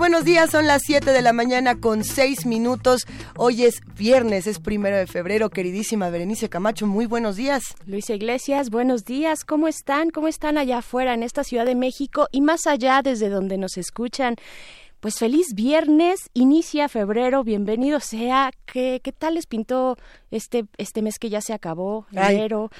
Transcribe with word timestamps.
Buenos 0.00 0.24
días, 0.24 0.50
son 0.50 0.66
las 0.66 0.80
7 0.86 1.12
de 1.12 1.20
la 1.20 1.34
mañana 1.34 1.78
con 1.78 2.04
6 2.04 2.46
minutos. 2.46 3.06
Hoy 3.36 3.64
es 3.64 3.82
viernes, 3.98 4.46
es 4.46 4.58
primero 4.58 4.96
de 4.96 5.06
febrero. 5.06 5.50
Queridísima 5.50 6.08
Berenice 6.08 6.48
Camacho, 6.48 6.86
muy 6.86 7.04
buenos 7.04 7.36
días. 7.36 7.74
Luisa 7.84 8.14
Iglesias, 8.14 8.70
buenos 8.70 9.04
días. 9.04 9.44
¿Cómo 9.44 9.68
están? 9.68 10.08
¿Cómo 10.08 10.26
están 10.26 10.56
allá 10.56 10.78
afuera 10.78 11.12
en 11.12 11.22
esta 11.22 11.44
Ciudad 11.44 11.66
de 11.66 11.74
México 11.74 12.28
y 12.32 12.40
más 12.40 12.66
allá 12.66 13.02
desde 13.02 13.28
donde 13.28 13.58
nos 13.58 13.76
escuchan? 13.76 14.36
Pues 15.00 15.18
feliz 15.18 15.54
viernes, 15.54 16.28
inicia 16.34 16.86
febrero, 16.90 17.42
bienvenido 17.42 18.00
sea. 18.00 18.50
¿Qué, 18.66 19.00
qué 19.02 19.12
tal 19.12 19.34
les 19.34 19.46
pintó 19.46 19.96
este, 20.30 20.66
este 20.76 21.00
mes 21.00 21.18
que 21.18 21.30
ya 21.30 21.40
se 21.40 21.54
acabó, 21.54 22.06
enero? 22.12 22.70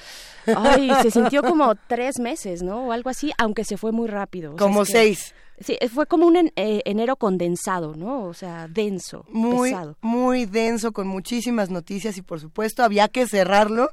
Ay, 0.45 0.91
se 1.01 1.09
sintió 1.09 1.41
como 1.41 1.73
tres 1.87 2.19
meses, 2.19 2.61
¿no? 2.61 2.85
O 2.85 2.91
algo 2.91 3.09
así, 3.09 3.31
aunque 3.39 3.63
se 3.63 3.75
fue 3.75 3.91
muy 3.91 4.07
rápido. 4.07 4.55
Como 4.55 4.85
seis. 4.85 5.33
Sí, 5.61 5.77
fue 5.91 6.05
como 6.05 6.27
un 6.27 6.37
eh, 6.37 6.51
enero 6.85 7.15
condensado, 7.15 7.95
¿no? 7.95 8.25
O 8.25 8.33
sea, 8.35 8.67
denso, 8.67 9.25
muy, 9.29 9.71
pesado. 9.71 9.97
Muy 10.01 10.45
denso, 10.45 10.91
con 10.91 11.07
muchísimas 11.07 11.71
noticias 11.71 12.17
y 12.17 12.21
por 12.21 12.39
supuesto 12.39 12.83
había 12.83 13.07
que 13.07 13.27
cerrarlo 13.27 13.89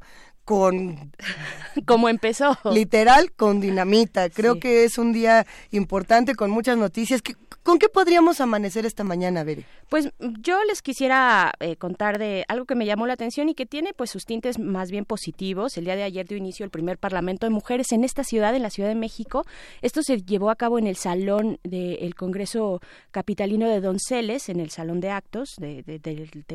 con... 0.48 1.12
Como 1.84 2.08
empezó. 2.08 2.58
Literal, 2.72 3.32
con 3.32 3.60
dinamita. 3.60 4.30
Creo 4.30 4.58
que 4.58 4.84
es 4.84 4.96
un 4.96 5.12
día 5.12 5.46
importante 5.72 6.34
con 6.34 6.50
muchas 6.50 6.78
noticias. 6.78 7.22
¿Con 7.62 7.78
qué 7.78 7.90
podríamos 7.90 8.40
amanecer 8.40 8.86
esta 8.86 9.05
mañana, 9.05 9.44
Bere? 9.44 9.66
Pues 9.89 10.11
yo 10.19 10.62
les 10.64 10.83
quisiera 10.83 11.53
eh, 11.61 11.77
contar 11.77 12.19
de 12.19 12.44
algo 12.48 12.67
que 12.67 12.75
me 12.75 12.84
llamó 12.84 13.06
la 13.06 13.14
atención 13.14 13.48
y 13.48 13.55
que 13.55 13.64
tiene 13.64 13.95
pues 13.95 14.11
sus 14.11 14.27
tintes 14.27 14.58
más 14.58 14.91
bien 14.91 15.06
positivos. 15.06 15.78
El 15.78 15.86
día 15.86 15.97
de 15.97 16.03
ayer 16.03 16.27
dio 16.27 16.36
inicio 16.36 16.64
el 16.64 16.70
primer 16.70 16.98
Parlamento 16.98 17.47
de 17.47 17.50
Mujeres 17.50 17.92
en 17.92 18.05
esta 18.05 18.22
ciudad, 18.22 18.55
en 18.55 18.62
la 18.62 18.69
Ciudad 18.69 18.91
de 18.91 18.95
México. 18.95 19.45
Esto 19.80 20.03
se 20.03 20.20
llevó 20.22 20.50
a 20.50 20.56
cabo 20.56 20.78
en 20.78 20.86
el 20.86 20.97
salón 20.97 21.58
del 21.64 22.14
Congreso 22.17 22.80
Capitalino 23.11 23.67
de 23.67 23.80
Donceles, 23.80 24.50
en 24.50 24.61
el 24.61 24.70
salón 24.70 25.00
de 25.00 25.11
actos 25.11 25.55
de, 25.56 25.83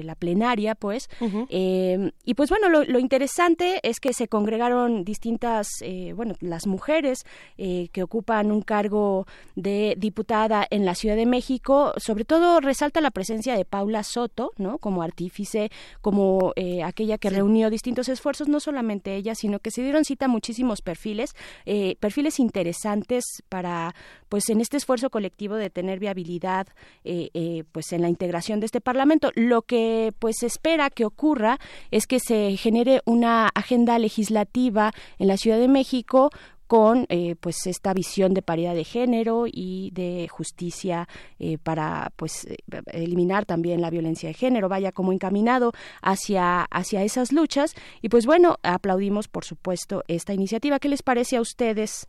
la 0.03 0.15
plenaria, 0.15 0.75
pues. 0.75 1.09
Eh, 1.49 2.11
y 2.25 2.33
pues 2.35 2.49
bueno, 2.49 2.69
lo, 2.69 2.99
interesante 2.99 3.79
es 3.83 3.99
que 3.99 4.13
se 4.13 4.27
congregaron 4.27 5.03
distintas, 5.03 5.67
eh, 5.81 6.13
bueno, 6.15 6.35
las 6.39 6.67
mujeres 6.67 7.23
que 7.57 8.03
ocupan 8.03 8.51
un 8.51 8.61
cargo 8.61 9.25
de 9.55 9.95
diputada 9.97 10.67
en 10.69 10.85
la 10.85 10.93
Ciudad 10.93 11.15
de 11.15 11.25
México. 11.25 11.93
Sobre 11.97 12.25
todo 12.25 12.59
resalta 12.59 13.01
la 13.01 13.09
presencia 13.09 13.22
de 13.27 13.65
Paula 13.65 14.03
Soto, 14.03 14.51
¿no? 14.57 14.77
Como 14.77 15.01
artífice, 15.01 15.71
como 16.01 16.53
eh, 16.55 16.83
aquella 16.83 17.17
que 17.17 17.29
reunió 17.29 17.69
distintos 17.69 18.09
esfuerzos, 18.09 18.47
no 18.47 18.59
solamente 18.59 19.15
ella, 19.15 19.35
sino 19.35 19.59
que 19.59 19.71
se 19.71 19.81
dieron 19.81 20.05
cita 20.05 20.27
muchísimos 20.27 20.81
perfiles, 20.81 21.35
eh, 21.65 21.95
perfiles 21.99 22.39
interesantes 22.39 23.23
para, 23.49 23.95
pues, 24.29 24.49
en 24.49 24.61
este 24.61 24.77
esfuerzo 24.77 25.09
colectivo 25.09 25.55
de 25.55 25.69
tener 25.69 25.99
viabilidad, 25.99 26.67
eh, 27.03 27.63
pues, 27.71 27.91
en 27.93 28.01
la 28.01 28.09
integración 28.09 28.59
de 28.59 28.65
este 28.65 28.81
Parlamento. 28.81 29.31
Lo 29.35 29.61
que, 29.61 30.13
pues, 30.19 30.37
se 30.39 30.47
espera 30.47 30.89
que 30.89 31.05
ocurra 31.05 31.59
es 31.91 32.07
que 32.07 32.19
se 32.19 32.57
genere 32.57 33.01
una 33.05 33.49
agenda 33.53 33.99
legislativa 33.99 34.91
en 35.19 35.27
la 35.27 35.37
Ciudad 35.37 35.59
de 35.59 35.67
México 35.67 36.29
con 36.73 37.05
eh, 37.09 37.35
pues 37.39 37.67
esta 37.67 37.93
visión 37.93 38.33
de 38.33 38.41
paridad 38.41 38.73
de 38.73 38.83
género 38.83 39.45
y 39.45 39.91
de 39.93 40.27
justicia 40.27 41.07
eh, 41.37 41.59
para 41.61 42.11
pues 42.15 42.45
eh, 42.45 42.57
eliminar 42.87 43.45
también 43.45 43.79
la 43.79 43.91
violencia 43.91 44.29
de 44.29 44.33
género 44.33 44.69
vaya 44.69 44.91
como 44.91 45.13
encaminado 45.13 45.73
hacia 46.01 46.63
hacia 46.63 47.03
esas 47.03 47.31
luchas. 47.31 47.75
Y 48.01 48.09
pues 48.09 48.25
bueno 48.25 48.57
aplaudimos 48.63 49.27
por 49.27 49.45
supuesto 49.45 50.03
esta 50.07 50.33
iniciativa. 50.33 50.79
Qué 50.79 50.89
les 50.89 51.03
parece 51.03 51.37
a 51.37 51.41
ustedes 51.41 52.07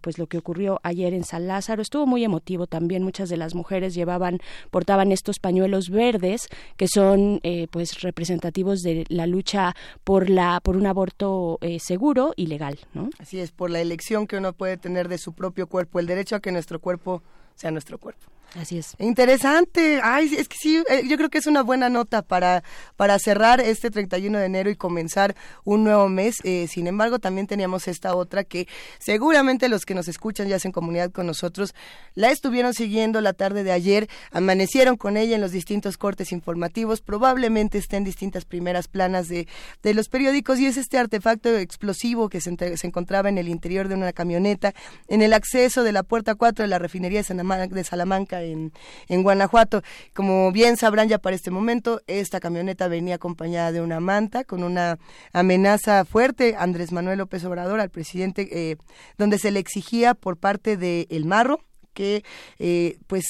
pues 0.00 0.18
lo 0.18 0.26
que 0.26 0.36
ocurrió 0.36 0.80
ayer 0.82 1.14
en 1.14 1.22
San 1.22 1.46
Lázaro 1.46 1.80
estuvo 1.80 2.04
muy 2.04 2.24
emotivo 2.24 2.66
también. 2.66 3.04
Muchas 3.04 3.28
de 3.28 3.36
las 3.36 3.54
mujeres 3.54 3.94
llevaban 3.94 4.38
portaban 4.72 5.12
estos 5.12 5.38
pañuelos 5.38 5.90
verdes 5.90 6.48
que 6.76 6.88
son 6.88 7.40
pues 7.70 8.00
representativos 8.00 8.80
de 8.80 9.04
la 9.08 9.26
lucha 9.28 9.76
por 10.02 10.28
la 10.28 10.60
por 10.60 10.76
un 10.76 10.86
aborto 10.88 11.60
seguro 11.78 12.32
y 12.34 12.46
legal 12.46 12.80
no 12.94 13.10
así 13.20 13.38
es 13.38 13.52
por 13.52 13.70
la 13.70 13.80
elección 13.90 14.28
que 14.28 14.36
uno 14.36 14.52
puede 14.52 14.76
tener 14.76 15.08
de 15.08 15.18
su 15.18 15.32
propio 15.32 15.66
cuerpo, 15.66 15.98
el 15.98 16.06
derecho 16.06 16.36
a 16.36 16.40
que 16.40 16.52
nuestro 16.52 16.78
cuerpo 16.78 17.22
sea 17.56 17.72
nuestro 17.72 17.98
cuerpo. 17.98 18.30
Así 18.58 18.78
es. 18.78 18.96
Interesante. 18.98 20.00
Ay, 20.02 20.34
es 20.36 20.48
que 20.48 20.56
sí, 20.58 20.82
eh, 20.88 21.02
yo 21.06 21.16
creo 21.16 21.30
que 21.30 21.38
es 21.38 21.46
una 21.46 21.62
buena 21.62 21.88
nota 21.88 22.22
para, 22.22 22.64
para 22.96 23.18
cerrar 23.18 23.60
este 23.60 23.90
31 23.90 24.38
de 24.38 24.44
enero 24.44 24.70
y 24.70 24.76
comenzar 24.76 25.36
un 25.64 25.84
nuevo 25.84 26.08
mes. 26.08 26.36
Eh, 26.42 26.66
sin 26.68 26.88
embargo, 26.88 27.20
también 27.20 27.46
teníamos 27.46 27.86
esta 27.86 28.16
otra 28.16 28.42
que 28.42 28.66
seguramente 28.98 29.68
los 29.68 29.84
que 29.84 29.94
nos 29.94 30.08
escuchan 30.08 30.48
ya 30.48 30.56
hacen 30.56 30.72
comunidad 30.72 31.12
con 31.12 31.26
nosotros, 31.26 31.74
la 32.14 32.30
estuvieron 32.30 32.74
siguiendo 32.74 33.20
la 33.20 33.34
tarde 33.34 33.62
de 33.62 33.70
ayer, 33.70 34.08
amanecieron 34.32 34.96
con 34.96 35.16
ella 35.16 35.36
en 35.36 35.40
los 35.40 35.52
distintos 35.52 35.96
cortes 35.96 36.32
informativos, 36.32 37.00
probablemente 37.00 37.78
esté 37.78 37.98
en 37.98 38.04
distintas 38.04 38.44
primeras 38.44 38.88
planas 38.88 39.28
de, 39.28 39.46
de 39.82 39.94
los 39.94 40.08
periódicos 40.08 40.58
y 40.58 40.66
es 40.66 40.76
este 40.76 40.98
artefacto 40.98 41.56
explosivo 41.56 42.28
que 42.28 42.40
se, 42.40 42.56
se, 42.76 42.86
encontraba 42.86 43.28
en 43.28 43.38
el 43.38 43.48
interior 43.48 43.86
de 43.86 43.94
una 43.94 44.12
camioneta, 44.12 44.74
en 45.06 45.22
el 45.22 45.32
acceso 45.32 45.84
de 45.84 45.92
la 45.92 46.02
puerta 46.02 46.34
4 46.34 46.64
de 46.64 46.68
la 46.68 46.78
refinería 46.78 47.22
de 47.22 47.84
Salamanca 47.84 48.39
en, 48.42 48.72
Guanajuato. 49.08 49.82
Como 50.14 50.52
bien 50.52 50.76
sabrán 50.76 51.08
ya 51.08 51.18
para 51.18 51.36
este 51.36 51.50
momento, 51.50 52.00
esta 52.06 52.40
camioneta 52.40 52.88
venía 52.88 53.16
acompañada 53.16 53.72
de 53.72 53.80
una 53.80 54.00
manta 54.00 54.44
con 54.44 54.62
una 54.62 54.98
amenaza 55.32 56.04
fuerte 56.04 56.56
Andrés 56.58 56.92
Manuel 56.92 57.18
López 57.18 57.44
Obrador 57.44 57.80
al 57.80 57.90
presidente, 57.90 58.48
eh, 58.50 58.76
donde 59.18 59.38
se 59.38 59.50
le 59.50 59.60
exigía 59.60 60.14
por 60.14 60.36
parte 60.36 60.76
de 60.76 61.06
El 61.10 61.24
Marro 61.24 61.60
que 61.92 62.24
eh, 62.58 62.98
pues 63.06 63.24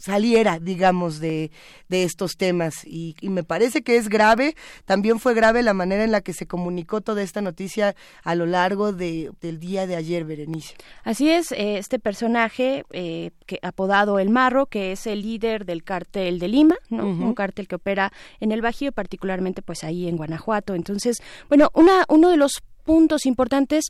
saliera, 0.00 0.58
digamos, 0.58 1.20
de, 1.20 1.50
de 1.88 2.04
estos 2.04 2.36
temas. 2.36 2.84
Y, 2.84 3.14
me 3.22 3.44
parece 3.44 3.82
que 3.82 3.96
es 3.96 4.08
grave, 4.08 4.56
también 4.84 5.20
fue 5.20 5.34
grave 5.34 5.62
la 5.62 5.74
manera 5.74 6.04
en 6.04 6.10
la 6.10 6.20
que 6.20 6.32
se 6.32 6.46
comunicó 6.46 7.00
toda 7.00 7.22
esta 7.22 7.40
noticia 7.40 7.94
a 8.24 8.34
lo 8.34 8.46
largo 8.46 8.92
de, 8.92 9.30
del 9.40 9.60
día 9.60 9.86
de 9.86 9.96
ayer, 9.96 10.24
Berenice. 10.24 10.74
Así 11.04 11.30
es, 11.30 11.52
eh, 11.52 11.78
este 11.78 11.98
personaje 11.98 12.84
eh, 12.90 13.30
que 13.46 13.58
apodado 13.62 14.18
El 14.18 14.30
Marro, 14.30 14.66
que 14.66 14.92
es 14.92 15.06
el 15.06 15.22
líder 15.22 15.64
del 15.64 15.84
cártel 15.84 16.38
de 16.38 16.48
Lima, 16.48 16.76
¿no? 16.88 17.06
un 17.06 17.34
cártel 17.34 17.68
que 17.68 17.76
opera 17.76 18.12
en 18.40 18.52
el 18.52 18.62
Bajío, 18.62 18.92
particularmente 18.92 19.62
pues 19.62 19.84
ahí 19.84 20.08
en 20.08 20.16
Guanajuato. 20.16 20.74
Entonces, 20.74 21.18
bueno, 21.48 21.70
una, 21.74 22.04
uno 22.08 22.30
de 22.30 22.36
los 22.36 22.62
puntos 22.84 23.26
importantes 23.26 23.86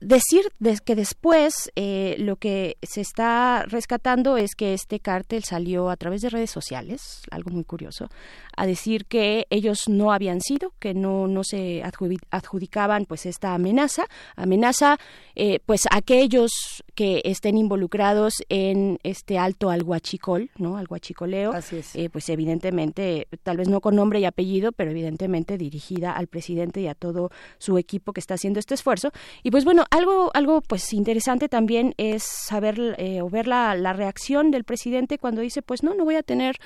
decir 0.00 0.42
que 0.84 0.94
después 0.94 1.70
eh, 1.76 2.16
lo 2.18 2.36
que 2.36 2.76
se 2.82 3.00
está 3.00 3.64
rescatando 3.66 4.36
es 4.36 4.54
que 4.54 4.74
este 4.74 5.00
cártel 5.00 5.44
salió 5.44 5.90
a 5.90 5.96
través 5.96 6.22
de 6.22 6.30
redes 6.30 6.50
sociales, 6.50 7.22
algo 7.30 7.50
muy 7.50 7.64
curioso, 7.64 8.08
a 8.58 8.66
decir 8.66 9.06
que 9.06 9.46
ellos 9.50 9.88
no 9.88 10.12
habían 10.12 10.40
sido, 10.40 10.72
que 10.80 10.92
no, 10.92 11.28
no 11.28 11.44
se 11.44 11.82
adjudicaban 11.82 13.06
pues 13.06 13.24
esta 13.24 13.54
amenaza, 13.54 14.06
amenaza 14.36 14.98
eh, 15.36 15.60
pues 15.64 15.82
aquellos 15.90 16.50
que 16.94 17.22
estén 17.24 17.56
involucrados 17.56 18.34
en 18.48 18.98
este 19.04 19.38
alto 19.38 19.70
alguachicol, 19.70 20.50
¿no? 20.58 20.76
Alguachicoleo, 20.76 21.52
eh, 21.94 22.08
pues 22.10 22.28
evidentemente, 22.28 23.28
tal 23.44 23.56
vez 23.56 23.68
no 23.68 23.80
con 23.80 23.94
nombre 23.94 24.18
y 24.18 24.24
apellido, 24.24 24.72
pero 24.72 24.90
evidentemente 24.90 25.56
dirigida 25.56 26.12
al 26.12 26.26
presidente 26.26 26.80
y 26.80 26.88
a 26.88 26.94
todo 26.94 27.30
su 27.58 27.78
equipo 27.78 28.12
que 28.12 28.20
está 28.20 28.34
haciendo 28.34 28.58
este 28.58 28.74
esfuerzo. 28.74 29.12
Y 29.44 29.52
pues 29.52 29.64
bueno, 29.64 29.84
algo, 29.90 30.32
algo 30.34 30.60
pues 30.60 30.92
interesante 30.92 31.48
también 31.48 31.94
es 31.98 32.24
saber 32.24 32.96
eh, 32.98 33.22
o 33.22 33.28
ver 33.28 33.46
la, 33.46 33.76
la 33.76 33.92
reacción 33.92 34.50
del 34.50 34.64
presidente 34.64 35.18
cuando 35.18 35.40
dice, 35.40 35.62
pues 35.62 35.84
no, 35.84 35.94
no 35.94 36.04
voy 36.04 36.16
a 36.16 36.22
tener 36.24 36.56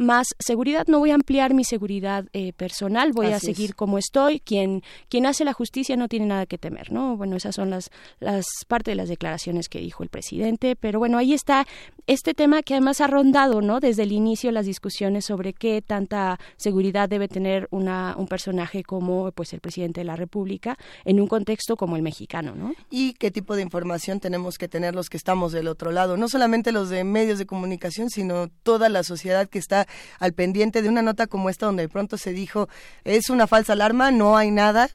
más 0.00 0.28
seguridad. 0.38 0.86
No 0.88 0.98
voy 0.98 1.10
a 1.10 1.14
ampliar 1.14 1.54
mi 1.54 1.62
seguridad 1.62 2.24
eh, 2.32 2.52
personal, 2.54 3.12
voy 3.12 3.26
a 3.26 3.38
seguir 3.38 3.74
como 3.74 3.98
estoy. 3.98 4.40
Quien, 4.40 4.82
quien 5.08 5.26
hace 5.26 5.44
la 5.44 5.52
justicia 5.52 5.96
no 5.96 6.08
tiene 6.08 6.26
nada 6.26 6.46
que 6.46 6.58
temer, 6.58 6.90
¿no? 6.90 7.16
Bueno, 7.16 7.36
esas 7.36 7.54
son 7.54 7.70
las, 7.70 7.90
las 8.18 8.46
parte 8.66 8.92
de 8.92 8.94
las 8.94 9.08
declaraciones 9.08 9.68
que 9.68 9.78
dijo 9.80 10.02
el 10.02 10.08
presidente. 10.08 10.74
Pero 10.74 10.98
bueno, 10.98 11.18
ahí 11.18 11.34
está 11.34 11.66
este 12.06 12.34
tema 12.34 12.62
que 12.62 12.74
además 12.74 13.00
ha 13.00 13.06
rondado, 13.06 13.60
¿no? 13.60 13.78
Desde 13.78 14.02
el 14.02 14.12
inicio 14.12 14.50
las 14.52 14.66
discusiones 14.66 15.26
sobre 15.26 15.52
qué 15.52 15.82
tanta 15.82 16.40
seguridad 16.56 17.08
debe 17.08 17.28
tener 17.28 17.68
una, 17.70 18.14
un 18.16 18.26
personaje 18.26 18.82
como 18.82 19.30
pues 19.32 19.52
el 19.52 19.60
presidente 19.60 20.00
de 20.00 20.06
la 20.06 20.16
República 20.16 20.78
en 21.04 21.20
un 21.20 21.26
contexto 21.26 21.76
como 21.76 21.96
el 21.96 22.02
mexicano, 22.02 22.54
¿no? 22.54 22.74
Y 22.90 23.12
qué 23.14 23.30
tipo 23.30 23.54
de 23.54 23.62
información 23.62 24.18
tenemos 24.18 24.56
que 24.56 24.66
tener 24.66 24.94
los 24.94 25.10
que 25.10 25.18
estamos 25.18 25.52
del 25.52 25.68
otro 25.68 25.92
lado, 25.92 26.16
no 26.16 26.28
solamente 26.28 26.72
los 26.72 26.88
de 26.88 27.04
medios 27.04 27.38
de 27.38 27.46
comunicación, 27.46 28.08
sino 28.08 28.48
toda 28.62 28.88
la 28.88 29.02
sociedad 29.02 29.48
que 29.48 29.58
está 29.58 29.86
al 30.18 30.32
pendiente 30.32 30.82
de 30.82 30.88
una 30.88 31.02
nota 31.02 31.26
como 31.26 31.50
esta 31.50 31.66
donde 31.66 31.82
de 31.84 31.88
pronto 31.88 32.18
se 32.18 32.32
dijo 32.32 32.68
es 33.04 33.30
una 33.30 33.46
falsa 33.46 33.72
alarma, 33.74 34.10
no 34.10 34.36
hay 34.36 34.50
nada, 34.50 34.90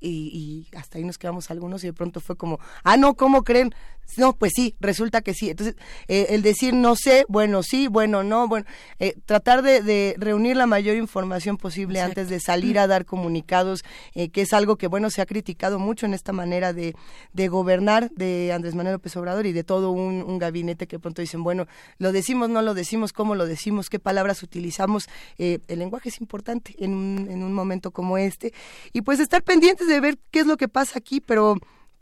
y, 0.00 0.66
hasta 0.74 0.98
ahí 0.98 1.04
nos 1.04 1.18
quedamos 1.18 1.50
algunos 1.50 1.84
y 1.84 1.88
de 1.88 1.92
pronto 1.92 2.20
fue 2.20 2.36
como, 2.36 2.58
ah, 2.84 2.96
no, 2.96 3.14
¿cómo 3.14 3.42
creen? 3.42 3.74
No, 4.16 4.34
pues 4.34 4.52
sí, 4.54 4.74
resulta 4.80 5.20
que 5.20 5.34
sí. 5.34 5.50
Entonces, 5.50 5.76
eh, 6.08 6.26
el 6.30 6.42
decir 6.42 6.74
no 6.74 6.96
sé, 6.96 7.24
bueno, 7.28 7.62
sí, 7.62 7.88
bueno, 7.88 8.22
no, 8.22 8.48
bueno, 8.48 8.66
eh, 8.98 9.14
tratar 9.26 9.62
de, 9.62 10.14
reunir 10.18 10.56
la 10.56 10.66
mayor 10.66 10.96
información 10.96 11.56
posible 11.56 12.00
antes 12.00 12.28
de 12.28 12.40
salir 12.40 12.78
a 12.78 12.86
dar 12.86 13.04
comunicados, 13.04 13.82
eh, 14.14 14.30
que 14.30 14.42
es 14.42 14.52
algo 14.52 14.76
que, 14.76 14.86
bueno, 14.86 15.10
se 15.10 15.22
ha 15.22 15.26
criticado 15.26 15.78
mucho 15.78 16.06
en 16.06 16.14
esta 16.14 16.32
manera 16.32 16.72
de, 16.72 16.94
de 17.32 17.48
gobernar 17.48 18.10
de 18.10 18.52
Andrés 18.52 18.74
Manuel 18.74 18.94
López 18.94 19.16
Obrador 19.16 19.46
y 19.46 19.52
de 19.52 19.64
todo 19.64 19.90
un, 19.90 20.22
un, 20.22 20.38
gabinete 20.38 20.86
que 20.86 20.98
pronto 20.98 21.22
dicen, 21.22 21.42
bueno, 21.42 21.66
lo 21.98 22.12
decimos, 22.12 22.48
no 22.48 22.62
lo 22.62 22.74
decimos, 22.74 23.12
cómo 23.12 23.34
lo 23.34 23.46
decimos, 23.46 23.90
qué 23.90 23.98
palabras 23.98 24.42
utilizamos. 24.42 25.08
el 25.38 25.60
lenguaje 25.68 26.08
es 26.08 26.20
importante 26.20 26.74
en 26.78 26.94
un, 26.94 27.28
en 27.30 27.42
un 27.42 27.52
momento 27.52 27.90
como 27.90 28.18
este. 28.18 28.52
Y 28.92 29.02
pues 29.02 29.20
estar 29.20 29.42
pendientes 29.42 29.86
de 29.86 30.00
ver 30.00 30.18
qué 30.30 30.40
es 30.40 30.46
lo 30.46 30.56
que 30.56 30.68
pasa 30.68 30.98
aquí, 30.98 31.20
pero 31.20 31.56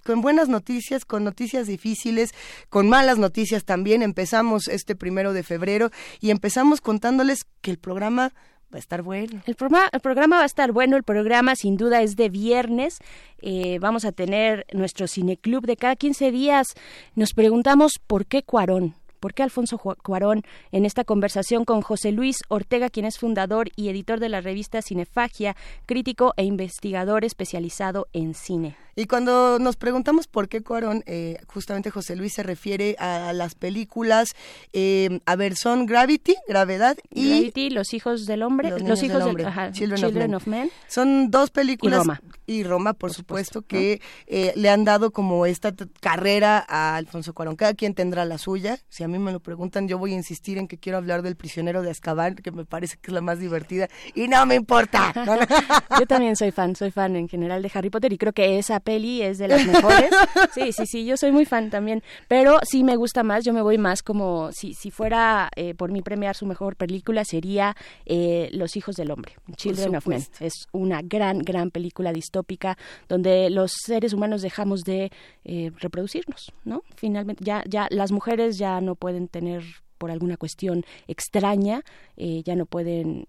con 0.09 0.23
buenas 0.23 0.49
noticias, 0.49 1.05
con 1.05 1.23
noticias 1.23 1.67
difíciles, 1.67 2.33
con 2.71 2.89
malas 2.89 3.19
noticias 3.19 3.67
también. 3.67 4.03
Empezamos 4.03 4.67
este 4.67 4.97
primero 4.97 5.35
de 5.35 5.43
febrero 5.43 5.91
y 6.19 6.31
empezamos 6.31 6.81
contándoles 6.81 7.45
que 7.61 7.71
el 7.71 7.77
programa 7.77 8.33
va 8.73 8.77
a 8.77 8.79
estar 8.79 9.03
bueno. 9.03 9.43
El 9.45 9.55
programa, 9.55 9.91
el 9.93 10.01
programa 10.01 10.37
va 10.39 10.45
a 10.45 10.47
estar 10.47 10.73
bueno, 10.73 10.97
el 10.97 11.03
programa 11.03 11.57
sin 11.57 11.77
duda 11.77 12.01
es 12.01 12.17
de 12.17 12.31
viernes. 12.31 13.01
Eh, 13.43 13.79
vamos 13.83 14.07
a 14.07 14.13
tener 14.13 14.65
nuestro 14.73 15.07
cineclub 15.09 15.67
de 15.67 15.77
cada 15.77 15.95
15 15.95 16.31
días. 16.31 16.69
Nos 17.15 17.35
preguntamos 17.35 17.99
por 18.07 18.25
qué 18.25 18.43
Cuarón. 18.43 18.95
¿Por 19.21 19.35
qué 19.35 19.43
Alfonso 19.43 19.77
Cuarón 19.77 20.43
en 20.73 20.87
esta 20.87 21.05
conversación 21.05 21.67
con 21.67 21.83
José 21.83 22.13
Luis 22.13 22.39
Ortega, 22.49 22.89
quien 22.89 23.05
es 23.05 23.19
fundador 23.19 23.69
y 23.77 23.91
editor 23.91 24.21
de 24.21 24.31
la 24.31 24.41
revista 24.41 24.81
Cinefagia, 24.81 25.55
crítico 25.85 26.33
e 26.39 26.45
investigador 26.45 27.27
especializado 27.27 28.07
en 28.15 28.33
cine? 28.33 28.77
Y 28.99 29.07
cuando 29.07 29.61
nos 29.61 29.77
preguntamos 29.77 30.27
por 30.27 30.49
qué 30.49 30.61
Cuarón, 30.61 31.05
eh, 31.07 31.39
justamente 31.47 31.89
José 31.89 32.17
Luis 32.17 32.33
se 32.33 32.43
refiere 32.43 32.97
a 32.99 33.33
las 33.33 33.55
películas, 33.55 34.35
eh, 34.73 35.21
a 35.25 35.37
ver, 35.37 35.55
son 35.55 35.87
Gravity, 35.87 36.35
Gravedad 36.49 36.99
y... 37.09 37.29
Gravity, 37.29 37.71
Los 37.71 37.95
Hijos 37.95 38.27
del 38.27 38.43
Hombre, 38.43 38.71
Los, 38.71 39.01
Hijos 39.05 39.21
del 39.21 39.29
Hombre, 39.29 39.47
Children, 39.71 40.35
of, 40.35 40.49
Men. 40.49 40.73
Son 40.89 41.31
dos 41.31 41.51
películas... 41.51 41.99
Y 41.99 42.01
Roma. 42.01 42.23
Y 42.49 42.65
Roma, 42.65 42.95
por, 42.95 43.13
supuesto, 43.13 43.63
que 43.63 44.01
eh, 44.27 44.53
le 44.57 44.71
han 44.71 44.85
dado 44.85 45.13
como 45.13 45.47
esta 45.47 45.73
carrera 46.01 46.65
a 46.67 46.97
Alfonso 46.97 47.35
Cuarón. 47.35 47.57
Cada 47.57 47.75
quien 47.75 47.95
tendrá 47.95 48.25
la 48.25 48.39
suya. 48.39 48.79
Si 48.89 49.05
a 49.05 49.09
mí 49.09 49.19
me 49.19 49.33
lo 49.33 49.41
preguntan, 49.41 49.87
yo 49.87 49.99
voy 49.99 50.13
a 50.13 50.17
insistir 50.17 50.57
en 50.57 50.67
que 50.67 50.79
quiero 50.79 50.97
hablar 50.97 51.21
del 51.21 51.37
prisionero 51.37 51.83
de 51.83 51.91
Azkaban, 51.91 52.37
que 52.37 52.51
me 52.51 52.65
parece 52.65 52.97
que 52.97 53.11
es 53.11 53.13
la 53.13 53.21
más 53.21 53.39
divertida. 53.39 53.89
Y 54.15 54.29
no 54.29 54.45
me 54.47 54.55
importa. 54.55 55.13
yo 56.01 56.07
también 56.07 56.37
soy 56.37 56.51
fan, 56.51 56.75
soy 56.75 56.91
fan 56.91 57.17
en 57.17 57.29
general 57.29 57.63
de 57.63 57.71
Harry 57.75 57.91
Potter 57.91 58.13
y 58.15 58.19
creo 58.19 58.33
que 58.33 58.59
esa 58.59 58.81
peli 58.89 59.21
es 59.21 59.37
de 59.37 59.49
las 59.49 59.67
mejores. 59.67 60.11
Sí, 60.55 60.73
sí, 60.73 60.87
sí, 60.87 61.05
yo 61.05 61.17
soy 61.17 61.31
muy 61.31 61.45
fan 61.45 61.69
también, 61.69 62.03
pero 62.27 62.59
sí 62.63 62.83
me 62.83 62.97
gusta 62.97 63.23
más, 63.23 63.45
yo 63.45 63.53
me 63.53 63.61
voy 63.61 63.77
más 63.77 64.03
como 64.03 64.51
si, 64.53 64.73
si 64.73 64.91
fuera 64.91 65.51
eh, 65.57 65.75
por 65.75 65.93
mí 65.93 66.01
premiar 66.01 66.35
su 66.35 66.47
mejor 66.47 66.75
película 66.75 67.25
sería 67.25 67.77
eh, 68.07 68.49
Los 68.53 68.77
hijos 68.77 68.97
del 68.97 69.11
hombre, 69.11 69.35
Children 69.57 69.97
of 69.97 70.07
Men. 70.07 70.23
Es 70.41 70.67
una 70.73 71.03
gran, 71.03 71.41
gran 71.41 71.71
película 71.71 72.13
distópica 72.13 72.79
donde 73.09 73.51
los 73.51 73.73
seres 73.85 74.15
humanos 74.15 74.41
dejamos 74.41 74.81
de 74.85 75.11
eh, 75.45 75.71
reproducirnos, 75.79 76.53
¿no? 76.65 76.83
Finalmente, 76.97 77.45
ya, 77.45 77.63
ya 77.69 77.89
las 77.91 78.11
mujeres 78.11 78.57
ya 78.57 78.81
no 78.81 78.95
pueden 78.95 79.29
tener 79.29 79.63
por 79.99 80.11
alguna 80.11 80.37
cuestión 80.37 80.85
extraña, 81.09 81.83
ya 82.17 82.55
no 82.55 82.67
pueden 82.67 83.27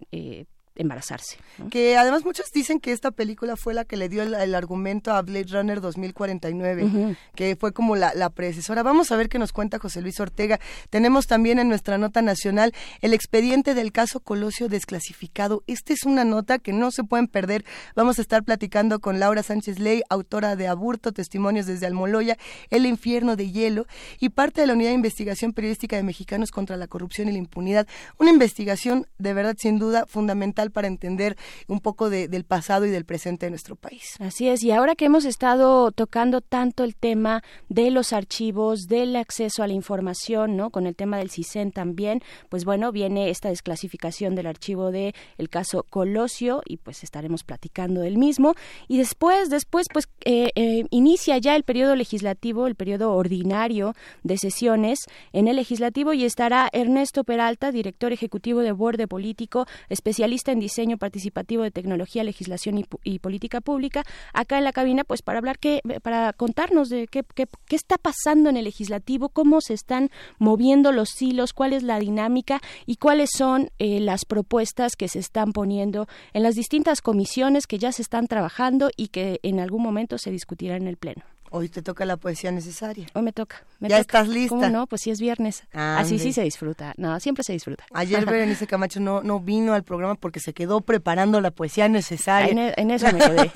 embarazarse. 0.80 1.36
Que 1.70 1.96
además 1.96 2.24
muchos 2.24 2.46
dicen 2.52 2.80
que 2.80 2.92
esta 2.92 3.10
película 3.10 3.56
fue 3.56 3.74
la 3.74 3.84
que 3.84 3.96
le 3.96 4.08
dio 4.08 4.22
el, 4.22 4.54
argumento 4.54 5.12
a 5.12 5.22
Blade 5.22 5.46
Runner 5.50 5.80
2049, 5.80 7.16
que 7.34 7.56
fue 7.56 7.72
como 7.72 7.96
la, 7.96 8.12
la, 8.14 8.30
predecesora. 8.30 8.82
Vamos 8.82 9.12
a 9.12 9.16
ver 9.16 9.28
qué 9.28 9.38
nos 9.38 9.52
cuenta 9.52 9.78
José 9.78 10.00
Luis 10.00 10.18
Ortega. 10.20 10.58
Tenemos 10.88 11.26
también 11.26 11.58
en 11.58 11.68
nuestra 11.68 11.98
nota 11.98 12.22
nacional 12.22 12.72
el 13.00 13.12
expediente 13.12 13.74
del 13.74 13.92
caso 13.92 14.20
Colosio 14.20 14.68
desclasificado. 14.68 15.62
Esta 15.66 15.92
es 15.92 16.04
una 16.04 16.24
nota 16.24 16.58
que 16.58 16.72
no 16.72 16.90
se 16.90 17.04
pueden 17.04 17.28
perder. 17.28 17.64
Vamos 17.94 18.18
a 18.18 18.22
estar 18.22 18.42
platicando 18.42 19.00
con 19.00 19.20
Laura 19.20 19.42
Sánchez 19.42 19.78
Ley, 19.78 20.02
autora 20.08 20.56
de 20.56 20.66
Aburto, 20.66 21.12
Testimonios 21.12 21.66
desde 21.66 21.86
Almoloya, 21.86 22.38
El 22.70 22.86
infierno 22.86 23.36
de 23.36 23.50
hielo 23.50 23.86
y 24.18 24.30
parte 24.30 24.62
de 24.62 24.66
la 24.66 24.72
Unidad 24.72 24.90
de 24.90 24.94
Investigación 24.94 25.52
Periodística 25.52 25.96
de 25.96 26.02
Mexicanos 26.02 26.50
contra 26.50 26.76
la 26.76 26.86
Corrupción 26.86 27.28
y 27.28 27.32
la 27.32 27.38
Impunidad. 27.38 27.86
Una 28.18 28.30
investigación 28.30 29.06
de 29.18 29.34
verdad 29.34 29.56
sin 29.58 29.78
duda 29.78 30.06
fundamental 30.06 30.69
para 30.70 30.88
entender 30.88 31.36
un 31.68 31.80
poco 31.80 32.10
del 32.10 32.44
pasado 32.44 32.86
y 32.86 32.90
del 32.90 33.04
presente 33.04 33.46
de 33.46 33.50
nuestro 33.50 33.76
país. 33.76 34.14
Así 34.18 34.48
es, 34.48 34.62
y 34.62 34.70
ahora 34.70 34.94
que 34.94 35.06
hemos 35.06 35.24
estado 35.24 35.92
tocando 35.92 36.40
tanto 36.40 36.84
el 36.84 36.94
tema 36.96 37.42
de 37.68 37.90
los 37.90 38.12
archivos, 38.12 38.86
del 38.86 39.16
acceso 39.16 39.62
a 39.62 39.66
la 39.66 39.72
información, 39.72 40.56
¿no? 40.56 40.70
Con 40.70 40.86
el 40.86 40.96
tema 40.96 41.18
del 41.18 41.30
CISEN 41.30 41.72
también, 41.72 42.22
pues 42.48 42.64
bueno, 42.64 42.92
viene 42.92 43.30
esta 43.30 43.48
desclasificación 43.48 44.34
del 44.34 44.46
archivo 44.46 44.90
de 44.90 45.14
el 45.38 45.48
caso 45.48 45.84
Colosio 45.88 46.62
y 46.64 46.76
pues 46.76 47.02
estaremos 47.02 47.44
platicando 47.44 48.00
del 48.00 48.18
mismo. 48.18 48.54
Y 48.88 48.98
después, 48.98 49.50
después, 49.50 49.86
pues 49.92 50.08
eh, 50.24 50.50
eh, 50.54 50.84
inicia 50.90 51.38
ya 51.38 51.56
el 51.56 51.64
periodo 51.64 51.96
legislativo, 51.96 52.66
el 52.66 52.74
periodo 52.74 53.12
ordinario 53.12 53.94
de 54.22 54.38
sesiones 54.38 54.98
en 55.32 55.48
el 55.48 55.56
legislativo 55.56 56.12
y 56.12 56.24
estará 56.24 56.68
Ernesto 56.72 57.24
Peralta, 57.24 57.72
director 57.72 58.12
ejecutivo 58.12 58.60
de 58.60 58.72
Borde 58.72 59.08
Político, 59.08 59.66
especialista 59.88 60.49
en 60.50 60.60
diseño 60.60 60.98
participativo 60.98 61.62
de 61.62 61.70
tecnología, 61.70 62.24
legislación 62.24 62.84
y, 63.04 63.18
política 63.18 63.60
pública, 63.60 64.04
acá 64.32 64.58
en 64.58 64.64
la 64.64 64.72
cabina, 64.72 65.04
pues 65.04 65.22
para 65.22 65.38
hablar 65.38 65.58
para 66.02 66.32
contarnos 66.32 66.88
de 66.88 67.06
qué, 67.06 67.24
qué, 67.34 67.46
qué 67.66 67.76
está 67.76 67.96
pasando 67.98 68.48
en 68.50 68.56
el 68.56 68.64
legislativo, 68.64 69.28
cómo 69.28 69.60
se 69.60 69.74
están 69.74 70.10
moviendo 70.38 70.92
los 70.92 71.20
hilos, 71.20 71.52
cuál 71.52 71.72
es 71.72 71.82
la 71.82 71.98
dinámica 71.98 72.60
y 72.86 72.96
cuáles 72.96 73.30
son 73.36 73.70
eh, 73.78 74.00
las 74.00 74.24
propuestas 74.24 74.96
que 74.96 75.08
se 75.08 75.18
están 75.18 75.52
poniendo 75.52 76.06
en 76.32 76.42
las 76.42 76.54
distintas 76.54 77.00
comisiones 77.02 77.66
que 77.66 77.78
ya 77.78 77.92
se 77.92 78.02
están 78.02 78.26
trabajando 78.26 78.90
y 78.96 79.08
que 79.08 79.40
en 79.42 79.60
algún 79.60 79.82
momento 79.82 80.18
se 80.18 80.30
discutirán 80.30 80.82
en 80.82 80.88
el 80.88 80.96
Pleno. 80.96 81.22
Hoy 81.52 81.68
te 81.68 81.82
toca 81.82 82.04
la 82.04 82.16
poesía 82.16 82.52
necesaria. 82.52 83.08
Hoy 83.12 83.22
me 83.22 83.32
toca. 83.32 83.64
ya 83.80 83.98
estás 83.98 84.28
lista. 84.28 84.54
¿Cómo 84.54 84.68
no? 84.68 84.86
Pues 84.86 85.02
sí 85.02 85.10
es 85.10 85.20
viernes. 85.20 85.64
Así 85.72 86.20
sí 86.20 86.32
se 86.32 86.42
disfruta. 86.42 86.94
No, 86.96 87.18
siempre 87.18 87.42
se 87.42 87.52
disfruta. 87.52 87.84
Ayer 87.92 88.24
Berenice 88.26 88.68
Camacho 88.68 89.00
no, 89.00 89.20
no 89.24 89.40
vino 89.40 89.74
al 89.74 89.82
programa 89.82 90.14
porque 90.14 90.38
se 90.38 90.52
quedó 90.52 90.80
preparando 90.80 91.40
la 91.40 91.50
poesía 91.50 91.88
necesaria. 91.88 92.72
En, 92.76 92.90
eso 92.92 93.06
me 93.12 93.18
quedé. 93.18 93.50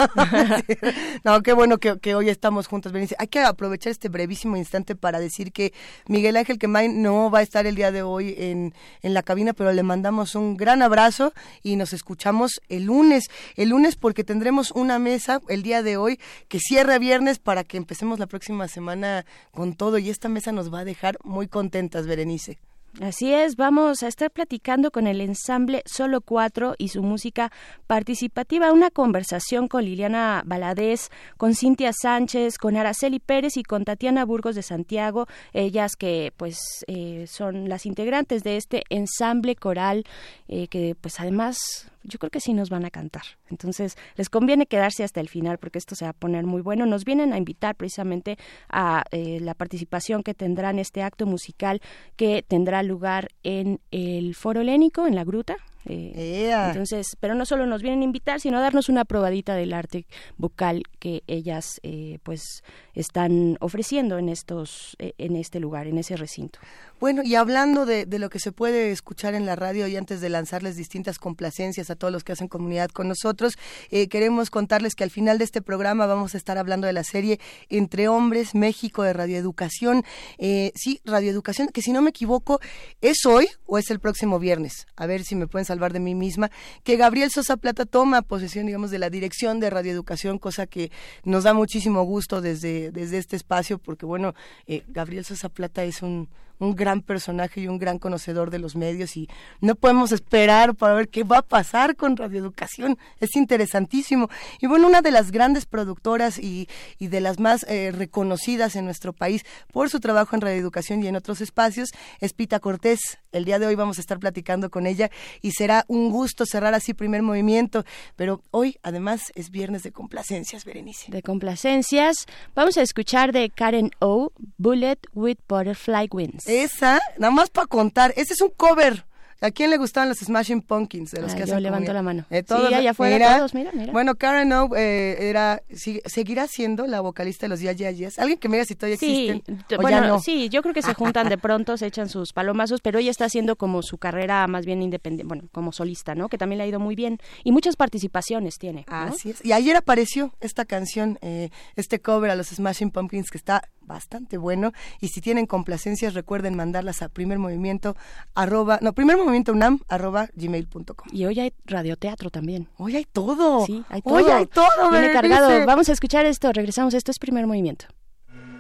no, 1.25 1.41
qué 1.45 1.53
bueno 1.53 1.79
que, 1.79 2.15
hoy 2.17 2.31
estamos 2.31 2.67
juntos, 2.67 2.91
Berenice. 2.91 3.15
Hay 3.21 3.29
que 3.29 3.39
aprovechar 3.41 3.93
este 3.93 4.09
brevísimo 4.09 4.57
instante 4.57 4.97
para 4.97 5.21
decir 5.21 5.53
que 5.53 5.73
Miguel 6.09 6.37
Ángel 6.37 6.59
Quemay 6.59 6.89
no 6.89 7.31
va 7.31 7.39
a 7.39 7.43
estar 7.43 7.65
el 7.65 7.77
día 7.77 7.93
de 7.93 8.03
hoy 8.03 8.35
en, 8.37 8.75
en 9.03 9.15
la 9.15 9.23
cabina, 9.23 9.53
pero 9.53 9.73
le 9.73 9.85
mandamos 9.85 10.35
un 10.35 10.57
gran 10.57 10.83
abrazo 10.83 11.33
y 11.63 11.77
nos 11.77 11.93
escuchamos 11.93 12.61
el 12.69 12.87
lunes. 12.87 13.31
El 13.55 13.69
lunes 13.69 13.95
porque 13.95 14.25
tendremos 14.25 14.73
una 14.73 14.99
mesa 14.99 15.41
el 15.49 15.63
día 15.63 15.85
de 15.85 15.97
hoy 15.97 16.19
que 16.49 16.59
cierra 16.59 16.99
viernes 16.99 17.39
para 17.39 17.63
que 17.63 17.84
empecemos 17.85 18.19
la 18.19 18.27
próxima 18.27 18.67
semana 18.67 19.27
con 19.53 19.75
todo 19.75 19.99
y 19.99 20.09
esta 20.09 20.31
mesa 20.31 20.53
nos 20.53 20.73
va 20.73 20.81
a 20.81 20.85
dejar 20.85 21.19
muy 21.23 21.49
contentas, 21.49 22.07
Berenice. 22.07 22.59
Así 23.01 23.35
es, 23.35 23.57
vamos 23.57 24.05
a 24.05 24.09
estar 24.09 24.31
platicando 24.31 24.93
con 24.93 25.09
el 25.09 25.21
ensamble 25.21 25.83
Solo 25.85 26.21
Cuatro 26.21 26.77
y 26.79 26.89
su 26.89 27.03
música 27.03 27.51
participativa, 27.89 28.73
una 28.73 28.91
conversación 28.91 29.67
con 29.67 29.85
Liliana 29.85 30.43
Baladés, 30.47 31.11
con 31.37 31.57
Cintia 31.57 31.93
Sánchez, 31.93 32.57
con 32.57 32.77
Araceli 32.77 33.19
Pérez 33.19 33.57
y 33.57 33.65
con 33.65 33.85
Tatiana 33.85 34.25
Burgos 34.25 34.55
de 34.55 34.63
Santiago, 34.63 35.27
ellas 35.53 35.97
que 35.97 36.33
pues 36.37 36.85
eh, 36.87 37.27
son 37.27 37.69
las 37.69 37.85
integrantes 37.85 38.45
de 38.45 38.57
este 38.57 38.85
ensamble 38.91 39.57
coral 39.57 40.05
eh, 40.47 40.69
que 40.69 40.95
pues 40.99 41.19
además 41.19 41.91
yo 42.05 42.19
creo 42.19 42.31
que 42.31 42.41
sí 42.41 42.53
nos 42.53 42.71
van 42.71 42.85
a 42.85 42.91
cantar. 42.91 43.25
Entonces, 43.51 43.97
les 44.17 44.29
conviene 44.29 44.67
quedarse 44.67 45.05
hasta 45.05 45.21
el 45.21 45.29
final 45.29 45.59
porque 45.59 45.79
esto 45.79 45.95
se 45.95 46.05
va 46.05 46.11
a 46.11 46.15
poner 46.15 46.45
muy 46.45 46.63
bueno. 46.63 46.87
Nos 46.87 47.05
vienen 47.05 47.33
a 47.33 47.39
invitar 47.39 47.75
precisamente 47.75 48.39
a 48.69 49.05
eh, 49.11 49.41
la 49.41 49.55
participación 49.55 50.23
que 50.23 50.35
tendrá 50.35 50.71
en 50.71 50.79
este 50.79 51.03
acto 51.03 51.27
musical 51.27 51.81
que 52.17 52.45
tendrá 52.47 52.83
lugar 52.83 53.29
en 53.43 53.81
el 53.91 54.35
Foro 54.35 54.61
Helénico, 54.61 55.07
en 55.07 55.15
la 55.15 55.25
Gruta, 55.25 55.57
eh, 55.87 56.51
entonces, 56.69 57.17
pero 57.21 57.35
no 57.35 57.45
solo 57.45 57.67
nos 57.67 57.83
vienen 57.83 58.01
a 58.01 58.05
invitar, 58.05 58.41
sino 58.41 58.59
a 58.59 58.61
darnos 58.61 58.89
una 58.89 59.05
probadita 59.05 59.55
del 59.55 59.73
arte 59.73 60.07
vocal 60.39 60.83
que 60.99 61.23
ellas 61.27 61.81
eh, 61.83 62.19
pues 62.23 62.63
están 62.95 63.57
ofreciendo 63.61 64.19
en 64.19 64.29
estos 64.29 64.97
eh, 64.99 65.13
en 65.19 65.37
este 65.37 65.61
lugar, 65.61 65.87
en 65.87 65.99
ese 65.99 66.17
recinto. 66.17 66.59
Bueno, 67.01 67.23
y 67.23 67.35
hablando 67.35 67.85
de, 67.85 68.07
lo 68.07 68.31
que 68.31 68.39
se 68.39 68.53
puede 68.53 68.93
escuchar 68.93 69.35
en 69.35 69.45
la 69.45 69.57
radio 69.57 69.87
y 69.87 69.97
antes 69.97 70.21
de 70.21 70.31
lanzarles 70.31 70.77
distintas 70.77 71.19
complacencias 71.19 71.91
a 71.91 71.97
todos 71.97 72.13
los 72.13 72.25
que 72.25 72.33
hacen 72.33 72.49
comunidad 72.49 72.89
con 72.89 73.09
nosotros, 73.09 73.59
queremos 73.91 74.49
contarles 74.49 74.95
que 74.95 75.05
al 75.05 75.11
final 75.11 75.37
de 75.37 75.45
este 75.45 75.61
programa 75.61 76.07
vamos 76.07 76.35
a 76.35 76.39
estar 76.39 76.57
hablando 76.57 76.87
de 76.87 76.95
la 76.95 77.05
serie 77.05 77.41
Entre 77.69 78.09
Hombres 78.09 78.55
México 78.55 79.03
de 79.03 79.13
Radioeducación. 79.13 80.05
sí, 80.39 81.01
Radioeducación, 81.05 81.69
que 81.69 81.83
si 81.83 81.93
no 81.93 82.01
me 82.01 82.11
equivoco, 82.11 82.61
¿es 83.03 83.27
hoy 83.27 83.49
o 83.67 83.77
es 83.77 83.91
el 83.91 83.99
próximo 83.99 84.39
viernes? 84.39 84.87
A 84.97 85.07
ver 85.07 85.25
si 85.25 85.35
me 85.35 85.47
pueden 85.47 85.67
salvar 85.75 85.93
de 85.93 86.01
mí 86.01 86.15
misma, 86.15 86.51
que 86.85 86.97
Gabriel 86.97 87.31
Sosa 87.31 87.57
Plata 87.57 87.85
toma 87.85 88.23
posesión, 88.23 88.67
digamos, 88.67 88.91
de 88.91 88.99
la 88.99 89.11
dirección 89.11 89.59
de 89.59 89.71
radioeducación, 89.71 90.39
cosa 90.39 90.67
que 90.67 90.91
nos 91.25 91.45
da 91.45 91.53
muchísimo 91.53 92.03
gusto 92.05 92.41
desde, 92.41 92.93
desde 92.93 93.19
este 93.19 93.37
espacio, 93.37 93.79
porque 93.79 94.07
bueno, 94.07 94.35
eh, 94.67 94.85
Gabriel 94.89 95.25
Sosa 95.25 95.49
Plata 95.49 95.83
es 95.83 96.03
un, 96.03 96.29
un 96.59 96.75
gran 96.75 97.03
personaje 97.03 97.61
y 97.61 97.69
un 97.69 97.79
gran 97.79 97.99
conocedor 97.99 98.51
de 98.51 98.59
los 98.59 98.77
medios 98.77 99.17
y 99.17 99.29
no 99.61 99.75
podemos 99.75 100.13
esperar 100.13 100.75
para 100.75 100.95
ver 100.95 101.09
qué 101.09 101.25
va 101.25 101.39
a 101.39 101.43
pasar 101.43 101.97
con 101.97 102.17
radioeducación. 102.17 102.99
Es 103.21 103.37
interesantísimo. 103.37 104.29
Y 104.61 104.67
bueno, 104.67 104.87
una 104.87 105.03
de 105.03 105.11
las 105.11 105.31
grandes 105.31 105.67
productoras 105.67 106.39
y, 106.39 106.69
y 106.99 107.09
de 107.09 107.21
las 107.21 107.39
más 107.39 107.65
eh, 107.69 107.93
reconocidas 107.93 108.77
en 108.77 108.85
nuestro 108.85 109.13
país 109.13 109.45
por 109.73 109.91
su 109.91 110.01
trabajo 110.01 110.35
en 110.35 110.43
radioeducación 110.43 111.03
y 111.03 111.09
en 111.09 111.17
otros 111.17 111.41
espacios 111.41 111.91
es 112.21 112.33
Pita 112.33 112.61
Cortés. 112.61 113.19
El 113.33 113.45
día 113.45 113.59
de 113.59 113.67
hoy 113.67 113.75
vamos 113.75 113.99
a 113.99 114.01
estar 114.01 114.19
platicando 114.19 114.71
con 114.71 114.87
ella 114.87 115.11
y 115.43 115.53
será 115.53 115.85
un 115.89 116.11
gusto 116.11 116.47
cerrar 116.47 116.75
así 116.75 116.95
primer 116.95 117.23
movimiento. 117.23 117.85
Pero 118.17 118.43
hoy 118.51 118.77
además 118.83 119.33
es 119.35 119.51
viernes 119.51 119.83
de 119.83 119.93
complacencias, 119.93 120.65
Berenice. 120.65 121.11
De 121.11 121.23
complacencias. 121.23 122.17
Vamos 122.55 122.77
a 122.77 122.83
escuchar 122.83 123.33
de 123.33 123.51
Karen 123.51 123.91
O, 123.99 124.33
Bullet 124.57 124.99
with 125.15 125.39
Butterfly 125.49 126.09
Wings. 126.13 126.44
Esa, 126.47 127.01
nada 127.19 127.31
más 127.31 127.51
para 127.51 127.67
contar, 127.67 128.13
ese 128.17 128.35
es 128.35 128.41
un 128.41 128.51
cover 128.51 129.05
¿A 129.45 129.51
quién 129.51 129.69
le 129.69 129.77
gustaban 129.77 130.09
los 130.09 130.19
Smashing 130.19 130.63
Pumpkins? 130.63 131.11
De 131.11 131.21
los 131.21 131.35
ah, 131.35 131.37
que 131.37 131.45
yo 131.45 131.61
levanto 131.61 131.93
la 131.93 132.01
mano. 132.01 132.25
Eh, 132.31 132.43
todos, 132.43 132.69
sí, 132.69 132.75
allá 132.75 132.95
todos, 132.95 133.53
mira, 133.53 133.73
mira. 133.75 133.93
Bueno, 133.93 134.15
Karen 134.15 134.51
O 134.55 134.75
eh, 134.75 135.29
era, 135.29 135.63
seguirá 136.07 136.47
siendo 136.47 136.87
la 136.87 137.03
vocalista 137.03 137.45
de 137.45 137.49
los 137.51 137.61
Yeah 137.61 137.73
Yeah 137.73 138.09
Alguien 138.17 138.39
que 138.39 138.49
me 138.49 138.57
diga 138.57 138.65
si 138.65 138.75
todavía 138.75 138.97
sí, 138.97 139.29
existen 139.29 139.65
bueno, 139.79 140.19
Sí, 140.21 140.49
yo 140.49 140.63
creo 140.63 140.73
que 140.73 140.81
se 140.81 140.95
juntan 140.95 141.29
de 141.29 141.37
pronto, 141.37 141.77
se 141.77 141.87
echan 141.87 142.09
sus 142.09 142.33
palomazos, 142.33 142.81
pero 142.81 142.99
ella 142.99 143.11
está 143.11 143.27
haciendo 143.27 143.57
como 143.57 143.83
su 143.83 143.99
carrera 143.99 144.47
más 144.47 144.65
bien 144.65 144.81
independiente, 144.81 145.29
bueno, 145.29 145.49
como 145.53 145.73
solista, 145.73 146.15
¿no? 146.15 146.31
Que 146.31 146.39
también 146.39 146.57
le 146.57 146.65
ha 146.65 146.67
ido 146.67 146.81
muy 146.81 146.95
bien. 146.95 147.19
Y 147.43 147.53
muchas 147.53 147.77
participaciones 147.77 148.57
tiene. 148.59 148.87
Así 148.89 149.29
es. 149.31 149.45
Y 149.45 149.53
ayer 149.53 149.77
apareció 149.77 150.33
esta 150.41 150.65
canción, 150.65 151.19
eh, 151.21 151.51
este 151.77 152.01
cover 152.01 152.31
a 152.31 152.35
los 152.37 152.47
Smashing 152.47 152.91
Pumpkins 152.91 153.31
que 153.31 153.37
está 153.37 153.69
bastante 153.87 154.37
bueno. 154.37 154.73
Y 155.01 155.09
si 155.09 155.21
tienen 155.21 155.47
complacencias, 155.47 156.15
recuerden 156.15 156.55
mandarlas 156.57 157.03
a 157.03 157.09
primer 157.09 157.39
movimiento, 157.39 157.97
arroba, 158.35 158.79
no, 158.83 158.93
primer 158.93 159.17
movimiento 159.17 159.53
unam, 159.53 159.81
arroba 159.89 160.29
gmail.com. 160.35 161.09
Y 161.13 161.25
hoy 161.25 161.41
hay 161.41 161.53
radioteatro 161.65 162.31
también. 162.31 162.69
Hoy 162.77 162.97
hay 162.97 163.05
todo. 163.05 163.67
Sí, 163.67 163.85
hay 163.89 164.03
todo. 164.03 164.15
Hoy 164.15 164.25
hay 164.25 164.47
todo. 164.47 164.91
Viene 164.91 165.13
cargado. 165.13 165.67
Vamos 165.67 165.89
a 165.89 165.93
escuchar 165.93 166.27
esto. 166.27 166.53
Regresamos. 166.53 166.95
Esto 166.95 167.11
es 167.11 167.19
primer 167.19 167.47
movimiento. 167.47 167.87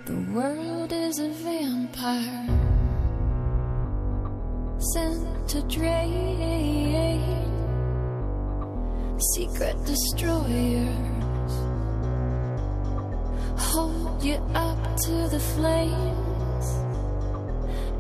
The 0.07 0.13
world 0.35 0.93
is 0.93 1.19
a 1.19 1.29
vampire 1.43 2.49
sent 4.79 5.49
to 5.49 5.63
drain 5.63 6.35
secret 9.33 9.77
destroyer 9.87 11.24
hold 13.57 14.23
you 14.23 14.37
up 14.55 14.97
to 15.05 15.29
the 15.29 15.41
flames. 15.41 16.67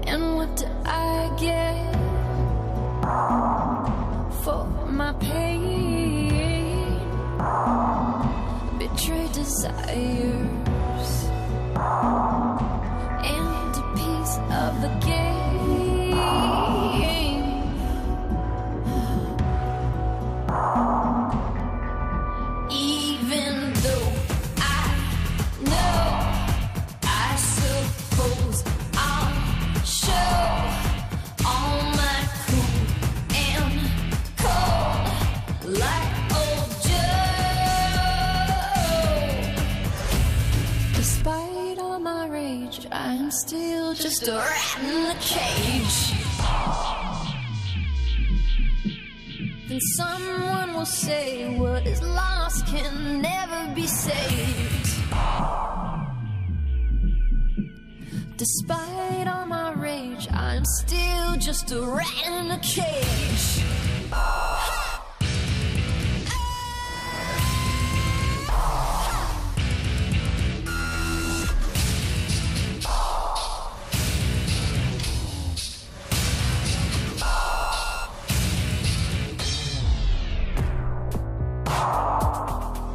And 0.06 0.36
what 0.36 0.56
do 0.56 0.66
I 0.84 1.30
get 1.38 1.94
for 4.44 4.66
my 4.86 5.12
pain? 5.14 6.30
Betrayed 8.78 9.32
desires 9.32 11.14
and 13.24 13.76
a 13.76 13.84
piece 13.96 14.36
of 14.62 14.80
the 14.82 14.88
game. 15.06 15.34
I'm 42.90 43.30
still 43.30 43.94
just 43.94 44.26
a 44.28 44.32
rat 44.32 44.78
in 44.82 45.04
the 45.04 45.16
cage. 45.20 46.14
Then 49.68 49.80
someone 49.96 50.74
will 50.74 50.84
say 50.84 51.56
what 51.58 51.86
is 51.86 52.02
lost 52.02 52.66
can 52.66 53.22
never 53.22 53.74
be 53.74 53.86
saved. 53.86 54.90
Despite 58.36 59.28
all 59.28 59.46
my 59.46 59.72
rage, 59.72 60.26
I'm 60.32 60.64
still 60.64 61.36
just 61.36 61.70
a 61.70 61.80
rat 61.80 62.26
in 62.26 62.50
a 62.50 62.58
cage. 62.58 63.64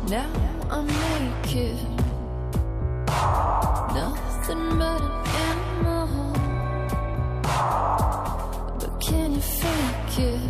Now 0.10 0.26
I'm 0.72 0.88
naked, 0.88 1.78
nothing 3.94 4.80
but 4.80 5.02
an 5.04 5.12
animal. 5.50 6.34
But 8.80 9.00
can 9.00 9.36
you 9.36 9.42
fake 9.42 10.18
it 10.18 10.42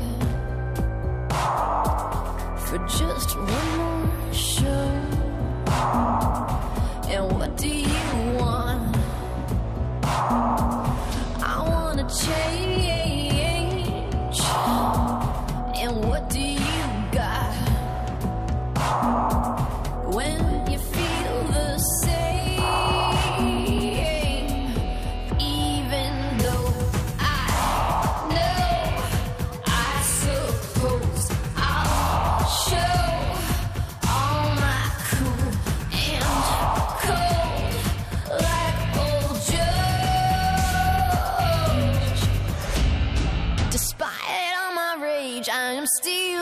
for 2.57 2.77
just 2.87 3.35
one 3.35 3.77
more 3.77 4.33
show? 4.33 4.91
And 7.09 7.31
what 7.37 7.57
do 7.57 7.67
you 7.67 8.37
want? 8.39 8.95
I 11.43 11.65
wanna 11.67 12.07
change. 12.09 12.68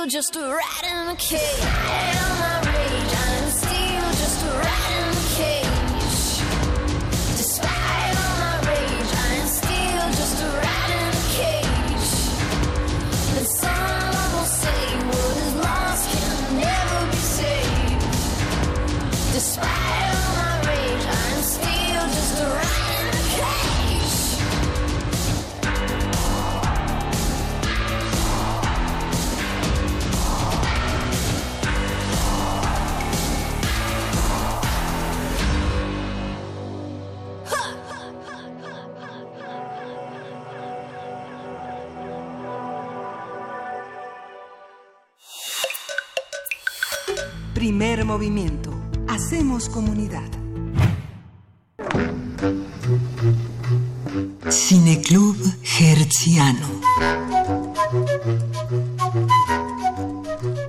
Just 0.10 0.36
a 0.38 0.40
rat 0.40 0.84
in 0.84 1.10
a 1.10 1.16
cage. 1.16 2.17
Primer 47.78 48.06
movimiento. 48.06 48.72
Hacemos 49.08 49.70
comunidad. 49.70 50.28
Cineclub 54.50 55.38
Hertziano. 55.62 56.87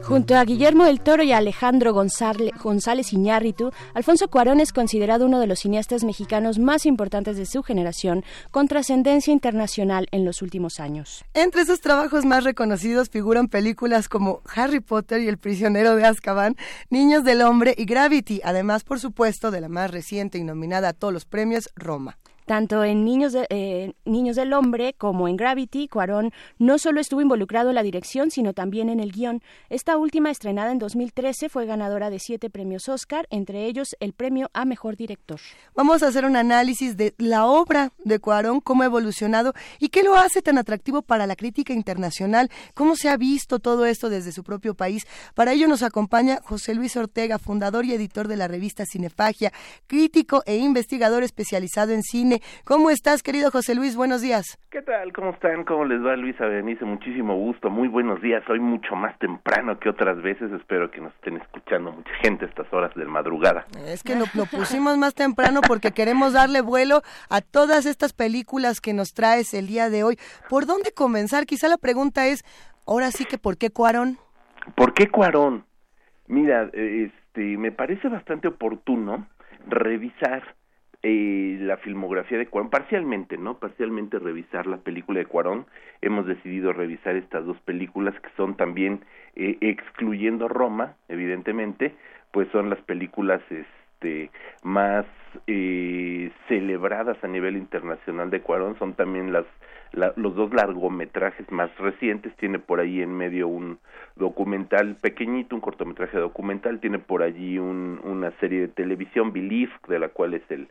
Junto 0.09 0.37
a 0.37 0.45
Guillermo 0.47 0.85
del 0.87 1.03
Toro 1.03 1.23
y 1.23 1.33
Alejandro 1.33 1.93
González, 1.93 2.53
González 2.62 3.12
Iñárritu, 3.12 3.73
Alfonso 3.93 4.29
Cuarón 4.29 4.59
es 4.59 4.73
considerado 4.73 5.27
uno 5.27 5.38
de 5.38 5.47
los 5.47 5.59
cineastas 5.59 6.03
mexicanos 6.03 6.59
más 6.59 6.87
importantes 6.87 7.37
de 7.37 7.45
su 7.45 7.62
generación, 7.62 8.25
con 8.50 8.69
trascendencia 8.69 9.35
internacional 9.35 10.09
en 10.11 10.25
los 10.25 10.41
últimos 10.41 10.81
años. 10.81 11.27
Entre 11.35 11.67
sus 11.67 11.83
trabajos 11.83 12.25
más 12.25 12.45
reconocidos 12.45 13.11
figuran 13.11 13.49
películas 13.49 14.09
como 14.09 14.41
Harry 14.55 14.81
Potter 14.81 15.21
y 15.21 15.29
El 15.29 15.37
prisionero 15.37 15.95
de 15.95 16.07
Azkaban, 16.07 16.57
Niños 16.88 17.23
del 17.23 17.43
Hombre 17.43 17.75
y 17.77 17.85
Gravity, 17.85 18.41
además, 18.43 18.85
por 18.85 19.00
supuesto, 19.00 19.50
de 19.50 19.61
la 19.61 19.69
más 19.69 19.91
reciente 19.91 20.38
y 20.38 20.43
nominada 20.43 20.88
a 20.88 20.93
todos 20.95 21.12
los 21.12 21.27
premios, 21.27 21.69
Roma. 21.77 22.17
Tanto 22.49 22.83
en 22.83 23.05
Niños, 23.05 23.35
eh, 23.50 23.93
Niños 24.07 24.37
del 24.37 24.55
Hombre 24.55 24.95
como 24.95 25.28
en 25.28 25.37
Gravity, 25.37 25.87
Cuarón 25.87 26.33
no 26.59 26.78
solo 26.78 26.99
estuvo 26.99 27.21
involucrado 27.21 27.69
en 27.69 27.75
la 27.75 27.83
dirección, 27.83 28.31
sino 28.31 28.55
también 28.55 28.88
en 28.88 29.00
el 29.00 29.12
guion. 29.12 29.43
Esta 29.69 29.99
última, 29.99 30.31
estrenada 30.31 30.73
en 30.73 30.78
2013, 30.78 31.50
fue 31.50 31.67
ganadora 31.67 32.09
de 32.09 32.19
siete 32.19 32.49
premios 32.49 32.88
Oscar, 32.88 33.26
entre 33.28 33.67
ellos 33.67 33.95
el 34.00 34.14
premio 34.14 34.49
a 34.55 34.64
Mejor 34.64 34.97
Director. 34.97 35.38
Vamos 35.75 36.02
a 36.02 36.09
hacer 36.09 36.25
un 36.25 36.37
análisis 36.37 36.97
de 36.97 37.14
la 37.19 37.45
obra 37.45 37.93
de 38.02 38.19
Cuarón, 38.19 38.61
cómo 38.62 38.83
ha 38.83 38.87
evolucionado 38.87 39.52
y 39.78 39.90
qué 39.90 40.02
lo 40.02 40.17
hace 40.17 40.40
tan 40.40 40.57
atractivo 40.57 41.02
para 41.02 41.26
la 41.26 41.37
crítica 41.37 41.75
internacional, 41.75 42.50
cómo 42.73 42.97
se 42.97 43.11
ha 43.11 43.19
visto 43.19 43.59
todo 43.59 43.85
esto 43.85 44.09
desde 44.09 44.33
su 44.33 44.43
propio 44.43 44.73
país. 44.73 45.07
Para 45.35 45.52
ello 45.52 45.69
nos 45.69 45.83
acompaña 45.83 46.40
José 46.45 46.75
Luis 46.75 46.97
Ortega, 46.97 47.38
fundador 47.38 47.85
y 47.85 47.93
editor 47.93 48.26
de 48.26 48.38
la 48.38 48.49
revista 48.49 48.87
Cinefagia, 48.87 49.52
crítico 49.87 50.43
e 50.47 50.57
investigador 50.57 51.25
especializado 51.25 51.93
en 51.93 52.02
cine. 52.02 52.38
¿Cómo 52.64 52.90
estás, 52.90 53.23
querido 53.23 53.50
José 53.50 53.75
Luis? 53.75 53.97
Buenos 53.97 54.23
días. 54.23 54.59
¿Qué 54.71 54.83
tal? 54.83 55.12
¿Cómo 55.12 55.30
están? 55.30 55.64
¿Cómo 55.64 55.85
les 55.85 56.04
va 56.04 56.16
Luisa 56.16 56.45
Berenice? 56.45 56.85
Muchísimo 56.85 57.35
gusto, 57.37 57.71
muy 57.71 57.88
buenos 57.88 58.21
días. 58.21 58.42
Hoy 58.49 58.61
mucho 58.61 58.95
más 58.95 59.18
temprano 59.18 59.78
que 59.78 59.88
otras 59.88 60.21
veces. 60.23 60.52
Espero 60.52 60.90
que 60.90 61.00
nos 61.00 61.14
estén 61.14 61.37
escuchando 61.37 61.92
mucha 61.92 62.12
gente 62.23 62.45
a 62.45 62.49
estas 62.49 62.71
horas 62.73 62.95
de 62.95 63.04
madrugada. 63.07 63.66
Es 63.87 64.02
que 64.02 64.14
lo, 64.14 64.26
lo 64.35 64.47
pusimos 64.47 64.99
más 64.99 65.14
temprano 65.14 65.61
porque 65.66 65.92
queremos 65.92 66.33
darle 66.33 66.61
vuelo 66.61 67.02
a 67.30 67.40
todas 67.40 67.87
estas 67.87 68.12
películas 68.12 68.80
que 68.80 68.92
nos 68.92 69.14
traes 69.14 69.54
el 69.54 69.66
día 69.66 69.90
de 69.90 70.04
hoy. 70.04 70.18
¿Por 70.49 70.66
dónde 70.66 70.92
comenzar? 70.92 71.47
Quizá 71.47 71.68
la 71.68 71.78
pregunta 71.78 72.26
es, 72.26 72.45
ahora 72.87 73.11
sí 73.11 73.25
que 73.25 73.38
¿por 73.38 73.57
qué 73.57 73.71
Cuarón? 73.71 74.18
¿Por 74.75 74.95
qué 74.95 75.09
Cuarón? 75.09 75.64
Mira, 76.26 76.68
este, 76.75 77.57
me 77.57 77.73
parece 77.73 78.09
bastante 78.09 78.49
oportuno 78.49 79.26
revisar 79.66 80.58
eh, 81.02 81.59
la 81.61 81.76
filmografía 81.78 82.38
de 82.38 82.47
Cuarón, 82.47 82.71
parcialmente, 82.71 83.38
¿no? 83.38 83.59
Parcialmente 83.59 84.19
revisar 84.19 84.67
la 84.67 84.78
película 84.78 85.21
de 85.21 85.26
Cuarón. 85.26 85.67
Hemos 86.00 86.26
decidido 86.26 86.73
revisar 86.73 87.17
estas 87.17 87.45
dos 87.47 87.59
películas 87.61 88.14
que 88.21 88.31
son 88.37 88.57
también, 88.57 89.00
eh, 89.37 89.57
excluyendo 89.61 90.49
Roma, 90.49 90.95
evidentemente, 91.09 91.95
pues 92.33 92.49
son 92.52 92.69
las 92.71 92.81
películas 92.81 93.40
este, 93.50 94.31
más 94.62 95.07
eh, 95.47 96.31
celebradas 96.49 97.23
a 97.23 97.28
nivel 97.28 97.57
internacional 97.57 98.31
de 98.31 98.40
Cuarón, 98.40 98.78
son 98.78 98.95
también 98.95 99.33
las 99.33 99.45
la- 99.93 100.12
los 100.17 100.35
dos 100.35 100.52
largometrajes 100.52 101.50
más 101.50 101.75
recientes, 101.78 102.35
tiene 102.37 102.59
por 102.59 102.78
ahí 102.78 103.00
en 103.00 103.17
medio 103.17 103.49
un 103.49 103.78
documental 104.17 104.97
pequeñito, 104.97 105.55
un 105.55 105.62
cortometraje 105.62 106.19
documental, 106.19 106.78
tiene 106.81 106.99
por 106.99 107.23
allí 107.23 107.59
un, 107.59 107.99
una 108.05 108.31
serie 108.33 108.61
de 108.61 108.69
televisión, 108.69 109.33
Belief, 109.33 109.71
de 109.88 109.99
la 109.99 110.09
cual 110.09 110.35
es 110.35 110.43
el 110.50 110.69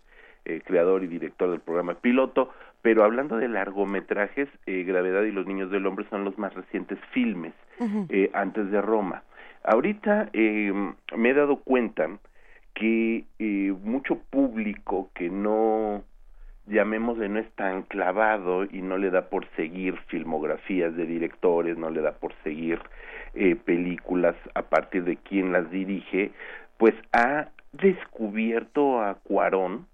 eh, 0.48 0.62
creador 0.66 1.04
y 1.04 1.08
director 1.08 1.52
del 1.52 1.60
programa 1.60 1.94
piloto, 1.96 2.50
pero 2.82 3.04
hablando 3.04 3.38
de 3.38 3.50
largometrajes, 3.50 4.48
eh, 4.66 4.84
Gravedad 4.84 5.24
y 5.24 5.32
los 5.32 5.46
Niños 5.46 5.70
del 5.70 5.86
Hombre 5.86 6.06
son 6.10 6.24
los 6.24 6.38
más 6.38 6.54
recientes 6.54 6.98
filmes 7.12 7.54
eh, 8.10 8.30
antes 8.34 8.72
de 8.72 8.82
Roma. 8.82 9.24
Ahorita 9.64 10.30
eh, 10.34 10.72
me 11.16 11.30
he 11.30 11.34
dado 11.34 11.58
cuenta 11.58 12.10
que 12.74 13.26
eh, 13.40 13.74
mucho 13.84 14.20
público 14.30 15.10
que 15.14 15.30
no 15.30 16.04
llamémosle 16.68 17.30
no 17.30 17.40
es 17.40 17.52
tan 17.56 17.84
clavado 17.84 18.66
y 18.66 18.82
no 18.82 18.98
le 18.98 19.10
da 19.10 19.30
por 19.30 19.48
seguir 19.56 19.98
filmografías 20.08 20.96
de 20.96 21.06
directores, 21.06 21.78
no 21.78 21.90
le 21.90 22.02
da 22.02 22.14
por 22.14 22.34
seguir 22.44 22.80
eh, 23.34 23.56
películas 23.56 24.36
a 24.54 24.64
partir 24.64 25.04
de 25.04 25.18
quién 25.18 25.52
las 25.52 25.70
dirige, 25.72 26.32
pues 26.78 26.94
ha 27.14 27.50
descubierto 27.74 29.02
a 29.02 29.16
Cuarón 29.16 29.88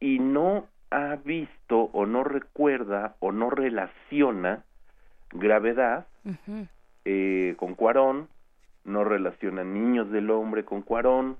y 0.00 0.18
no 0.18 0.66
ha 0.90 1.16
visto 1.24 1.90
o 1.92 2.06
no 2.06 2.24
recuerda 2.24 3.14
o 3.20 3.30
no 3.30 3.50
relaciona 3.50 4.64
gravedad 5.32 6.06
eh, 7.04 7.54
con 7.56 7.74
Cuarón, 7.74 8.28
no 8.84 9.04
relaciona 9.04 9.62
Niños 9.62 10.10
del 10.10 10.30
Hombre 10.30 10.64
con 10.64 10.82
Cuarón, 10.82 11.36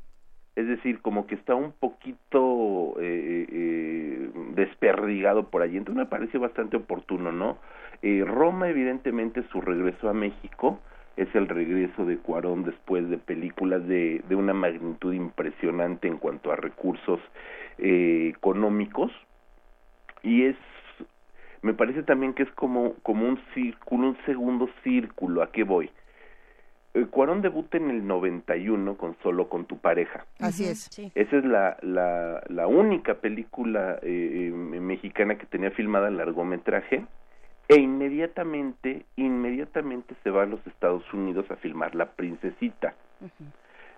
es 0.56 0.66
decir, 0.66 1.00
como 1.00 1.26
que 1.26 1.36
está 1.36 1.54
un 1.54 1.72
poquito 1.72 2.94
eh, 3.00 3.46
eh, 3.50 4.30
desperdigado 4.54 5.48
por 5.48 5.62
allí. 5.62 5.76
Entonces 5.76 6.04
me 6.04 6.10
parece 6.10 6.38
bastante 6.38 6.76
oportuno, 6.76 7.32
¿no? 7.32 7.58
Eh, 8.02 8.24
Roma, 8.26 8.68
evidentemente, 8.68 9.42
su 9.52 9.60
regreso 9.60 10.08
a 10.08 10.12
México 10.12 10.80
es 11.16 11.32
el 11.34 11.48
regreso 11.48 12.04
de 12.04 12.18
Cuarón 12.18 12.64
después 12.64 13.08
de 13.10 13.18
películas 13.18 13.86
de, 13.86 14.22
de 14.28 14.34
una 14.34 14.54
magnitud 14.54 15.12
impresionante 15.12 16.08
en 16.08 16.18
cuanto 16.18 16.50
a 16.50 16.56
recursos 16.56 17.20
eh, 17.80 18.32
económicos 18.36 19.10
y 20.22 20.44
es 20.44 20.56
me 21.62 21.74
parece 21.74 22.02
también 22.02 22.32
que 22.34 22.42
es 22.44 22.50
como 22.52 22.94
como 23.02 23.26
un 23.28 23.40
círculo 23.54 24.08
un 24.08 24.16
segundo 24.26 24.68
círculo 24.82 25.42
a 25.42 25.50
qué 25.52 25.64
voy 25.64 25.90
Eh, 26.94 27.06
Cuarón 27.08 27.40
debuta 27.40 27.76
en 27.76 27.88
el 27.90 28.04
91 28.06 28.96
con 28.96 29.16
Solo 29.22 29.48
con 29.48 29.64
tu 29.64 29.78
pareja 29.78 30.26
Así 30.40 30.64
es. 30.66 30.88
Sí. 30.90 31.12
esa 31.14 31.36
es 31.36 31.44
la, 31.44 31.76
la, 31.82 32.42
la 32.48 32.66
única 32.66 33.14
película 33.14 33.98
eh, 34.02 34.48
eh, 34.48 34.80
mexicana 34.80 35.36
que 35.38 35.46
tenía 35.46 35.70
filmada 35.70 36.08
en 36.08 36.16
largometraje 36.16 37.04
e 37.68 37.76
inmediatamente, 37.76 39.04
inmediatamente 39.14 40.16
se 40.24 40.30
va 40.30 40.42
a 40.42 40.46
los 40.46 40.58
Estados 40.66 41.04
Unidos 41.14 41.48
a 41.52 41.56
filmar 41.56 41.94
La 41.94 42.06
Princesita. 42.16 42.94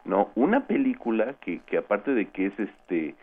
No, 0.04 0.30
una 0.34 0.66
película 0.66 1.36
que, 1.40 1.60
que 1.60 1.78
aparte 1.78 2.12
de 2.12 2.26
que 2.26 2.46
es 2.48 2.58
este, 2.58 3.14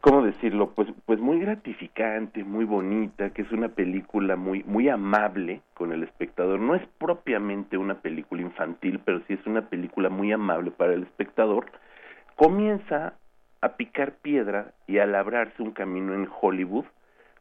¿cómo 0.00 0.22
decirlo? 0.22 0.70
Pues, 0.74 0.88
pues 1.06 1.18
muy 1.20 1.40
gratificante, 1.40 2.44
muy 2.44 2.64
bonita, 2.64 3.30
que 3.30 3.42
es 3.42 3.52
una 3.52 3.68
película 3.68 4.36
muy, 4.36 4.62
muy 4.64 4.88
amable 4.88 5.62
con 5.74 5.92
el 5.92 6.02
espectador. 6.02 6.60
No 6.60 6.74
es 6.74 6.86
propiamente 6.98 7.76
una 7.76 7.96
película 7.96 8.42
infantil, 8.42 9.00
pero 9.04 9.20
sí 9.26 9.34
es 9.34 9.46
una 9.46 9.68
película 9.68 10.08
muy 10.08 10.32
amable 10.32 10.70
para 10.70 10.94
el 10.94 11.02
espectador. 11.02 11.66
Comienza 12.36 13.14
a 13.60 13.76
picar 13.76 14.12
piedra 14.22 14.72
y 14.86 14.98
a 14.98 15.06
labrarse 15.06 15.62
un 15.62 15.72
camino 15.72 16.14
en 16.14 16.28
Hollywood 16.40 16.84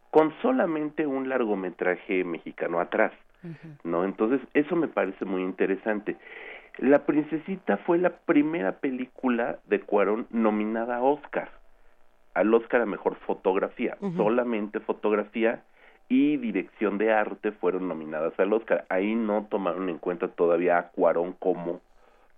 con 0.10 0.34
solamente 0.42 1.06
un 1.06 1.30
largometraje 1.30 2.24
mexicano 2.24 2.80
atrás, 2.80 3.12
¿no? 3.84 4.04
Entonces, 4.04 4.42
eso 4.54 4.76
me 4.76 4.88
parece 4.88 5.26
muy 5.26 5.44
interesante. 5.44 6.16
La 6.80 7.06
Princesita 7.06 7.78
fue 7.78 7.98
la 7.98 8.10
primera 8.10 8.80
película 8.80 9.60
de 9.66 9.82
Cuarón 9.82 10.28
nominada 10.32 10.98
a 10.98 11.02
Oscar, 11.02 11.50
al 12.38 12.54
Oscar 12.54 12.82
a 12.82 12.86
Mejor 12.86 13.16
Fotografía, 13.16 13.98
solamente 14.16 14.80
fotografía 14.80 15.64
y 16.08 16.38
dirección 16.38 17.00
de 17.00 17.12
arte 17.12 17.52
fueron 17.52 17.88
nominadas 17.88 18.40
al 18.40 18.54
Oscar. 18.54 18.86
Ahí 18.90 19.16
no 19.16 19.48
tomaron 19.50 19.90
en 19.90 19.98
cuenta 19.98 20.28
todavía 20.28 20.78
a 20.78 20.90
Cuarón 20.90 21.34
como 21.34 21.82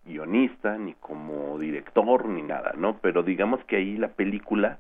guionista, 0.05 0.77
ni 0.77 0.93
como 0.93 1.59
director, 1.59 2.29
ni 2.29 2.41
nada, 2.41 2.73
¿no? 2.77 2.97
Pero 3.01 3.23
digamos 3.23 3.61
que 3.65 3.75
ahí 3.75 3.97
la 3.97 4.07
película 4.07 4.79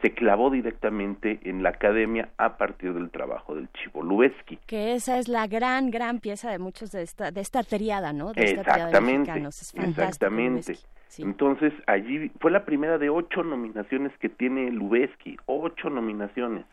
se 0.00 0.12
clavó 0.12 0.50
directamente 0.50 1.38
en 1.44 1.62
la 1.62 1.70
academia 1.70 2.30
a 2.38 2.56
partir 2.56 2.94
del 2.94 3.10
trabajo 3.10 3.54
del 3.54 3.68
Chivo 3.72 4.02
Lubeski. 4.02 4.58
Que 4.66 4.94
esa 4.94 5.18
es 5.18 5.28
la 5.28 5.46
gran, 5.46 5.90
gran 5.90 6.20
pieza 6.20 6.50
de 6.50 6.58
muchos 6.58 6.92
de 6.92 7.02
esta, 7.02 7.30
de 7.30 7.42
esta 7.42 7.62
triada, 7.62 8.14
¿no? 8.14 8.32
De 8.32 8.42
esta 8.42 8.62
triada 8.62 8.78
de 8.78 8.84
Exactamente, 8.88 9.18
mexicanos. 9.18 9.62
Es 9.62 9.74
exactamente. 9.74 10.78
Sí. 11.08 11.22
Entonces 11.22 11.72
allí 11.86 12.30
fue 12.40 12.50
la 12.50 12.64
primera 12.64 12.98
de 12.98 13.10
ocho 13.10 13.42
nominaciones 13.42 14.12
que 14.18 14.28
tiene 14.28 14.70
Lubeski, 14.70 15.36
ocho 15.46 15.88
nominaciones, 15.90 16.66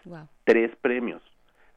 tres 0.43 0.71
premios. 0.81 1.21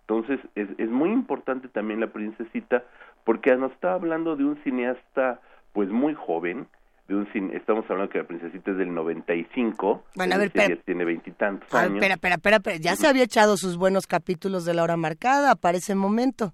Entonces 0.00 0.40
es, 0.54 0.68
es 0.78 0.88
muy 0.88 1.10
importante 1.10 1.68
también 1.68 2.00
la 2.00 2.08
princesita 2.08 2.84
porque 3.24 3.54
nos 3.56 3.72
está 3.72 3.94
hablando 3.94 4.36
de 4.36 4.44
un 4.44 4.56
cineasta 4.62 5.40
pues 5.72 5.90
muy 5.90 6.14
joven, 6.14 6.66
de 7.08 7.14
un 7.14 7.30
cine, 7.32 7.56
estamos 7.56 7.84
hablando 7.90 8.10
que 8.10 8.18
la 8.18 8.24
princesita 8.24 8.70
es 8.70 8.78
del 8.78 8.92
95, 8.94 10.04
Bueno, 10.14 10.34
a 10.34 10.38
ver, 10.38 10.52
ya 10.52 10.74
tiene 10.76 11.04
veintitantos 11.04 11.72
años. 11.74 11.94
espera, 11.94 12.14
espera, 12.14 12.34
espera, 12.36 12.56
espera, 12.56 12.76
ya 12.78 12.96
se 12.96 13.06
había 13.06 13.24
echado 13.24 13.56
sus 13.56 13.76
buenos 13.76 14.06
capítulos 14.06 14.64
de 14.64 14.74
la 14.74 14.82
hora 14.82 14.96
marcada 14.96 15.54
para 15.54 15.78
ese 15.78 15.94
momento. 15.94 16.52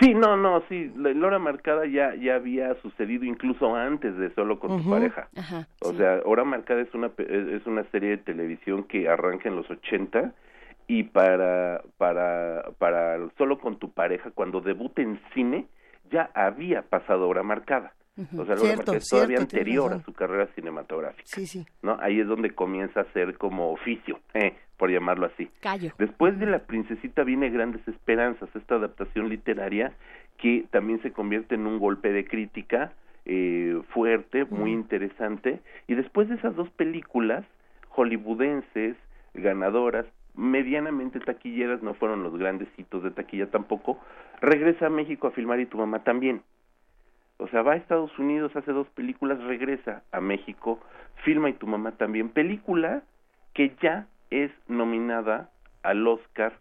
Sí, 0.00 0.12
no, 0.12 0.36
no, 0.36 0.62
sí, 0.68 0.92
la 0.96 1.10
hora 1.26 1.38
marcada 1.38 1.86
ya 1.86 2.14
ya 2.16 2.34
había 2.36 2.74
sucedido 2.82 3.24
incluso 3.24 3.74
antes 3.76 4.16
de 4.16 4.34
solo 4.34 4.58
con 4.58 4.82
tu 4.82 4.90
pareja. 4.90 5.28
Ajá. 5.36 5.68
O 5.80 5.90
sí. 5.90 5.98
sea, 5.98 6.20
Hora 6.24 6.44
Marcada 6.44 6.80
es 6.80 6.92
una 6.94 7.10
es 7.18 7.64
una 7.66 7.84
serie 7.90 8.10
de 8.10 8.18
televisión 8.18 8.84
que 8.84 9.08
arranca 9.08 9.48
en 9.48 9.56
los 9.56 9.70
80 9.70 10.32
y 10.88 11.04
para 11.04 11.82
para 11.96 12.64
para 12.78 13.18
solo 13.38 13.58
con 13.58 13.78
tu 13.78 13.90
pareja 13.92 14.30
cuando 14.32 14.60
debuta 14.60 15.00
en 15.00 15.20
cine 15.32 15.66
ya 16.10 16.30
había 16.34 16.82
pasado 16.82 17.28
Hora 17.28 17.42
Marcada. 17.42 17.92
O 18.16 18.44
sea, 18.44 18.54
la 18.54 18.60
Hora 18.60 18.60
Cierto, 18.60 18.76
Marcada 18.76 18.98
es 18.98 19.08
todavía 19.08 19.36
cierto, 19.38 19.56
anterior 19.56 19.92
a 19.92 20.02
su 20.04 20.12
carrera 20.12 20.46
cinematográfica, 20.54 21.24
Sí, 21.26 21.46
sí. 21.46 21.66
¿no? 21.82 21.98
Ahí 22.00 22.20
es 22.20 22.26
donde 22.28 22.50
comienza 22.54 23.00
a 23.00 23.12
ser 23.12 23.36
como 23.38 23.72
oficio, 23.72 24.20
eh, 24.34 24.54
por 24.76 24.90
llamarlo 24.90 25.26
así. 25.26 25.48
Callo. 25.60 25.92
Después 25.98 26.38
de 26.38 26.46
La 26.46 26.60
Princesita 26.60 27.24
viene 27.24 27.50
Grandes 27.50 27.86
Esperanzas, 27.86 28.48
esta 28.54 28.76
adaptación 28.76 29.28
literaria 29.28 29.92
que 30.38 30.66
también 30.70 31.00
se 31.02 31.12
convierte 31.12 31.54
en 31.54 31.66
un 31.66 31.78
golpe 31.78 32.12
de 32.12 32.24
crítica 32.24 32.92
eh, 33.24 33.80
fuerte, 33.90 34.44
muy 34.46 34.72
interesante. 34.72 35.60
Y 35.86 35.94
después 35.94 36.28
de 36.28 36.34
esas 36.34 36.54
dos 36.56 36.68
películas 36.70 37.44
hollywoodenses, 37.90 38.96
ganadoras, 39.34 40.06
medianamente 40.34 41.20
taquilleras, 41.20 41.82
no 41.82 41.94
fueron 41.94 42.22
los 42.22 42.36
grandes 42.36 42.68
hitos 42.76 43.02
de 43.02 43.12
taquilla 43.12 43.50
tampoco, 43.50 44.00
regresa 44.40 44.86
a 44.86 44.90
México 44.90 45.28
a 45.28 45.30
filmar 45.30 45.60
y 45.60 45.66
tu 45.66 45.78
mamá 45.78 46.02
también. 46.02 46.42
O 47.38 47.48
sea, 47.48 47.62
va 47.62 47.72
a 47.72 47.76
Estados 47.76 48.16
Unidos, 48.18 48.54
hace 48.56 48.72
dos 48.72 48.88
películas, 48.88 49.42
regresa 49.42 50.02
a 50.12 50.20
México, 50.20 50.80
filma 51.24 51.48
y 51.50 51.54
tu 51.54 51.66
mamá 51.66 51.92
también. 51.92 52.28
Película 52.28 53.02
que 53.54 53.74
ya 53.80 54.06
es 54.34 54.50
nominada 54.66 55.50
al 55.84 56.06
Oscar 56.08 56.54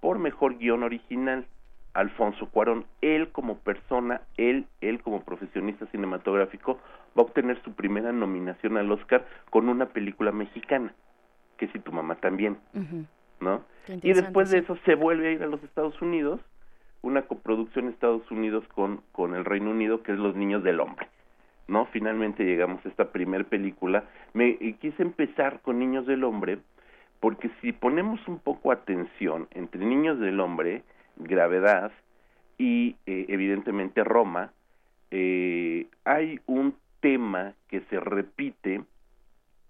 por 0.00 0.18
mejor 0.18 0.56
guion 0.56 0.82
original. 0.82 1.46
Alfonso 1.92 2.50
Cuarón, 2.50 2.84
él 3.00 3.30
como 3.32 3.58
persona, 3.58 4.20
él, 4.36 4.66
él 4.80 5.00
como 5.00 5.22
profesionista 5.22 5.86
cinematográfico, 5.86 6.78
va 7.16 7.22
a 7.22 7.26
obtener 7.26 7.62
su 7.62 7.72
primera 7.72 8.12
nominación 8.12 8.76
al 8.76 8.90
Oscar 8.92 9.26
con 9.50 9.68
una 9.68 9.86
película 9.86 10.30
mexicana, 10.30 10.94
que 11.56 11.68
si 11.68 11.78
tu 11.78 11.92
mamá 11.92 12.16
también. 12.16 12.58
¿no? 13.40 13.62
Y 13.88 14.12
después 14.12 14.50
de 14.50 14.58
eso 14.58 14.76
se 14.84 14.94
vuelve 14.94 15.28
a 15.28 15.32
ir 15.32 15.42
a 15.42 15.46
los 15.46 15.62
Estados 15.62 16.00
Unidos, 16.02 16.40
una 17.02 17.22
coproducción 17.22 17.88
Estados 17.88 18.30
Unidos 18.30 18.64
con, 18.74 19.00
con 19.12 19.34
el 19.34 19.44
Reino 19.44 19.70
Unido, 19.70 20.02
que 20.02 20.12
es 20.12 20.18
Los 20.18 20.36
Niños 20.36 20.62
del 20.64 20.80
Hombre. 20.80 21.08
¿No? 21.68 21.86
Finalmente 21.86 22.44
llegamos 22.44 22.84
a 22.84 22.88
esta 22.88 23.10
primer 23.10 23.46
película. 23.46 24.04
Me 24.34 24.56
y 24.60 24.74
quise 24.74 25.02
empezar 25.02 25.60
con 25.62 25.78
Niños 25.78 26.06
del 26.06 26.24
Hombre, 26.24 26.58
porque 27.20 27.50
si 27.60 27.72
ponemos 27.72 28.26
un 28.28 28.38
poco 28.38 28.72
atención 28.72 29.48
entre 29.52 29.84
Niños 29.84 30.18
del 30.20 30.40
Hombre, 30.40 30.82
Gravedad 31.16 31.92
y 32.58 32.96
eh, 33.06 33.26
evidentemente 33.28 34.04
Roma, 34.04 34.52
eh, 35.10 35.86
hay 36.04 36.40
un 36.46 36.74
tema 37.00 37.54
que 37.68 37.80
se 37.82 38.00
repite 38.00 38.82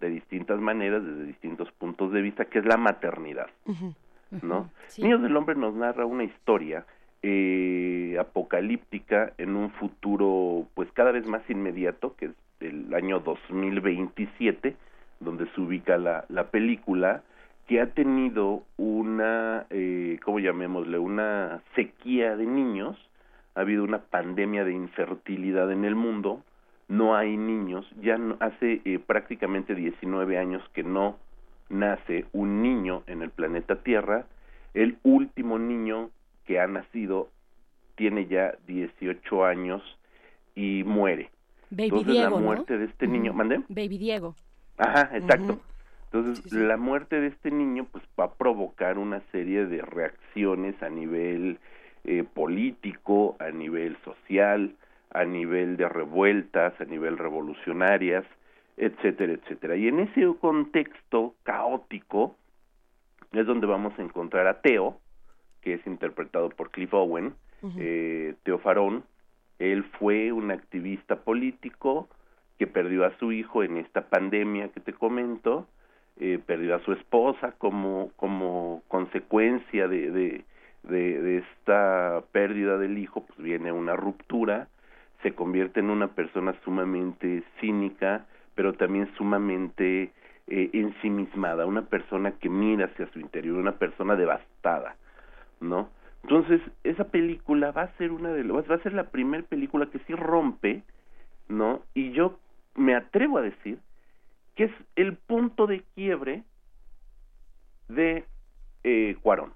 de 0.01 0.11
distintas 0.11 0.61
maneras, 0.61 1.05
desde 1.05 1.25
distintos 1.25 1.71
puntos 1.73 2.13
de 2.13 2.23
vista, 2.23 2.45
que 2.47 2.59
es 2.59 2.67
la 2.67 2.77
maternidad. 2.77 3.49
¿no? 4.43 4.71
Sí. 4.89 5.03
Niños 5.03 5.23
del 5.23 5.37
Hombre 5.37 5.55
nos 5.55 5.75
narra 5.75 6.05
una 6.05 6.25
historia 6.25 6.85
eh, 7.23 8.17
apocalíptica 8.21 9.33
en 9.39 9.57
un 9.57 9.71
futuro 9.71 10.67
pues 10.75 10.91
cada 10.93 11.13
vez 11.13 11.27
más 11.27 11.43
inmediato, 11.49 12.15
que 12.17 12.27
es 12.27 12.33
el 12.61 12.93
año 12.95 13.21
2027, 13.21 14.77
donde 15.21 15.47
se 15.55 15.61
ubica 15.61 15.97
la, 15.97 16.25
la 16.29 16.51
película, 16.51 17.23
que 17.67 17.81
ha 17.81 17.87
tenido 17.87 18.63
una, 18.77 19.67
eh, 19.71 20.19
¿cómo 20.25 20.39
llamémosle? 20.39 20.99
Una 20.99 21.63
sequía 21.75 22.37
de 22.37 22.47
niños, 22.47 22.97
ha 23.55 23.61
habido 23.61 23.83
una 23.85 23.99
pandemia 23.99 24.65
de 24.65 24.73
infertilidad 24.73 25.71
en 25.73 25.85
el 25.85 25.95
mundo, 25.97 26.43
no 26.89 27.17
hay 27.17 27.37
niños, 27.37 27.85
ya 28.01 28.17
no- 28.19 28.37
hace 28.39 28.81
eh, 28.85 29.01
prácticamente 29.05 29.75
19 29.75 30.39
años 30.39 30.63
que 30.73 30.85
no 30.85 31.17
nace 31.69 32.27
un 32.33 32.63
niño 32.63 33.03
en 33.09 33.23
el 33.23 33.31
planeta 33.31 33.83
Tierra, 33.83 34.27
el 34.75 34.99
último 35.03 35.59
niño 35.59 36.11
que 36.45 36.61
ha 36.61 36.67
nacido 36.69 37.29
tiene 37.97 38.27
ya 38.27 38.55
18 38.69 39.45
años 39.45 39.83
y 40.55 40.85
muere. 40.85 41.31
Baby 41.71 41.85
Entonces 41.85 42.13
Diego, 42.13 42.31
la 42.31 42.31
¿no? 42.31 42.39
muerte 42.39 42.79
de 42.79 42.85
este 42.85 43.09
niño, 43.09 43.31
Ujú. 43.33 43.39
¿mandé? 43.39 43.61
Baby 43.69 43.99
Diego. 43.99 44.37
Ajá, 44.79 45.11
exacto. 45.17 45.59
Entonces, 46.07 46.43
Sí, 46.45 46.51
sí. 46.51 46.57
la 46.57 46.77
muerte 46.77 47.21
de 47.21 47.29
este 47.29 47.51
niño 47.51 47.87
pues 47.91 48.05
va 48.19 48.25
a 48.25 48.35
provocar 48.35 48.99
una 48.99 49.21
serie 49.33 49.67
de 49.67 49.83
reacciones 49.83 50.81
a 50.83 50.89
nivel 50.89 51.59
eh, 52.05 52.25
político, 52.25 53.37
a 53.41 53.51
nivel 53.51 53.97
social, 54.05 54.75
a 55.11 55.25
nivel 55.25 55.77
de 55.77 55.89
revueltas, 55.89 56.81
a 56.81 56.85
nivel 56.85 57.19
revolucionarias, 57.19 58.25
etcétera, 58.77 59.33
etcétera. 59.33 59.77
Y 59.77 59.89
en 59.89 60.01
ese 60.01 60.27
contexto 60.41 61.35
caótico 61.43 62.37
es 63.33 63.47
donde 63.47 63.67
vamos 63.67 63.99
a 63.99 64.03
encontrar 64.03 64.47
a 64.47 64.61
Teo, 64.61 65.01
que 65.63 65.75
es 65.75 65.87
interpretado 65.87 66.51
por 66.51 66.71
Cliff 66.71 66.93
Owen, 66.95 67.35
eh, 67.79 68.35
Teo 68.45 68.59
Farón. 68.59 69.05
Él 69.59 69.85
fue 69.99 70.31
un 70.33 70.51
activista 70.51 71.17
político 71.17 72.09
que 72.59 72.67
perdió 72.67 73.05
a 73.05 73.17
su 73.19 73.33
hijo 73.33 73.63
en 73.63 73.79
esta 73.79 74.09
pandemia 74.09 74.69
que 74.69 74.81
te 74.81 74.93
comento, 74.93 75.67
eh, 76.19 76.41
perdió 76.45 76.75
a 76.75 76.81
su 76.81 76.93
esposa 76.93 77.53
como, 77.59 78.11
como 78.17 78.83
consecuencia 78.89 79.87
de, 79.87 80.11
de, 80.11 80.45
de, 80.85 81.39
esta 81.39 82.23
pérdida 82.33 82.79
del 82.79 82.97
hijo, 82.97 83.27
pues 83.27 83.39
viene 83.39 83.71
una 83.71 83.97
ruptura, 83.97 84.69
se 85.23 85.35
convierte 85.35 85.81
en 85.81 85.91
una 85.91 86.09
persona 86.09 86.55
sumamente 86.65 87.43
cínica, 87.61 88.27
pero 88.55 88.73
también 88.75 89.11
sumamente 89.17 90.11
eh, 90.47 90.71
ensimismada, 90.73 91.67
una 91.67 91.83
persona 91.83 92.33
que 92.33 92.49
mira 92.49 92.87
hacia 92.87 93.11
su 93.13 93.21
interior, 93.21 93.57
una 93.57 93.79
persona 93.79 94.17
devastada, 94.17 94.97
¿no? 95.61 95.91
Entonces, 96.23 96.61
esa 96.83 97.05
película 97.05 97.73
va 97.73 97.83
a 97.83 97.97
ser 97.99 98.11
una 98.11 98.31
de 98.31 98.43
va 98.43 98.75
a 98.75 98.83
ser 98.83 98.95
la 98.95 99.11
primera 99.11 99.45
película 99.45 99.87
que 99.87 99.99
sí 100.01 100.15
rompe, 100.15 100.83
¿no? 101.49 101.83
Y 101.95 102.13
yo 102.13 102.39
me 102.75 102.95
atrevo 102.95 103.39
a 103.39 103.43
decir 103.43 103.79
que 104.57 104.65
es 104.65 104.73
el 104.97 105.17
punto 105.17 105.67
de 105.67 105.83
quiebre 105.95 106.43
de 107.89 108.25
eh, 108.83 109.17
Cuarón, 109.23 109.53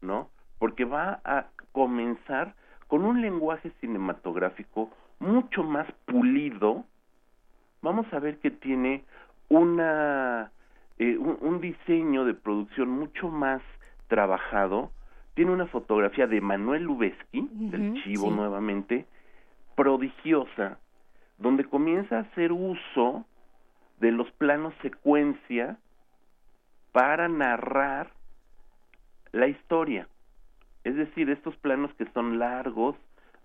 ¿no? 0.00 0.30
Porque 0.58 0.84
va 0.84 1.20
a 1.24 1.48
comenzar 1.72 2.54
con 2.86 3.04
un 3.04 3.20
lenguaje 3.20 3.70
cinematográfico 3.80 4.90
mucho 5.18 5.62
más 5.64 5.86
pulido. 6.06 6.84
Vamos 7.82 8.06
a 8.12 8.20
ver 8.20 8.38
que 8.38 8.50
tiene 8.50 9.04
una 9.48 10.50
eh, 10.98 11.16
un, 11.18 11.38
un 11.40 11.60
diseño 11.60 12.24
de 12.24 12.34
producción 12.34 12.88
mucho 12.88 13.28
más 13.28 13.60
trabajado. 14.06 14.90
Tiene 15.34 15.52
una 15.52 15.66
fotografía 15.66 16.26
de 16.26 16.40
Manuel 16.40 16.84
Lubezki, 16.84 17.48
del 17.52 18.02
Chivo 18.02 18.28
sí. 18.28 18.34
nuevamente, 18.34 19.06
prodigiosa, 19.76 20.78
donde 21.38 21.64
comienza 21.64 22.16
a 22.16 22.20
hacer 22.22 22.50
uso 22.50 23.24
de 24.00 24.12
los 24.12 24.30
planos 24.32 24.74
secuencia 24.82 25.78
para 26.92 27.28
narrar 27.28 28.10
la 29.32 29.48
historia. 29.48 30.08
Es 30.84 30.96
decir, 30.96 31.30
estos 31.30 31.56
planos 31.56 31.92
que 31.94 32.06
son 32.12 32.38
largos, 32.38 32.96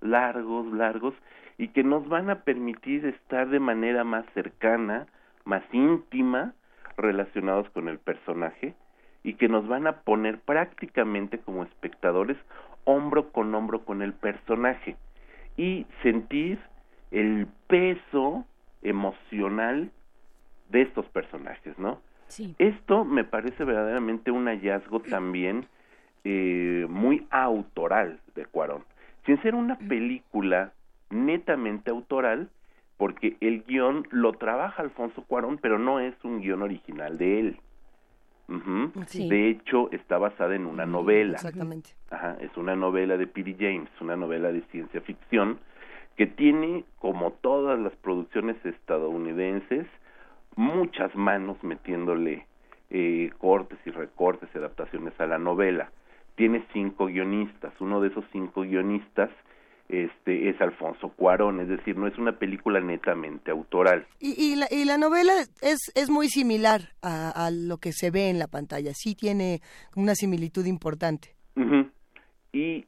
largos, 0.02 0.72
largos, 0.74 1.14
y 1.58 1.70
que 1.70 1.84
nos 1.84 2.08
van 2.08 2.30
a 2.30 2.44
permitir 2.44 3.06
estar 3.06 3.50
de 3.50 3.60
manera 3.60 4.04
más 4.04 4.26
cercana, 4.34 5.08
más 5.46 5.64
íntima, 5.72 6.54
relacionados 6.98 7.70
con 7.72 7.90
el 7.90 8.00
personaje, 8.00 8.76
y 9.24 9.36
que 9.36 9.48
nos 9.48 9.68
van 9.68 9.88
a 9.88 10.02
poner 10.02 10.40
prácticamente 10.40 11.40
como 11.40 11.64
espectadores 11.64 12.38
hombro 12.86 13.32
con 13.32 13.54
hombro 13.56 13.86
con 13.86 14.02
el 14.02 14.14
personaje, 14.14 14.96
y 15.58 15.86
sentir 16.02 16.60
el 17.12 17.48
peso 17.68 18.46
emocional 18.82 19.92
de 20.74 20.82
estos 20.82 21.06
personajes, 21.06 21.78
¿no? 21.80 22.02
Sí. 22.28 22.56
Esto 22.58 23.06
me 23.06 23.24
parece 23.24 23.64
verdaderamente 23.64 24.32
un 24.32 24.48
hallazgo 24.48 25.00
también 25.02 25.68
eh, 26.24 26.88
muy 26.90 27.26
autoral 27.30 28.20
de 28.36 28.46
Cuarón, 28.46 28.84
sin 29.26 29.42
ser 29.42 29.56
una 29.56 29.78
película 29.78 30.74
netamente 31.12 31.92
autoral, 31.92 32.50
porque 32.98 33.38
el 33.40 33.64
guion 33.64 34.08
lo 34.10 34.34
trabaja 34.34 34.82
Alfonso 34.82 35.24
Cuarón, 35.24 35.60
pero 35.60 35.78
no 35.78 36.00
es 36.00 36.16
un 36.24 36.42
guion 36.42 36.64
original 36.64 37.18
de 37.18 37.40
él. 37.40 37.58
Sí. 39.08 39.30
De 39.30 39.50
hecho, 39.50 39.90
está 39.92 40.18
basada 40.18 40.56
en 40.56 40.66
una 40.66 40.86
novela. 40.86 41.36
Exactamente. 41.36 41.92
Ajá, 42.10 42.38
es 42.40 42.56
una 42.58 42.76
novela 42.76 43.18
de 43.18 43.26
P.D. 43.26 43.56
James, 43.60 43.90
una 44.02 44.16
novela 44.16 44.52
de 44.52 44.62
ciencia 44.72 45.02
ficción 45.02 45.60
que 46.18 46.28
tiene, 46.28 46.86
como 47.00 47.32
todas 47.32 47.80
las 47.80 47.94
producciones 47.96 48.56
estadounidenses, 48.66 49.88
muchas 50.56 51.16
manos 51.16 51.58
metiéndole 51.64 52.48
eh, 52.90 53.32
cortes 53.38 53.80
y 53.86 53.90
recortes 53.92 54.50
y 54.54 54.58
adaptaciones 54.58 55.14
a 55.20 55.26
la 55.26 55.38
novela. 55.38 55.92
tiene 56.36 56.66
cinco 56.74 57.08
guionistas. 57.08 57.74
Uno 57.80 58.02
de 58.02 58.10
esos 58.10 58.26
cinco 58.32 58.62
guionistas 58.62 59.30
este, 59.90 60.50
es 60.50 60.60
Alfonso 60.62 61.10
Cuarón, 61.10 61.60
es 61.60 61.68
decir, 61.68 61.98
no 61.98 62.08
es 62.08 62.18
una 62.18 62.40
película 62.40 62.80
netamente 62.80 63.52
autoral. 63.52 64.08
Y, 64.20 64.34
y, 64.38 64.56
la, 64.56 64.68
y 64.72 64.86
la 64.86 64.98
novela 64.98 65.34
es, 65.62 65.92
es 65.96 66.10
muy 66.10 66.28
similar 66.30 66.94
a, 67.02 67.30
a 67.30 67.52
lo 67.52 67.78
que 67.78 67.92
se 67.92 68.10
ve 68.10 68.30
en 68.30 68.40
la 68.40 68.48
pantalla, 68.48 68.92
sí 68.94 69.16
tiene 69.16 69.62
una 69.96 70.16
similitud 70.16 70.66
importante. 70.66 71.36
Y 72.52 72.86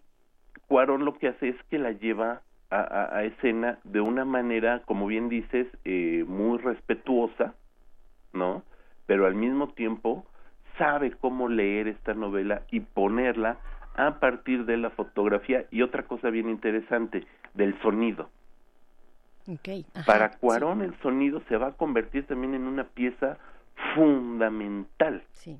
Cuarón 0.67 1.05
lo 1.05 1.17
que 1.17 1.27
hace 1.27 1.49
es 1.49 1.55
que 1.69 1.77
la 1.77 1.91
lleva 1.91 2.41
a, 2.69 2.79
a- 2.81 3.17
a 3.17 3.23
escena 3.25 3.79
de 3.83 4.01
una 4.01 4.25
manera, 4.25 4.83
como 4.85 5.07
bien 5.07 5.29
dices, 5.29 5.67
eh, 5.85 6.23
muy 6.27 6.57
respetuosa, 6.59 7.55
¿no? 8.33 8.63
Pero 9.05 9.25
al 9.27 9.35
mismo 9.35 9.69
tiempo 9.69 10.25
sabe 10.77 11.11
cómo 11.11 11.47
leer 11.49 11.87
esta 11.87 12.13
novela 12.13 12.63
y 12.71 12.81
ponerla 12.81 13.59
a 13.95 14.19
partir 14.19 14.65
de 14.65 14.77
la 14.77 14.89
fotografía 14.91 15.65
y 15.71 15.81
otra 15.81 16.03
cosa 16.03 16.29
bien 16.29 16.49
interesante, 16.49 17.25
del 17.53 17.79
sonido. 17.81 18.29
Ajá, 19.93 20.05
Para 20.07 20.29
sí, 20.29 20.37
Cuarón 20.39 20.81
el 20.81 20.99
sonido 21.01 21.41
se 21.47 21.57
va 21.57 21.67
a 21.67 21.71
convertir 21.77 22.27
también 22.27 22.53
en 22.53 22.63
una 22.67 22.83
pieza 22.85 23.37
fundamental 23.95 25.23
sí. 25.33 25.59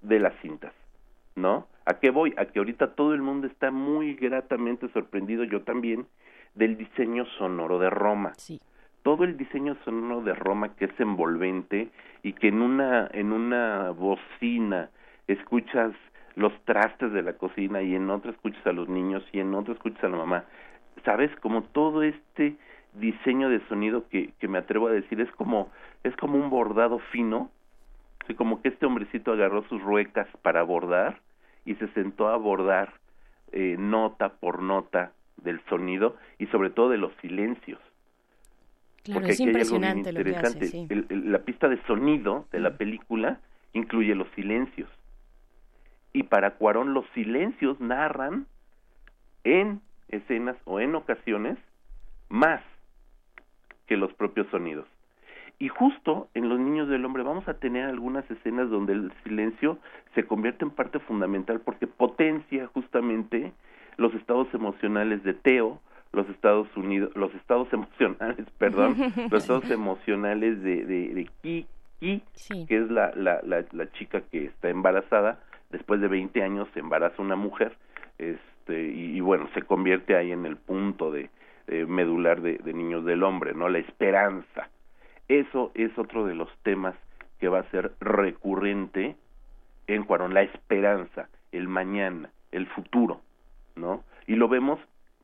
de 0.00 0.20
las 0.20 0.34
cintas, 0.40 0.72
¿no? 1.34 1.66
¿A 1.86 2.00
qué 2.00 2.10
voy? 2.10 2.34
A 2.36 2.46
que 2.46 2.58
ahorita 2.58 2.94
todo 2.94 3.14
el 3.14 3.22
mundo 3.22 3.46
está 3.46 3.70
muy 3.70 4.14
gratamente 4.14 4.88
sorprendido, 4.88 5.44
yo 5.44 5.62
también, 5.62 6.06
del 6.56 6.76
diseño 6.76 7.24
sonoro 7.38 7.78
de 7.78 7.90
Roma. 7.90 8.32
Sí. 8.36 8.60
Todo 9.02 9.22
el 9.22 9.36
diseño 9.36 9.76
sonoro 9.84 10.20
de 10.22 10.34
Roma 10.34 10.74
que 10.74 10.86
es 10.86 11.00
envolvente 11.00 11.90
y 12.24 12.32
que 12.32 12.48
en 12.48 12.60
una 12.60 13.08
en 13.12 13.32
una 13.32 13.90
bocina 13.90 14.90
escuchas 15.28 15.92
los 16.34 16.52
trastes 16.64 17.12
de 17.12 17.22
la 17.22 17.34
cocina 17.34 17.82
y 17.82 17.94
en 17.94 18.10
otra 18.10 18.32
escuchas 18.32 18.66
a 18.66 18.72
los 18.72 18.88
niños 18.88 19.22
y 19.32 19.38
en 19.38 19.54
otra 19.54 19.74
escuchas 19.74 20.02
a 20.02 20.08
la 20.08 20.16
mamá. 20.16 20.44
¿Sabes? 21.04 21.30
Como 21.40 21.62
todo 21.62 22.02
este 22.02 22.56
diseño 22.94 23.48
de 23.48 23.60
sonido 23.68 24.08
que, 24.08 24.32
que 24.40 24.48
me 24.48 24.58
atrevo 24.58 24.88
a 24.88 24.92
decir 24.92 25.20
es 25.20 25.30
como 25.32 25.70
es 26.02 26.16
como 26.16 26.36
un 26.36 26.50
bordado 26.50 26.98
fino 27.12 27.50
Sí, 28.26 28.34
como 28.34 28.60
que 28.60 28.68
este 28.68 28.86
hombrecito 28.86 29.32
agarró 29.32 29.62
sus 29.68 29.80
ruecas 29.82 30.26
para 30.42 30.64
bordar 30.64 31.20
y 31.66 31.74
se 31.74 31.88
sentó 31.88 32.28
a 32.28 32.36
bordar 32.38 32.94
eh, 33.52 33.76
nota 33.78 34.30
por 34.30 34.62
nota 34.62 35.12
del 35.36 35.60
sonido 35.68 36.16
y 36.38 36.46
sobre 36.46 36.70
todo 36.70 36.88
de 36.88 36.96
los 36.98 37.12
silencios. 37.20 37.78
Claro, 39.04 39.20
Porque 39.20 39.32
es 39.32 39.40
aquí 39.40 39.48
hay 39.50 39.54
algo 39.54 39.78
bien 39.78 39.98
impresionante 39.98 40.12
lo 40.12 40.22
que 40.24 40.30
interesante. 40.30 40.64
hace, 40.64 40.68
sí. 40.68 40.86
El- 40.90 41.06
el- 41.10 41.32
la 41.32 41.38
pista 41.40 41.68
de 41.68 41.80
sonido 41.86 42.46
de 42.50 42.60
la 42.60 42.76
película 42.76 43.40
incluye 43.72 44.14
los 44.14 44.28
silencios. 44.34 44.88
Y 46.12 46.24
para 46.24 46.52
Cuarón 46.54 46.94
los 46.94 47.04
silencios 47.14 47.78
narran 47.80 48.46
en 49.44 49.80
escenas 50.08 50.56
o 50.64 50.80
en 50.80 50.94
ocasiones 50.94 51.58
más 52.28 52.62
que 53.86 53.96
los 53.96 54.12
propios 54.14 54.46
sonidos. 54.50 54.88
Y 55.58 55.68
justo 55.68 56.28
en 56.34 56.48
Los 56.48 56.58
Niños 56.60 56.88
del 56.88 57.04
Hombre 57.04 57.22
vamos 57.22 57.48
a 57.48 57.54
tener 57.54 57.84
algunas 57.86 58.30
escenas 58.30 58.68
donde 58.68 58.92
el 58.92 59.12
silencio 59.24 59.78
se 60.14 60.24
convierte 60.24 60.64
en 60.64 60.70
parte 60.70 60.98
fundamental 60.98 61.60
porque 61.60 61.86
potencia 61.86 62.66
justamente 62.74 63.52
los 63.96 64.14
estados 64.14 64.52
emocionales 64.52 65.22
de 65.22 65.32
Teo, 65.32 65.80
los 66.12 66.28
Estados 66.28 66.68
Unidos, 66.76 67.10
los 67.16 67.34
estados 67.34 67.72
emocionales, 67.72 68.46
perdón, 68.58 68.96
los 69.30 69.42
estados 69.42 69.70
emocionales 69.70 70.62
de, 70.62 70.84
de, 70.84 71.14
de 71.14 71.30
Ki, 71.42 71.66
Ki, 72.00 72.22
Sí. 72.34 72.66
que 72.66 72.76
es 72.76 72.90
la, 72.90 73.12
la, 73.14 73.40
la, 73.42 73.64
la 73.72 73.90
chica 73.92 74.20
que 74.30 74.44
está 74.44 74.68
embarazada, 74.68 75.40
después 75.70 76.00
de 76.02 76.08
20 76.08 76.42
años 76.42 76.68
se 76.74 76.80
embaraza 76.80 77.22
una 77.22 77.36
mujer, 77.36 77.76
este, 78.18 78.88
y, 78.92 79.16
y 79.16 79.20
bueno, 79.20 79.48
se 79.54 79.62
convierte 79.62 80.16
ahí 80.16 80.32
en 80.32 80.44
el 80.44 80.56
punto 80.56 81.10
de, 81.10 81.30
eh, 81.68 81.86
medular 81.86 82.42
de, 82.42 82.58
de 82.58 82.72
Niños 82.74 83.04
del 83.06 83.22
Hombre, 83.22 83.54
¿no? 83.54 83.68
La 83.70 83.78
esperanza. 83.78 84.68
Eso 85.28 85.72
es 85.74 85.96
otro 85.98 86.26
de 86.26 86.34
los 86.34 86.48
temas 86.62 86.94
que 87.40 87.48
va 87.48 87.60
a 87.60 87.70
ser 87.70 87.92
recurrente 88.00 89.16
en 89.86 90.04
Cuarón, 90.04 90.34
la 90.34 90.42
esperanza, 90.42 91.28
el 91.52 91.68
mañana, 91.68 92.30
el 92.52 92.66
futuro, 92.66 93.20
¿no? 93.74 94.04
Y 94.26 94.36
lo 94.36 94.48
vemos, 94.48 94.80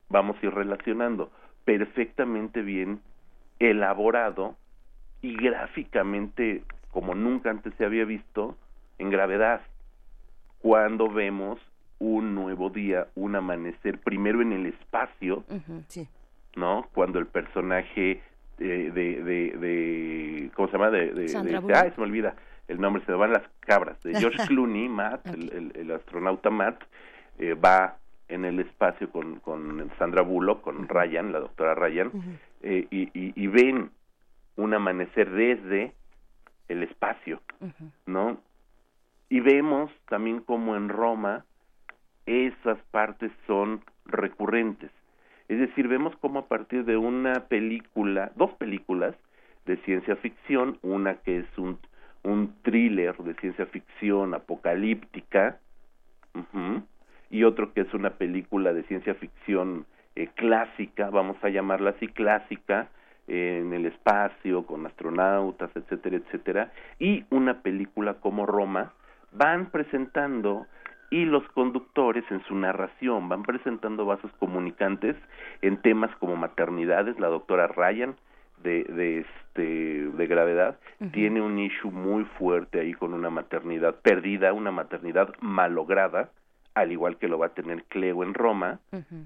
vamos 0.09 0.37
a 0.41 0.47
ir 0.47 0.55
relacionando, 0.55 1.31
perfectamente 1.65 2.63
bien 2.63 3.01
elaborado 3.59 4.57
y 5.21 5.37
gráficamente 5.37 6.65
como 6.91 7.15
nunca 7.15 7.51
antes 7.51 7.73
se 7.79 7.85
había 7.85 8.05
visto 8.05 8.57
en 8.99 9.11
gravedad, 9.11 9.63
cuando 10.61 11.09
vemos 11.09 11.59
un 11.99 12.35
nuevo 12.35 12.71
día, 12.71 13.07
un 13.15 13.35
amanecer, 13.35 13.99
primero 14.01 14.43
en 14.43 14.53
el 14.53 14.67
espacio. 14.67 15.45
Sí. 15.89 16.09
¿no? 16.57 16.89
Cuando 16.93 17.19
el 17.19 17.27
personaje 17.27 18.21
eh, 18.63 18.91
de, 18.93 19.23
de, 19.23 19.59
de, 19.59 20.51
¿cómo 20.55 20.69
se 20.69 20.73
llama? 20.75 20.91
De, 20.91 21.13
de, 21.13 21.29
ay, 21.75 21.91
se 21.95 22.01
me 22.01 22.07
olvida 22.07 22.35
el 22.69 22.81
nombre, 22.81 23.05
se 23.05 23.13
me 23.13 23.19
van 23.19 23.33
las 23.33 23.43
cabras, 23.61 24.01
de 24.03 24.13
George 24.21 24.39
Clooney, 24.49 24.89
Matt, 24.89 25.27
el, 25.27 25.53
el- 25.53 25.73
el 25.77 25.91
astronauta 25.93 26.51
Matt, 26.51 26.83
eh, 27.39 27.55
va 27.55 27.97
en 28.29 28.45
el 28.45 28.61
espacio 28.61 29.11
con, 29.11 29.41
con 29.41 29.91
Sandra 29.99 30.23
Bullock, 30.23 30.63
con 30.63 30.89
Ryan, 30.89 31.33
la 31.33 31.41
doctora 31.41 31.75
Ryan, 31.75 32.11
eh, 32.63 32.87
y, 32.91 33.03
y, 33.19 33.33
y 33.35 33.47
ven 33.49 33.91
un 34.57 34.75
amanecer 34.75 35.31
desde 35.31 35.93
el 36.69 36.83
espacio. 36.85 37.41
¿no? 38.07 38.39
Y 39.29 39.41
vemos 39.41 39.91
también 40.09 40.41
como 40.41 40.77
en 40.77 40.89
Roma 40.89 41.45
esas 42.27 42.79
partes 42.91 43.33
son 43.47 43.83
recurrentes. 44.07 44.91
Es 45.49 45.59
decir, 45.59 45.89
vemos 45.89 46.17
como 46.17 46.41
a 46.41 46.49
partir 46.49 46.85
de 46.85 46.97
una 46.97 47.47
película, 47.49 48.33
dos 48.37 48.53
películas 48.55 49.15
de 49.67 49.77
ciencia 49.79 50.17
ficción, 50.17 50.79
una 50.83 51.17
que 51.17 51.39
es 51.39 51.59
un, 51.59 51.79
un 52.23 52.55
thriller 52.63 53.17
de 53.17 53.35
ciencia 53.35 53.67
ficción 53.67 54.35
apocalíptica, 54.35 55.59
y 57.31 57.45
otro 57.45 57.73
que 57.73 57.83
es 57.83 57.95
una 57.95 58.11
película 58.11 58.73
de 58.73 58.85
ciencia 58.85 59.15
ficción 59.15 59.87
eh, 60.17 60.29
clásica, 60.35 61.11
vamos 61.11 61.37
a 61.43 61.49
llamarla 61.49 61.91
así 61.91 62.09
clásica, 62.09 62.89
en 63.29 63.73
el 63.73 63.87
espacio, 63.87 64.67
con 64.67 64.85
astronautas, 64.85 65.71
etcétera, 65.75 66.17
etcétera, 66.17 66.73
y 66.99 67.25
una 67.31 67.63
película 67.63 68.15
como 68.15 68.47
Roma, 68.47 68.93
van 69.33 69.71
presentando 69.71 70.67
y 71.13 71.27
los 71.27 71.47
conductores 71.51 72.25
en 72.31 72.43
su 72.45 72.55
narración 72.55 73.29
van 73.29 73.43
presentando 73.43 74.07
vasos 74.07 74.33
comunicantes 74.39 75.15
en 75.61 75.77
temas 75.77 76.11
como 76.17 76.37
maternidades, 76.37 77.21
la 77.21 77.29
doctora 77.29 77.67
Ryan 77.67 78.17
de, 78.63 78.85
de 78.85 79.19
este 79.19 80.09
de 80.09 80.27
gravedad 80.27 80.79
tiene 81.13 81.43
un 81.43 81.59
issue 81.59 81.91
muy 81.91 82.25
fuerte 82.39 82.81
ahí 82.81 82.95
con 82.95 83.13
una 83.13 83.29
maternidad 83.29 83.97
perdida, 83.97 84.55
una 84.55 84.71
maternidad 84.71 85.35
malograda, 85.41 86.31
al 86.75 86.93
igual 86.93 87.19
que 87.19 87.29
lo 87.29 87.39
va 87.39 87.47
a 87.47 87.55
tener 87.55 87.85
Cleo 87.85 88.23
en 88.23 88.33
Roma. 88.33 88.81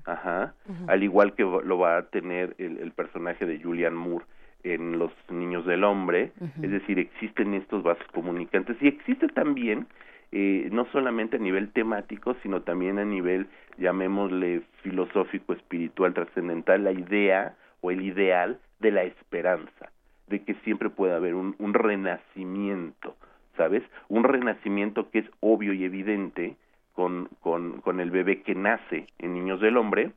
Ajá. 0.06 0.54
Al 0.88 1.04
igual 1.04 1.34
que 1.34 1.44
lo 1.44 1.78
va 1.78 1.98
a 1.98 2.02
tener 2.06 2.56
el, 2.58 2.78
el 2.78 2.90
personaje 2.90 3.46
de 3.46 3.62
Julian 3.62 3.94
Moore 3.94 4.24
en 4.64 4.98
Los 4.98 5.12
Niños 5.28 5.64
del 5.66 5.84
Hombre. 5.84 6.32
Es 6.60 6.70
decir, 6.70 6.98
existen 6.98 7.54
estos 7.54 7.84
vasos 7.84 8.06
comunicantes 8.12 8.76
y 8.80 8.88
existe 8.88 9.28
también, 9.28 9.86
eh, 10.32 10.68
no 10.72 10.86
solamente 10.92 11.36
a 11.36 11.40
nivel 11.40 11.70
temático, 11.72 12.34
sino 12.42 12.62
también 12.62 12.98
a 12.98 13.04
nivel, 13.04 13.46
llamémosle, 13.78 14.62
filosófico, 14.82 15.52
espiritual, 15.52 16.14
trascendental, 16.14 16.84
la 16.84 16.92
idea 16.92 17.54
o 17.80 17.90
el 17.90 18.02
ideal 18.02 18.58
de 18.80 18.90
la 18.90 19.04
esperanza, 19.04 19.90
de 20.26 20.42
que 20.42 20.54
siempre 20.64 20.90
puede 20.90 21.14
haber 21.14 21.34
un, 21.34 21.54
un 21.58 21.74
renacimiento, 21.74 23.16
¿sabes? 23.56 23.82
Un 24.08 24.24
renacimiento 24.24 25.10
que 25.10 25.20
es 25.20 25.30
obvio 25.40 25.72
y 25.72 25.84
evidente 25.84 26.56
con, 26.94 27.28
con, 27.40 27.80
con 27.80 28.00
el 28.00 28.10
bebé 28.10 28.42
que 28.42 28.54
nace 28.54 29.06
en 29.18 29.34
Niños 29.34 29.60
del 29.60 29.76
Hombre, 29.76 30.12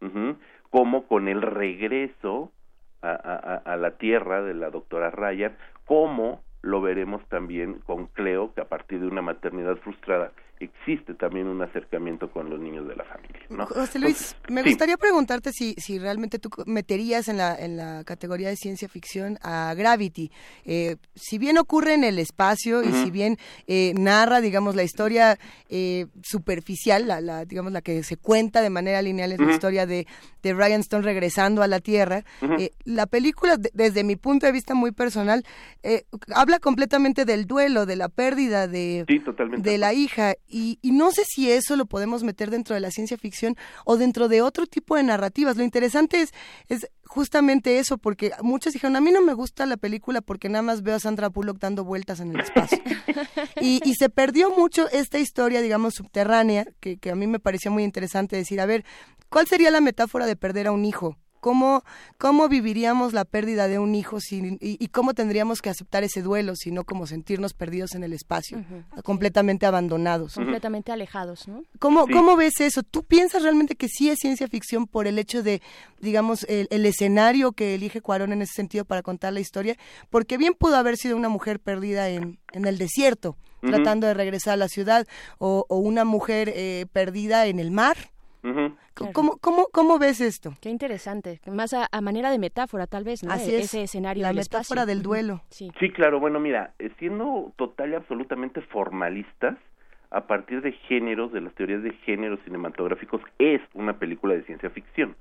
ujú, 0.00 0.36
como 0.70 1.06
con 1.06 1.28
el 1.28 1.42
regreso 1.42 2.50
a, 3.02 3.10
a- 3.10 3.72
a 3.72 3.76
la 3.76 3.92
tierra 3.98 4.42
de 4.42 4.54
la 4.54 4.70
doctora 4.70 5.10
Ryan, 5.10 5.56
como 5.86 6.42
lo 6.62 6.80
veremos 6.80 7.24
también 7.28 7.80
con 7.80 8.06
Cleo, 8.06 8.54
que 8.54 8.60
a 8.60 8.68
partir 8.68 9.00
de 9.00 9.06
una 9.08 9.22
maternidad 9.22 9.76
frustrada 9.76 10.32
existe 10.64 11.14
también 11.14 11.46
un 11.46 11.60
acercamiento 11.62 12.30
con 12.30 12.48
los 12.50 12.58
niños 12.60 12.86
de 12.88 12.96
la 12.96 13.04
familia. 13.04 13.40
¿no? 13.50 13.66
José 13.66 13.98
Luis, 13.98 14.34
Entonces, 14.34 14.36
me 14.50 14.62
sí. 14.62 14.68
gustaría 14.70 14.96
preguntarte 14.96 15.52
si, 15.52 15.74
si 15.78 15.98
realmente 15.98 16.38
tú 16.38 16.48
meterías 16.66 17.28
en 17.28 17.36
la, 17.36 17.54
en 17.54 17.76
la 17.76 18.02
categoría 18.04 18.48
de 18.48 18.56
ciencia 18.56 18.88
ficción 18.88 19.38
a 19.42 19.74
Gravity. 19.74 20.30
Eh, 20.64 20.96
si 21.14 21.38
bien 21.38 21.58
ocurre 21.58 21.94
en 21.94 22.04
el 22.04 22.18
espacio 22.18 22.82
y 22.82 22.92
si 22.92 23.10
bien 23.10 23.36
eh, 23.66 23.92
narra, 23.96 24.40
digamos, 24.40 24.74
la 24.74 24.82
historia 24.82 25.38
eh, 25.68 26.06
superficial, 26.22 27.06
la, 27.06 27.20
la, 27.20 27.44
digamos, 27.44 27.72
la 27.72 27.82
que 27.82 28.02
se 28.02 28.16
cuenta 28.16 28.62
de 28.62 28.70
manera 28.70 29.00
lineal 29.02 29.32
es 29.32 29.38
la 29.40 29.52
historia 29.52 29.86
de, 29.86 30.06
de 30.42 30.54
Ryan 30.54 30.80
Stone 30.80 31.02
regresando 31.04 31.62
a 31.62 31.66
la 31.66 31.80
Tierra, 31.80 32.24
eh, 32.58 32.70
la 32.84 33.06
película, 33.06 33.56
de- 33.56 33.70
desde 33.74 34.02
mi 34.04 34.16
punto 34.16 34.46
de 34.46 34.52
vista 34.52 34.74
muy 34.74 34.92
personal, 34.92 35.44
eh, 35.82 36.04
habla 36.34 36.58
completamente 36.58 37.24
del 37.24 37.46
duelo, 37.46 37.86
de 37.86 37.96
la 37.96 38.08
pérdida 38.08 38.66
de, 38.68 39.04
Sí, 39.08 39.22
de 39.58 39.78
la 39.78 39.92
hija 39.92 40.34
y, 40.52 40.78
y 40.82 40.92
no 40.92 41.10
sé 41.10 41.24
si 41.26 41.50
eso 41.50 41.74
lo 41.76 41.86
podemos 41.86 42.22
meter 42.22 42.50
dentro 42.50 42.74
de 42.74 42.80
la 42.80 42.90
ciencia 42.90 43.16
ficción 43.16 43.56
o 43.84 43.96
dentro 43.96 44.28
de 44.28 44.42
otro 44.42 44.66
tipo 44.66 44.96
de 44.96 45.02
narrativas. 45.02 45.56
Lo 45.56 45.64
interesante 45.64 46.20
es, 46.20 46.32
es 46.68 46.86
justamente 47.06 47.78
eso, 47.78 47.98
porque 47.98 48.32
muchos 48.42 48.72
dijeron, 48.72 48.96
a 48.96 49.00
mí 49.00 49.10
no 49.10 49.22
me 49.22 49.32
gusta 49.32 49.66
la 49.66 49.76
película 49.76 50.20
porque 50.20 50.48
nada 50.48 50.62
más 50.62 50.82
veo 50.82 50.96
a 50.96 51.00
Sandra 51.00 51.28
Bullock 51.28 51.58
dando 51.58 51.84
vueltas 51.84 52.20
en 52.20 52.32
el 52.34 52.40
espacio. 52.40 52.78
y, 53.60 53.80
y 53.84 53.94
se 53.94 54.10
perdió 54.10 54.50
mucho 54.50 54.88
esta 54.90 55.18
historia, 55.18 55.60
digamos, 55.62 55.94
subterránea, 55.94 56.66
que, 56.80 56.98
que 56.98 57.10
a 57.10 57.14
mí 57.14 57.26
me 57.26 57.40
parecía 57.40 57.70
muy 57.70 57.84
interesante 57.84 58.36
decir, 58.36 58.60
a 58.60 58.66
ver, 58.66 58.84
¿cuál 59.28 59.46
sería 59.46 59.70
la 59.70 59.80
metáfora 59.80 60.26
de 60.26 60.36
perder 60.36 60.66
a 60.66 60.72
un 60.72 60.84
hijo? 60.84 61.16
¿Cómo, 61.42 61.82
cómo 62.18 62.48
viviríamos 62.48 63.12
la 63.12 63.24
pérdida 63.24 63.66
de 63.66 63.80
un 63.80 63.96
hijo 63.96 64.20
sin, 64.20 64.58
y, 64.60 64.76
y 64.78 64.86
cómo 64.86 65.12
tendríamos 65.12 65.60
que 65.60 65.70
aceptar 65.70 66.04
ese 66.04 66.22
duelo, 66.22 66.54
sino 66.54 66.84
como 66.84 67.08
sentirnos 67.08 67.52
perdidos 67.52 67.96
en 67.96 68.04
el 68.04 68.12
espacio, 68.12 68.64
completamente 69.02 69.66
abandonados? 69.66 70.34
completamente 70.36 70.92
alejados, 70.92 71.48
¿no? 71.48 71.64
¿Cómo, 71.80 72.06
Sí. 72.06 72.12
¿Cómo 72.12 72.36
ves 72.36 72.60
eso? 72.60 72.84
¿Tú 72.84 73.02
piensas 73.02 73.42
realmente 73.42 73.74
que 73.74 73.88
sí 73.88 74.08
es 74.08 74.20
ciencia 74.20 74.46
ficción 74.46 74.86
por 74.86 75.08
el 75.08 75.18
hecho 75.18 75.42
de, 75.42 75.60
digamos, 76.00 76.44
el, 76.48 76.68
el 76.70 76.86
escenario 76.86 77.50
que 77.50 77.74
elige 77.74 78.00
Cuarón 78.00 78.32
en 78.32 78.42
ese 78.42 78.52
sentido 78.54 78.84
para 78.84 79.02
contar 79.02 79.32
la 79.32 79.40
historia? 79.40 79.76
Porque 80.10 80.38
bien 80.38 80.54
pudo 80.54 80.76
haber 80.76 80.96
sido 80.96 81.16
una 81.16 81.28
mujer 81.28 81.58
perdida 81.58 82.08
en, 82.08 82.38
en 82.52 82.66
el 82.66 82.78
desierto, 82.78 83.36
tratando 83.62 84.06
de 84.06 84.14
regresar 84.14 84.54
a 84.54 84.56
la 84.58 84.68
ciudad, 84.68 85.08
o, 85.38 85.66
o 85.68 85.76
una 85.78 86.04
mujer 86.04 86.52
eh, 86.54 86.86
perdida 86.92 87.46
en 87.46 87.58
el 87.58 87.72
mar. 87.72 87.96
Ujú. 88.44 88.76
Claro. 88.94 89.12
¿Cómo, 89.14 89.36
cómo, 89.40 89.66
¿Cómo 89.72 89.98
ves 89.98 90.20
esto? 90.20 90.52
Qué 90.60 90.68
interesante. 90.68 91.40
Más 91.46 91.72
a, 91.74 91.88
a 91.90 92.00
manera 92.00 92.30
de 92.30 92.38
metáfora, 92.38 92.86
tal 92.86 93.04
vez, 93.04 93.22
¿no? 93.24 93.32
Así 93.32 93.50
E- 93.54 93.58
es, 93.58 93.64
Ese 93.66 93.82
escenario 93.84 94.22
la 94.22 94.28
del 94.28 94.36
metáfora 94.38 94.82
espacio. 94.82 94.86
del 94.86 95.02
duelo. 95.02 95.42
Sí. 95.48 95.70
Sí, 95.80 95.90
claro, 95.90 96.20
bueno, 96.20 96.38
mira, 96.40 96.74
eh, 96.78 96.90
siendo 96.98 97.52
total 97.56 97.90
y 97.92 97.94
absolutamente 97.94 98.60
formalistas, 98.62 99.56
a 100.10 100.26
partir 100.26 100.60
de 100.60 100.72
géneros, 100.72 101.32
de 101.32 101.40
las 101.40 101.54
teorías 101.54 101.82
de 101.82 101.92
géneros 102.04 102.38
cinematográficos, 102.44 103.22
es 103.38 103.62
una 103.72 103.98
película 103.98 104.34
de 104.34 104.42
ciencia 104.44 104.68
ficción. 104.70 105.16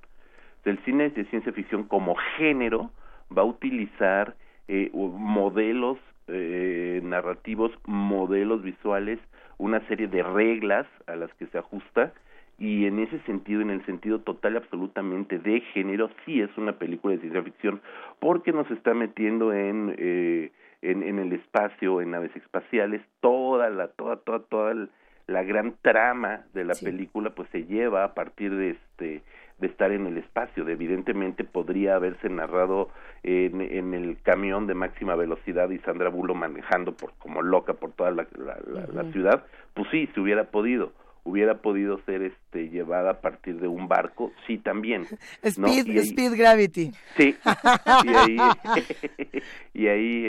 El 0.65 0.83
cine 0.83 1.09
de 1.09 1.23
ciencia 1.25 1.53
ficción 1.53 1.85
como 1.85 2.15
género 2.37 2.91
va 3.35 3.43
a 3.43 3.45
utilizar 3.45 4.35
eh, 4.67 4.91
modelos 4.93 5.97
eh, 6.27 6.99
narrativos, 7.03 7.71
modelos 7.85 8.61
visuales, 8.63 9.19
una 9.57 9.79
serie 9.87 10.07
de 10.07 10.23
reglas 10.23 10.87
a 11.07 11.15
las 11.15 11.33
que 11.35 11.47
se 11.47 11.57
ajusta 11.57 12.13
y 12.61 12.85
en 12.85 12.99
ese 12.99 13.17
sentido, 13.21 13.61
en 13.61 13.71
el 13.71 13.83
sentido 13.87 14.19
total 14.19 14.53
y 14.53 14.57
absolutamente 14.57 15.39
de 15.39 15.61
género, 15.73 16.09
sí 16.25 16.41
es 16.41 16.49
una 16.57 16.73
película 16.73 17.15
de 17.15 17.21
ciencia 17.21 17.41
ficción 17.41 17.81
porque 18.19 18.51
nos 18.53 18.69
está 18.69 18.93
metiendo 18.93 19.51
en, 19.51 19.95
eh, 19.97 20.51
en, 20.83 21.01
en 21.01 21.17
el 21.17 21.33
espacio, 21.33 22.01
en 22.01 22.11
naves 22.11 22.35
espaciales, 22.35 23.01
toda 23.19 23.69
la, 23.71 23.87
toda, 23.87 24.17
toda, 24.17 24.39
toda 24.43 24.71
el- 24.73 24.89
la 25.27 25.43
gran 25.43 25.75
trama 25.81 26.41
de 26.53 26.65
la 26.65 26.73
Sí. 26.75 26.85
película 26.85 27.31
pues 27.31 27.49
se 27.49 27.65
lleva 27.65 28.03
a 28.03 28.13
partir 28.13 28.53
de 28.55 28.71
este 28.71 29.21
de 29.59 29.67
estar 29.67 29.91
en 29.91 30.07
el 30.07 30.17
espacio, 30.17 30.63
de 30.65 30.73
evidentemente 30.73 31.43
podría 31.43 31.95
haberse 31.95 32.27
narrado 32.29 32.89
en, 33.21 33.61
en 33.61 33.93
el 33.93 34.17
camión 34.23 34.65
de 34.65 34.73
máxima 34.73 35.15
velocidad 35.15 35.69
y 35.69 35.77
Sandra 35.79 36.09
Bullock 36.09 36.35
manejando 36.37 36.93
por 36.93 37.13
como 37.19 37.43
loca 37.43 37.73
por 37.73 37.91
toda 37.91 38.09
la, 38.11 38.25
la, 38.37 38.57
la- 38.65 38.87
la 38.87 39.01
Ujú. 39.03 39.11
ciudad, 39.11 39.45
pues 39.75 39.87
sí, 39.91 40.09
se 40.15 40.19
hubiera 40.19 40.45
podido, 40.45 40.93
hubiera 41.23 41.61
podido 41.61 41.99
ser 42.05 42.21
este 42.23 42.69
llevada 42.69 43.11
a 43.11 43.21
partir 43.21 43.59
de 43.59 43.67
un 43.67 43.87
barco, 43.87 44.31
sí 44.47 44.57
también, 44.57 45.03
¿no? 45.57 45.67
Speed, 45.67 45.87
ahí- 45.89 45.97
Speed 45.99 46.33
Gravity. 46.37 46.91
Sí, 47.17 47.35
y 48.05 48.09
ahí, 48.15 48.37
y 49.73 49.87
ahí 49.87 50.25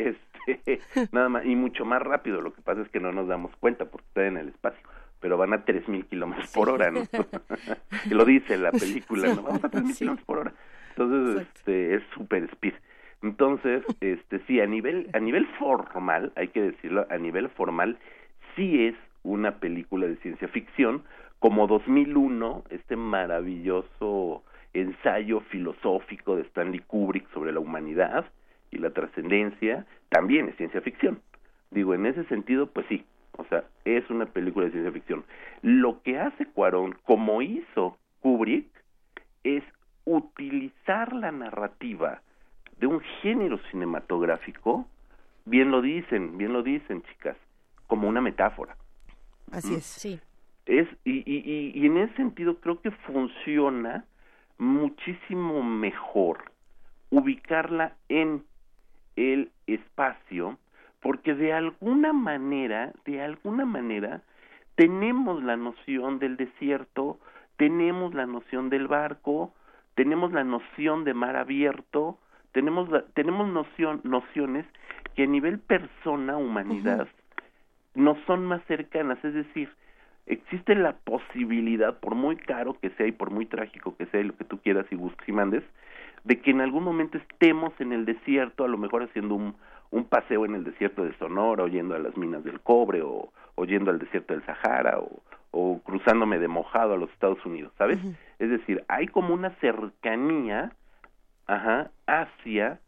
este, 0.47 0.81
nada 1.13 1.29
más, 1.29 1.45
y 1.47 1.55
mucho 1.57 1.85
más 1.85 2.03
rápido, 2.03 2.41
lo 2.41 2.53
que 2.53 2.63
pasa 2.63 2.83
es 2.83 2.89
que 2.89 3.01
no 3.01 3.13
nos 3.13 3.29
damos 3.29 3.55
cuenta 3.57 3.85
porque 3.87 4.07
está 4.09 4.27
en 4.27 4.37
el 4.37 4.49
espacio, 4.49 4.81
pero 5.21 5.37
van 5.37 5.53
a 5.53 5.65
3.000 5.65 6.07
kilómetros 6.09 6.51
por 6.53 6.69
hora, 6.69 6.91
¿no? 6.91 7.03
que 7.07 8.15
lo 8.15 8.25
dice 8.25 8.57
la 8.59 8.73
película, 8.73 9.35
¿no? 9.35 9.43
Vamos 9.43 9.65
a 9.65 9.71
3.000 9.71 9.87
Sí. 9.93 9.99
kilómetros 10.01 10.27
por 10.27 10.39
hora. 10.39 10.53
Entonces, 10.91 11.43
Exacto. 11.43 11.59
este, 11.61 11.95
es 11.95 12.03
super 12.15 12.43
speed. 12.53 12.75
Entonces, 13.23 13.85
este, 14.01 14.41
sí, 14.49 14.61
a 14.61 14.67
nivel, 14.67 15.09
a 15.15 15.21
nivel 15.21 15.47
formal, 15.59 16.33
hay 16.35 16.49
que 16.49 16.61
decirlo, 16.61 17.07
a 17.09 17.17
nivel 17.19 17.49
formal, 17.51 17.97
sí 18.57 18.87
es 18.89 18.95
una 19.23 19.59
película 19.59 20.07
de 20.07 20.17
ciencia 20.17 20.49
ficción, 20.49 21.03
como 21.39 21.67
2001, 21.67 22.65
este 22.71 22.97
maravilloso 22.97 24.43
ensayo 24.73 25.41
filosófico 25.41 26.37
de 26.37 26.43
Stanley 26.43 26.81
Kubrick 26.81 27.29
sobre 27.33 27.53
la 27.53 27.61
humanidad 27.61 28.27
y 28.71 28.79
la 28.79 28.91
trascendencia, 28.91 29.87
también 30.09 30.49
es 30.49 30.57
ciencia 30.57 30.81
ficción. 30.81 31.21
Digo, 31.71 31.95
en 31.95 32.07
ese 32.07 32.25
sentido, 32.25 32.67
pues 32.67 32.87
sí, 32.89 33.05
o 33.37 33.45
sea, 33.45 33.65
es 33.85 34.09
una 34.11 34.27
película 34.27 34.67
de 34.67 34.73
ciencia 34.73 34.93
ficción. 34.93 35.25
Lo 35.63 36.03
que 36.03 36.19
hace 36.19 36.47
Cuarón, 36.47 36.97
como 37.05 37.43
hizo 37.43 37.99
Kubrick, 38.21 38.69
es 39.45 39.65
utilizar 40.05 41.13
la 41.13 41.33
narrativa 41.33 42.23
de 42.79 42.87
un 42.87 43.01
género 43.23 43.59
cinematográfico, 43.71 44.87
bien 45.45 45.71
lo 45.71 45.83
dicen, 45.83 46.37
bien 46.39 46.53
lo 46.53 46.63
dicen, 46.63 47.03
chicas, 47.03 47.37
como 47.87 48.09
una 48.09 48.21
metáfora. 48.21 48.77
Así 49.53 49.75
es. 49.75 49.85
Sí. 49.85 50.21
Es, 50.67 50.89
y, 51.05 51.19
y, 51.31 51.43
y, 51.45 51.73
y 51.75 51.87
en 51.87 51.99
ese 51.99 52.15
sentido 52.15 52.59
creo 52.61 52.81
que 52.81 52.91
funciona 52.91 54.05
muchísimo 54.59 55.63
mejor 55.63 56.53
ubicarla 57.11 57.95
en 58.09 58.45
el 59.17 59.51
espacio, 59.67 60.59
porque 61.01 61.35
de 61.35 61.53
alguna 61.53 62.13
manera, 62.13 62.93
de 63.05 63.21
alguna 63.21 63.67
manera, 63.67 64.23
tenemos 64.77 65.43
la 65.43 65.57
noción 65.57 66.19
del 66.19 66.37
desierto, 66.37 67.19
tenemos 67.57 68.15
la 68.15 68.27
noción 68.27 68.71
del 68.71 68.89
barco, 68.89 69.53
tenemos 69.95 70.33
la 70.33 70.45
noción 70.45 71.05
de 71.05 71.13
mar 71.13 71.37
abierto, 71.37 72.19
tenemos 72.53 72.89
la, 72.89 73.03
tenemos 73.15 73.49
noción, 73.49 74.01
nociones 74.05 74.65
que 75.15 75.25
a 75.25 75.27
nivel 75.27 75.59
persona, 75.59 76.39
humanidad, 76.39 77.09
no 77.95 78.17
son 78.27 78.45
más 78.45 78.63
cercanas, 78.65 79.23
es 79.25 79.35
decir, 79.35 79.71
existe 80.27 80.75
la 80.75 80.95
posibilidad, 80.95 81.99
por 81.99 82.15
muy 82.15 82.37
caro 82.37 82.79
que 82.81 82.91
sea 82.91 83.07
y 83.07 83.13
por 83.13 83.31
muy 83.31 83.47
trágico 83.47 83.97
que 83.97 84.07
sea 84.07 84.21
y 84.21 84.25
lo 84.25 84.37
que 84.37 84.45
tú 84.45 84.59
quieras 84.59 84.87
y 84.91 84.97
busques 84.97 85.29
y 85.29 85.33
mandes, 85.33 85.63
de 86.25 86.41
que 86.41 86.53
en 86.53 86.61
algún 86.61 86.85
momento 86.85 87.19
estemos 87.19 87.73
en 87.81 87.93
el 87.93 88.05
desierto, 88.05 88.65
a 88.65 88.69
lo 88.69 88.79
mejor 88.79 89.03
haciendo 89.03 89.35
un, 89.35 89.57
un 89.91 90.05
paseo 90.05 90.45
en 90.45 90.55
el 90.55 90.65
desierto 90.65 91.05
de 91.05 91.17
Sonora, 91.19 91.65
o 91.65 91.69
yendo 91.69 91.95
a 91.95 91.99
las 91.99 92.17
minas 92.17 92.45
del 92.45 92.61
cobre, 92.61 93.03
o, 93.03 93.33
o 93.57 93.65
yendo 93.65 93.91
al 93.91 93.99
desierto 93.99 94.33
del 94.33 94.45
Sahara, 94.45 94.99
o, 95.01 95.23
o 95.51 95.81
cruzándome 95.81 96.39
de 96.39 96.49
mojado 96.49 96.95
a 96.95 96.97
los 96.97 97.11
Estados 97.11 97.45
Unidos, 97.45 97.73
¿sabes? 97.77 97.99
Es 98.39 98.51
decir, 98.51 98.85
hay 98.89 99.07
como 99.07 99.35
una 99.35 99.51
cercanía 99.61 100.73
ajá, 101.47 101.91
hacia 102.07 102.81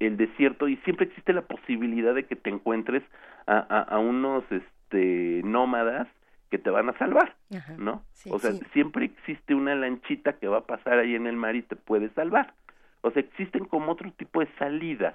el 0.00 0.16
desierto 0.16 0.68
y 0.68 0.76
siempre 0.78 1.06
existe 1.06 1.32
la 1.32 1.42
posibilidad 1.42 2.14
de 2.14 2.24
que 2.24 2.36
te 2.36 2.50
encuentres 2.50 3.02
a, 3.46 3.58
a, 3.58 3.82
a 3.82 3.98
unos 3.98 4.44
este 4.50 5.42
nómadas 5.44 6.08
que 6.50 6.58
te 6.58 6.70
van 6.70 6.88
a 6.88 6.98
salvar, 6.98 7.34
Ajá. 7.54 7.74
¿no? 7.78 8.02
Sí, 8.12 8.28
o 8.32 8.38
sea, 8.38 8.52
sí. 8.52 8.64
siempre 8.72 9.04
existe 9.04 9.54
una 9.54 9.74
lanchita 9.74 10.34
que 10.34 10.48
va 10.48 10.58
a 10.58 10.66
pasar 10.66 10.98
ahí 10.98 11.14
en 11.14 11.26
el 11.26 11.36
mar 11.36 11.54
y 11.54 11.62
te 11.62 11.76
puede 11.76 12.08
salvar. 12.10 12.54
O 13.02 13.10
sea, 13.12 13.20
existen 13.22 13.64
como 13.64 13.92
otro 13.92 14.10
tipo 14.12 14.40
de 14.40 14.48
salidas 14.58 15.14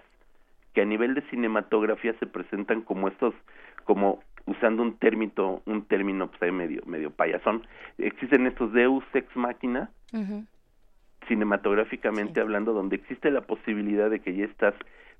que 0.73 0.81
a 0.81 0.85
nivel 0.85 1.13
de 1.13 1.21
cinematografía 1.29 2.13
se 2.19 2.25
presentan 2.25 2.81
como 2.81 3.07
estos, 3.09 3.33
como 3.83 4.23
usando 4.45 4.81
un 4.81 4.97
término, 4.97 5.61
un 5.65 5.85
término 5.85 6.27
pues, 6.29 6.41
ahí 6.41 6.51
medio, 6.51 6.81
medio 6.85 7.11
payasón, 7.11 7.65
existen 7.97 8.47
estos 8.47 8.71
Deus 8.73 9.03
ex 9.13 9.35
machina, 9.35 9.89
cinematográficamente 11.27 12.35
Sí. 12.35 12.39
hablando, 12.39 12.73
donde 12.73 12.95
existe 12.97 13.31
la 13.31 13.41
posibilidad 13.41 14.09
de 14.09 14.19
que 14.19 14.35
ya 14.35 14.45
estás 14.45 14.73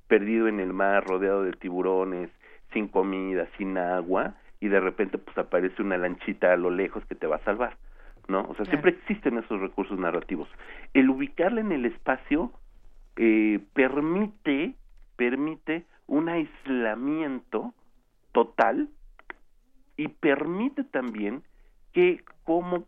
perdido 0.07 0.47
en 0.47 0.59
el 0.59 0.73
mar, 0.73 1.03
rodeado 1.05 1.43
de 1.43 1.51
tiburones, 1.53 2.29
sin 2.73 2.88
comida, 2.88 3.47
sin 3.58 3.78
agua, 3.78 4.36
y 4.60 4.67
de 4.67 4.80
repente 4.80 5.17
pues 5.17 5.38
aparece 5.38 5.82
una 5.82 5.97
lanchita 5.97 6.54
a 6.54 6.58
lo 6.58 6.69
lejos 6.69 7.06
que 7.06 7.15
te 7.15 7.28
va 7.28 7.38
a 7.38 7.43
salvar, 7.43 7.78
¿no? 8.28 8.41
O 8.41 8.56
sea, 8.56 8.65
Claro. 8.65 8.69
siempre 8.69 8.91
existen 8.91 9.38
esos 9.38 9.60
recursos 9.60 9.97
narrativos. 9.99 10.49
El 10.93 11.10
ubicarla 11.10 11.62
en 11.62 11.71
el 11.71 11.86
espacio 11.86 12.51
eh, 13.17 13.60
permite, 13.73 14.75
permite 15.15 15.86
un 16.08 16.30
aislamiento 16.30 17.74
total 18.32 18.89
y 19.97 20.07
permite 20.09 20.84
también 20.84 21.43
que 21.93 22.24
como, 22.43 22.86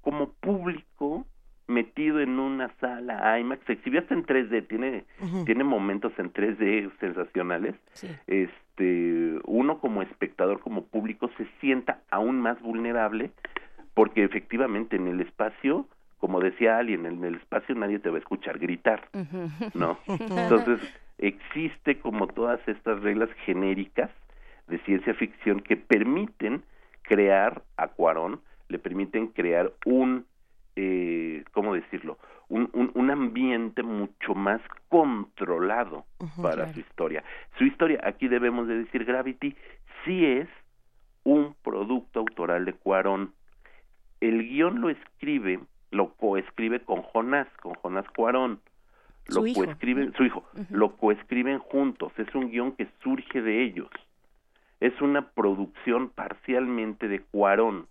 como 0.00 0.32
público 0.34 1.26
metido 1.66 2.20
en 2.20 2.38
una 2.38 2.68
sala 2.80 3.38
IMAX, 3.38 3.64
se 3.66 3.72
exhibió 3.74 4.00
hasta 4.00 4.14
en 4.14 4.24
3D, 4.26 4.66
tiene, 4.68 5.04
tiene 5.46 5.64
momentos 5.64 6.12
en 6.18 6.32
3D 6.32 6.90
sensacionales, 7.00 7.74
Sí. 7.92 8.08
este, 8.26 9.38
uno 9.44 9.78
como 9.78 10.02
espectador, 10.02 10.60
como 10.60 10.84
público, 10.84 11.30
se 11.38 11.46
sienta 11.60 12.00
aún 12.10 12.40
más 12.40 12.60
vulnerable 12.60 13.30
porque 13.94 14.24
efectivamente 14.24 14.96
en 14.96 15.06
el 15.08 15.20
espacio, 15.20 15.86
como 16.18 16.40
decía 16.40 16.78
alguien, 16.78 17.06
en 17.06 17.22
el 17.24 17.36
espacio 17.36 17.74
nadie 17.74 17.98
te 18.00 18.10
va 18.10 18.16
a 18.16 18.20
escuchar 18.20 18.58
gritar. 18.58 19.08
¿no? 19.74 19.98
Entonces, 20.08 20.80
existe 21.18 21.98
como 21.98 22.26
todas 22.26 22.60
estas 22.66 23.00
reglas 23.02 23.30
genéricas 23.46 24.10
de 24.66 24.78
ciencia 24.80 25.14
ficción 25.14 25.60
que 25.60 25.76
permiten 25.76 26.62
crear 27.02 27.62
a 27.76 27.88
Cuarón, 27.88 28.40
le 28.68 28.78
permiten 28.78 29.28
crear 29.28 29.72
un, 29.84 30.24
eh, 30.76 31.44
¿cómo 31.52 31.74
decirlo? 31.74 32.18
Un, 32.48 32.68
un, 32.72 32.90
un 32.94 33.10
ambiente 33.10 33.82
mucho 33.82 34.34
más 34.34 34.60
controlado 34.88 36.04
para 36.42 36.72
su 36.72 36.80
historia. 36.80 37.24
Su 37.58 37.64
historia, 37.64 38.00
aquí 38.04 38.28
debemos 38.28 38.68
de 38.68 38.78
decir, 38.78 39.04
Gravity 39.04 39.56
sí 40.04 40.24
es 40.26 40.48
un 41.24 41.54
producto 41.62 42.20
autoral 42.20 42.64
de 42.64 42.74
Cuarón. 42.74 43.32
El 44.20 44.46
guion 44.48 44.80
lo 44.80 44.90
escribe, 44.90 45.60
lo 45.90 46.12
coescribe 46.14 46.80
con 46.80 47.02
Jonás, 47.02 47.48
con 47.62 47.74
Jonás 47.74 48.06
Cuarón. 48.10 48.60
Lo 49.28 49.40
Su 49.40 49.46
hijo. 49.46 49.64
coescriben, 49.64 50.12
su 50.12 50.24
hijo, 50.24 50.44
lo 50.68 50.96
coescriben 50.96 51.58
juntos, 51.58 52.12
es 52.18 52.34
un 52.34 52.50
guion 52.50 52.72
que 52.72 52.86
surge 53.02 53.40
de 53.40 53.62
ellos. 53.64 53.88
Es 54.80 55.00
una 55.00 55.30
producción 55.30 56.10
parcialmente 56.10 57.08
de 57.08 57.20
Cuarón. 57.20 57.86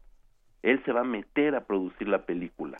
Él 0.64 0.82
se 0.86 0.91
va 0.91 1.01
a 1.01 1.05
meter 1.05 1.55
a 1.55 1.66
producir 1.66 2.07
la 2.07 2.26
película. 2.26 2.80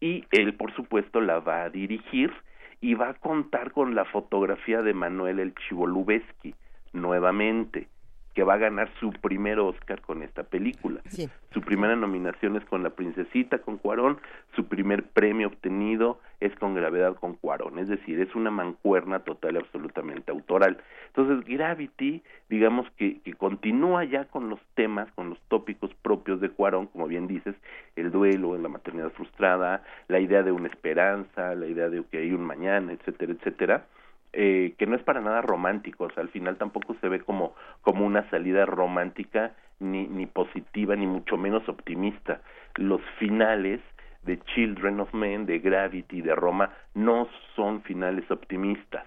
Y 0.00 0.24
él, 0.32 0.54
por 0.54 0.74
supuesto, 0.74 1.20
la 1.20 1.38
va 1.40 1.62
a 1.62 1.70
dirigir 1.70 2.32
y 2.80 2.94
va 2.94 3.10
a 3.10 3.14
contar 3.14 3.72
con 3.72 3.94
la 3.94 4.04
fotografía 4.04 4.82
de 4.82 4.94
Manuel 4.94 5.38
El 5.38 5.54
Chivolubeski 5.54 6.54
nuevamente, 6.92 7.88
que 8.34 8.44
va 8.44 8.54
a 8.54 8.58
ganar 8.58 8.88
su 9.00 9.10
primer 9.10 9.58
Oscar 9.58 10.00
con 10.00 10.22
esta 10.22 10.44
película. 10.44 11.00
Sí. 11.08 11.28
Su 11.52 11.60
primera 11.60 11.96
nominación 11.96 12.56
es 12.56 12.64
con 12.66 12.82
La 12.82 12.90
Princesita, 12.90 13.58
con 13.58 13.78
Cuarón. 13.78 14.18
Su 14.54 14.66
primer 14.66 15.04
premio 15.04 15.48
obtenido 15.48 16.20
es 16.40 16.54
con 16.56 16.74
Gravedad, 16.74 17.16
con 17.16 17.34
Cuarón. 17.34 17.78
Es 17.78 17.88
decir, 17.88 18.20
es 18.20 18.34
una 18.34 18.50
mancuerna 18.50 19.20
total 19.20 19.56
y 19.56 19.58
absolutamente 19.58 20.30
autoral. 20.30 20.78
Entonces, 21.08 21.44
Gravity, 21.46 22.22
digamos 22.48 22.88
que, 22.96 23.20
que 23.22 23.34
continúa 23.34 24.04
ya 24.04 24.26
con 24.26 24.48
los 24.48 24.60
temas, 24.74 25.10
con 25.12 25.30
los 25.30 25.40
tópicos 25.48 25.92
propios 26.02 26.40
de 26.40 26.50
Cuarón, 26.50 26.86
como 26.86 27.08
bien 27.08 27.26
dices, 27.26 27.56
el 27.96 28.12
duelo, 28.12 28.56
la 28.56 28.68
maternidad 28.68 29.10
frustrada, 29.10 29.82
la 30.06 30.20
idea 30.20 30.42
de 30.42 30.52
una 30.52 30.68
esperanza, 30.68 31.54
la 31.54 31.66
idea 31.66 31.88
de 31.88 32.04
que 32.04 32.18
hay 32.18 32.32
un 32.32 32.44
mañana, 32.44 32.92
etcétera, 32.92 33.32
etcétera 33.32 33.84
eh, 34.32 34.74
que 34.78 34.86
no 34.86 34.96
es 34.96 35.02
para 35.02 35.20
nada 35.20 35.40
romántico, 35.40 36.04
o 36.04 36.10
sea, 36.10 36.22
al 36.22 36.28
final 36.28 36.56
tampoco 36.56 36.94
se 37.00 37.08
ve 37.08 37.20
como, 37.20 37.54
como 37.82 38.04
una 38.04 38.28
salida 38.30 38.66
romántica, 38.66 39.54
ni, 39.80 40.06
ni 40.06 40.26
positiva, 40.26 40.96
ni 40.96 41.06
mucho 41.06 41.36
menos 41.36 41.68
optimista. 41.68 42.40
Los 42.76 43.00
finales 43.18 43.80
de 44.22 44.38
Children 44.40 45.00
of 45.00 45.14
Men, 45.14 45.46
de 45.46 45.58
Gravity, 45.60 46.20
de 46.20 46.34
Roma, 46.34 46.74
no 46.94 47.28
son 47.54 47.82
finales 47.82 48.28
optimistas, 48.30 49.04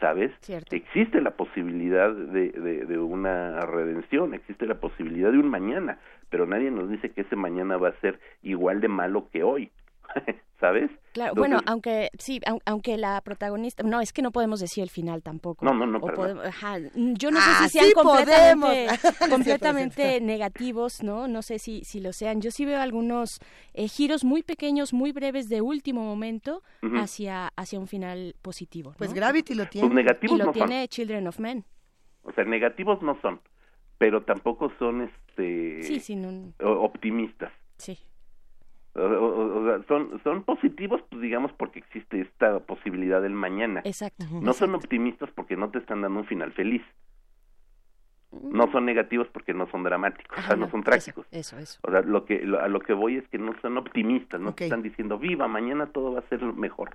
¿sabes? 0.00 0.32
Cierto. 0.40 0.74
Existe 0.74 1.20
la 1.20 1.32
posibilidad 1.32 2.12
de, 2.12 2.50
de, 2.50 2.86
de 2.86 2.98
una 2.98 3.60
redención, 3.66 4.34
existe 4.34 4.66
la 4.66 4.80
posibilidad 4.80 5.30
de 5.30 5.38
un 5.38 5.50
mañana, 5.50 5.98
pero 6.30 6.46
nadie 6.46 6.70
nos 6.70 6.88
dice 6.88 7.10
que 7.10 7.22
ese 7.22 7.36
mañana 7.36 7.76
va 7.76 7.90
a 7.90 8.00
ser 8.00 8.18
igual 8.42 8.80
de 8.80 8.88
malo 8.88 9.28
que 9.30 9.42
hoy, 9.42 9.70
¿sabes? 10.60 10.90
Claro, 11.12 11.32
Entonces, 11.32 11.50
bueno, 11.52 11.60
aunque 11.66 12.10
sí, 12.18 12.40
au- 12.46 12.60
aunque 12.66 12.96
la 12.96 13.20
protagonista, 13.22 13.82
no, 13.82 14.00
es 14.00 14.12
que 14.12 14.22
no 14.22 14.30
podemos 14.32 14.60
decir 14.60 14.82
el 14.82 14.90
final 14.90 15.22
tampoco. 15.22 15.64
No, 15.64 15.72
no, 15.72 15.86
no, 15.86 15.98
O 15.98 16.12
podemos- 16.12 16.44
ajá, 16.44 16.78
yo 16.94 17.30
no 17.30 17.38
sé 17.40 17.46
Ah, 17.48 17.60
si 17.64 17.68
sean 17.70 17.86
sí 17.86 17.92
completamente, 17.92 18.86
completamente 19.30 20.20
negativos, 20.20 21.02
¿no? 21.02 21.28
No 21.28 21.42
sé 21.42 21.58
si, 21.58 21.82
si 21.84 22.00
lo 22.00 22.12
sean. 22.12 22.40
Yo 22.40 22.50
sí 22.50 22.64
veo 22.64 22.80
algunos 22.80 23.38
eh, 23.74 23.88
giros 23.88 24.24
muy 24.24 24.42
pequeños, 24.42 24.92
muy 24.92 25.12
breves 25.12 25.48
de 25.48 25.60
último 25.60 26.02
momento 26.04 26.62
hacia, 26.96 27.48
hacia 27.56 27.78
un 27.78 27.86
final 27.86 28.34
positivo. 28.42 28.94
Pues. 28.98 29.12
Gravity 29.14 29.54
lo 29.54 29.66
tiene. 29.66 29.88
Pues 29.88 29.94
negativos 29.96 30.34
Y 30.36 30.38
lo 30.38 30.44
no 30.46 30.52
son. 30.54 30.66
tiene 30.68 30.88
Children 30.88 31.26
of 31.28 31.38
Men. 31.38 31.64
O 32.22 32.32
sea, 32.32 32.44
negativos 32.44 33.00
no 33.02 33.18
son, 33.22 33.40
pero 33.96 34.22
tampoco 34.24 34.70
son 34.78 35.02
este 35.02 35.82
Sí, 35.82 36.00
sí, 36.00 36.16
no- 36.16 36.52
o- 36.62 36.84
optimistas. 36.84 37.52
sí. 37.78 37.98
O, 38.98 39.06
o- 39.06 39.58
o 39.60 39.64
sea, 39.66 39.86
son 39.88 40.20
son 40.24 40.42
positivos, 40.44 41.00
pues 41.08 41.22
digamos 41.22 41.52
porque 41.52 41.78
existe 41.78 42.20
esta 42.20 42.58
posibilidad 42.60 43.22
del 43.22 43.32
mañana. 43.34 43.80
Exacto. 43.84 44.24
No 44.42 44.52
son 44.52 44.74
optimistas 44.74 45.30
porque 45.34 45.56
no 45.56 45.70
te 45.70 45.78
están 45.78 46.02
dando 46.02 46.20
un 46.20 46.26
final 46.26 46.52
feliz. 46.52 46.82
No 48.42 48.70
son 48.70 48.84
negativos 48.84 49.26
porque 49.32 49.54
no 49.54 49.70
son 49.70 49.84
dramáticos, 49.84 50.38
o 50.38 50.42
sea, 50.42 50.54
no 50.56 50.66
no, 50.66 50.70
son 50.70 50.82
trágicos. 50.82 51.26
Eso, 51.30 51.56
eso. 51.58 51.78
eso. 51.78 51.80
O 51.82 51.90
sea, 51.90 52.02
lo 52.02 52.26
que 52.26 52.40
lo- 52.44 52.60
a 52.60 52.68
lo 52.68 52.80
que 52.80 52.92
voy 52.92 53.16
es 53.16 53.26
que 53.28 53.38
no 53.38 53.54
son 53.62 53.78
optimistas, 53.78 54.38
no 54.40 54.50
están 54.50 54.82
diciendo, 54.82 55.18
"Viva, 55.18 55.48
mañana 55.48 55.86
todo 55.86 56.12
va 56.12 56.18
a 56.20 56.28
ser 56.28 56.42
mejor." 56.42 56.90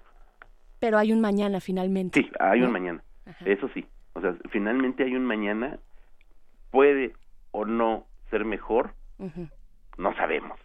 Pero 0.80 0.98
hay 1.00 1.12
un 1.12 1.22
mañana 1.22 1.60
finalmente. 1.60 2.22
Sí, 2.22 2.30
hay 2.40 2.60
¿no? 2.60 2.68
un 2.68 2.72
mañana. 2.74 3.04
Ajá. 3.26 3.46
Eso 3.46 3.68
sí. 3.74 3.84
O 4.14 4.22
sea, 4.22 4.36
finalmente 4.52 5.04
hay 5.04 5.16
un 5.16 5.26
mañana 5.26 5.80
puede 6.70 7.14
o 7.52 7.66
no 7.66 8.06
ser 8.30 8.46
mejor, 8.46 8.94
no 9.98 10.16
sabemos. 10.16 10.60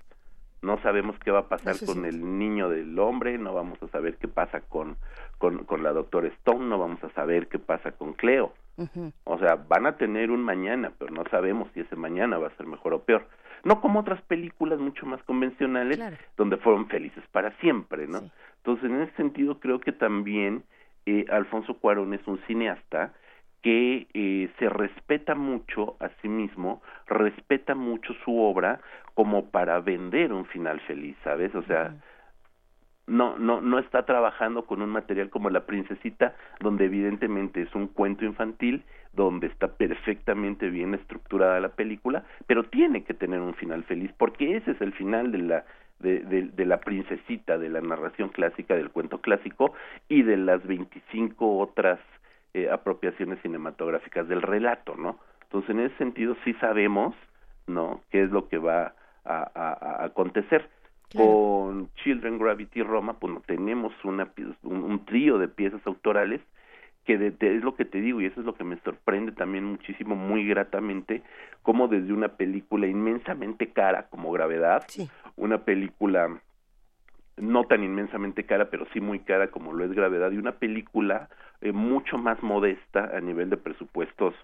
No 0.62 0.80
sabemos 0.82 1.16
qué 1.20 1.30
va 1.30 1.40
a 1.40 1.48
pasar 1.48 1.76
con 1.86 2.04
el 2.04 2.38
niño 2.38 2.68
del 2.68 2.98
hombre, 2.98 3.38
no 3.38 3.54
vamos 3.54 3.80
a 3.82 3.88
saber 3.88 4.16
qué 4.16 4.26
pasa 4.28 4.60
con, 4.62 4.96
con, 5.38 5.64
con 5.64 5.82
la 5.84 5.92
doctora 5.92 6.28
Stone, 6.28 6.66
no 6.66 6.78
vamos 6.78 7.02
a 7.04 7.10
saber 7.10 7.46
qué 7.48 7.58
pasa 7.58 7.92
con 7.92 8.12
Cleo. 8.14 8.52
O 9.24 9.38
sea, 9.38 9.56
van 9.56 9.86
a 9.86 9.96
tener 9.96 10.30
un 10.30 10.42
mañana, 10.42 10.92
pero 10.98 11.12
no 11.12 11.24
sabemos 11.30 11.68
si 11.74 11.80
ese 11.80 11.96
mañana 11.96 12.38
va 12.38 12.48
a 12.48 12.56
ser 12.56 12.66
mejor 12.66 12.94
o 12.94 13.02
peor. 13.02 13.26
No 13.64 13.80
como 13.80 14.00
otras 14.00 14.22
películas 14.22 14.78
mucho 14.78 15.04
más 15.04 15.20
convencionales, 15.24 15.96
Claro. 15.96 16.16
donde 16.36 16.56
fueron 16.58 16.86
felices 16.88 17.24
para 17.32 17.50
siempre, 17.58 18.06
¿no? 18.06 18.20
Sí. 18.20 18.30
Entonces, 18.58 18.84
en 18.90 19.02
ese 19.02 19.16
sentido, 19.16 19.58
creo 19.58 19.80
que 19.80 19.90
también 19.92 20.62
eh, 21.06 21.24
Alfonso 21.30 21.74
Cuarón 21.74 22.14
es 22.14 22.24
un 22.28 22.38
cineasta 22.46 23.12
que 23.62 24.06
eh, 24.14 24.50
se 24.58 24.68
respeta 24.68 25.34
mucho 25.34 25.96
a 26.00 26.10
sí 26.20 26.28
mismo, 26.28 26.82
respeta 27.06 27.74
mucho 27.74 28.14
su 28.24 28.38
obra 28.38 28.80
como 29.14 29.50
para 29.50 29.80
vender 29.80 30.32
un 30.32 30.46
final 30.46 30.80
feliz, 30.80 31.16
¿sabes? 31.24 31.54
O 31.54 31.62
sea, 31.62 31.94
no, 33.08 33.38
no, 33.38 33.60
no 33.60 33.78
está 33.78 34.04
trabajando 34.04 34.64
con 34.66 34.82
un 34.82 34.90
material 34.90 35.30
como 35.30 35.50
La 35.50 35.66
Princesita, 35.66 36.36
donde 36.60 36.84
evidentemente 36.84 37.62
es 37.62 37.74
un 37.74 37.88
cuento 37.88 38.24
infantil, 38.24 38.84
donde 39.12 39.48
está 39.48 39.68
perfectamente 39.76 40.70
bien 40.70 40.94
estructurada 40.94 41.58
la 41.58 41.70
película, 41.70 42.24
pero 42.46 42.64
tiene 42.64 43.04
que 43.04 43.14
tener 43.14 43.40
un 43.40 43.54
final 43.54 43.82
feliz, 43.84 44.12
porque 44.18 44.56
ese 44.56 44.72
es 44.72 44.80
el 44.80 44.92
final 44.92 45.32
de 45.32 45.38
la, 45.38 45.64
de, 45.98 46.20
de, 46.20 46.42
de 46.42 46.64
la 46.66 46.80
princesita, 46.80 47.58
de 47.58 47.70
la 47.70 47.80
narración 47.80 48.28
clásica, 48.28 48.76
del 48.76 48.90
cuento 48.90 49.20
clásico, 49.20 49.72
y 50.08 50.22
de 50.22 50.36
las 50.36 50.64
25 50.66 51.58
otras 51.58 51.98
eh, 52.54 52.68
apropiaciones 52.70 53.40
cinematográficas 53.42 54.28
del 54.28 54.42
relato, 54.42 54.96
¿no? 54.96 55.18
Entonces, 55.44 55.70
en 55.70 55.80
ese 55.80 55.96
sentido, 55.96 56.36
sí 56.44 56.54
sabemos, 56.54 57.14
¿no?, 57.66 58.02
qué 58.10 58.22
es 58.22 58.30
lo 58.30 58.48
que 58.48 58.58
va 58.58 58.94
a, 59.24 59.50
a- 59.54 60.02
a 60.02 60.04
acontecer. 60.04 60.68
Claro. 61.10 61.26
Con 61.30 61.90
Children 62.02 62.38
Gravity 62.38 62.82
Roma, 62.82 63.14
pues 63.18 63.32
no, 63.32 63.40
tenemos 63.40 63.92
una, 64.04 64.30
un, 64.62 64.82
un 64.84 65.04
trío 65.06 65.38
de 65.38 65.48
piezas 65.48 65.80
autorales 65.86 66.40
que 67.04 67.16
de- 67.16 67.30
de- 67.30 67.56
es 67.56 67.64
lo 67.64 67.74
que 67.76 67.86
te 67.86 68.00
digo 68.02 68.20
y 68.20 68.26
eso 68.26 68.40
es 68.40 68.46
lo 68.46 68.54
que 68.54 68.64
me 68.64 68.78
sorprende 68.80 69.32
también 69.32 69.64
muchísimo, 69.64 70.14
muy 70.16 70.46
gratamente, 70.46 71.22
como 71.62 71.88
desde 71.88 72.12
una 72.12 72.28
película 72.36 72.86
inmensamente 72.86 73.72
cara 73.72 74.08
como 74.10 74.30
Gravedad, 74.32 74.84
Sí. 74.88 75.08
una 75.36 75.58
película 75.64 76.38
no 77.40 77.64
tan 77.64 77.82
inmensamente 77.82 78.44
cara, 78.44 78.70
pero 78.70 78.86
sí 78.92 79.00
muy 79.00 79.20
cara 79.20 79.48
como 79.48 79.72
lo 79.72 79.84
es 79.84 79.92
Gravedad, 79.92 80.30
y 80.32 80.38
una 80.38 80.52
película 80.52 81.28
eh, 81.60 81.72
mucho 81.72 82.18
más 82.18 82.42
modesta 82.42 83.10
a 83.16 83.20
nivel 83.20 83.50
de 83.50 83.56
presupuestos 83.56 84.34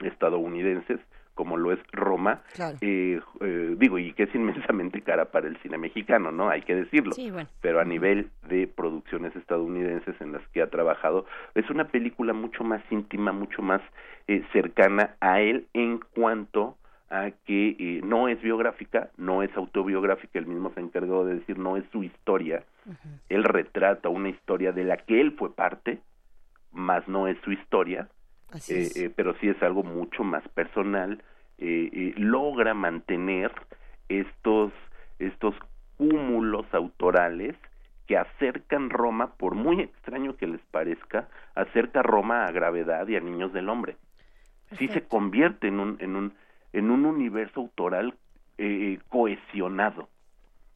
estadounidenses, 0.00 1.00
como 1.34 1.56
lo 1.56 1.72
es 1.72 1.78
Roma, 1.92 2.42
Claro. 2.54 2.76
eh, 2.80 3.20
eh, 3.40 3.74
digo, 3.78 3.98
y 3.98 4.12
que 4.12 4.24
es 4.24 4.34
inmensamente 4.34 5.02
cara 5.02 5.26
para 5.26 5.46
el 5.46 5.56
cine 5.58 5.78
mexicano, 5.78 6.32
¿no? 6.32 6.48
Hay 6.48 6.62
que 6.62 6.74
decirlo. 6.74 7.12
Sí, 7.12 7.30
bueno. 7.30 7.48
Pero 7.60 7.80
a 7.80 7.84
nivel 7.84 8.30
de 8.48 8.66
producciones 8.66 9.34
estadounidenses 9.36 10.20
en 10.20 10.32
las 10.32 10.46
que 10.48 10.62
ha 10.62 10.66
trabajado, 10.68 11.26
es 11.54 11.68
una 11.70 11.84
película 11.88 12.32
mucho 12.32 12.64
más 12.64 12.82
íntima, 12.90 13.30
mucho 13.32 13.62
más 13.62 13.80
eh, 14.26 14.42
cercana 14.52 15.14
a 15.20 15.40
él 15.40 15.66
en 15.74 16.00
cuanto 16.14 16.76
a 17.10 17.30
que 17.46 17.76
eh, 17.78 18.00
no 18.04 18.28
es 18.28 18.40
biográfica, 18.42 19.10
no 19.16 19.42
es 19.42 19.56
autobiográfica, 19.56 20.38
él 20.38 20.46
mismo 20.46 20.72
se 20.74 20.80
encargó 20.80 21.24
de 21.24 21.36
decir, 21.36 21.58
no 21.58 21.76
es 21.76 21.84
su 21.90 22.02
historia, 22.02 22.64
él 23.28 23.44
retrata 23.44 24.08
una 24.08 24.28
historia 24.30 24.72
de 24.72 24.84
la 24.84 24.96
que 24.96 25.20
él 25.20 25.32
fue 25.32 25.54
parte, 25.54 26.00
más 26.72 27.06
no 27.08 27.28
es 27.28 27.38
su 27.42 27.52
historia, 27.52 28.08
eh, 28.68 28.88
eh, 28.94 29.10
pero 29.14 29.34
sí 29.40 29.48
es 29.48 29.62
algo 29.62 29.82
mucho 29.82 30.24
más 30.24 30.46
personal, 30.48 31.22
eh, 31.60 31.90
eh, 31.92 32.14
logra 32.16 32.72
mantener 32.72 33.50
estos, 34.08 34.72
estos 35.18 35.56
cúmulos 35.96 36.66
autorales 36.72 37.56
que 38.06 38.16
acercan 38.16 38.90
Roma, 38.90 39.34
por 39.34 39.56
muy 39.56 39.80
extraño 39.80 40.36
que 40.36 40.46
les 40.46 40.60
parezca, 40.70 41.28
acerca 41.56 42.02
Roma 42.02 42.44
a 42.44 42.52
gravedad 42.52 43.08
y 43.08 43.16
a 43.16 43.20
niños 43.20 43.52
del 43.52 43.68
hombre. 43.68 43.96
Sí 44.70 44.86
se 44.86 44.86
Perfecto. 44.86 45.08
convierte 45.08 45.66
en 45.66 45.80
un, 45.80 45.96
en 46.00 46.14
un, 46.14 46.32
en 46.72 46.90
un 46.90 47.06
universo 47.06 47.60
autoral 47.60 48.14
eh, 48.58 48.98
cohesionado 49.08 50.08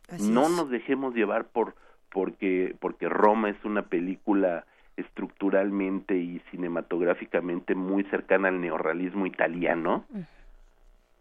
Así 0.08 0.30
no 0.30 0.42
es. 0.44 0.50
nos 0.50 0.70
dejemos 0.70 1.14
llevar 1.14 1.46
por 1.46 1.74
porque 2.12 2.74
porque 2.80 3.08
Roma 3.08 3.50
es 3.50 3.64
una 3.64 3.82
película 3.82 4.64
estructuralmente 4.96 6.16
y 6.16 6.40
cinematográficamente 6.50 7.74
muy 7.74 8.04
cercana 8.04 8.48
al 8.48 8.60
neorrealismo 8.60 9.26
italiano 9.26 10.04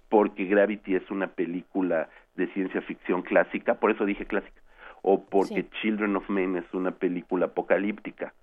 porque 0.09 0.43
Gravity 0.45 0.95
es 0.95 1.09
una 1.09 1.27
película 1.27 2.09
de 2.35 2.47
ciencia 2.53 2.81
ficción 2.81 3.21
clásica, 3.21 3.75
por 3.75 3.91
eso 3.91 4.05
dije 4.05 4.25
clásica, 4.25 4.61
o 5.01 5.23
porque 5.23 5.63
Sí. 5.63 5.69
Children 5.81 6.17
of 6.17 6.29
Men 6.29 6.57
es 6.57 6.65
una 6.73 6.91
película 6.91 7.45
apocalíptica. 7.47 8.33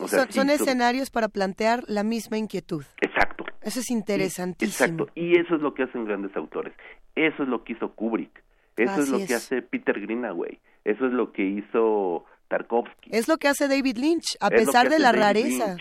O 0.00 0.08
sea, 0.08 0.20
son, 0.20 0.28
sí, 0.28 0.32
son 0.38 0.48
escenarios 0.50 1.10
para 1.10 1.28
plantear 1.28 1.84
la 1.86 2.02
misma 2.02 2.38
inquietud. 2.38 2.82
Exacto. 3.02 3.33
Eso 3.64 3.80
es 3.80 3.90
interesantísimo. 3.90 4.96
Exacto, 4.96 5.12
y 5.14 5.38
eso 5.38 5.56
es 5.56 5.62
lo 5.62 5.74
que 5.74 5.84
hacen 5.84 6.04
grandes 6.04 6.36
autores. 6.36 6.74
Eso 7.14 7.42
es 7.42 7.48
lo 7.48 7.64
que 7.64 7.72
hizo 7.72 7.92
Kubrick. 7.94 8.42
Eso 8.76 9.00
es 9.00 9.08
lo 9.08 9.18
es. 9.18 9.28
que 9.28 9.34
hace 9.34 9.62
Peter 9.62 10.00
Greenaway. 10.00 10.58
Eso 10.84 11.06
es 11.06 11.12
lo 11.12 11.32
que 11.32 11.44
hizo 11.44 12.24
Tarkovsky. 12.48 13.10
Es 13.12 13.28
lo 13.28 13.36
que 13.38 13.48
hace 13.48 13.68
David 13.68 13.96
Lynch, 13.96 14.36
a 14.40 14.48
Es 14.48 14.66
pesar 14.66 14.88
de 14.88 14.98
la 14.98 15.12
David 15.12 15.20
rareza. 15.22 15.76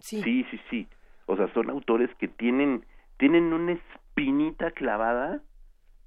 Sí. 0.00 0.22
Sí, 0.22 0.44
sí, 0.50 0.60
sí. 0.70 0.88
O 1.26 1.36
sea, 1.36 1.52
son 1.52 1.70
autores 1.70 2.10
que 2.18 2.28
tienen 2.28 2.84
tienen 3.18 3.52
una 3.52 3.72
espinita 3.72 4.70
clavada, 4.70 5.42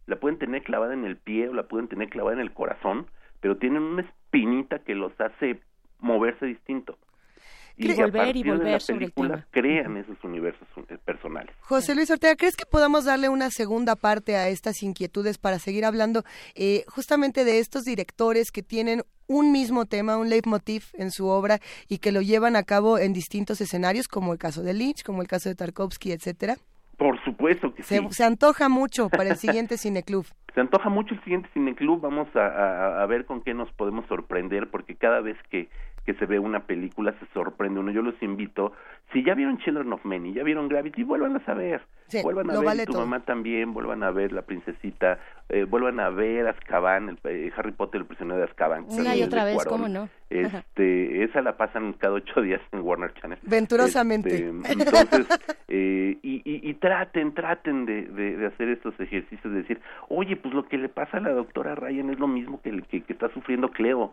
la 0.08 0.16
pueden 0.20 0.40
tener 0.40 0.64
clavada 0.64 0.94
en 0.94 1.06
el 1.06 1.18
pie 1.18 1.50
o 1.50 1.54
la 1.54 1.68
pueden 1.68 1.88
tener 1.88 2.10
clavada 2.10 2.36
en 2.36 2.42
el 2.42 2.54
corazón, 2.54 3.08
pero 3.42 3.58
tienen 3.58 3.84
una 3.84 4.02
espinita 4.02 4.80
que 4.80 4.96
los 4.96 5.12
hace 5.20 5.60
moverse 6.00 6.46
distinto. 6.46 6.98
Y 7.84 7.94
volver 7.94 8.36
y 8.38 8.44
de 8.44 8.52
volver 8.52 8.72
la 8.74 8.80
sobre 8.80 9.06
el 9.06 9.12
película 9.12 9.36
tema. 9.36 9.48
crean 9.52 9.98
esos 9.98 10.18
universos 10.24 10.68
eh, 10.90 10.98
personales. 11.04 11.56
José 11.62 11.96
Luis 11.96 12.10
Ortega, 12.12 12.36
¿crees 12.36 12.56
que 12.56 12.66
podamos 12.66 13.06
darle 13.06 13.30
una 13.30 13.50
segunda 13.50 13.96
parte 13.96 14.36
a 14.36 14.50
estas 14.50 14.84
inquietudes 14.84 15.38
para 15.38 15.60
seguir 15.60 15.86
hablando 15.86 16.24
eh, 16.56 16.84
justamente 16.88 17.44
de 17.46 17.60
estos 17.60 17.84
directores 17.84 18.52
que 18.52 18.64
tienen 18.64 19.04
un 19.28 19.52
mismo 19.52 19.86
tema, 19.86 20.18
un 20.18 20.30
leitmotiv 20.30 20.84
en 20.94 21.10
su 21.12 21.28
obra 21.28 21.60
y 21.88 22.00
que 22.00 22.12
lo 22.12 22.22
llevan 22.22 22.56
a 22.56 22.64
cabo 22.64 22.98
en 23.00 23.14
distintos 23.14 23.62
escenarios, 23.62 24.08
como 24.08 24.34
el 24.34 24.40
caso 24.40 24.62
de 24.62 24.74
Lynch, 24.74 25.04
como 25.04 25.22
el 25.22 25.28
caso 25.28 25.48
de 25.50 25.56
Tarkovsky, 25.56 26.12
etcétera? 26.12 26.58
Por 26.98 27.20
supuesto 27.24 27.74
que 27.74 27.82
Se, 27.82 27.98
sí. 28.00 28.08
se 28.12 28.24
antoja 28.26 28.70
mucho 28.70 29.10
para 29.10 29.30
el 29.30 29.38
siguiente 29.38 29.78
cineclub. 29.78 30.26
Se 30.54 30.60
antoja 30.60 30.90
mucho 30.90 31.14
el 31.16 31.24
siguiente 31.24 31.48
cineclub, 31.54 32.02
vamos 32.02 32.28
a, 32.36 32.46
a, 32.46 33.02
a 33.04 33.06
ver 33.06 33.26
con 33.26 33.42
qué 33.42 33.54
nos 33.54 33.72
podemos 33.72 34.06
sorprender, 34.08 34.70
porque 34.70 34.96
cada 34.98 35.22
vez 35.22 35.38
que, 35.50 35.70
que 36.06 36.14
se 36.16 36.26
ve 36.26 36.40
una 36.40 36.62
película 36.62 37.14
se 37.20 37.26
sorprende 37.34 37.80
uno. 37.80 37.92
Yo 37.92 38.02
los 38.02 38.22
invito, 38.24 38.74
si 39.14 39.24
ya 39.24 39.34
vieron 39.36 39.58
Children 39.60 39.94
of 39.94 40.04
Men 40.06 40.26
y 40.26 40.34
ya 40.34 40.44
vieron 40.44 40.68
Gravity, 40.68 41.04
vuelvan 41.04 41.36
a 41.36 41.46
saber. 41.46 41.82
Sí, 42.08 42.20
vuelvan 42.24 42.50
a 42.50 42.56
ver 42.56 42.66
vale 42.66 42.86
tu 42.86 42.92
todo. 42.94 43.02
mamá 43.04 43.22
también, 43.22 43.74
vuelvan 43.74 44.04
a 44.04 44.12
ver 44.12 44.34
La 44.34 44.42
Princesita, 44.42 45.20
eh, 45.48 45.64
vuelvan 45.64 46.00
a 46.02 46.10
ver 46.10 46.46
Azkaban, 46.48 47.08
el, 47.10 47.20
eh, 47.24 47.52
Harry 47.56 47.72
Potter, 47.72 48.02
el 48.02 48.08
prisionero 48.08 48.38
de 48.38 48.44
Azkaban. 48.46 48.86
Una 48.90 49.16
y 49.16 49.24
otra 49.24 49.46
vez, 49.46 49.54
Cuarón. 49.56 49.72
¿cómo 49.74 49.88
no? 49.88 50.10
Este, 50.30 51.24
esa 51.24 51.42
la 51.42 51.56
pasan 51.56 51.94
cada 51.94 52.16
ocho 52.16 52.42
días 52.42 52.60
en 52.72 52.82
Warner 52.82 53.14
Channel. 53.14 53.40
Venturosamente. 53.44 54.30
Este, 54.50 54.74
entonces, 54.74 55.28
eh, 55.68 56.18
y, 56.22 56.36
y, 56.44 56.70
y 56.70 56.74
traten, 56.76 57.34
traten 57.34 57.86
de, 57.86 58.04
de, 58.08 58.38
de 58.38 58.46
hacer 58.48 58.70
estos 58.70 59.00
ejercicios, 59.00 59.44
de 59.54 59.62
decir, 59.62 59.80
oye, 60.10 60.36
pues 60.36 60.54
lo 60.54 60.68
que 60.68 60.78
le 60.78 60.90
pasa 60.90 61.18
a 61.18 61.22
la 61.22 61.32
doctora 61.32 61.76
Ryan 61.76 62.10
es 62.10 62.20
lo 62.20 62.28
mismo 62.28 62.62
que, 62.62 62.70
el- 62.70 62.84
que, 62.88 63.02
que 63.04 63.14
está 63.14 63.30
sufriendo 63.34 63.70
Cleo. 63.70 64.12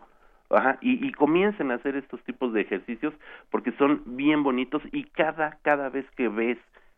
Ajá, 0.49 0.79
y, 0.81 1.05
y 1.05 1.11
comiencen 1.11 1.71
a 1.71 1.75
hacer 1.75 1.95
estos 1.95 2.23
tipos 2.23 2.53
de 2.53 2.61
ejercicios 2.61 3.13
porque 3.51 3.71
son 3.73 4.01
bien 4.05 4.41
bonitos 4.43 4.81
y 4.91 5.03
cada, 5.03 5.59
cada 5.61 5.89
vez 5.89 6.05
que 6.15 6.27
ves 6.27 6.57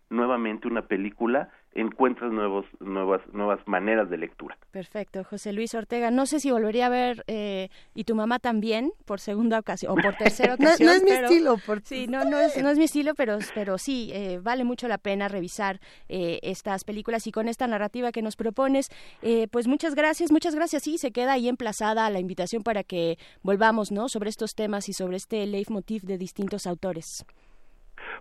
nuevamente 0.09 0.67
una 0.67 0.83
película 0.83 1.49
encuentras 1.73 2.31
nuevos, 2.31 2.65
nuevas, 2.79 3.21
nuevas 3.33 3.59
maneras 3.65 4.09
de 4.09 4.17
lectura. 4.17 4.57
Perfecto, 4.71 5.23
José 5.23 5.53
Luis 5.53 5.73
Ortega. 5.73 6.11
No 6.11 6.25
sé 6.25 6.39
si 6.39 6.51
volvería 6.51 6.87
a 6.87 6.89
ver 6.89 7.23
eh, 7.27 7.69
y 7.95 8.03
tu 8.03 8.15
mamá 8.15 8.39
también 8.39 8.91
por 9.05 9.19
segunda 9.19 9.59
ocasión 9.59 9.93
o 9.93 9.95
por 9.95 10.15
tercera 10.15 10.53
ocasión. 10.55 10.87
no 10.87 10.93
es 10.93 11.03
mi 11.03 11.11
estilo, 11.11 11.57
por... 11.65 11.81
Sí, 11.83 12.07
no, 12.07 12.25
no 12.25 12.39
es, 12.39 12.61
no 12.61 12.69
es 12.69 12.77
mi 12.77 12.85
estilo, 12.85 13.15
pero, 13.15 13.39
pero 13.55 13.77
sí, 13.77 14.11
eh, 14.13 14.39
vale 14.41 14.63
mucho 14.63 14.87
la 14.87 14.97
pena 14.97 15.27
revisar 15.27 15.79
eh, 16.09 16.39
estas 16.43 16.83
películas 16.83 17.25
y 17.27 17.31
con 17.31 17.47
esta 17.47 17.67
narrativa 17.67 18.11
que 18.11 18.21
nos 18.21 18.35
propones, 18.35 18.89
eh, 19.21 19.47
pues 19.49 19.67
muchas 19.67 19.95
gracias, 19.95 20.31
muchas 20.31 20.55
gracias. 20.55 20.83
Sí, 20.83 20.97
se 20.97 21.11
queda 21.11 21.33
ahí 21.33 21.47
emplazada 21.47 22.09
la 22.09 22.19
invitación 22.19 22.63
para 22.63 22.83
que 22.83 23.17
volvamos, 23.43 23.91
¿no? 23.91 24.09
Sobre 24.09 24.29
estos 24.29 24.55
temas 24.55 24.89
y 24.89 24.93
sobre 24.93 25.17
este 25.17 25.45
leitmotiv 25.45 26.03
de 26.03 26.17
distintos 26.17 26.67
autores. 26.67 27.25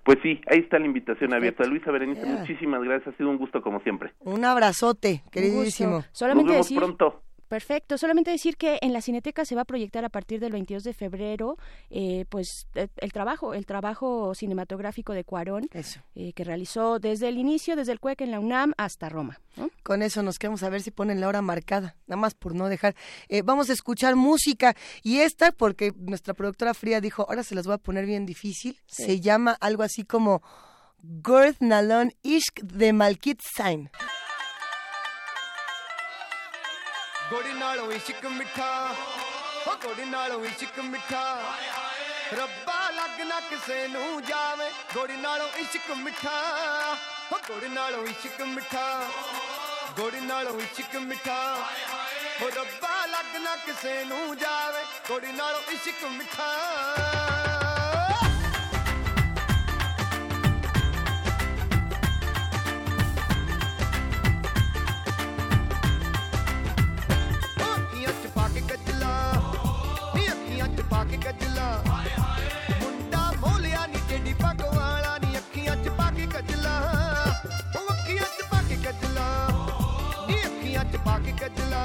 Pues 0.05 0.19
sí, 0.23 0.41
ahí 0.51 0.61
está 0.61 0.79
la 0.79 0.87
invitación 0.87 1.31
Perfecto. 1.31 1.63
abierta. 1.63 1.65
Luisa 1.67 1.91
Berenice, 1.91 2.25
muchísimas 2.27 2.83
gracias, 2.83 3.15
ha 3.15 3.17
sido 3.17 3.31
un 3.31 3.39
gusto 3.39 3.61
como 3.63 3.81
siempre. 3.81 4.13
Un 4.21 4.45
abrazote, 4.45 5.23
queridísimo. 5.31 6.05
Solamente 6.13 6.47
Nos 6.47 6.53
vemos 6.53 6.67
decir, 6.67 6.79
pronto. 6.79 7.23
Perfecto, 7.51 7.99
solamente 7.99 8.31
decir 8.31 8.57
que 8.57 8.79
en 8.81 8.93
la 8.93 9.03
Cineteca 9.03 9.45
se 9.45 9.57
va 9.57 9.63
a 9.63 9.65
proyectar 9.65 10.05
a 10.05 10.09
partir 10.09 10.39
del 10.39 10.53
22 10.53 10.85
de 10.85 10.95
febrero, 10.95 11.57
eh, 11.91 12.25
pues 12.29 12.69
eh, 12.77 12.87
el 12.99 13.13
trabajo, 13.13 13.55
el 13.55 13.67
trabajo 13.67 14.37
cinematográfico 14.37 15.15
de 15.15 15.25
Cuarón 15.25 15.69
eh, 16.15 16.33
que 16.33 16.45
realizó 16.45 17.01
desde 17.01 17.27
el 17.27 17.39
inicio, 17.39 17.75
desde 17.75 17.91
el 17.91 17.99
CUEC 17.99 18.21
en 18.21 18.31
la 18.31 18.39
UNAM 18.39 18.73
hasta 18.79 19.09
Roma. 19.09 19.41
¿no? 19.57 19.69
Con 19.83 20.03
eso 20.03 20.23
nos 20.23 20.39
quedamos 20.39 20.63
a 20.63 20.69
ver 20.69 20.81
si 20.81 20.93
ponen 20.93 21.21
la 21.21 21.27
hora 21.27 21.43
marcada, 21.43 21.97
nada 22.07 22.21
más 22.21 22.35
por 22.35 22.55
no 22.55 22.69
dejar. 22.69 22.95
Eh, 23.29 23.43
vamos 23.43 23.69
a 23.69 23.73
escuchar 23.73 24.15
música 24.15 24.77
y 25.03 25.19
esta, 25.19 25.51
porque 25.51 25.93
nuestra 25.97 26.35
productora 26.35 26.73
Fría 26.73 27.01
dijo, 27.01 27.27
ahora 27.29 27.43
se 27.43 27.57
las 27.57 27.67
voy 27.67 27.75
a 27.75 27.79
poner 27.79 28.07
bien 28.07 28.27
difícil, 28.27 28.79
Sí. 28.87 29.07
se 29.07 29.21
llama 29.21 29.57
algo 29.61 29.83
así 29.83 30.05
como 30.05 30.41
Girth 31.03 31.61
Nalon 31.61 32.13
Ishq 32.23 32.61
de 32.63 32.93
Malkit 32.93 33.41
Sain. 33.57 33.91
ਗੋੜੀ 37.31 37.53
ਨਾਲੋਂ 37.53 37.93
ਇਸ਼ਕ 37.93 38.27
ਮਿੱਠਾ। 38.27 38.95
ਹੋ 39.67 39.77
ਗੋੜੀ 39.85 40.05
ਨਾਲੋਂ 40.05 40.45
ਇਸ਼ਕ 40.45 40.81
ਮਿੱਠਾ। 40.81 41.55
ਰੱਬਾ 42.33 42.91
ਲੱਗ 42.91 43.21
ਨਾ 43.21 43.41
ਕਿਸੇ 43.41 43.89
ਨੂੰ 43.89 44.25
ਜਾਵੇ। 44.25 44.71
ਗੋੜੀ 44.95 45.17
ਨਾਲੋਂ 45.17 45.49
ਇਸ਼ਕ 45.49 45.91
ਮਿੱਠਾ। 45.91 46.43
ਹੋ 47.33 47.39
ਗੋੜੀ 47.49 47.69
ਨਾਲੋਂ 47.69 48.07
ਇਸ਼ਕ 48.07 48.43
ਮਿੱਠਾ। 48.43 49.07
ਗੋੜੀ 49.97 50.21
ਨਾਲੋਂ 50.21 50.61
ਇਸ਼ਕ 50.61 50.97
ਮਿੱਠਾ। 50.97 51.71
ਹੋ 52.43 52.51
ਰੱਬਾ 52.57 53.07
ਲੱਗ 53.07 53.37
ਨਾ 53.37 53.57
ਕਿਸੇ 53.57 54.05
ਨੂੰ 54.05 54.39
ਜਾਵੇ। 54.39 54.85
ਗੋੜੀ 55.09 55.33
ਨਾਲੋਂ 55.33 55.61
ਇਸ਼ਕ 55.61 56.05
ਮਿੱਠਾ। 56.05 56.57
बाकी 81.07 81.33
के 81.41 81.49
दिला 81.59 81.83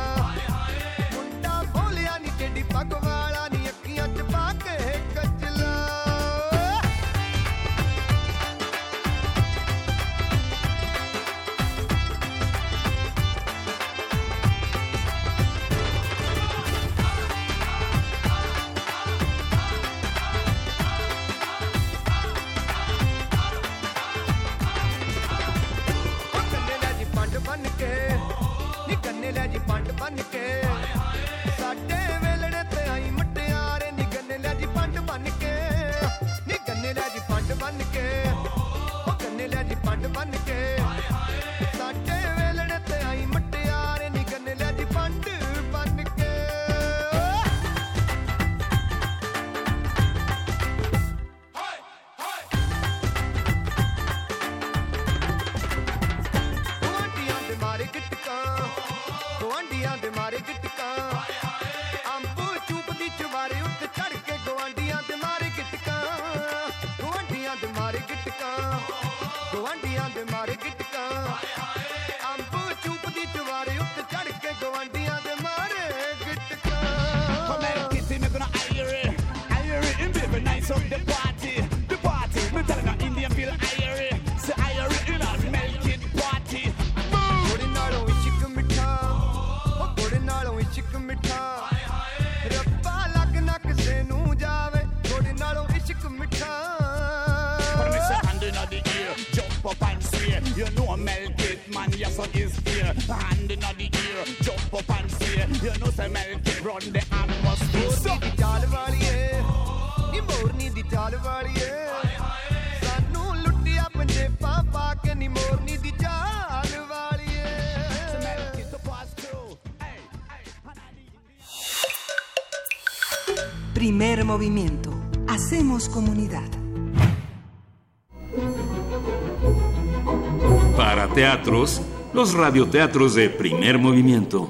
Los 131.47 132.33
radioteatros 132.33 133.13
de 133.13 133.29
primer 133.29 133.77
movimiento. 133.77 134.49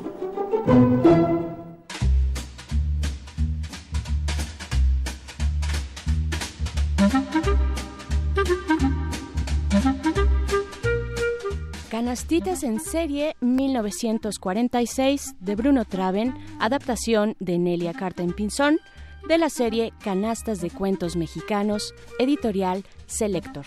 Canastitas 11.89 12.63
en 12.63 12.79
serie 12.79 13.35
1946 13.41 15.35
de 15.41 15.55
Bruno 15.55 15.83
Traven, 15.83 16.33
adaptación 16.61 17.35
de 17.41 17.59
Nelia 17.59 17.93
Carten 17.93 18.31
Pinzón, 18.31 18.79
de 19.27 19.37
la 19.37 19.49
serie 19.49 19.91
Canastas 20.01 20.61
de 20.61 20.69
Cuentos 20.69 21.17
Mexicanos, 21.17 21.93
editorial 22.19 22.85
Selector. 23.05 23.65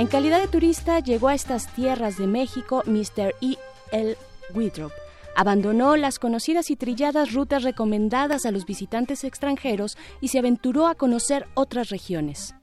En 0.00 0.06
calidad 0.06 0.40
de 0.40 0.48
turista 0.48 0.98
llegó 1.00 1.28
a 1.28 1.34
estas 1.34 1.70
tierras 1.74 2.16
de 2.16 2.26
México 2.26 2.82
Mr. 2.86 3.34
E. 3.42 3.58
L. 3.92 4.16
Withrop. 4.54 4.92
Abandonó 5.36 5.94
las 5.96 6.18
conocidas 6.18 6.70
y 6.70 6.76
trilladas 6.76 7.34
rutas 7.34 7.64
recomendadas 7.64 8.46
a 8.46 8.50
los 8.50 8.64
visitantes 8.64 9.24
extranjeros 9.24 9.98
y 10.22 10.28
se 10.28 10.38
aventuró 10.38 10.86
a 10.86 10.94
conocer 10.94 11.48
otras 11.52 11.90
regiones. 11.90 12.54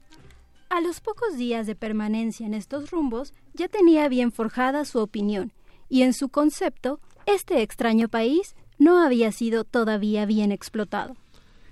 A 0.68 0.80
los 0.80 1.00
pocos 1.00 1.36
días 1.36 1.68
de 1.68 1.76
permanencia 1.76 2.44
en 2.44 2.54
estos 2.54 2.90
rumbos 2.90 3.32
ya 3.54 3.68
tenía 3.68 4.08
bien 4.08 4.32
forjada 4.32 4.84
su 4.84 4.98
opinión, 4.98 5.52
y 5.88 6.02
en 6.02 6.14
su 6.14 6.30
concepto, 6.30 6.98
este 7.24 7.62
extraño 7.62 8.08
país 8.08 8.56
no 8.78 8.98
había 8.98 9.30
sido 9.30 9.62
todavía 9.62 10.26
bien 10.26 10.50
explotado. 10.50 11.14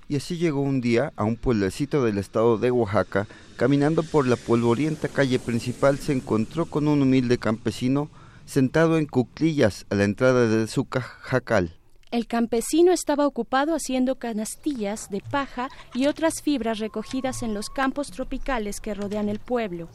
Y 0.09 0.17
así 0.17 0.37
llegó 0.37 0.61
un 0.61 0.81
día 0.81 1.13
a 1.17 1.25
un 1.25 1.37
pueblecito 1.37 2.05
del 2.05 2.19
estado 2.19 2.59
de 2.59 2.71
Oaxaca. 2.71 3.27
Caminando 3.57 4.03
por 4.03 4.27
la 4.27 4.37
polvorienta 4.37 5.09
calle 5.09 5.39
principal 5.39 5.99
se 5.99 6.13
encontró 6.13 6.67
con 6.67 6.87
un 6.89 7.03
humilde 7.03 7.39
campesino 7.39 8.09
sentado 8.45 8.99
en 8.99 9.07
cuclillas 9.07 9.87
a 9.91 9.97
la 9.97 10.05
entrada 10.05 10.47
de 10.47 10.67
su 10.69 10.85
ca- 10.85 11.01
jacal. 11.01 11.73
El 12.13 12.29
campesino 12.29 12.93
estaba 12.93 13.27
ocupado 13.27 13.75
haciendo 13.75 14.15
canastillas 14.15 15.11
de 15.11 15.21
paja 15.21 15.69
y 15.93 16.07
otras 16.07 16.41
fibras 16.41 16.79
recogidas 16.79 17.43
en 17.43 17.53
los 17.53 17.69
campos 17.69 18.13
tropicales 18.13 18.81
que 18.81 18.95
rodean 18.95 19.29
el 19.29 19.41
pueblo. 19.41 19.89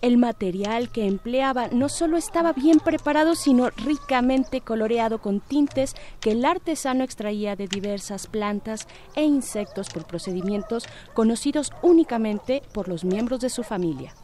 El 0.00 0.16
material 0.16 0.90
que 0.90 1.06
empleaba 1.06 1.68
no 1.68 1.88
solo 1.88 2.16
estaba 2.16 2.52
bien 2.52 2.78
preparado, 2.78 3.34
sino 3.34 3.70
ricamente 3.70 4.60
coloreado 4.60 5.20
con 5.20 5.40
tintes 5.40 5.96
que 6.20 6.32
el 6.32 6.44
artesano 6.44 7.02
extraía 7.02 7.56
de 7.56 7.66
diversas 7.66 8.28
plantas 8.28 8.86
e 9.16 9.24
insectos 9.24 9.88
por 9.88 10.06
procedimientos 10.06 10.84
conocidos 11.14 11.72
únicamente 11.82 12.62
por 12.72 12.88
los 12.88 13.04
miembros 13.04 13.40
de 13.40 13.50
su 13.50 13.64
familia. 13.64 14.14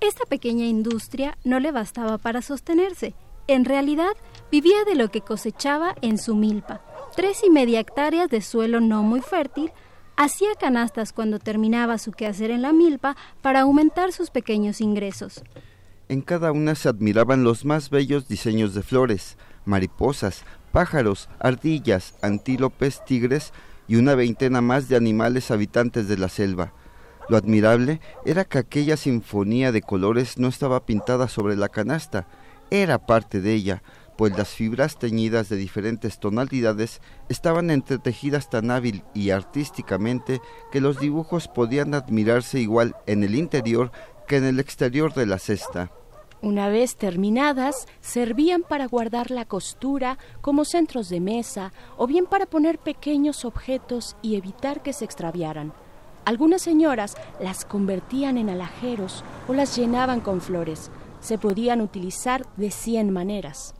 Esta 0.00 0.24
pequeña 0.24 0.64
industria 0.64 1.38
no 1.44 1.60
le 1.60 1.70
bastaba 1.70 2.18
para 2.18 2.42
sostenerse. 2.42 3.14
En 3.46 3.64
realidad, 3.64 4.12
vivía 4.50 4.84
de 4.84 4.96
lo 4.96 5.10
que 5.12 5.20
cosechaba 5.20 5.94
en 6.02 6.18
su 6.18 6.34
milpa, 6.34 6.80
tres 7.14 7.44
y 7.44 7.50
media 7.50 7.78
hectáreas 7.78 8.28
de 8.28 8.40
suelo 8.40 8.80
no 8.80 9.04
muy 9.04 9.20
fértil, 9.20 9.70
hacía 10.16 10.54
canastas 10.58 11.12
cuando 11.12 11.38
terminaba 11.38 11.98
su 11.98 12.12
quehacer 12.12 12.50
en 12.50 12.62
la 12.62 12.72
milpa 12.72 13.16
para 13.40 13.60
aumentar 13.60 14.12
sus 14.12 14.30
pequeños 14.30 14.80
ingresos. 14.80 15.42
En 16.08 16.20
cada 16.20 16.52
una 16.52 16.74
se 16.74 16.88
admiraban 16.88 17.44
los 17.44 17.64
más 17.64 17.90
bellos 17.90 18.28
diseños 18.28 18.74
de 18.74 18.82
flores, 18.82 19.36
mariposas, 19.64 20.44
pájaros, 20.72 21.28
ardillas, 21.38 22.14
antílopes, 22.22 23.04
tigres 23.04 23.52
y 23.88 23.96
una 23.96 24.14
veintena 24.14 24.60
más 24.60 24.88
de 24.88 24.96
animales 24.96 25.50
habitantes 25.50 26.08
de 26.08 26.18
la 26.18 26.28
selva. 26.28 26.72
Lo 27.28 27.36
admirable 27.36 28.00
era 28.24 28.44
que 28.44 28.58
aquella 28.58 28.96
sinfonía 28.96 29.72
de 29.72 29.82
colores 29.82 30.38
no 30.38 30.48
estaba 30.48 30.84
pintada 30.84 31.28
sobre 31.28 31.56
la 31.56 31.68
canasta, 31.68 32.26
era 32.70 33.06
parte 33.06 33.40
de 33.40 33.52
ella, 33.52 33.82
pues 34.16 34.36
las 34.36 34.48
fibras 34.48 34.98
teñidas 34.98 35.48
de 35.48 35.56
diferentes 35.56 36.18
tonalidades 36.18 37.00
estaban 37.28 37.70
entretejidas 37.70 38.50
tan 38.50 38.70
hábil 38.70 39.04
y 39.14 39.30
artísticamente 39.30 40.40
que 40.70 40.80
los 40.80 40.98
dibujos 41.00 41.48
podían 41.48 41.94
admirarse 41.94 42.60
igual 42.60 42.96
en 43.06 43.22
el 43.24 43.34
interior 43.34 43.90
que 44.26 44.36
en 44.36 44.44
el 44.44 44.60
exterior 44.60 45.14
de 45.14 45.26
la 45.26 45.38
cesta. 45.38 45.90
Una 46.42 46.68
vez 46.68 46.96
terminadas, 46.96 47.86
servían 48.00 48.62
para 48.62 48.86
guardar 48.86 49.30
la 49.30 49.44
costura 49.44 50.18
como 50.40 50.64
centros 50.64 51.08
de 51.08 51.20
mesa 51.20 51.72
o 51.96 52.08
bien 52.08 52.26
para 52.26 52.46
poner 52.46 52.78
pequeños 52.78 53.44
objetos 53.44 54.16
y 54.22 54.34
evitar 54.34 54.82
que 54.82 54.92
se 54.92 55.04
extraviaran. 55.04 55.72
Algunas 56.24 56.62
señoras 56.62 57.14
las 57.40 57.64
convertían 57.64 58.38
en 58.38 58.50
alajeros 58.50 59.24
o 59.46 59.54
las 59.54 59.76
llenaban 59.76 60.20
con 60.20 60.40
flores. 60.40 60.90
Se 61.20 61.38
podían 61.38 61.80
utilizar 61.80 62.44
de 62.56 62.72
cien 62.72 63.12
maneras. 63.12 63.74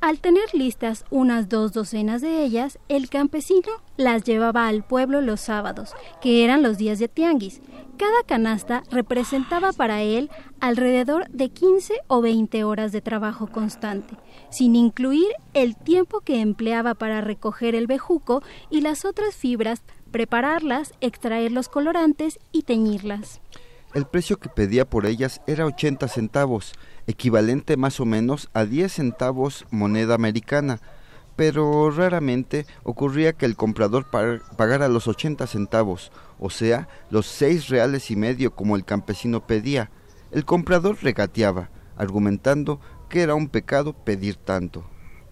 Al 0.00 0.20
tener 0.20 0.44
listas 0.52 1.04
unas 1.10 1.48
dos 1.48 1.72
docenas 1.72 2.20
de 2.20 2.44
ellas, 2.44 2.78
el 2.88 3.08
campesino 3.08 3.70
las 3.96 4.24
llevaba 4.24 4.68
al 4.68 4.84
pueblo 4.84 5.20
los 5.20 5.40
sábados, 5.40 5.94
que 6.20 6.44
eran 6.44 6.62
los 6.62 6.76
días 6.76 6.98
de 6.98 7.08
tianguis. 7.08 7.60
Cada 7.96 8.22
canasta 8.26 8.82
representaba 8.90 9.72
para 9.72 10.02
él 10.02 10.30
alrededor 10.60 11.28
de 11.30 11.48
15 11.48 11.94
o 12.08 12.20
20 12.20 12.62
horas 12.64 12.92
de 12.92 13.00
trabajo 13.00 13.46
constante, 13.46 14.16
sin 14.50 14.76
incluir 14.76 15.28
el 15.54 15.76
tiempo 15.76 16.20
que 16.20 16.40
empleaba 16.40 16.94
para 16.94 17.22
recoger 17.22 17.74
el 17.74 17.86
bejuco 17.86 18.42
y 18.70 18.82
las 18.82 19.06
otras 19.06 19.34
fibras, 19.34 19.82
prepararlas, 20.10 20.92
extraer 21.00 21.52
los 21.52 21.68
colorantes 21.68 22.38
y 22.52 22.62
teñirlas. 22.62 23.40
El 23.94 24.06
precio 24.06 24.36
que 24.36 24.50
pedía 24.50 24.84
por 24.84 25.06
ellas 25.06 25.40
era 25.46 25.64
80 25.64 26.06
centavos, 26.08 26.74
equivalente 27.06 27.76
más 27.76 28.00
o 28.00 28.04
menos 28.04 28.48
a 28.52 28.64
10 28.64 28.92
centavos 28.92 29.66
moneda 29.70 30.14
americana, 30.14 30.80
pero 31.36 31.90
raramente 31.90 32.66
ocurría 32.82 33.34
que 33.34 33.46
el 33.46 33.56
comprador 33.56 34.06
pagara 34.10 34.88
los 34.88 35.06
80 35.06 35.46
centavos, 35.46 36.10
o 36.38 36.50
sea, 36.50 36.88
los 37.10 37.26
6 37.26 37.68
reales 37.68 38.10
y 38.10 38.16
medio 38.16 38.54
como 38.54 38.74
el 38.74 38.84
campesino 38.84 39.46
pedía. 39.46 39.90
El 40.32 40.44
comprador 40.44 40.98
regateaba, 41.02 41.70
argumentando 41.96 42.80
que 43.08 43.22
era 43.22 43.34
un 43.34 43.48
pecado 43.48 43.92
pedir 43.92 44.36
tanto. 44.36 44.84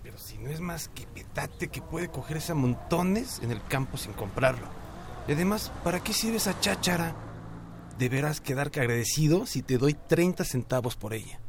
Pero 0.03 0.19
si 0.19 0.39
no 0.39 0.51
es 0.51 0.61
más 0.61 0.89
que 0.89 1.07
petate 1.07 1.69
que 1.69 1.83
puede 1.83 2.09
cogerse 2.09 2.53
a 2.53 2.55
montones 2.55 3.41
en 3.43 3.51
el 3.51 3.63
campo 3.65 3.97
sin 3.97 4.13
comprarlo. 4.13 4.67
Y 5.27 5.33
además, 5.33 5.73
¿para 5.83 6.01
qué 6.01 6.13
sirve 6.13 6.37
esa 6.37 6.61
cháchara? 6.61 7.17
Deberás 7.99 8.41
quedar 8.41 8.67
agradecido 8.69 9.47
si 9.47 9.63
te 9.63 9.79
doy 9.79 9.95
30 9.95 10.45
centavos 10.45 10.97
por 10.97 11.15
ella. 11.15 11.41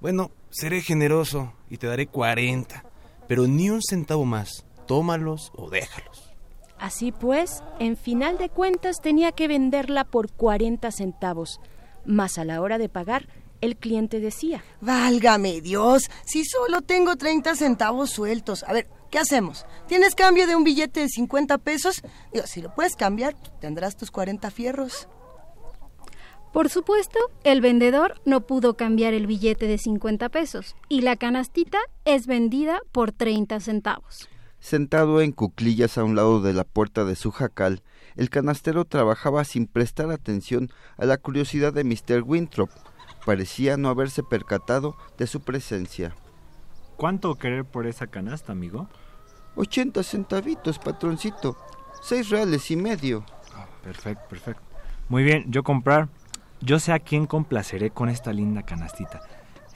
Bueno, 0.00 0.30
seré 0.50 0.82
generoso 0.82 1.52
y 1.70 1.78
te 1.78 1.86
daré 1.86 2.06
40, 2.06 2.84
pero 3.26 3.46
ni 3.46 3.70
un 3.70 3.82
centavo 3.82 4.24
más. 4.24 4.64
Tómalos 4.86 5.50
o 5.56 5.70
déjalos. 5.70 6.34
Así 6.78 7.12
pues, 7.12 7.62
en 7.78 7.96
final 7.96 8.36
de 8.36 8.50
cuentas 8.50 9.00
tenía 9.00 9.32
que 9.32 9.48
venderla 9.48 10.04
por 10.04 10.30
40 10.30 10.90
centavos. 10.92 11.60
Mas 12.04 12.36
a 12.36 12.44
la 12.44 12.60
hora 12.60 12.76
de 12.76 12.90
pagar, 12.90 13.26
el 13.62 13.76
cliente 13.76 14.20
decía, 14.20 14.62
Válgame 14.82 15.62
Dios, 15.62 16.10
si 16.26 16.44
solo 16.44 16.82
tengo 16.82 17.16
30 17.16 17.54
centavos 17.54 18.10
sueltos. 18.10 18.62
A 18.64 18.74
ver, 18.74 18.88
¿qué 19.10 19.18
hacemos? 19.18 19.64
¿Tienes 19.88 20.14
cambio 20.14 20.46
de 20.46 20.56
un 20.56 20.64
billete 20.64 21.00
de 21.00 21.08
50 21.08 21.56
pesos? 21.58 22.02
Digo, 22.32 22.46
si 22.46 22.60
lo 22.60 22.74
puedes 22.74 22.96
cambiar, 22.96 23.34
tendrás 23.60 23.96
tus 23.96 24.10
40 24.10 24.50
fierros. 24.50 25.08
Por 26.54 26.70
supuesto, 26.70 27.18
el 27.42 27.60
vendedor 27.60 28.14
no 28.24 28.42
pudo 28.42 28.76
cambiar 28.76 29.12
el 29.12 29.26
billete 29.26 29.66
de 29.66 29.76
50 29.76 30.28
pesos 30.28 30.76
y 30.88 31.00
la 31.00 31.16
canastita 31.16 31.78
es 32.04 32.28
vendida 32.28 32.80
por 32.92 33.10
30 33.10 33.58
centavos. 33.58 34.28
Sentado 34.60 35.20
en 35.20 35.32
cuclillas 35.32 35.98
a 35.98 36.04
un 36.04 36.14
lado 36.14 36.40
de 36.40 36.52
la 36.52 36.62
puerta 36.62 37.04
de 37.04 37.16
su 37.16 37.32
jacal, 37.32 37.82
el 38.14 38.30
canastero 38.30 38.84
trabajaba 38.84 39.42
sin 39.42 39.66
prestar 39.66 40.12
atención 40.12 40.70
a 40.96 41.06
la 41.06 41.16
curiosidad 41.16 41.72
de 41.72 41.82
Mr. 41.82 42.22
Winthrop. 42.22 42.70
Parecía 43.26 43.76
no 43.76 43.88
haberse 43.88 44.22
percatado 44.22 44.96
de 45.18 45.26
su 45.26 45.40
presencia. 45.40 46.14
¿Cuánto 46.96 47.34
querer 47.34 47.64
por 47.64 47.88
esa 47.88 48.06
canasta, 48.06 48.52
amigo? 48.52 48.88
80 49.56 50.04
centavitos, 50.04 50.78
patroncito. 50.78 51.56
Seis 52.00 52.30
reales 52.30 52.70
y 52.70 52.76
medio. 52.76 53.26
Perfecto, 53.82 54.22
perfecto. 54.30 54.62
Muy 55.08 55.24
bien, 55.24 55.46
yo 55.48 55.64
comprar. 55.64 56.08
Yo 56.64 56.78
sé 56.78 56.92
a 56.92 56.98
quién 56.98 57.26
complaceré 57.26 57.90
con 57.90 58.08
esta 58.08 58.32
linda 58.32 58.62
canastita. 58.62 59.20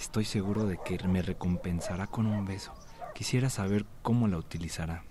Estoy 0.00 0.24
seguro 0.24 0.64
de 0.64 0.78
que 0.78 0.96
me 1.06 1.20
recompensará 1.20 2.06
con 2.06 2.24
un 2.24 2.46
beso. 2.46 2.72
Quisiera 3.14 3.50
saber 3.50 3.84
cómo 4.00 4.26
la 4.26 4.38
utilizará. 4.38 5.04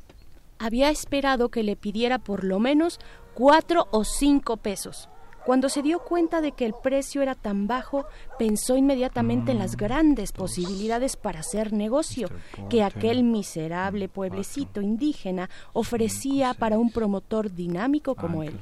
Había 0.58 0.90
esperado 0.90 1.50
que 1.50 1.62
le 1.62 1.76
pidiera 1.76 2.18
por 2.18 2.44
lo 2.44 2.58
menos 2.58 3.00
cuatro 3.36 3.88
o 3.92 4.06
cinco 4.06 4.58
pesos. 4.58 5.08
Cuando 5.46 5.70
se 5.70 5.84
dio 5.84 6.00
cuenta 6.00 6.42
de 6.42 6.52
que 6.52 6.66
el 6.66 6.74
precio 6.74 7.22
era 7.22 7.36
tan 7.36 7.68
bajo, 7.68 8.06
pensó 8.40 8.76
inmediatamente 8.76 9.52
en 9.52 9.60
las 9.60 9.78
grandes 9.78 10.32
posibilidades 10.32 11.16
para 11.16 11.42
hacer 11.42 11.74
negocio 11.74 12.28
que 12.72 12.82
aquel 12.82 13.24
miserable 13.24 14.10
pueblecito 14.10 14.82
indígena 14.82 15.48
ofrecía 15.74 16.56
para 16.56 16.80
un 16.80 16.90
promotor 16.90 17.54
dinámico 17.54 18.16
como 18.16 18.42
él. 18.42 18.60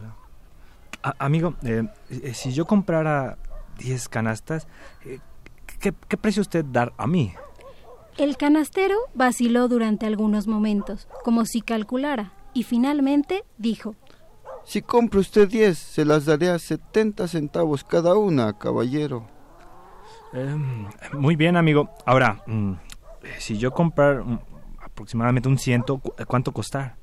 A- 1.06 1.16
amigo, 1.20 1.54
eh, 1.64 1.84
eh, 2.10 2.34
si 2.34 2.52
yo 2.52 2.66
comprara 2.66 3.38
10 3.78 4.10
canastas, 4.10 4.68
eh, 5.06 5.20
¿qué, 5.80 5.94
qué 6.08 6.18
precio 6.18 6.42
usted 6.42 6.66
dar 6.66 6.94
a 6.98 7.06
mí? 7.06 7.32
El 8.18 8.38
canastero 8.38 8.96
vaciló 9.14 9.68
durante 9.68 10.08
algunos 10.08 10.48
momentos, 10.48 11.08
como 11.24 11.46
si 11.46 11.62
calculara, 11.62 12.32
y 12.56 12.64
finalmente 12.64 13.44
dijo, 13.60 13.94
Si 14.64 14.82
compra 14.82 15.20
usted 15.20 15.48
10, 15.48 15.78
se 15.78 16.06
las 16.06 16.26
daré 16.26 16.50
a 16.50 16.58
70 16.58 17.28
centavos 17.28 17.84
cada 17.84 18.16
una, 18.16 18.58
caballero. 18.58 19.28
Em, 20.34 20.88
muy 21.14 21.36
bien, 21.36 21.56
amigo. 21.56 21.90
Ahora, 22.06 22.42
mm, 22.48 22.74
si 23.38 23.58
yo 23.60 23.72
comprar 23.72 24.24
mm, 24.24 24.40
aproximadamente 24.84 25.48
un 25.50 25.60
ciento, 25.60 26.00
¿cu- 26.00 26.14
¿cuánto 26.26 26.52
costar? 26.52 26.96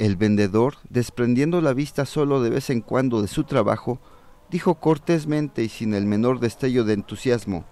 El 0.00 0.16
vendedor, 0.16 0.76
desprendiendo 0.88 1.60
la 1.60 1.74
vista 1.74 2.06
solo 2.06 2.40
de 2.40 2.48
vez 2.48 2.70
en 2.70 2.80
cuando 2.80 3.20
de 3.20 3.28
su 3.28 3.44
trabajo, 3.44 4.00
dijo 4.50 4.76
cortésmente 4.76 5.62
y 5.62 5.68
sin 5.68 5.92
el 5.92 6.06
menor 6.06 6.40
destello 6.40 6.84
de 6.84 6.94
entusiasmo, 6.94 7.66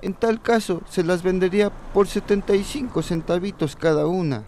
En 0.00 0.14
tal 0.14 0.40
caso, 0.40 0.80
se 0.88 1.04
las 1.04 1.22
vendería 1.22 1.68
por 1.92 2.08
75 2.08 3.02
centavitos 3.02 3.76
cada 3.76 4.06
una. 4.06 4.44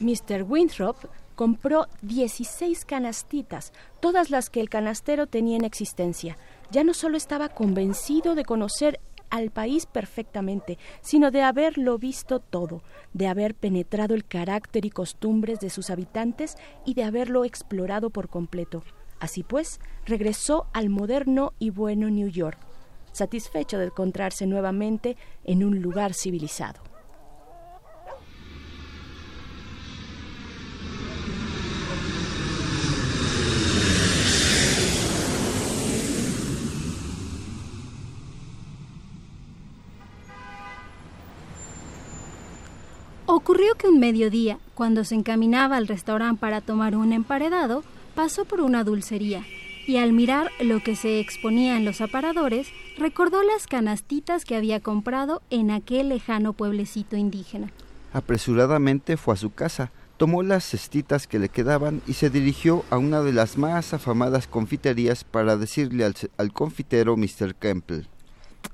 Mr. 0.00 0.42
Winthrop 0.46 0.96
compró 1.34 1.86
16 2.02 2.84
canastitas, 2.84 3.72
todas 4.00 4.28
las 4.28 4.50
que 4.50 4.60
el 4.60 4.68
canastero 4.68 5.26
tenía 5.26 5.56
en 5.56 5.64
existencia. 5.64 6.36
Ya 6.70 6.84
no 6.84 6.92
solo 6.92 7.16
estaba 7.16 7.48
convencido 7.48 8.34
de 8.34 8.44
conocer 8.44 9.00
al 9.32 9.50
país 9.50 9.86
perfectamente, 9.86 10.78
sino 11.00 11.30
de 11.30 11.40
haberlo 11.42 11.96
visto 11.96 12.38
todo, 12.38 12.82
de 13.14 13.28
haber 13.28 13.54
penetrado 13.54 14.14
el 14.14 14.26
carácter 14.26 14.84
y 14.84 14.90
costumbres 14.90 15.58
de 15.58 15.70
sus 15.70 15.88
habitantes 15.88 16.56
y 16.84 16.92
de 16.92 17.04
haberlo 17.04 17.46
explorado 17.46 18.10
por 18.10 18.28
completo. 18.28 18.84
Así 19.20 19.42
pues, 19.42 19.80
regresó 20.04 20.66
al 20.74 20.90
moderno 20.90 21.54
y 21.58 21.70
bueno 21.70 22.10
New 22.10 22.28
York, 22.28 22.58
satisfecho 23.12 23.78
de 23.78 23.86
encontrarse 23.86 24.46
nuevamente 24.46 25.16
en 25.44 25.64
un 25.64 25.80
lugar 25.80 26.12
civilizado. 26.12 26.91
Ocurrió 43.34 43.76
que 43.76 43.88
un 43.88 43.98
mediodía, 43.98 44.58
cuando 44.74 45.04
se 45.04 45.14
encaminaba 45.14 45.78
al 45.78 45.88
restaurante 45.88 46.38
para 46.38 46.60
tomar 46.60 46.94
un 46.94 47.14
emparedado, 47.14 47.82
pasó 48.14 48.44
por 48.44 48.60
una 48.60 48.84
dulcería 48.84 49.42
y 49.86 49.96
al 49.96 50.12
mirar 50.12 50.50
lo 50.60 50.82
que 50.82 50.96
se 50.96 51.18
exponía 51.18 51.78
en 51.78 51.86
los 51.86 52.02
aparadores, 52.02 52.68
recordó 52.98 53.42
las 53.42 53.66
canastitas 53.66 54.44
que 54.44 54.54
había 54.54 54.80
comprado 54.80 55.40
en 55.48 55.70
aquel 55.70 56.10
lejano 56.10 56.52
pueblecito 56.52 57.16
indígena. 57.16 57.70
Apresuradamente 58.12 59.16
fue 59.16 59.32
a 59.32 59.38
su 59.38 59.54
casa, 59.54 59.92
tomó 60.18 60.42
las 60.42 60.64
cestitas 60.64 61.26
que 61.26 61.38
le 61.38 61.48
quedaban 61.48 62.02
y 62.06 62.12
se 62.12 62.28
dirigió 62.28 62.84
a 62.90 62.98
una 62.98 63.22
de 63.22 63.32
las 63.32 63.56
más 63.56 63.94
afamadas 63.94 64.46
confiterías 64.46 65.24
para 65.24 65.56
decirle 65.56 66.04
al, 66.04 66.14
al 66.36 66.52
confitero 66.52 67.16
Mr. 67.16 67.54
Campbell. 67.58 68.04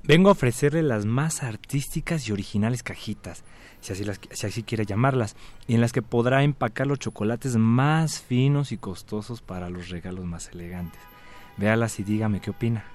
Vengo 0.03 0.27
a 0.27 0.33
ofrecerle 0.33 0.83
las 0.83 1.05
más 1.05 1.43
artísticas 1.43 2.27
y 2.27 2.33
originales 2.33 2.83
cajitas, 2.83 3.43
si 3.81 3.93
así, 3.93 4.03
las, 4.03 4.19
si 4.31 4.47
así 4.47 4.63
quiere 4.63 4.85
llamarlas, 4.85 5.35
y 5.67 5.75
en 5.75 5.81
las 5.81 5.91
que 5.91 6.01
podrá 6.01 6.43
empacar 6.43 6.87
los 6.87 6.99
chocolates 6.99 7.55
más 7.55 8.21
finos 8.21 8.71
y 8.71 8.77
costosos 8.77 9.41
para 9.41 9.69
los 9.69 9.89
regalos 9.89 10.25
más 10.25 10.49
elegantes. 10.49 11.01
Véalas 11.57 11.99
y 11.99 12.03
dígame 12.03 12.41
qué 12.41 12.51
opina. 12.51 12.85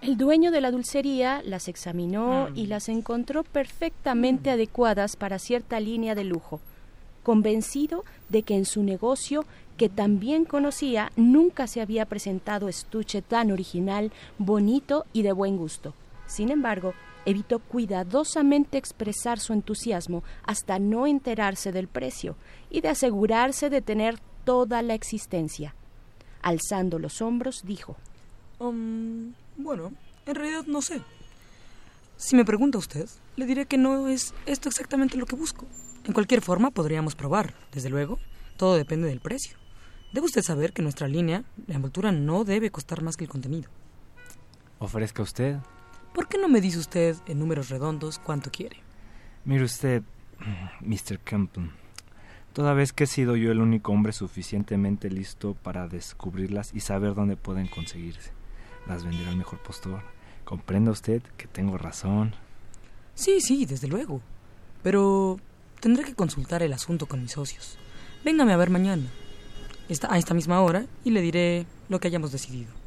El 0.00 0.16
dueño 0.16 0.52
de 0.52 0.60
la 0.60 0.70
dulcería 0.70 1.42
las 1.44 1.66
examinó 1.66 2.48
y 2.54 2.66
las 2.66 2.88
encontró 2.88 3.42
perfectamente 3.42 4.50
adecuadas 4.50 5.16
para 5.16 5.40
cierta 5.40 5.80
línea 5.80 6.14
de 6.14 6.22
lujo, 6.22 6.60
convencido 7.24 8.04
de 8.28 8.44
que 8.44 8.54
en 8.54 8.64
su 8.64 8.84
negocio, 8.84 9.44
que 9.76 9.88
también 9.88 10.44
conocía, 10.44 11.10
nunca 11.16 11.66
se 11.66 11.80
había 11.80 12.06
presentado 12.06 12.68
estuche 12.68 13.22
tan 13.22 13.50
original, 13.50 14.12
bonito 14.38 15.04
y 15.12 15.22
de 15.22 15.32
buen 15.32 15.56
gusto. 15.56 15.94
Sin 16.26 16.50
embargo, 16.50 16.94
evitó 17.24 17.58
cuidadosamente 17.58 18.78
expresar 18.78 19.38
su 19.38 19.52
entusiasmo 19.52 20.22
hasta 20.44 20.78
no 20.78 21.06
enterarse 21.06 21.72
del 21.72 21.88
precio 21.88 22.36
y 22.70 22.80
de 22.80 22.88
asegurarse 22.88 23.70
de 23.70 23.82
tener 23.82 24.18
toda 24.44 24.82
la 24.82 24.94
existencia. 24.94 25.74
Alzando 26.42 26.98
los 26.98 27.20
hombros, 27.20 27.62
dijo 27.64 27.96
Um, 28.58 29.34
bueno, 29.56 29.92
en 30.26 30.34
realidad 30.34 30.64
no 30.66 30.82
sé. 30.82 31.00
Si 32.16 32.34
me 32.34 32.44
pregunta 32.44 32.78
usted, 32.78 33.08
le 33.36 33.46
diré 33.46 33.66
que 33.66 33.78
no 33.78 34.08
es 34.08 34.34
esto 34.46 34.68
exactamente 34.68 35.16
lo 35.16 35.26
que 35.26 35.36
busco. 35.36 35.66
En 36.04 36.12
cualquier 36.12 36.42
forma, 36.42 36.70
podríamos 36.70 37.14
probar. 37.14 37.54
Desde 37.72 37.90
luego, 37.90 38.18
todo 38.56 38.76
depende 38.76 39.06
del 39.06 39.20
precio. 39.20 39.56
Debe 40.12 40.26
usted 40.26 40.42
saber 40.42 40.72
que 40.72 40.82
nuestra 40.82 41.06
línea, 41.06 41.44
la 41.66 41.76
envoltura, 41.76 42.10
no 42.10 42.44
debe 42.44 42.70
costar 42.70 43.02
más 43.02 43.16
que 43.16 43.24
el 43.24 43.30
contenido. 43.30 43.70
Ofrezca 44.80 45.22
usted. 45.22 45.58
¿Por 46.14 46.28
qué 46.28 46.38
no 46.38 46.48
me 46.48 46.60
dice 46.60 46.78
usted 46.78 47.16
en 47.26 47.38
números 47.38 47.68
redondos 47.68 48.18
cuánto 48.18 48.50
quiere? 48.50 48.76
Mire 49.44 49.64
usted, 49.64 50.02
Mr. 50.80 51.18
Campbell, 51.20 51.70
toda 52.52 52.74
vez 52.74 52.92
que 52.92 53.04
he 53.04 53.06
sido 53.06 53.36
yo 53.36 53.52
el 53.52 53.60
único 53.60 53.92
hombre 53.92 54.12
suficientemente 54.12 55.10
listo 55.10 55.54
para 55.54 55.88
descubrirlas 55.88 56.72
y 56.74 56.80
saber 56.80 57.14
dónde 57.14 57.36
pueden 57.36 57.66
conseguirse, 57.66 58.32
las 58.86 59.04
venderá 59.04 59.30
al 59.30 59.36
mejor 59.36 59.60
postor. 59.60 60.02
Comprenda 60.44 60.90
usted 60.90 61.22
que 61.36 61.46
tengo 61.46 61.76
razón. 61.76 62.34
Sí, 63.14 63.40
sí, 63.40 63.66
desde 63.66 63.88
luego. 63.88 64.22
Pero 64.82 65.38
tendré 65.80 66.04
que 66.04 66.14
consultar 66.14 66.62
el 66.62 66.72
asunto 66.72 67.06
con 67.06 67.20
mis 67.20 67.32
socios. 67.32 67.78
Véngame 68.24 68.52
a 68.52 68.56
ver 68.56 68.70
mañana, 68.70 69.06
a 70.08 70.18
esta 70.18 70.34
misma 70.34 70.60
hora, 70.60 70.86
y 71.04 71.10
le 71.10 71.20
diré 71.20 71.66
lo 71.88 72.00
que 72.00 72.08
hayamos 72.08 72.32
decidido. 72.32 72.77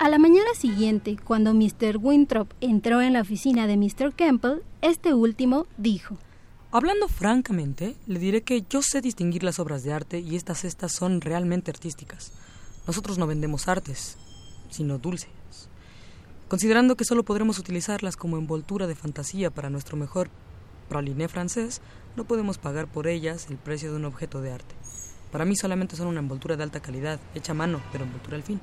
A 0.00 0.08
la 0.08 0.18
mañana 0.18 0.54
siguiente, 0.54 1.16
cuando 1.24 1.54
Mr. 1.54 1.96
Winthrop 2.00 2.52
entró 2.60 3.02
en 3.02 3.14
la 3.14 3.20
oficina 3.20 3.66
de 3.66 3.76
Mr. 3.76 4.14
Campbell, 4.14 4.60
este 4.80 5.12
último 5.12 5.66
dijo, 5.76 6.16
Hablando 6.70 7.08
francamente, 7.08 7.96
le 8.06 8.20
diré 8.20 8.42
que 8.42 8.64
yo 8.70 8.80
sé 8.80 9.00
distinguir 9.00 9.42
las 9.42 9.58
obras 9.58 9.82
de 9.82 9.92
arte 9.92 10.20
y 10.20 10.36
estas 10.36 10.60
cestas 10.60 10.92
son 10.92 11.20
realmente 11.20 11.72
artísticas. 11.72 12.30
Nosotros 12.86 13.18
no 13.18 13.26
vendemos 13.26 13.66
artes, 13.66 14.18
sino 14.70 14.98
dulces. 14.98 15.30
Considerando 16.46 16.96
que 16.96 17.04
solo 17.04 17.24
podremos 17.24 17.58
utilizarlas 17.58 18.16
como 18.16 18.38
envoltura 18.38 18.86
de 18.86 18.94
fantasía 18.94 19.50
para 19.50 19.68
nuestro 19.68 19.96
mejor 19.96 20.30
praliné 20.88 21.26
francés, 21.26 21.80
no 22.14 22.24
podemos 22.24 22.58
pagar 22.58 22.86
por 22.86 23.08
ellas 23.08 23.48
el 23.50 23.56
precio 23.56 23.90
de 23.90 23.96
un 23.96 24.04
objeto 24.04 24.42
de 24.42 24.52
arte. 24.52 24.76
Para 25.32 25.44
mí 25.44 25.56
solamente 25.56 25.96
son 25.96 26.06
una 26.06 26.20
envoltura 26.20 26.56
de 26.56 26.62
alta 26.62 26.78
calidad, 26.78 27.18
hecha 27.34 27.52
mano, 27.52 27.80
pero 27.90 28.04
envoltura 28.04 28.36
al 28.36 28.44
fin. 28.44 28.60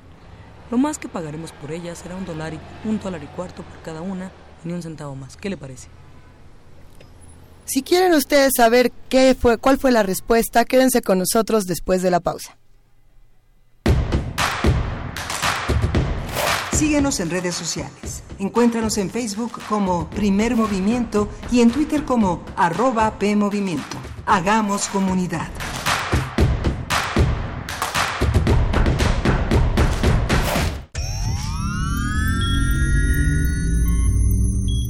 Lo 0.70 0.78
más 0.78 0.98
que 0.98 1.08
pagaremos 1.08 1.52
por 1.52 1.70
ellas 1.70 1.98
será 1.98 2.16
un 2.16 2.24
dólar 2.24 2.54
y, 2.54 2.60
un 2.88 2.98
dólar 2.98 3.22
y 3.22 3.26
cuarto 3.26 3.62
por 3.62 3.80
cada 3.82 4.00
una 4.00 4.30
y 4.64 4.68
ni 4.68 4.74
un 4.74 4.82
centavo 4.82 5.14
más. 5.14 5.36
¿Qué 5.36 5.48
le 5.48 5.56
parece? 5.56 5.88
Si 7.66 7.82
quieren 7.82 8.14
ustedes 8.14 8.52
saber 8.56 8.92
qué 9.08 9.36
fue, 9.38 9.58
cuál 9.58 9.78
fue 9.78 9.90
la 9.90 10.02
respuesta, 10.02 10.64
quédense 10.64 11.02
con 11.02 11.18
nosotros 11.18 11.66
después 11.66 12.02
de 12.02 12.10
la 12.10 12.20
pausa. 12.20 12.56
Síguenos 16.72 17.20
en 17.20 17.30
redes 17.30 17.54
sociales. 17.54 18.22
Encuéntranos 18.38 18.98
en 18.98 19.10
Facebook 19.10 19.52
como 19.68 20.10
Primer 20.10 20.56
Movimiento 20.56 21.28
y 21.50 21.62
en 21.62 21.70
Twitter 21.70 22.04
como 22.04 22.44
arroba 22.54 23.18
PMovimiento. 23.18 23.96
Hagamos 24.26 24.88
comunidad. 24.88 25.48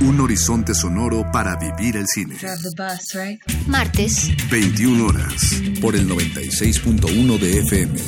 Un 0.00 0.20
horizonte 0.20 0.74
sonoro 0.74 1.30
para 1.32 1.56
vivir 1.56 1.96
el 1.96 2.06
cine. 2.06 2.36
Martes, 3.66 4.30
21 4.50 5.06
horas. 5.06 5.62
Por 5.80 5.96
el 5.96 6.08
96.1 6.08 7.38
de 7.38 7.58
FM. 7.60 7.98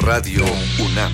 Radio 0.00 0.44
UNAM. 0.78 1.12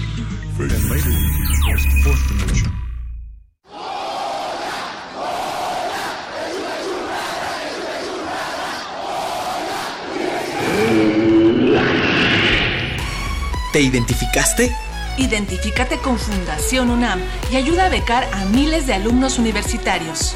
¿Te 13.73 13.81
identificaste? 13.81 14.73
Identifícate 15.17 15.99
con 15.99 16.19
Fundación 16.19 16.91
UNAM 16.91 17.21
y 17.51 17.57
ayuda 17.57 17.87
a 17.87 17.89
becar 17.89 18.29
a 18.33 18.45
miles 18.47 18.87
de 18.87 18.93
alumnos 18.95 19.39
universitarios. 19.39 20.35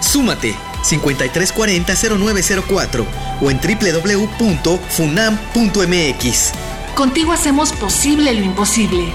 Súmate 0.00 0.54
5340-0904 0.82 3.04
o 3.42 3.50
en 3.50 3.58
www.funam.mx. 3.58 6.52
Contigo 6.94 7.32
hacemos 7.32 7.72
posible 7.72 8.32
lo 8.34 8.44
imposible. 8.44 9.12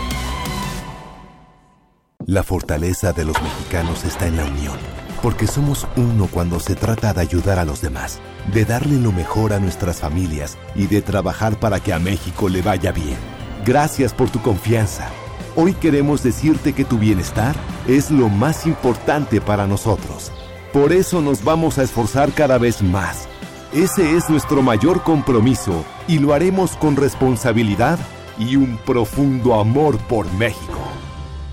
La 2.25 2.43
fortaleza 2.43 3.11
de 3.11 3.25
los 3.25 3.35
mexicanos 3.41 4.05
está 4.05 4.27
en 4.27 4.37
la 4.37 4.45
unión, 4.45 4.77
porque 5.21 5.45
somos 5.45 5.85
uno 5.97 6.29
cuando 6.31 6.61
se 6.61 6.75
trata 6.75 7.13
de 7.13 7.19
ayudar 7.19 7.59
a 7.59 7.65
los 7.65 7.81
demás, 7.81 8.21
de 8.53 8.63
darle 8.63 8.95
lo 8.95 9.11
mejor 9.11 9.51
a 9.51 9.59
nuestras 9.59 9.99
familias 9.99 10.57
y 10.75 10.87
de 10.87 11.01
trabajar 11.01 11.59
para 11.59 11.81
que 11.81 11.91
a 11.91 11.99
México 11.99 12.47
le 12.47 12.61
vaya 12.61 12.93
bien. 12.93 13.17
Gracias 13.66 14.14
por 14.14 14.30
tu 14.30 14.41
confianza. 14.41 15.09
Hoy 15.55 15.74
queremos 15.74 16.22
decirte 16.22 16.74
que 16.74 16.84
tu 16.84 16.97
bienestar 16.97 17.55
es 17.88 18.11
lo 18.11 18.28
más 18.28 18.66
importante 18.68 19.39
para 19.39 19.68
nosotros. 19.68 20.32
Por 20.74 20.91
eso 20.91 21.22
nos 21.22 21.43
vamos 21.43 21.78
a 21.78 21.84
esforzar 21.84 22.34
cada 22.34 22.57
vez 22.57 22.82
más. 22.82 23.30
Ese 23.72 24.18
es 24.18 24.30
nuestro 24.30 24.61
mayor 24.61 25.03
compromiso 25.03 25.86
y 26.07 26.20
lo 26.20 26.34
haremos 26.34 26.76
con 26.76 26.97
responsabilidad 26.97 27.99
y 28.38 28.57
un 28.57 28.78
profundo 28.78 29.59
amor 29.59 29.97
por 30.09 30.32
México. 30.34 30.80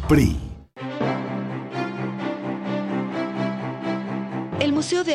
PRI. 0.08 0.49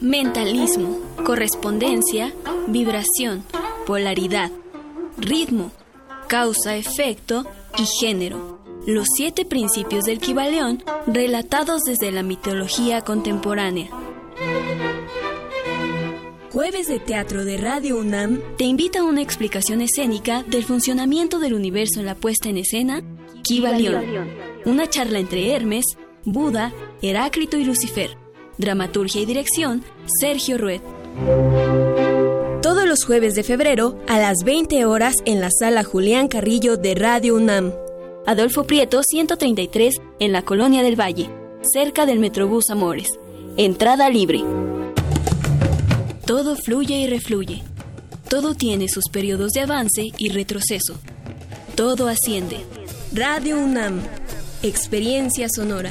Mentalismo, 0.00 0.98
correspondencia, 1.26 2.34
vibración, 2.68 3.44
polaridad, 3.86 4.50
ritmo, 5.18 5.72
causa-efecto 6.26 7.44
y 7.76 7.84
género. 8.00 8.60
Los 8.86 9.06
siete 9.14 9.44
principios 9.44 10.04
del 10.04 10.20
Kibaleón 10.20 10.82
relatados 11.06 11.82
desde 11.82 12.12
la 12.12 12.22
mitología 12.22 13.02
contemporánea. 13.02 13.90
Jueves 16.50 16.88
de 16.88 16.98
Teatro 16.98 17.44
de 17.44 17.58
Radio 17.58 17.98
UNAM 17.98 18.40
te 18.56 18.64
invita 18.64 19.00
a 19.00 19.04
una 19.04 19.20
explicación 19.20 19.82
escénica 19.82 20.42
del 20.44 20.64
funcionamiento 20.64 21.38
del 21.38 21.52
universo 21.52 22.00
en 22.00 22.06
la 22.06 22.14
puesta 22.14 22.48
en 22.48 22.56
escena 22.56 23.02
Kibaleón. 23.42 24.30
Una 24.64 24.88
charla 24.88 25.18
entre 25.18 25.52
Hermes, 25.52 25.84
Buda, 26.24 26.72
Heráclito 27.02 27.58
y 27.58 27.64
Lucifer. 27.64 28.29
Dramaturgia 28.60 29.22
y 29.22 29.24
dirección, 29.24 29.82
Sergio 30.20 30.58
Rued. 30.58 30.82
Todos 32.60 32.86
los 32.86 33.04
jueves 33.04 33.34
de 33.34 33.42
febrero 33.42 33.98
a 34.06 34.18
las 34.18 34.44
20 34.44 34.84
horas 34.84 35.14
en 35.24 35.40
la 35.40 35.48
sala 35.50 35.82
Julián 35.82 36.28
Carrillo 36.28 36.76
de 36.76 36.94
Radio 36.94 37.36
UNAM. 37.36 37.72
Adolfo 38.26 38.64
Prieto 38.64 39.02
133 39.02 40.02
en 40.20 40.32
la 40.32 40.42
Colonia 40.42 40.82
del 40.82 41.00
Valle, 41.00 41.30
cerca 41.72 42.04
del 42.04 42.18
Metrobús 42.18 42.68
Amores. 42.68 43.08
Entrada 43.56 44.10
libre. 44.10 44.44
Todo 46.26 46.54
fluye 46.54 47.00
y 47.00 47.06
refluye. 47.06 47.62
Todo 48.28 48.54
tiene 48.54 48.88
sus 48.88 49.08
periodos 49.08 49.52
de 49.52 49.62
avance 49.62 50.12
y 50.18 50.28
retroceso. 50.28 51.00
Todo 51.76 52.08
asciende. 52.08 52.58
Radio 53.14 53.58
UNAM. 53.58 54.02
Experiencia 54.62 55.48
sonora. 55.48 55.90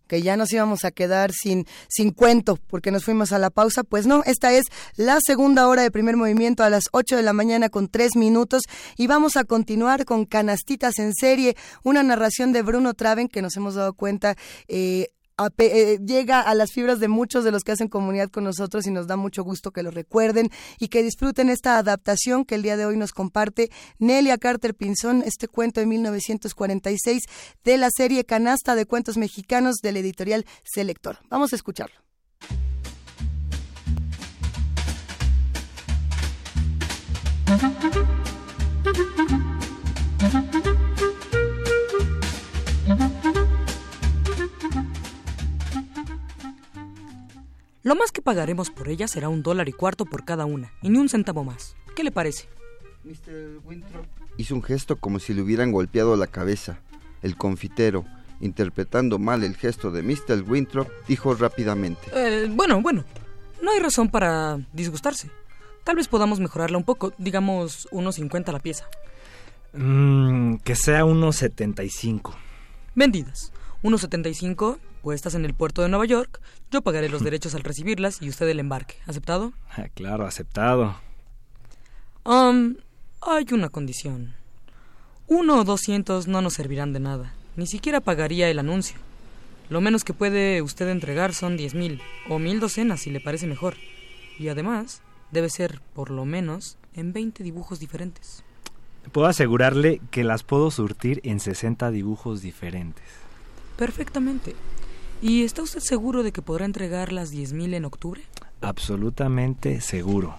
Que 0.11 0.21
ya 0.21 0.35
nos 0.35 0.51
íbamos 0.51 0.83
a 0.83 0.91
quedar 0.91 1.31
sin, 1.31 1.65
cuento 2.17 2.57
porque 2.67 2.91
nos 2.91 3.05
fuimos 3.05 3.31
a 3.31 3.39
la 3.39 3.49
pausa. 3.49 3.85
Pues 3.85 4.07
no, 4.07 4.23
esta 4.25 4.51
es 4.51 4.65
la 4.97 5.19
segunda 5.25 5.69
hora 5.69 5.83
de 5.83 5.89
primer 5.89 6.17
movimiento 6.17 6.65
a 6.65 6.69
las 6.69 6.89
8 6.91 7.15
de 7.15 7.23
la 7.23 7.31
mañana 7.31 7.69
con 7.69 7.87
3 7.87 8.17
minutos 8.17 8.63
y 8.97 9.07
vamos 9.07 9.37
a 9.37 9.45
continuar 9.45 10.03
con 10.03 10.25
Canastitas 10.25 10.99
en 10.99 11.13
serie, 11.13 11.55
una 11.83 12.03
narración 12.03 12.51
de 12.51 12.61
Bruno 12.61 12.93
Traven 12.93 13.29
que 13.29 13.41
nos 13.41 13.55
hemos 13.55 13.75
dado 13.75 13.93
cuenta. 13.93 14.35
Eh, 14.67 15.07
eh, 15.57 15.99
llega 16.05 16.41
a 16.41 16.55
las 16.55 16.71
fibras 16.71 16.99
de 16.99 17.07
muchos 17.07 17.43
de 17.43 17.51
los 17.51 17.63
que 17.63 17.71
hacen 17.71 17.87
comunidad 17.87 18.29
con 18.29 18.43
nosotros 18.43 18.85
y 18.87 18.91
nos 18.91 19.07
da 19.07 19.15
mucho 19.15 19.43
gusto 19.43 19.71
que 19.71 19.83
lo 19.83 19.91
recuerden 19.91 20.49
y 20.79 20.87
que 20.87 21.03
disfruten 21.03 21.49
esta 21.49 21.77
adaptación 21.77 22.45
que 22.45 22.55
el 22.55 22.63
día 22.63 22.77
de 22.77 22.85
hoy 22.85 22.97
nos 22.97 23.11
comparte 23.11 23.69
Nelia 23.99 24.37
Carter 24.37 24.75
Pinzón, 24.75 25.23
este 25.25 25.47
cuento 25.47 25.79
de 25.79 25.85
1946 25.85 27.23
de 27.63 27.77
la 27.77 27.89
serie 27.95 28.25
Canasta 28.25 28.75
de 28.75 28.85
Cuentos 28.85 29.17
Mexicanos 29.17 29.77
de 29.81 29.91
la 29.91 29.99
editorial 29.99 30.45
Selector. 30.63 31.19
Vamos 31.29 31.53
a 31.53 31.55
escucharlo. 31.55 31.95
Lo 47.83 47.95
más 47.95 48.11
que 48.11 48.21
pagaremos 48.21 48.69
por 48.69 48.89
ella 48.89 49.07
será 49.07 49.29
un 49.29 49.41
dólar 49.41 49.67
y 49.67 49.73
cuarto 49.73 50.05
por 50.05 50.23
cada 50.23 50.45
una, 50.45 50.71
y 50.81 50.89
ni 50.89 50.99
un 50.99 51.09
centavo 51.09 51.43
más. 51.43 51.75
¿Qué 51.95 52.03
le 52.03 52.11
parece? 52.11 52.47
Hizo 54.37 54.55
un 54.55 54.63
gesto 54.63 54.97
como 54.97 55.19
si 55.19 55.33
le 55.33 55.41
hubieran 55.41 55.71
golpeado 55.71 56.15
la 56.15 56.27
cabeza. 56.27 56.79
El 57.23 57.35
confitero, 57.37 58.05
interpretando 58.39 59.17
mal 59.17 59.43
el 59.43 59.55
gesto 59.55 59.91
de 59.91 60.03
Mr. 60.03 60.43
Winthrop, 60.47 60.89
dijo 61.07 61.33
rápidamente. 61.33 62.01
Eh, 62.13 62.47
bueno, 62.51 62.81
bueno. 62.81 63.03
No 63.61 63.71
hay 63.71 63.79
razón 63.79 64.09
para 64.09 64.59
disgustarse. 64.73 65.29
Tal 65.83 65.95
vez 65.95 66.07
podamos 66.07 66.39
mejorarla 66.39 66.77
un 66.77 66.83
poco, 66.83 67.13
digamos 67.17 67.87
unos 67.91 68.15
50 68.15 68.51
la 68.51 68.59
pieza. 68.59 68.85
Mm, 69.73 70.57
que 70.57 70.75
sea 70.75 71.05
unos 71.05 71.37
75. 71.37 72.35
Vendidas. 72.95 73.51
Unos 73.83 74.01
75, 74.01 74.79
puestas 75.01 75.35
en 75.35 75.45
el 75.45 75.53
puerto 75.53 75.81
de 75.81 75.89
Nueva 75.89 76.05
York. 76.05 76.41
Yo 76.71 76.81
pagaré 76.81 77.09
los 77.09 77.23
derechos 77.23 77.55
al 77.55 77.63
recibirlas 77.63 78.21
y 78.21 78.29
usted 78.29 78.47
el 78.49 78.59
embarque. 78.59 78.95
¿Aceptado? 79.07 79.53
Ah, 79.75 79.87
claro, 79.93 80.25
aceptado. 80.25 80.95
Um, 82.23 82.75
hay 83.21 83.45
una 83.51 83.69
condición. 83.69 84.35
Uno 85.27 85.59
o 85.59 85.63
doscientos 85.63 86.27
no 86.27 86.41
nos 86.41 86.53
servirán 86.53 86.93
de 86.93 86.99
nada. 86.99 87.33
Ni 87.55 87.67
siquiera 87.67 88.01
pagaría 88.01 88.49
el 88.49 88.59
anuncio. 88.59 88.97
Lo 89.69 89.81
menos 89.81 90.03
que 90.03 90.13
puede 90.13 90.61
usted 90.61 90.89
entregar 90.89 91.33
son 91.33 91.57
diez 91.57 91.73
mil, 91.73 92.01
o 92.27 92.39
mil 92.39 92.59
docenas 92.59 93.01
si 93.01 93.09
le 93.09 93.21
parece 93.21 93.47
mejor. 93.47 93.75
Y 94.37 94.49
además, 94.49 95.01
Debe 95.31 95.49
ser, 95.49 95.79
por 95.93 96.11
lo 96.11 96.25
menos, 96.25 96.77
en 96.93 97.13
20 97.13 97.41
dibujos 97.43 97.79
diferentes. 97.79 98.43
Puedo 99.13 99.27
asegurarle 99.27 100.01
que 100.11 100.25
las 100.25 100.43
puedo 100.43 100.69
surtir 100.71 101.21
en 101.23 101.39
60 101.39 101.89
dibujos 101.89 102.41
diferentes. 102.41 103.05
Perfectamente. 103.81 104.53
¿Y 105.23 105.43
está 105.43 105.63
usted 105.63 105.79
seguro 105.79 106.21
de 106.21 106.31
que 106.31 106.43
podrá 106.43 106.65
entregar 106.65 107.11
las 107.11 107.33
10.000 107.33 107.73
en 107.73 107.85
octubre? 107.85 108.21
Absolutamente 108.61 109.81
seguro. 109.81 110.35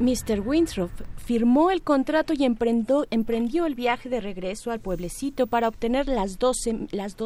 Mr. 0.00 0.40
Winthrop 0.40 0.90
firmó 1.18 1.70
el 1.70 1.82
contrato 1.82 2.32
y 2.32 2.44
emprendió, 2.44 3.66
el 3.66 3.74
viaje 3.74 4.08
de 4.08 4.22
regreso 4.22 4.70
al 4.70 4.80
pueblecito 4.80 5.46
para 5.46 5.68
obtener 5.68 6.08
las 6.08 6.38
12 6.38 6.88
las 6.90 7.16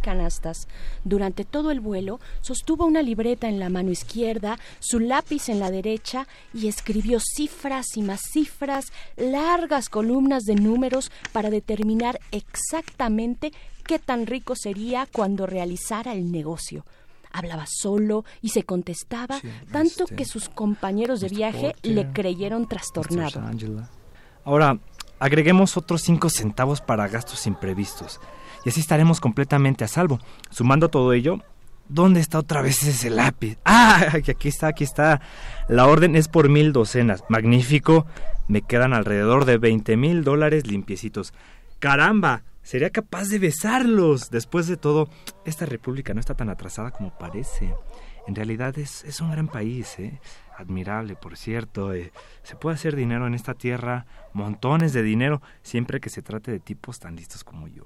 canastas. 0.00 0.66
Durante 1.04 1.44
todo 1.44 1.70
el 1.70 1.80
vuelo 1.80 2.20
sostuvo 2.40 2.86
una 2.86 3.02
libreta 3.02 3.50
en 3.50 3.60
la 3.60 3.68
mano 3.68 3.90
izquierda, 3.90 4.58
su 4.80 4.98
lápiz 4.98 5.50
en 5.50 5.60
la 5.60 5.70
derecha 5.70 6.26
y 6.54 6.68
escribió 6.68 7.20
cifras 7.20 7.98
y 7.98 8.02
más 8.02 8.22
cifras, 8.32 8.92
largas 9.18 9.90
columnas 9.90 10.44
de 10.44 10.54
números 10.54 11.12
para 11.32 11.50
determinar 11.50 12.18
exactamente 12.30 13.52
qué 13.84 13.98
tan 13.98 14.26
rico 14.26 14.56
sería 14.56 15.06
cuando 15.12 15.46
realizara 15.46 16.14
el 16.14 16.32
negocio 16.32 16.86
hablaba 17.32 17.64
solo 17.66 18.24
y 18.40 18.50
se 18.50 18.64
contestaba, 18.64 19.40
tanto 19.70 20.04
este, 20.04 20.16
que 20.16 20.24
sus 20.24 20.48
compañeros 20.48 21.20
de 21.20 21.28
viaje 21.28 21.74
le 21.82 22.12
creyeron 22.12 22.68
trastornado. 22.68 23.42
Ahora, 24.44 24.78
agreguemos 25.18 25.76
otros 25.76 26.02
cinco 26.02 26.30
centavos 26.30 26.80
para 26.80 27.08
gastos 27.08 27.46
imprevistos. 27.46 28.20
Y 28.64 28.68
así 28.68 28.80
estaremos 28.80 29.20
completamente 29.20 29.84
a 29.84 29.88
salvo. 29.88 30.20
Sumando 30.50 30.88
todo 30.88 31.12
ello, 31.12 31.38
¿dónde 31.88 32.20
está 32.20 32.38
otra 32.38 32.62
vez 32.62 32.82
ese 32.82 33.10
lápiz? 33.10 33.58
Ah, 33.64 34.08
aquí 34.12 34.48
está, 34.48 34.68
aquí 34.68 34.84
está. 34.84 35.20
La 35.68 35.86
orden 35.86 36.16
es 36.16 36.28
por 36.28 36.48
mil 36.48 36.72
docenas. 36.72 37.24
Magnífico. 37.28 38.06
Me 38.48 38.62
quedan 38.62 38.92
alrededor 38.92 39.44
de 39.44 39.58
veinte 39.58 39.96
mil 39.96 40.24
dólares 40.24 40.66
limpiecitos. 40.66 41.32
¡Caramba! 41.78 42.42
Sería 42.62 42.90
capaz 42.90 43.28
de 43.28 43.38
besarlos. 43.38 44.30
Después 44.30 44.66
de 44.66 44.76
todo, 44.76 45.08
esta 45.44 45.66
república 45.66 46.14
no 46.14 46.20
está 46.20 46.34
tan 46.34 46.48
atrasada 46.48 46.90
como 46.90 47.16
parece. 47.16 47.74
En 48.26 48.34
realidad 48.34 48.78
es, 48.78 49.04
es 49.04 49.20
un 49.20 49.30
gran 49.30 49.48
país, 49.48 49.98
¿eh? 49.98 50.20
admirable, 50.56 51.16
por 51.16 51.36
cierto. 51.36 51.92
Eh, 51.92 52.12
se 52.42 52.56
puede 52.56 52.74
hacer 52.74 52.96
dinero 52.96 53.26
en 53.26 53.34
esta 53.34 53.54
tierra, 53.54 54.06
montones 54.32 54.92
de 54.92 55.02
dinero, 55.02 55.42
siempre 55.62 56.00
que 56.00 56.10
se 56.10 56.22
trate 56.22 56.50
de 56.50 56.60
tipos 56.60 56.98
tan 56.98 57.16
listos 57.16 57.44
como 57.44 57.68
yo. 57.68 57.84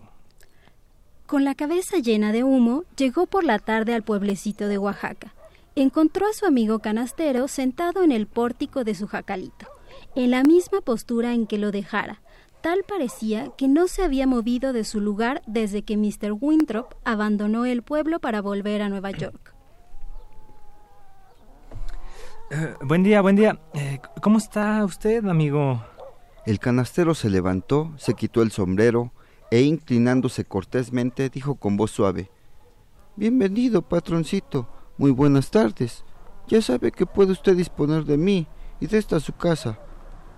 Con 1.27 1.45
la 1.45 1.55
cabeza 1.55 1.99
llena 1.99 2.33
de 2.33 2.45
humo, 2.45 2.85
llegó 2.97 3.27
por 3.27 3.45
la 3.45 3.59
tarde 3.59 3.95
al 3.95 4.05
pueblecito 4.05 4.69
de 4.69 4.79
Oaxaca. 4.79 5.35
Encontró 5.75 6.27
a 6.27 6.33
su 6.33 6.47
amigo 6.47 6.79
canastero 6.79 7.49
sentado 7.49 8.03
en 8.03 8.13
el 8.13 8.27
pórtico 8.27 8.85
de 8.85 8.95
su 8.95 9.09
jacalito, 9.09 9.67
en 10.15 10.31
la 10.31 10.43
misma 10.43 10.81
postura 10.81 11.35
en 11.35 11.47
que 11.47 11.59
lo 11.59 11.73
dejara, 11.73 12.23
Tal 12.63 12.85
parecía 12.87 13.51
que 13.57 13.69
no 13.69 13.89
se 13.89 14.03
había 14.03 14.27
movido 14.27 14.73
de 14.73 14.85
su 14.85 15.01
lugar 15.01 15.43
desde 15.47 15.83
que 15.83 15.97
Mr. 15.97 16.33
Winthrop 16.41 16.95
abandonó 17.05 17.65
el 17.65 17.83
pueblo 17.83 18.19
para 18.19 18.43
volver 18.43 18.83
a 18.83 18.89
Nueva 18.89 19.11
York. 19.13 19.55
Eh, 22.51 22.75
buen 22.83 23.03
día, 23.03 23.21
buen 23.23 23.37
día. 23.37 23.59
Eh, 23.75 24.01
¿Cómo 24.21 24.39
está 24.39 24.85
usted, 24.85 25.25
amigo? 25.27 25.83
El 26.45 26.59
canastero 26.61 27.15
se 27.15 27.29
levantó, 27.29 27.93
se 27.97 28.15
quitó 28.15 28.43
el 28.43 28.53
sombrero 28.53 29.13
e 29.51 29.63
inclinándose 29.63 30.45
cortésmente 30.45 31.29
dijo 31.29 31.57
con 31.57 31.77
voz 31.77 31.91
suave, 31.93 32.31
Bienvenido, 33.17 33.83
patroncito. 33.83 34.69
Muy 34.99 35.11
buenas 35.11 35.51
tardes. 35.51 36.05
Ya 36.49 36.61
sabe 36.61 36.93
que 36.93 37.07
puede 37.07 37.33
usted 37.33 37.57
disponer 37.57 38.05
de 38.05 38.19
mí 38.19 38.47
y 38.79 38.87
de 38.87 38.99
esta 38.99 39.21
su 39.21 39.33
casa. 39.33 39.79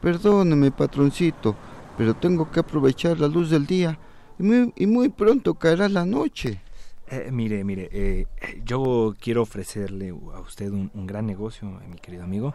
Perdóneme, 0.01 0.71
patroncito, 0.71 1.57
pero 1.99 2.15
tengo 2.15 2.49
que 2.53 2.61
aprovechar 2.61 3.19
la 3.19 3.27
luz 3.27 3.51
del 3.51 3.67
día 3.67 3.99
y 4.39 4.87
muy, 4.87 5.09
pronto 5.09 5.55
caerá 5.55 5.89
la 5.89 6.07
noche. 6.07 6.63
Eh, 7.11 7.31
mire, 7.33 7.65
mire, 7.65 7.89
eh, 7.91 8.27
yo 8.65 9.17
quiero 9.19 9.43
ofrecerle 9.43 10.11
a 10.11 10.41
usted 10.41 10.71
un, 10.71 11.07
gran 11.09 11.27
negocio, 11.27 11.69
mi 11.91 11.99
querido 11.99 12.23
amigo. 12.23 12.55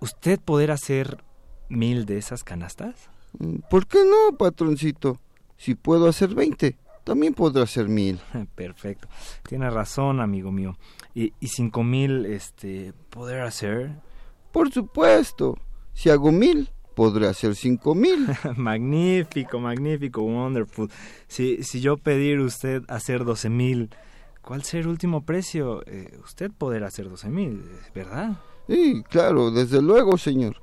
¿Usted 0.00 0.40
poder 0.40 0.70
hacer 0.70 1.22
mil 1.68 2.06
de 2.06 2.16
esas 2.16 2.44
canastas? 2.44 3.10
Mm, 3.38 3.56
¿Por 3.68 3.86
qué 3.86 3.98
no, 4.06 4.38
patroncito? 4.38 5.20
Si 5.58 5.74
puedo 5.74 6.08
hacer 6.08 6.34
veinte, 6.34 6.78
también 7.04 7.34
podré 7.34 7.62
hacer 7.62 7.88
mil. 7.88 8.20
Perfecto. 8.54 9.06
Tiene 9.46 9.68
razón, 9.68 10.18
amigo 10.18 10.50
mío. 10.50 10.78
¿Y, 11.14 11.34
y 11.40 11.48
cinco 11.48 11.82
mil, 11.82 12.24
este, 12.24 12.94
poder 13.10 13.42
hacer? 13.42 13.90
Por 14.50 14.72
supuesto. 14.72 15.58
Si 15.92 16.08
hago 16.08 16.32
mil, 16.32 16.70
podré 16.94 17.26
hacer 17.26 17.54
cinco 17.54 17.94
mil. 17.94 18.28
magnífico, 18.56 19.58
magnífico, 19.58 20.22
wonderful. 20.22 20.90
Si, 21.28 21.62
si 21.62 21.80
yo 21.80 21.96
pedir 21.96 22.40
usted 22.40 22.82
hacer 22.88 23.24
doce 23.24 23.50
mil, 23.50 23.90
¿cuál 24.42 24.62
será 24.62 24.82
el 24.82 24.88
último 24.88 25.24
precio? 25.24 25.82
Eh, 25.86 26.18
usted 26.24 26.50
podrá 26.50 26.86
hacer 26.86 27.08
doce 27.08 27.28
mil, 27.28 27.64
¿verdad? 27.94 28.38
Sí, 28.68 29.02
claro, 29.08 29.50
desde 29.50 29.82
luego, 29.82 30.16
señor. 30.18 30.56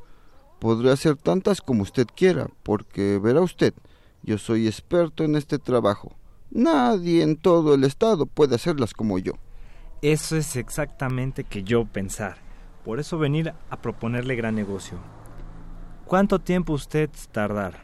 Podré 0.60 0.92
hacer 0.92 1.16
tantas 1.16 1.62
como 1.62 1.84
usted 1.84 2.06
quiera, 2.16 2.50
porque 2.64 3.18
verá 3.18 3.42
usted, 3.42 3.74
yo 4.24 4.38
soy 4.38 4.68
experto 4.68 5.24
en 5.24 5.36
este 5.36 5.58
trabajo. 5.58 6.16
Nadie 6.52 7.24
en 7.24 7.38
todo 7.38 7.76
el 7.76 7.84
estado 7.84 8.26
puede 8.26 8.56
hacerlas 8.56 8.94
como 8.94 9.20
yo. 9.20 9.34
Eso 10.02 10.36
es 10.36 10.56
exactamente 10.56 11.44
que 11.44 11.64
yo 11.64 11.86
pensar. 11.86 12.38
Por 12.84 13.00
eso 13.00 13.18
venir 13.18 13.54
a 13.70 13.82
proponerle 13.82 14.36
gran 14.36 14.56
negocio. 14.56 14.98
¿Cuánto 16.10 16.40
tiempo 16.40 16.74
usted 16.74 17.08
tardar? 17.32 17.84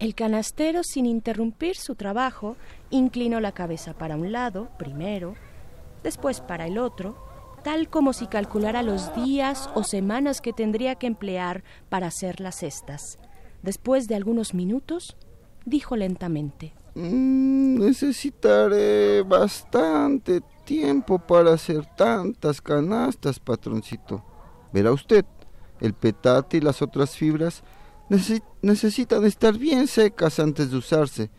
El 0.00 0.16
canastero, 0.16 0.82
sin 0.82 1.06
interrumpir 1.06 1.76
su 1.76 1.94
trabajo, 1.94 2.56
inclinó 2.90 3.38
la 3.38 3.52
cabeza 3.52 3.92
para 3.92 4.16
un 4.16 4.32
lado, 4.32 4.68
primero, 4.80 5.36
después 6.02 6.40
para 6.40 6.66
el 6.66 6.76
otro, 6.76 7.16
tal 7.62 7.88
como 7.88 8.14
si 8.14 8.26
calculara 8.26 8.82
los 8.82 9.14
días 9.14 9.70
o 9.76 9.84
semanas 9.84 10.40
que 10.40 10.52
tendría 10.52 10.96
que 10.96 11.06
emplear 11.06 11.62
para 11.88 12.08
hacer 12.08 12.40
las 12.40 12.56
cestas. 12.56 13.20
Después 13.62 14.08
de 14.08 14.16
algunos 14.16 14.52
minutos, 14.52 15.16
dijo 15.64 15.94
lentamente. 15.94 16.74
Mm, 16.96 17.78
necesitaré 17.78 19.22
bastante 19.22 20.40
tiempo 20.64 21.20
para 21.20 21.52
hacer 21.52 21.86
tantas 21.94 22.60
canastas, 22.60 23.38
patroncito. 23.38 24.24
Verá 24.72 24.90
usted, 24.90 25.24
el 25.80 25.94
petate 25.94 26.58
y 26.58 26.60
las 26.60 26.82
otras 26.82 27.16
fibras 27.16 27.62
necesitan 28.62 29.24
estar 29.24 29.58
bien 29.58 29.86
secas 29.86 30.38
antes 30.38 30.70
de 30.70 30.76
usarse. 30.76 31.30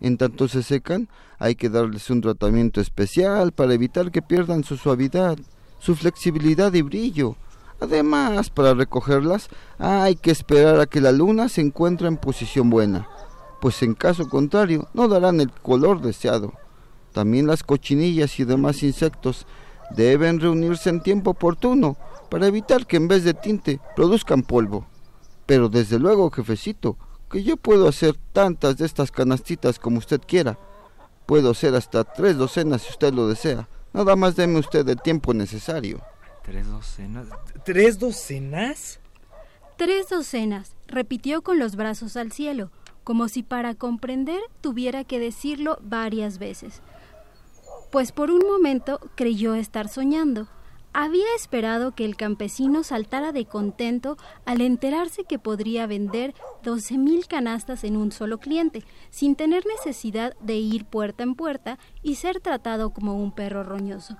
En 0.00 0.16
tanto 0.16 0.48
se 0.48 0.62
secan, 0.62 1.08
hay 1.38 1.54
que 1.54 1.68
darles 1.68 2.08
un 2.10 2.20
tratamiento 2.20 2.80
especial 2.80 3.52
para 3.52 3.74
evitar 3.74 4.10
que 4.10 4.22
pierdan 4.22 4.64
su 4.64 4.76
suavidad, 4.76 5.38
su 5.78 5.94
flexibilidad 5.94 6.72
y 6.72 6.82
brillo. 6.82 7.36
Además, 7.80 8.50
para 8.50 8.74
recogerlas, 8.74 9.48
hay 9.78 10.16
que 10.16 10.30
esperar 10.30 10.80
a 10.80 10.86
que 10.86 11.00
la 11.00 11.12
luna 11.12 11.48
se 11.48 11.62
encuentre 11.62 12.08
en 12.08 12.18
posición 12.18 12.68
buena, 12.68 13.08
pues 13.60 13.82
en 13.82 13.94
caso 13.94 14.28
contrario 14.28 14.88
no 14.92 15.08
darán 15.08 15.40
el 15.40 15.50
color 15.50 16.00
deseado. 16.00 16.52
También 17.12 17.46
las 17.46 17.62
cochinillas 17.62 18.38
y 18.38 18.44
demás 18.44 18.82
insectos 18.82 19.46
deben 19.96 20.40
reunirse 20.40 20.90
en 20.90 21.02
tiempo 21.02 21.30
oportuno 21.30 21.96
para 22.30 22.46
evitar 22.46 22.86
que 22.86 22.96
en 22.96 23.08
vez 23.08 23.24
de 23.24 23.34
tinte 23.34 23.80
produzcan 23.96 24.42
polvo. 24.42 24.86
Pero 25.46 25.68
desde 25.68 25.98
luego, 25.98 26.30
jefecito, 26.30 26.96
que 27.30 27.42
yo 27.42 27.56
puedo 27.56 27.88
hacer 27.88 28.16
tantas 28.32 28.76
de 28.78 28.86
estas 28.86 29.10
canastitas 29.10 29.78
como 29.78 29.98
usted 29.98 30.20
quiera. 30.26 30.58
Puedo 31.26 31.50
hacer 31.50 31.74
hasta 31.74 32.04
tres 32.04 32.36
docenas 32.36 32.82
si 32.82 32.90
usted 32.90 33.12
lo 33.12 33.28
desea. 33.28 33.68
Nada 33.92 34.16
más 34.16 34.36
deme 34.36 34.58
usted 34.58 34.88
el 34.88 35.00
tiempo 35.00 35.34
necesario. 35.34 36.00
¿Tres 36.44 36.66
docenas? 36.68 37.26
¿Tres 37.64 37.98
docenas? 37.98 39.00
Tres 39.76 40.08
docenas, 40.08 40.74
repitió 40.86 41.42
con 41.42 41.58
los 41.58 41.74
brazos 41.74 42.16
al 42.16 42.32
cielo, 42.32 42.70
como 43.02 43.28
si 43.28 43.42
para 43.42 43.74
comprender 43.74 44.40
tuviera 44.60 45.04
que 45.04 45.18
decirlo 45.18 45.78
varias 45.82 46.38
veces. 46.38 46.82
Pues 47.90 48.12
por 48.12 48.30
un 48.30 48.46
momento 48.46 49.00
creyó 49.14 49.54
estar 49.54 49.88
soñando. 49.88 50.48
Había 50.92 51.26
esperado 51.36 51.94
que 51.94 52.04
el 52.04 52.16
campesino 52.16 52.82
saltara 52.82 53.30
de 53.30 53.44
contento 53.44 54.16
al 54.44 54.60
enterarse 54.60 55.22
que 55.22 55.38
podría 55.38 55.86
vender 55.86 56.34
doce 56.64 56.98
mil 56.98 57.28
canastas 57.28 57.84
en 57.84 57.96
un 57.96 58.10
solo 58.10 58.38
cliente, 58.38 58.82
sin 59.08 59.36
tener 59.36 59.64
necesidad 59.66 60.36
de 60.40 60.56
ir 60.56 60.84
puerta 60.84 61.22
en 61.22 61.36
puerta 61.36 61.78
y 62.02 62.16
ser 62.16 62.40
tratado 62.40 62.90
como 62.90 63.22
un 63.22 63.30
perro 63.30 63.62
roñoso. 63.62 64.16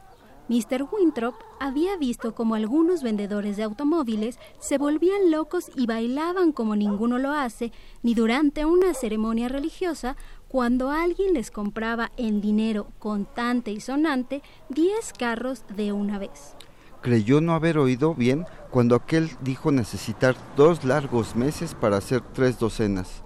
Mr. 0.48 0.88
Winthrop 0.90 1.36
había 1.60 1.96
visto 1.96 2.34
como 2.34 2.56
algunos 2.56 3.04
vendedores 3.04 3.56
de 3.56 3.62
automóviles 3.62 4.36
se 4.58 4.78
volvían 4.78 5.30
locos 5.30 5.70
y 5.76 5.86
bailaban 5.86 6.50
como 6.50 6.74
ninguno 6.74 7.18
lo 7.18 7.30
hace, 7.30 7.70
ni 8.02 8.14
durante 8.14 8.64
una 8.64 8.92
ceremonia 8.94 9.48
religiosa, 9.48 10.16
cuando 10.50 10.90
alguien 10.90 11.32
les 11.32 11.52
compraba 11.52 12.10
en 12.16 12.40
dinero 12.40 12.88
contante 12.98 13.70
y 13.70 13.80
sonante 13.80 14.42
10 14.70 15.12
carros 15.16 15.64
de 15.76 15.92
una 15.92 16.18
vez. 16.18 16.56
Creyó 17.02 17.40
no 17.40 17.54
haber 17.54 17.78
oído 17.78 18.16
bien 18.16 18.44
cuando 18.68 18.96
aquel 18.96 19.30
dijo 19.42 19.70
necesitar 19.70 20.34
dos 20.56 20.84
largos 20.84 21.36
meses 21.36 21.76
para 21.76 21.98
hacer 21.98 22.22
tres 22.34 22.58
docenas. 22.58 23.22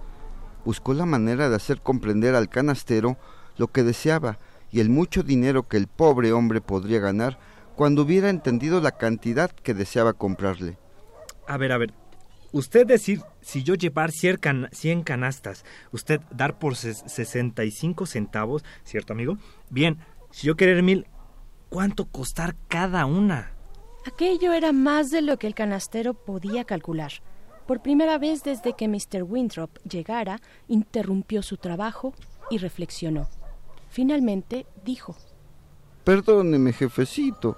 Buscó 0.65 0.93
la 0.93 1.07
manera 1.07 1.49
de 1.49 1.55
hacer 1.55 1.81
comprender 1.81 2.35
al 2.35 2.47
canastero 2.47 3.17
lo 3.57 3.69
que 3.69 3.81
deseaba 3.81 4.37
y 4.71 4.79
el 4.79 4.91
mucho 4.91 5.23
dinero 5.23 5.63
que 5.63 5.77
el 5.77 5.87
pobre 5.87 6.31
hombre 6.31 6.61
podría 6.61 6.99
ganar 6.99 7.39
cuando 7.75 8.03
hubiera 8.03 8.29
entendido 8.29 8.81
la 8.81 8.91
cantidad 8.91 9.49
que 9.49 9.73
deseaba 9.73 10.13
comprarle. 10.13 10.77
A 11.47 11.57
ver, 11.57 11.71
a 11.71 11.79
ver. 11.79 12.04
Usted 12.55 12.87
decir, 12.87 13.21
si 13.41 13.63
yo 13.63 13.75
llevar 13.75 14.11
100 14.13 15.03
canastas, 15.03 15.65
usted 15.91 16.21
dar 16.31 16.57
por 16.57 16.77
65 16.77 18.05
centavos, 18.05 18.63
¿cierto, 18.85 19.11
amigo? 19.11 19.37
Bien, 19.69 19.97
si 20.31 20.47
yo 20.47 20.55
querer 20.55 20.81
mil, 20.81 21.05
¿cuánto 21.67 22.05
costar 22.05 22.55
cada 22.69 23.05
una? 23.07 23.51
Aquello 24.05 24.53
era 24.53 24.71
más 24.71 25.11
de 25.11 25.21
lo 25.21 25.37
que 25.37 25.47
el 25.47 25.53
canastero 25.53 26.13
podía 26.13 26.63
calcular. 26.63 27.11
Por 27.67 27.81
primera 27.81 28.17
vez 28.17 28.43
desde 28.43 28.71
que 28.71 28.87
Mr. 28.87 29.23
Winthrop 29.23 29.77
llegara, 29.79 30.39
interrumpió 30.69 31.41
su 31.41 31.57
trabajo 31.57 32.13
y 32.49 32.59
reflexionó. 32.59 33.27
Finalmente 33.89 34.65
dijo, 34.85 35.17
Perdóneme, 36.05 36.71
jefecito, 36.71 37.57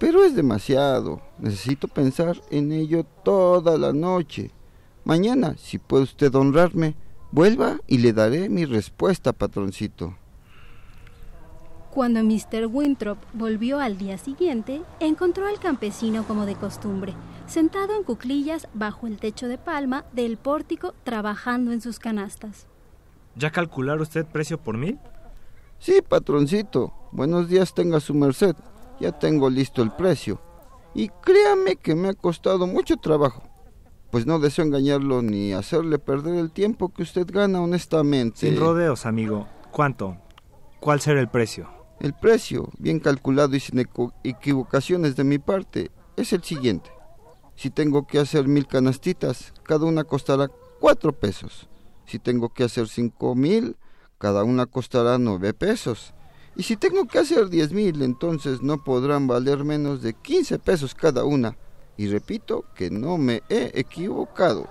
pero 0.00 0.24
es 0.24 0.34
demasiado. 0.34 1.20
Necesito 1.38 1.86
pensar 1.86 2.40
en 2.50 2.72
ello 2.72 3.04
toda 3.22 3.76
la 3.76 3.92
noche. 3.92 4.50
Mañana, 5.04 5.54
si 5.58 5.78
puede 5.78 6.04
usted 6.04 6.34
honrarme, 6.34 6.96
vuelva 7.30 7.78
y 7.86 7.98
le 7.98 8.14
daré 8.14 8.48
mi 8.48 8.64
respuesta, 8.64 9.34
patroncito. 9.34 10.16
Cuando 11.90 12.24
Mr. 12.24 12.66
Winthrop 12.66 13.18
volvió 13.34 13.78
al 13.78 13.98
día 13.98 14.16
siguiente, 14.16 14.80
encontró 15.00 15.46
al 15.46 15.60
campesino 15.60 16.24
como 16.24 16.46
de 16.46 16.54
costumbre, 16.54 17.12
sentado 17.46 17.94
en 17.94 18.02
cuclillas 18.02 18.68
bajo 18.72 19.06
el 19.06 19.18
techo 19.18 19.48
de 19.48 19.58
palma 19.58 20.06
del 20.12 20.38
pórtico 20.38 20.94
trabajando 21.04 21.72
en 21.72 21.82
sus 21.82 21.98
canastas. 21.98 22.66
¿Ya 23.36 23.50
calcular 23.50 24.00
usted 24.00 24.24
precio 24.24 24.56
por 24.56 24.78
mil? 24.78 24.98
Sí, 25.78 26.00
patroncito. 26.08 26.94
Buenos 27.12 27.48
días 27.48 27.74
tenga 27.74 28.00
su 28.00 28.14
merced. 28.14 28.56
Ya 29.00 29.12
tengo 29.12 29.48
listo 29.50 29.82
el 29.82 29.90
precio. 29.90 30.40
Y 30.94 31.08
créame 31.08 31.76
que 31.76 31.94
me 31.94 32.08
ha 32.08 32.14
costado 32.14 32.66
mucho 32.66 32.96
trabajo. 32.96 33.42
Pues 34.10 34.26
no 34.26 34.38
deseo 34.38 34.64
engañarlo 34.64 35.22
ni 35.22 35.52
hacerle 35.52 35.98
perder 35.98 36.34
el 36.34 36.50
tiempo 36.50 36.92
que 36.92 37.02
usted 37.02 37.26
gana 37.30 37.62
honestamente. 37.62 38.40
Sin 38.40 38.58
rodeos, 38.58 39.06
amigo. 39.06 39.46
¿Cuánto? 39.70 40.16
¿Cuál 40.80 41.00
será 41.00 41.20
el 41.20 41.28
precio? 41.28 41.68
El 42.00 42.14
precio, 42.14 42.70
bien 42.78 42.98
calculado 42.98 43.54
y 43.54 43.60
sin 43.60 43.86
equivocaciones 44.24 45.16
de 45.16 45.24
mi 45.24 45.38
parte, 45.38 45.90
es 46.16 46.32
el 46.32 46.42
siguiente. 46.42 46.90
Si 47.54 47.70
tengo 47.70 48.06
que 48.06 48.18
hacer 48.18 48.48
mil 48.48 48.66
canastitas, 48.66 49.52
cada 49.62 49.84
una 49.84 50.04
costará 50.04 50.48
cuatro 50.80 51.12
pesos. 51.12 51.68
Si 52.06 52.18
tengo 52.18 52.48
que 52.48 52.64
hacer 52.64 52.88
cinco 52.88 53.34
mil, 53.34 53.76
cada 54.18 54.42
una 54.44 54.66
costará 54.66 55.18
nueve 55.18 55.54
pesos. 55.54 56.14
Y 56.56 56.62
si 56.62 56.76
tengo 56.76 57.06
que 57.06 57.18
hacer 57.18 57.48
diez 57.48 57.72
mil, 57.72 58.02
entonces 58.02 58.62
no 58.62 58.82
podrán 58.82 59.26
valer 59.26 59.64
menos 59.64 60.02
de 60.02 60.14
quince 60.14 60.58
pesos 60.58 60.94
cada 60.94 61.24
una. 61.24 61.56
Y 61.96 62.08
repito 62.08 62.64
que 62.74 62.90
no 62.90 63.18
me 63.18 63.42
he 63.48 63.70
equivocado. 63.74 64.68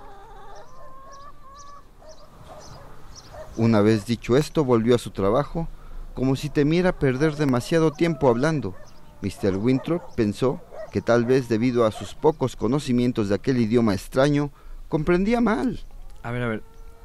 Una 3.56 3.80
vez 3.80 4.06
dicho 4.06 4.36
esto, 4.36 4.64
volvió 4.64 4.94
a 4.94 4.98
su 4.98 5.10
trabajo, 5.10 5.68
como 6.14 6.36
si 6.36 6.50
temiera 6.50 6.98
perder 6.98 7.36
demasiado 7.36 7.90
tiempo 7.90 8.28
hablando. 8.28 8.74
Mr. 9.22 9.56
Winthrop 9.56 10.02
pensó 10.14 10.60
que 10.90 11.00
tal 11.00 11.24
vez 11.24 11.48
debido 11.48 11.84
a 11.84 11.92
sus 11.92 12.14
pocos 12.14 12.56
conocimientos 12.56 13.28
de 13.28 13.34
aquel 13.34 13.58
idioma 13.58 13.94
extraño, 13.94 14.50
comprendía 14.88 15.40
mal. 15.40 15.80
A 16.22 16.30
ver, 16.30 16.42
a 16.42 16.48
ver, 16.48 16.62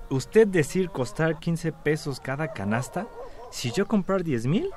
¿usted 0.10 0.48
decir 0.48 0.90
costar 0.90 1.40
15 1.40 1.72
pesos 1.72 2.20
cada 2.20 2.54
canasta? 2.54 3.08
Si 3.56 3.72
yo 3.72 3.88
comprar 3.88 4.26
10 4.26 4.48
mil? 4.48 4.70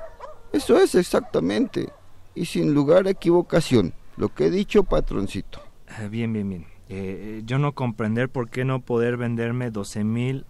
Eso 0.53 0.77
es 0.77 0.95
exactamente. 0.95 1.89
Y 2.33 2.45
sin 2.45 2.73
lugar 2.73 3.07
a 3.07 3.09
equivocación, 3.09 3.93
lo 4.15 4.33
que 4.33 4.45
he 4.45 4.49
dicho, 4.49 4.83
patroncito. 4.83 5.59
Eh, 5.99 6.07
bien, 6.07 6.31
bien, 6.31 6.47
bien. 6.47 6.65
Eh, 6.87 7.41
yo 7.45 7.59
no 7.59 7.73
comprender 7.73 8.29
por 8.29 8.49
qué 8.49 8.63
no 8.63 8.79
poder 8.79 9.17
venderme 9.17 9.69
12 9.69 10.05
mil 10.05 10.45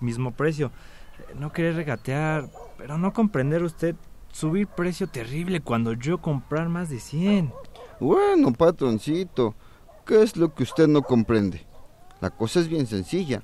mismo 0.00 0.30
precio. 0.30 0.72
Eh, 1.18 1.34
no 1.38 1.52
querer 1.52 1.76
regatear, 1.76 2.48
pero 2.78 2.96
no 2.96 3.12
comprender 3.12 3.62
usted 3.62 3.94
subir 4.32 4.66
precio 4.66 5.06
terrible 5.06 5.60
cuando 5.60 5.92
yo 5.92 6.22
comprar 6.22 6.70
más 6.70 6.88
de 6.88 7.00
100. 7.00 7.52
Bueno, 8.00 8.54
patroncito, 8.54 9.54
¿qué 10.06 10.22
es 10.22 10.38
lo 10.38 10.54
que 10.54 10.62
usted 10.62 10.88
no 10.88 11.02
comprende? 11.02 11.66
La 12.22 12.30
cosa 12.30 12.60
es 12.60 12.68
bien 12.68 12.86
sencilla. 12.86 13.42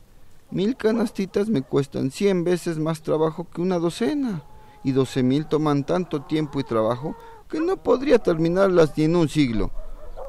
Mil 0.53 0.77
canastitas 0.77 1.49
me 1.49 1.63
cuestan 1.63 2.11
cien 2.11 2.43
veces 2.43 2.79
más 2.79 3.03
trabajo 3.03 3.47
que 3.49 3.61
una 3.61 3.79
docena, 3.79 4.43
y 4.83 4.91
doce 4.91 5.23
mil 5.23 5.47
toman 5.47 5.85
tanto 5.85 6.23
tiempo 6.23 6.59
y 6.59 6.65
trabajo 6.65 7.15
que 7.49 7.61
no 7.61 7.77
podría 7.77 8.19
terminarlas 8.19 8.93
ni 8.97 9.05
en 9.05 9.15
un 9.15 9.29
siglo. 9.29 9.71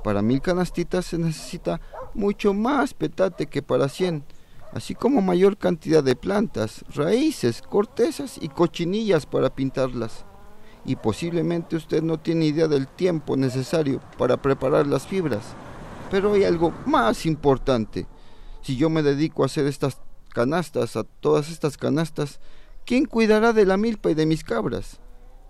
Para 0.03 0.21
mil 0.21 0.39
canastitas 0.39 1.07
se 1.07 1.17
necesita 1.17 1.81
mucho 2.13 2.53
más 2.53 2.93
petate 2.93 3.47
que 3.47 3.63
para 3.63 3.89
cien, 3.89 4.23
así 4.73 4.93
como 4.93 5.21
mayor 5.21 5.57
cantidad 5.57 6.03
de 6.03 6.15
plantas, 6.15 6.85
raíces, 6.93 7.63
cortezas 7.63 8.37
y 8.39 8.49
cochinillas 8.49 9.25
para 9.25 9.49
pintarlas. 9.49 10.25
Y 10.85 10.97
posiblemente 10.97 11.75
usted 11.75 12.03
no 12.03 12.19
tiene 12.19 12.45
idea 12.45 12.67
del 12.67 12.87
tiempo 12.87 13.37
necesario 13.37 14.01
para 14.19 14.39
preparar 14.39 14.85
las 14.85 15.07
fibras. 15.07 15.55
Pero 16.11 16.33
hay 16.33 16.43
algo 16.43 16.73
más 16.85 17.25
importante. 17.25 18.05
Si 18.61 18.75
yo 18.75 18.89
me 18.91 19.01
dedico 19.01 19.41
a 19.41 19.45
hacer 19.47 19.65
estas 19.65 19.99
canastas, 20.31 20.95
a 20.95 21.03
todas 21.03 21.49
estas 21.49 21.77
canastas, 21.77 22.39
¿quién 22.85 23.05
cuidará 23.05 23.53
de 23.53 23.65
la 23.65 23.77
milpa 23.77 24.11
y 24.11 24.13
de 24.13 24.25
mis 24.25 24.43
cabras? 24.43 24.99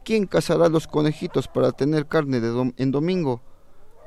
¿Quién 0.04 0.26
cazará 0.26 0.68
los 0.70 0.88
conejitos 0.88 1.48
para 1.48 1.72
tener 1.72 2.08
carne 2.08 2.40
de 2.40 2.74
en 2.78 2.92
domingo? 2.92 3.42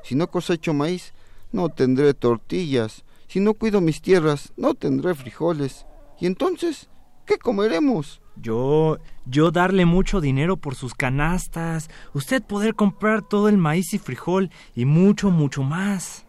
Si 0.03 0.13
no 0.15 0.29
cosecho 0.29 0.73
maíz, 0.73 1.13
no 1.51 1.69
tendré 1.69 2.13
tortillas. 2.13 3.05
Si 3.27 3.39
no 3.39 3.53
cuido 3.53 3.81
mis 3.81 4.01
tierras, 4.01 4.53
no 4.57 4.73
tendré 4.73 5.15
frijoles. 5.15 5.85
¿Y 6.19 6.25
entonces 6.27 6.89
qué 7.25 7.37
comeremos? 7.37 8.21
Yo, 8.35 8.97
yo 9.25 9.51
darle 9.51 9.85
mucho 9.85 10.19
dinero 10.19 10.57
por 10.57 10.75
sus 10.75 10.93
canastas, 10.93 11.89
usted 12.13 12.43
poder 12.43 12.75
comprar 12.75 13.21
todo 13.21 13.47
el 13.47 13.57
maíz 13.57 13.93
y 13.93 13.97
frijol 13.97 14.51
y 14.75 14.85
mucho, 14.85 15.31
mucho 15.31 15.63
más. 15.63 16.24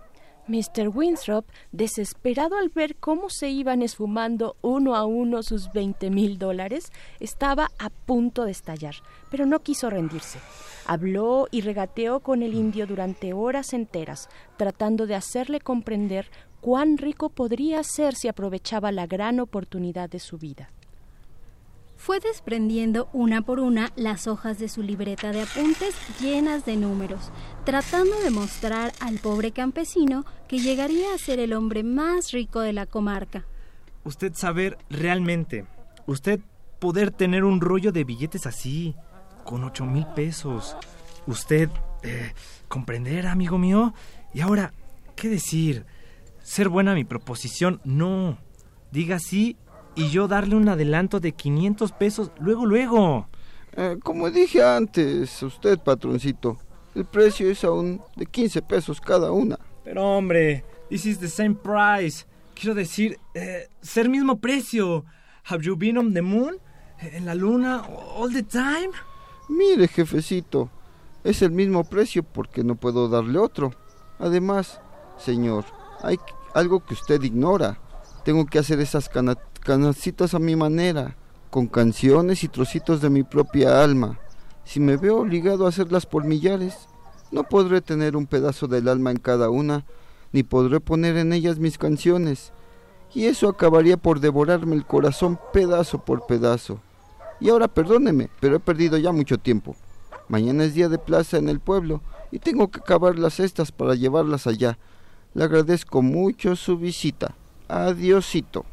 Mr. 0.48 0.89
Winthrop, 0.89 1.47
desesperado 1.73 2.56
al 2.56 2.68
ver 2.68 2.97
cómo 2.97 3.31
se 3.31 3.48
iban 3.48 3.82
esfumando 3.82 4.56
uno 4.62 4.94
a 4.94 5.05
uno 5.05 5.43
sus 5.43 5.73
veinte 5.73 6.10
mil 6.10 6.39
dólares, 6.39 6.93
estaba 7.20 7.70
a 7.78 7.90
punto 7.90 8.44
de 8.44 8.52
estallar, 8.52 8.94
pero 9.31 9.47
no 9.47 9.60
quiso 9.60 9.90
rendirse. 9.90 10.39
Habló 10.86 11.48
y 11.51 11.62
regateó 11.62 12.20
con 12.20 12.43
el 12.43 12.55
indio 12.55 12.86
durante 12.86 13.32
horas 13.32 13.73
enteras, 13.73 14.28
tratando 14.56 15.06
de 15.06 15.16
hacerle 15.16 15.60
comprender 15.60 16.31
cuán 16.60 16.98
rico 16.98 17.28
podría 17.28 17.82
ser 17.82 18.14
si 18.14 18.28
aprovechaba 18.28 18.93
la 18.93 19.06
gran 19.06 19.40
oportunidad 19.40 20.09
de 20.09 20.20
su 20.20 20.39
vida. 20.39 20.70
Fue 21.97 22.20
desprendiendo 22.20 23.09
una 23.12 23.43
por 23.43 23.59
una 23.59 23.93
las 23.97 24.27
hojas 24.27 24.59
de 24.59 24.68
su 24.68 24.82
libreta 24.82 25.32
de 25.32 25.43
apuntes 25.43 25.94
llenas 26.20 26.64
de 26.64 26.77
números, 26.77 27.31
tratando 27.64 28.20
de 28.20 28.31
mostrar 28.31 28.93
al 29.01 29.18
pobre 29.18 29.51
campesino 29.51 30.24
que 30.47 30.59
llegaría 30.59 31.14
a 31.14 31.18
ser 31.18 31.40
el 31.40 31.52
hombre 31.52 31.82
más 31.82 32.32
rico 32.32 32.60
de 32.60 32.73
la 32.73 32.86
comarca. 32.86 33.44
Usted 34.05 34.35
saber 34.35 34.78
realmente, 34.89 35.66
usted 36.06 36.40
poder 36.78 37.10
tener 37.10 37.44
un 37.44 37.60
rollo 37.60 37.90
de 37.90 38.05
billetes 38.05 38.47
así, 38.47 38.94
con 39.44 39.64
ocho 39.64 39.86
mil 39.86 40.06
pesos. 40.14 40.77
Usted 41.27 41.70
eh, 42.02 42.32
comprender, 42.68 43.27
amigo 43.27 43.59
mío. 43.59 43.94
Y 44.35 44.40
ahora, 44.40 44.73
¿qué 45.14 45.28
decir? 45.28 45.86
Ser 46.43 46.68
buena 46.68 46.94
mi 46.94 47.05
proposición, 47.05 47.81
no. 47.85 48.39
Diga 48.93 49.18
sí 49.18 49.56
y 49.97 50.10
yo 50.10 50.28
darle 50.28 50.55
un 50.55 50.68
adelanto 50.68 51.18
de 51.18 51.32
500 51.32 51.93
pesos 51.93 52.31
luego, 52.39 52.66
luego. 52.66 53.28
Eh, 53.77 53.97
como 54.02 54.31
dije 54.31 54.62
antes, 54.62 55.43
usted, 55.43 55.78
patroncito, 55.78 56.59
el 56.94 57.05
precio 57.05 57.51
es 57.51 57.64
aún 57.64 58.01
de 58.14 58.27
15 58.27 58.62
pesos 58.62 59.01
cada 59.01 59.32
una. 59.32 59.59
Pero 59.85 60.05
hombre, 60.05 60.64
this 60.89 61.06
is 61.06 61.18
the 61.18 61.28
same 61.28 61.55
price. 61.55 62.24
Quiero 62.55 62.74
decir, 62.74 63.18
eh, 63.35 63.68
ser 63.81 64.09
mismo 64.09 64.39
precio. 64.39 65.05
Have 65.44 65.62
you 65.64 65.77
been 65.77 65.98
on 65.98 66.14
the 66.14 66.23
moon? 66.23 66.59
¿En 67.01 67.27
la 67.27 67.35
luna 67.35 67.82
all 68.16 68.32
the 68.32 68.43
time? 68.43 68.90
Mire, 69.48 69.89
jefecito, 69.89 70.70
Es 71.23 71.43
el 71.43 71.51
mismo 71.51 71.82
precio 71.82 72.23
porque 72.23 72.62
no 72.62 72.77
puedo 72.77 73.09
darle 73.09 73.39
otro. 73.39 73.73
Además, 74.20 74.81
señor, 75.18 75.64
hay 76.02 76.18
algo 76.55 76.85
que 76.85 76.94
usted 76.94 77.20
ignora. 77.20 77.81
Tengo 78.24 78.47
que 78.47 78.60
hacer 78.60 78.78
esas 78.78 79.09
cana 79.66 79.86
canastitas 79.86 80.32
a 80.32 80.38
mi 80.38 80.55
manera, 80.55 81.16
con 81.51 81.66
canciones 81.66 82.44
y 82.44 82.48
trocitos 82.48 83.01
de 83.01 83.10
mi 83.10 83.24
propia 83.24 83.82
alma. 83.82 84.20
Si 84.64 84.78
me 84.78 84.97
veo 84.97 85.18
obligado 85.18 85.66
a 85.66 85.70
hacerlas 85.70 86.06
por 86.06 86.22
millares, 86.22 86.86
no 87.32 87.43
podré 87.43 87.80
tener 87.80 88.16
un 88.16 88.26
pedazo 88.26 88.68
del 88.68 88.86
alma 88.86 89.10
en 89.10 89.16
cada 89.16 89.51
una, 89.51 89.84
ni 90.30 90.44
podré 90.44 90.78
poner 90.78 91.16
en 91.16 91.32
ellas 91.32 91.59
mis 91.59 91.78
canciones. 91.78 92.52
Y 93.12 93.24
eso 93.24 93.48
acabaría 93.48 93.97
por 93.97 94.20
devorarme 94.20 94.76
el 94.76 94.86
corazón 94.86 95.36
pedazo 95.52 95.98
por 95.98 96.26
pedazo. 96.26 96.80
Y 97.40 97.51
ahora 97.51 97.66
perdóneme, 97.66 98.30
pero 98.38 98.55
he 98.55 98.60
perdido 98.60 98.98
ya 98.98 99.10
mucho 99.10 99.36
tiempo. 99.36 99.74
Mañana 100.28 100.62
es 100.62 100.74
día 100.74 100.88
de 100.88 100.98
plaza 100.98 101.38
en 101.38 101.48
el 101.48 101.59
pueblo 101.59 102.02
y 102.30 102.38
tengo 102.38 102.68
que 102.68 102.78
acabar 102.78 103.18
las 103.18 103.34
cestas 103.34 103.72
para 103.72 103.97
llevarlas 103.97 104.47
allá. 104.47 104.78
Le 105.34 105.43
agradezco 105.43 106.02
mucho 106.02 106.55
su 106.55 106.78
visita. 106.78 107.34
Adiosito. 107.66 108.64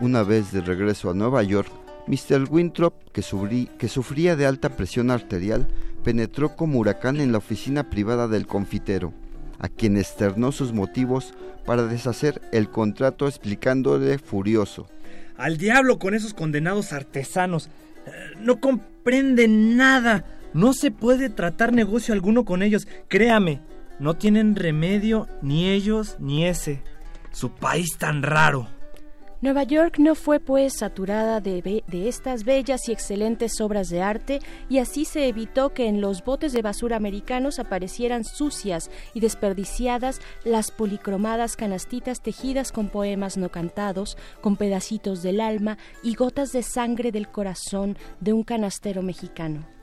Una 0.00 0.22
vez 0.22 0.50
de 0.50 0.62
regreso 0.62 1.10
a 1.10 1.14
Nueva 1.14 1.42
York, 1.42 1.70
Mr. 2.06 2.50
Winthrop, 2.50 2.94
que, 3.12 3.20
sufría 3.22 4.34
de 4.34 4.46
alta 4.46 4.70
presión 4.70 5.10
arterial, 5.10 5.68
penetró 6.02 6.56
como 6.56 6.78
huracán 6.78 7.20
en 7.20 7.32
la 7.32 7.38
oficina 7.38 7.90
privada 7.90 8.26
del 8.26 8.46
confitero, 8.46 9.12
a 9.58 9.68
quien 9.68 9.98
externó 9.98 10.52
sus 10.52 10.72
motivos 10.72 11.34
para 11.66 11.84
deshacer 11.84 12.40
el 12.50 12.70
contrato 12.70 13.28
explicándole 13.28 14.18
furioso. 14.18 14.88
Al 15.36 15.58
diablo 15.58 15.98
con 15.98 16.14
esos 16.14 16.32
condenados 16.32 16.94
artesanos. 16.94 17.68
No 18.40 18.58
comprenden 18.58 19.76
nada. 19.76 20.24
No 20.54 20.72
se 20.72 20.90
puede 20.90 21.28
tratar 21.28 21.74
negocio 21.74 22.14
alguno 22.14 22.46
con 22.46 22.62
ellos. 22.62 22.88
Créame, 23.08 23.60
no 23.98 24.14
tienen 24.14 24.56
remedio 24.56 25.28
ni 25.42 25.68
ellos 25.68 26.16
ni 26.18 26.46
ese. 26.46 26.82
Su 27.32 27.50
país 27.50 27.98
tan 27.98 28.22
raro. 28.22 28.79
Nueva 29.42 29.62
York 29.62 29.98
no 29.98 30.14
fue 30.14 30.38
pues 30.38 30.74
saturada 30.76 31.40
de, 31.40 31.82
de, 31.86 32.08
estas 32.08 32.44
bellas 32.44 32.86
y 32.88 32.92
excelentes 32.92 33.58
obras 33.62 33.88
de 33.88 34.02
arte 34.02 34.40
y 34.68 34.80
así 34.80 35.06
se 35.06 35.28
evitó 35.28 35.72
que 35.72 35.86
en 35.86 36.02
los 36.02 36.22
botes 36.22 36.52
de 36.52 36.60
basura 36.60 36.96
americanos 36.96 37.58
aparecieran 37.58 38.24
sucias 38.24 38.90
y 39.14 39.20
desperdiciadas 39.20 40.20
las 40.44 40.70
policromadas 40.70 41.56
canastitas 41.56 42.20
tejidas 42.20 42.70
con 42.70 42.88
poemas 42.88 43.38
no 43.38 43.48
cantados, 43.48 44.18
con 44.42 44.56
pedacitos 44.56 45.22
del 45.22 45.40
alma 45.40 45.78
y 46.02 46.16
gotas 46.16 46.52
de 46.52 46.62
sangre 46.62 47.10
del 47.10 47.28
corazón 47.28 47.96
de 48.20 48.34
un 48.34 48.42
canastero 48.42 49.00
mexicano. 49.00 49.79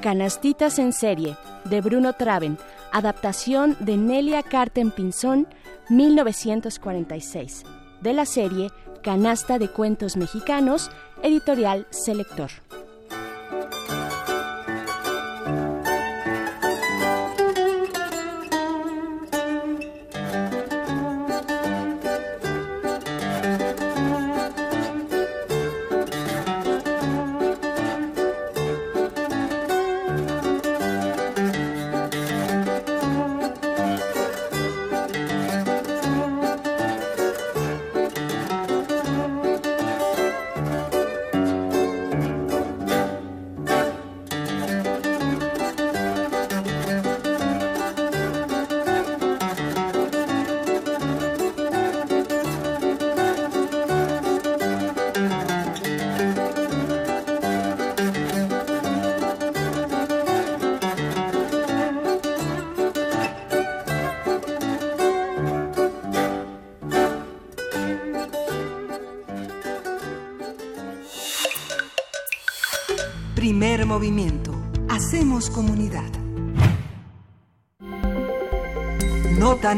Canastitas 0.00 0.78
en 0.78 0.94
serie, 0.94 1.36
de 1.64 1.82
Bruno 1.82 2.14
Traven, 2.14 2.56
adaptación 2.90 3.76
de 3.80 3.98
Nelia 3.98 4.42
Carten 4.42 4.90
Pinzón, 4.90 5.46
1946, 5.90 7.64
de 8.00 8.12
la 8.14 8.24
serie 8.24 8.70
Canasta 9.02 9.58
de 9.58 9.68
Cuentos 9.68 10.16
Mexicanos, 10.16 10.90
editorial 11.22 11.86
Selector. 11.90 12.50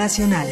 Nacional. 0.02 0.48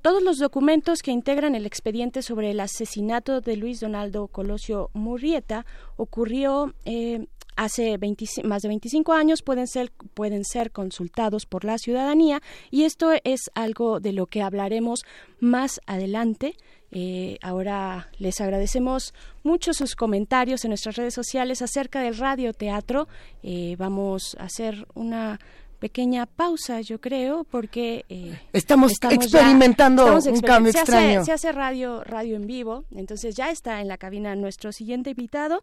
Todos 0.00 0.22
los 0.22 0.38
documentos 0.38 1.02
que 1.02 1.10
integran 1.10 1.56
el 1.56 1.66
expediente 1.66 2.22
sobre 2.22 2.52
el 2.52 2.60
asesinato 2.60 3.40
de 3.40 3.56
Luis 3.56 3.80
Donaldo 3.80 4.28
Colosio 4.28 4.90
Murrieta 4.92 5.66
ocurrió 5.96 6.72
eh, 6.84 7.26
hace 7.56 7.98
más 8.44 8.62
de 8.62 8.68
25 8.68 9.12
años 9.12 9.42
pueden 9.42 9.66
ser, 9.66 9.90
pueden 10.14 10.44
ser 10.44 10.70
consultados 10.70 11.46
por 11.46 11.64
la 11.64 11.78
ciudadanía 11.78 12.40
y 12.70 12.84
esto 12.84 13.10
es 13.24 13.50
algo 13.56 13.98
de 13.98 14.12
lo 14.12 14.26
que 14.26 14.42
hablaremos 14.42 15.04
más 15.40 15.80
adelante. 15.86 16.54
Eh, 16.92 17.38
ahora 17.42 18.08
les 18.18 18.40
agradecemos 18.40 19.14
mucho 19.42 19.74
sus 19.74 19.96
comentarios 19.96 20.64
en 20.64 20.68
nuestras 20.68 20.94
redes 20.94 21.14
sociales 21.14 21.60
acerca 21.60 22.00
del 22.02 22.16
radioteatro. 22.16 23.08
Eh, 23.42 23.74
vamos 23.78 24.36
a 24.38 24.44
hacer 24.44 24.86
una 24.94 25.40
pequeña 25.84 26.24
pausa, 26.24 26.80
yo 26.80 26.98
creo, 26.98 27.44
porque 27.44 28.06
eh, 28.08 28.40
estamos, 28.54 28.92
experimentando 28.92 30.16
un 30.16 30.40
cambio 30.40 30.72
se 30.72 30.78
extraño. 30.78 31.20
Hace, 31.20 31.26
se 31.26 31.32
hace 31.32 31.52
radio, 31.52 32.02
radio 32.04 32.36
en 32.36 32.46
vivo, 32.46 32.86
entonces 32.90 33.36
ya 33.36 33.50
está 33.50 33.82
en 33.82 33.88
la 33.88 33.98
cabina 33.98 34.34
nuestro 34.34 34.72
siguiente 34.72 35.10
invitado 35.10 35.60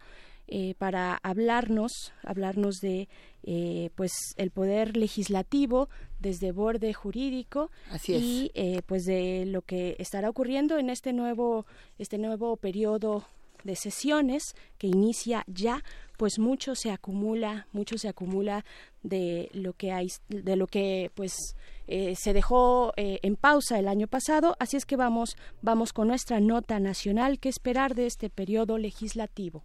eh, 0.48 0.76
para 0.78 1.18
hablarnos, 1.24 2.14
hablarnos 2.24 2.82
de 2.82 3.08
eh, 3.42 3.90
pues 3.96 4.12
el 4.36 4.52
poder 4.52 4.96
legislativo 4.96 5.90
desde 6.20 6.52
borde 6.52 6.94
jurídico 6.94 7.72
y 8.06 8.52
eh, 8.54 8.82
pues 8.86 9.06
de 9.06 9.46
lo 9.48 9.62
que 9.62 9.96
estará 9.98 10.30
ocurriendo 10.30 10.78
en 10.78 10.90
este 10.90 11.14
nuevo 11.14 11.66
este 11.98 12.18
nuevo 12.18 12.58
periodo 12.58 13.26
de 13.64 13.78
sesiones 13.78 14.56
que 14.78 14.88
inicia 14.88 15.46
ya 15.48 15.84
pues 16.18 16.38
mucho 16.38 16.76
se 16.76 16.92
acumula 16.92 17.68
mucho 17.72 17.98
se 17.98 18.10
acumula 18.10 18.66
de 19.04 19.50
lo 19.54 19.74
que 19.74 19.92
hay 19.92 20.08
de 20.30 20.56
lo 20.56 20.68
que 20.68 21.12
pues 21.16 21.56
se 21.88 22.34
dejó 22.34 22.94
en 22.96 23.36
pausa 23.36 23.80
el 23.80 23.88
año 23.88 24.08
pasado 24.08 24.56
así 24.60 24.78
es 24.78 24.86
que 24.86 24.96
vamos 24.96 25.36
vamos 25.62 25.92
con 25.92 26.08
nuestra 26.08 26.40
nota 26.40 26.80
nacional 26.80 27.40
que 27.40 27.50
esperar 27.50 27.96
de 27.96 28.06
este 28.06 28.30
periodo 28.30 28.78
legislativo 28.78 29.64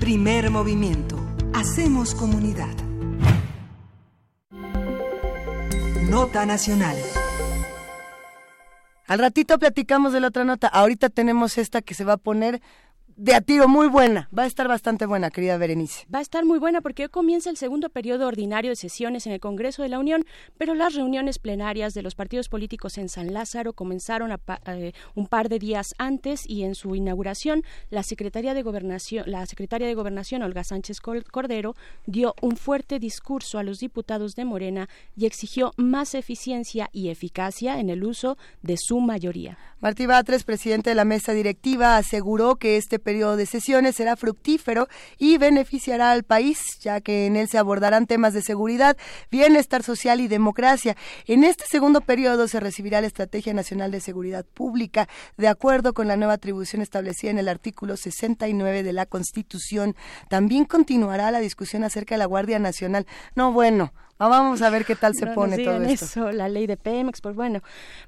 Primer 0.00 0.50
movimiento. 0.50 1.16
Hacemos 1.54 2.14
comunidad. 2.14 2.74
Nota 6.10 6.44
nacional. 6.44 6.96
Al 9.06 9.18
ratito 9.18 9.58
platicamos 9.58 10.12
de 10.12 10.20
la 10.20 10.28
otra 10.28 10.44
nota. 10.44 10.68
Ahorita 10.68 11.08
tenemos 11.08 11.56
esta 11.56 11.80
que 11.80 11.94
se 11.94 12.04
va 12.04 12.14
a 12.14 12.18
poner 12.18 12.60
de 13.16 13.34
a 13.34 13.40
tiro 13.40 13.68
muy 13.68 13.88
buena. 13.88 14.28
Va 14.36 14.44
a 14.44 14.46
estar 14.46 14.68
bastante 14.68 15.06
buena, 15.06 15.30
querida 15.30 15.56
Berenice. 15.56 16.06
Va 16.12 16.18
a 16.18 16.22
estar 16.22 16.44
muy 16.44 16.58
buena 16.58 16.80
porque 16.80 17.04
hoy 17.04 17.08
comienza 17.08 17.50
el 17.50 17.56
segundo 17.56 17.88
periodo 17.88 18.26
ordinario 18.26 18.70
de 18.70 18.76
sesiones 18.76 19.26
en 19.26 19.32
el 19.32 19.40
Congreso 19.40 19.82
de 19.82 19.88
la 19.88 19.98
Unión, 19.98 20.24
pero 20.58 20.74
las 20.74 20.94
reuniones 20.94 21.38
plenarias 21.38 21.94
de 21.94 22.02
los 22.02 22.14
partidos 22.14 22.48
políticos 22.48 22.98
en 22.98 23.08
San 23.08 23.32
Lázaro 23.32 23.72
comenzaron 23.72 24.32
a 24.32 24.40
eh, 24.66 24.92
un 25.14 25.26
par 25.26 25.48
de 25.48 25.58
días 25.58 25.94
antes 25.98 26.48
y 26.48 26.64
en 26.64 26.74
su 26.74 26.94
inauguración 26.94 27.62
la 27.90 28.02
Secretaría 28.02 28.54
de 28.54 28.62
Gobernación, 28.62 29.30
la 29.30 29.46
secretaria 29.46 29.86
de 29.86 29.94
Gobernación 29.94 30.42
Olga 30.42 30.64
Sánchez 30.64 31.00
Cordero 31.00 31.74
dio 32.06 32.34
un 32.40 32.56
fuerte 32.56 32.98
discurso 32.98 33.58
a 33.58 33.62
los 33.62 33.78
diputados 33.78 34.34
de 34.34 34.44
Morena 34.44 34.88
y 35.16 35.26
exigió 35.26 35.72
más 35.76 36.14
eficiencia 36.14 36.88
y 36.92 37.10
eficacia 37.10 37.78
en 37.78 37.90
el 37.90 38.04
uso 38.04 38.36
de 38.62 38.76
su 38.76 39.00
mayoría. 39.00 39.58
Martí 39.80 40.06
Batres, 40.06 40.44
presidente 40.44 40.90
de 40.90 40.96
la 40.96 41.04
mesa 41.04 41.32
directiva, 41.32 41.96
aseguró 41.96 42.56
que 42.56 42.76
este 42.76 42.98
periodo 43.04 43.36
de 43.36 43.46
sesiones 43.46 43.94
será 43.94 44.16
fructífero 44.16 44.88
y 45.18 45.38
beneficiará 45.38 46.10
al 46.10 46.24
país, 46.24 46.80
ya 46.80 47.00
que 47.00 47.26
en 47.26 47.36
él 47.36 47.48
se 47.48 47.58
abordarán 47.58 48.06
temas 48.06 48.34
de 48.34 48.42
seguridad, 48.42 48.96
bienestar 49.30 49.84
social 49.84 50.20
y 50.20 50.26
democracia. 50.26 50.96
En 51.26 51.44
este 51.44 51.64
segundo 51.66 52.00
periodo 52.00 52.48
se 52.48 52.58
recibirá 52.58 53.00
la 53.00 53.06
Estrategia 53.06 53.54
Nacional 53.54 53.92
de 53.92 54.00
Seguridad 54.00 54.44
Pública, 54.44 55.08
de 55.36 55.46
acuerdo 55.46 55.94
con 55.94 56.08
la 56.08 56.16
nueva 56.16 56.32
atribución 56.32 56.82
establecida 56.82 57.30
en 57.30 57.38
el 57.38 57.48
artículo 57.48 57.96
69 57.96 58.82
de 58.82 58.92
la 58.92 59.06
Constitución. 59.06 59.94
También 60.28 60.64
continuará 60.64 61.30
la 61.30 61.38
discusión 61.38 61.84
acerca 61.84 62.14
de 62.14 62.18
la 62.18 62.26
Guardia 62.26 62.58
Nacional. 62.58 63.06
No, 63.36 63.52
bueno, 63.52 63.92
vamos 64.18 64.62
a 64.62 64.70
ver 64.70 64.84
qué 64.84 64.94
tal 64.94 65.14
se 65.14 65.26
pone 65.28 65.58
todo 65.58 65.82
esto. 65.82 66.04
Eso, 66.04 66.32
la 66.32 66.48
ley 66.48 66.66
de 66.66 66.76
Pemex, 66.76 67.20
pues 67.20 67.34
bueno, 67.34 67.60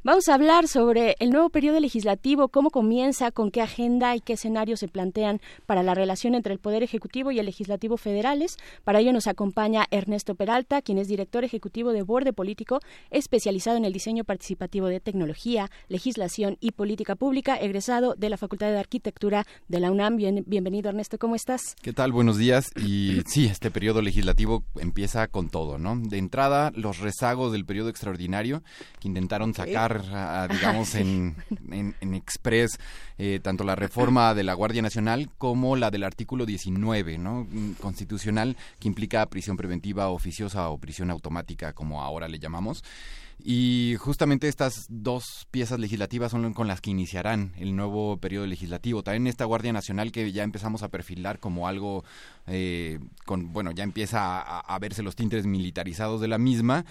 vamos 0.03 0.29
a 0.29 0.35
hablar 0.35 0.69
sobre 0.69 1.17
el 1.19 1.31
nuevo 1.31 1.51
periodo 1.51 1.81
legislativo, 1.81 2.49
cómo 2.49 2.71
comienza, 2.71 3.31
con 3.31 3.51
qué 3.51 3.63
agenda 3.63 4.15
y 4.17 4.21
qué 4.21 4.35
escenarios 4.35 4.81
se 4.81 4.89
plantean 4.89 5.41
para 5.67 5.83
la 5.83 5.95
relación 5.95 6.35
entre 6.35 6.53
el 6.53 6.59
Poder 6.59 6.83
Ejecutivo 6.83 7.31
y 7.31 7.39
el 7.39 7.47
Legislativo 7.47 7.97
federales. 7.97 8.57
Para 8.85 9.01
ello 9.01 9.13
nos 9.13 9.27
acompaña 9.27 9.87
Ernesto 9.91 10.35
Peralta, 10.35 10.83
quien 10.83 10.99
es 10.99 11.09
director 11.09 11.45
ejecutivo 11.45 11.93
de 11.93 12.03
Borde 12.03 12.33
Político, 12.33 12.81
especializado 13.11 13.77
en 13.77 13.85
el 13.85 13.93
diseño 13.93 14.25
participativo 14.25 14.87
de 14.89 15.01
tecnología, 15.01 15.71
legislación 15.89 16.57
y 16.61 16.73
política 16.73 17.17
pública, 17.17 17.57
egresado 17.57 18.15
de 18.15 18.31
la 18.31 18.37
Facultad 18.37 18.71
de 18.71 18.79
Arquitectura 18.79 19.47
de 19.69 19.81
la 19.81 19.91
UNAM. 19.91 20.17
bienvenido, 20.17 20.91
Ernesto, 20.91 21.19
¿cómo 21.19 21.35
estás? 21.35 21.75
¿Qué 21.83 21.93
tal? 21.93 22.13
Buenos 22.13 22.37
días. 22.37 22.67
Y 22.77 23.23
sí, 23.27 23.47
este 23.47 23.71
periodo 23.71 24.03
legislativo 24.03 24.65
empieza 24.77 25.29
con 25.29 25.49
todo, 25.49 25.79
¿no? 25.79 25.96
De 26.05 26.19
entrada, 26.19 26.73
los 26.75 26.99
rezagos 26.99 27.53
del 27.53 27.65
periodo 27.65 27.89
extraordinario 27.89 28.63
que 29.01 29.09
intentaron 29.09 29.55
sacar, 29.55 30.03
digamos, 30.51 30.95
en, 30.95 31.37
en, 31.71 32.15
Express, 32.15 32.79
eh, 33.19 33.41
tanto 33.43 33.65
la 33.65 33.77
reforma 33.77 34.35
de 34.35 34.45
la 34.45 34.55
Guardia 34.55 34.83
Nacional 34.83 35.29
como 35.39 35.77
la 35.77 35.91
del 35.91 36.05
artículo 36.05 36.47
19, 36.47 37.19
¿no? 37.19 37.47
Constitucional, 37.81 38.57
que 38.79 38.89
implica 38.89 39.27
prisión 39.27 39.57
preventiva 39.57 40.09
oficiosa 40.09 40.69
o 40.69 40.79
prisión 40.79 41.11
automática, 41.11 41.73
como 41.73 42.03
ahora 42.03 42.29
le 42.29 42.39
llamamos. 42.39 42.83
Y 43.39 43.97
justamente 43.99 44.49
estas 44.49 44.87
dos 44.89 45.47
piezas 45.51 45.79
legislativas 45.79 46.33
son 46.33 46.55
con 46.55 46.67
las 46.67 46.81
que 46.81 46.91
iniciarán 46.91 47.53
el 47.59 47.77
nuevo 47.77 48.17
periodo 48.17 48.47
legislativo. 48.47 49.03
También 49.03 49.27
esta 49.27 49.45
Guardia 49.45 49.73
Nacional 49.73 50.11
que 50.11 50.33
ya 50.33 50.43
empezamos 50.43 50.83
a 50.83 50.89
perfilar 50.89 51.39
como 51.39 51.69
algo 51.69 52.05
eh, 52.47 52.99
con, 53.25 53.53
bueno, 53.53 53.73
ya 53.73 53.85
empieza 53.85 54.41
a, 54.41 54.79
verse 54.79 55.03
los 55.03 55.17
tintes 55.17 55.47
militarizados 55.47 56.21
de 56.21 56.29
la 56.29 56.39
misma 56.39 56.87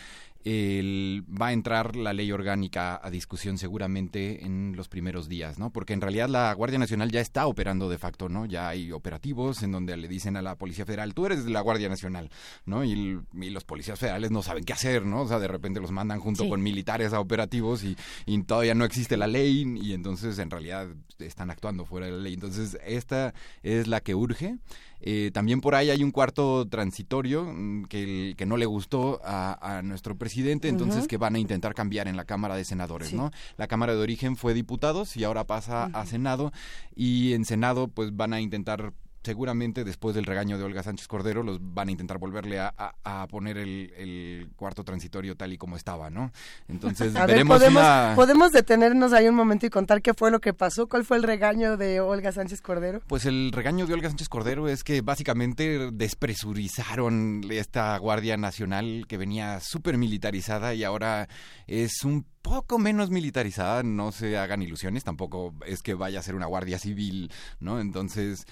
va 0.46 1.48
a 1.48 1.54
entrar 1.54 1.96
la 1.96 2.14
ley 2.14 2.32
orgánica 2.32 3.00
a 3.02 3.10
discusión 3.10 3.58
seguramente 3.58 4.46
en 4.46 4.76
los 4.76 4.88
primeros 4.88 5.28
días, 5.28 5.58
¿no? 5.58 5.72
Porque 5.72 5.94
en 5.94 6.02
realidad 6.02 6.30
la 6.30 6.54
Guardia 6.54 6.78
Nacional 6.78 7.12
ya 7.12 7.20
está 7.20 7.48
operando 7.48 7.90
de 7.90 7.98
facto, 7.98 8.30
¿no? 8.30 8.46
Ya 8.46 8.70
hay 8.70 8.92
operativos 8.92 9.64
en 9.64 9.72
donde 9.72 9.98
le 9.98 10.08
dicen 10.08 10.38
a 10.38 10.44
la 10.44 10.56
Policía 10.56 10.86
Federal, 10.86 11.16
tú 11.16 11.26
eres 11.26 11.46
de 11.46 11.52
la 11.52 11.62
Guardia 11.62 11.90
Nacional, 11.90 12.30
¿no? 12.66 12.84
Y, 12.84 13.20
los 13.56 13.64
policías 13.64 13.98
federales 13.98 14.32
no 14.32 14.42
saben 14.42 14.66
qué 14.66 14.74
hacer, 14.74 15.06
¿no? 15.06 15.22
O 15.22 15.28
sea, 15.28 15.40
de 15.40 15.48
repente 15.48 15.80
los 15.80 15.92
mandan 15.92 16.20
junto 16.20 16.50
con 16.50 16.62
militares 16.62 17.14
a 17.14 17.20
operativos 17.20 17.84
y, 17.84 17.96
y 18.26 18.42
todavía 18.44 18.76
no 18.76 18.86
existe 18.86 19.18
la 19.18 19.28
ley 19.28 19.66
y 19.82 19.94
entonces 19.94 20.40
en 20.40 20.50
realidad 20.50 20.88
están 21.20 21.52
actuando 21.52 21.86
fuera 21.86 22.08
de 22.08 22.14
la 22.14 22.18
ley. 22.18 22.34
Entonces, 22.34 22.78
esta 22.86 23.34
es 23.64 23.88
la 23.88 24.02
que 24.02 24.16
urge. 24.16 24.58
Eh, 25.08 25.30
también 25.32 25.62
por 25.62 25.76
ahí 25.76 25.92
hay 25.92 26.04
un 26.04 26.10
cuarto 26.10 26.68
transitorio 26.68 27.46
mm, 27.46 27.86
que, 27.86 28.34
que 28.36 28.46
no 28.48 28.58
le 28.58 28.66
gustó 28.66 29.22
a, 29.24 29.82
nuestro 29.84 30.18
presidente, 30.18 30.68
entonces 30.68 31.08
que 31.08 31.18
van 31.18 31.36
a 31.36 31.40
intentar 31.40 31.76
cambiar 31.76 32.08
en 32.08 32.18
la 32.18 32.26
Cámara 32.26 32.56
de 32.56 32.66
Senadores, 32.66 33.14
¿no? 33.14 33.32
La 33.58 33.68
Cámara 33.68 33.94
de 33.94 34.02
Origen 34.02 34.36
fue 34.36 34.54
diputados 34.54 35.16
y 35.16 35.24
ahora 35.24 35.46
pasa 35.46 35.86
a 35.94 36.06
Senado 36.06 36.52
y 36.96 37.34
en 37.34 37.46
Senado 37.46 37.88
pues 37.88 38.16
van 38.16 38.34
a 38.34 38.42
intentar 38.42 38.94
seguramente 39.26 39.84
después 39.84 40.16
del 40.16 40.26
regaño 40.26 40.58
de 40.58 40.64
Olga 40.64 40.84
Sánchez 40.84 41.08
Cordero 41.08 41.44
los 41.44 41.60
van 41.62 41.90
a 41.90 41.92
intentar 41.92 42.20
volverle 42.20 42.60
a, 42.60 43.28
poner 43.30 43.58
el, 43.58 44.50
cuarto 44.56 44.84
transitorio 44.84 45.36
tal 45.36 45.52
y 45.52 45.58
como 45.58 45.76
estaba, 45.76 46.10
¿no? 46.10 46.32
Entonces 46.68 47.14
veremos 47.28 47.58
¿podemos, 47.58 48.16
¿podemos 48.16 48.52
detenernos 48.52 49.14
ahí 49.14 49.28
un 49.28 49.36
momento 49.36 49.66
y 49.66 49.70
contar 49.70 50.02
qué 50.02 50.14
fue 50.14 50.32
lo 50.32 50.40
que 50.40 50.54
pasó? 50.54 50.88
¿Cuál 50.88 51.06
fue 51.06 51.18
el 51.18 51.24
regaño 51.24 51.76
de 51.76 52.00
Olga 52.00 52.32
Sánchez 52.32 52.62
Cordero? 52.62 53.02
Pues 53.08 53.26
el 53.26 53.52
regaño 53.52 53.88
de 53.88 53.94
Olga 53.94 54.10
Sánchez 54.10 54.30
Cordero 54.30 54.70
es 54.70 54.84
que 54.84 55.02
básicamente 55.02 55.92
despresurizaron 55.92 57.42
esta 57.50 57.98
Guardia 57.98 58.38
Nacional 58.38 59.06
que 59.08 59.18
venía 59.18 59.60
súper 59.60 59.98
militarizada 59.98 60.74
y 60.74 60.84
ahora 60.84 61.28
es 61.68 62.04
un 62.04 62.26
poco 62.46 62.78
menos 62.78 63.10
militarizada, 63.10 63.82
no 63.82 64.12
se 64.12 64.38
hagan 64.38 64.62
ilusiones, 64.62 65.04
tampoco 65.04 65.56
es 65.66 65.82
que 65.82 65.96
vaya 65.96 66.20
a 66.20 66.24
ser 66.24 66.36
una 66.36 66.46
guardia 66.46 66.78
civil, 66.78 67.32
¿no? 67.60 67.80
Entonces, 67.80 68.46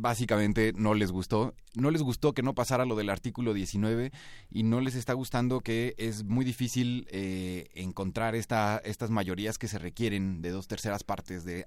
básicamente 0.00 0.72
no 0.74 0.94
les 0.94 1.10
gustó. 1.10 1.54
No 1.74 1.90
les 1.90 2.02
gustó 2.02 2.32
que 2.32 2.42
no 2.42 2.54
pasara 2.54 2.84
lo 2.84 2.96
del 2.96 3.10
artículo 3.10 3.54
19 3.54 4.10
y 4.50 4.62
no 4.62 4.80
les 4.80 4.94
está 4.94 5.12
gustando 5.12 5.60
que 5.60 5.94
es 5.98 6.24
muy 6.24 6.44
difícil 6.44 7.06
eh, 7.10 7.68
encontrar 7.74 8.34
esta, 8.34 8.78
estas 8.78 9.10
mayorías 9.10 9.58
que 9.58 9.68
se 9.68 9.78
requieren 9.78 10.40
de 10.42 10.50
dos 10.50 10.66
terceras 10.66 11.04
partes 11.04 11.44
de, 11.44 11.64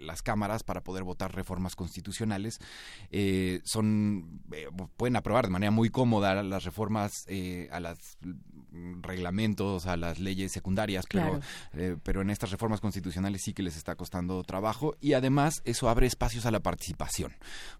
las 0.00 0.22
cámaras 0.22 0.62
para 0.62 0.82
poder 0.82 1.04
votar 1.04 1.34
reformas 1.34 1.74
constitucionales. 1.74 2.58
Eh, 3.10 3.60
son 3.64 4.42
eh, 4.52 4.66
pueden 4.96 5.16
aprobar 5.16 5.46
de 5.46 5.52
manera 5.52 5.70
muy 5.70 5.90
cómoda 5.90 6.42
las 6.42 6.64
reformas 6.64 7.26
a 7.70 7.80
los 7.80 8.18
reglamentos, 9.00 9.86
a 9.86 9.96
las 9.96 10.18
leyes 10.18 10.52
secundarias, 10.52 11.04
pero, 11.10 11.40
pero 12.02 12.22
en 12.22 12.30
estas 12.30 12.50
reformas 12.50 12.80
constitucionales 12.80 13.42
sí 13.42 13.52
que 13.52 13.62
les 13.62 13.76
está 13.76 13.96
costando 13.96 14.42
trabajo 14.44 14.96
y 15.00 15.14
además 15.14 15.62
eso 15.64 15.88
abre 15.88 16.06
espacios 16.06 16.46
a 16.46 16.50
la 16.50 16.60
participación. 16.60 17.32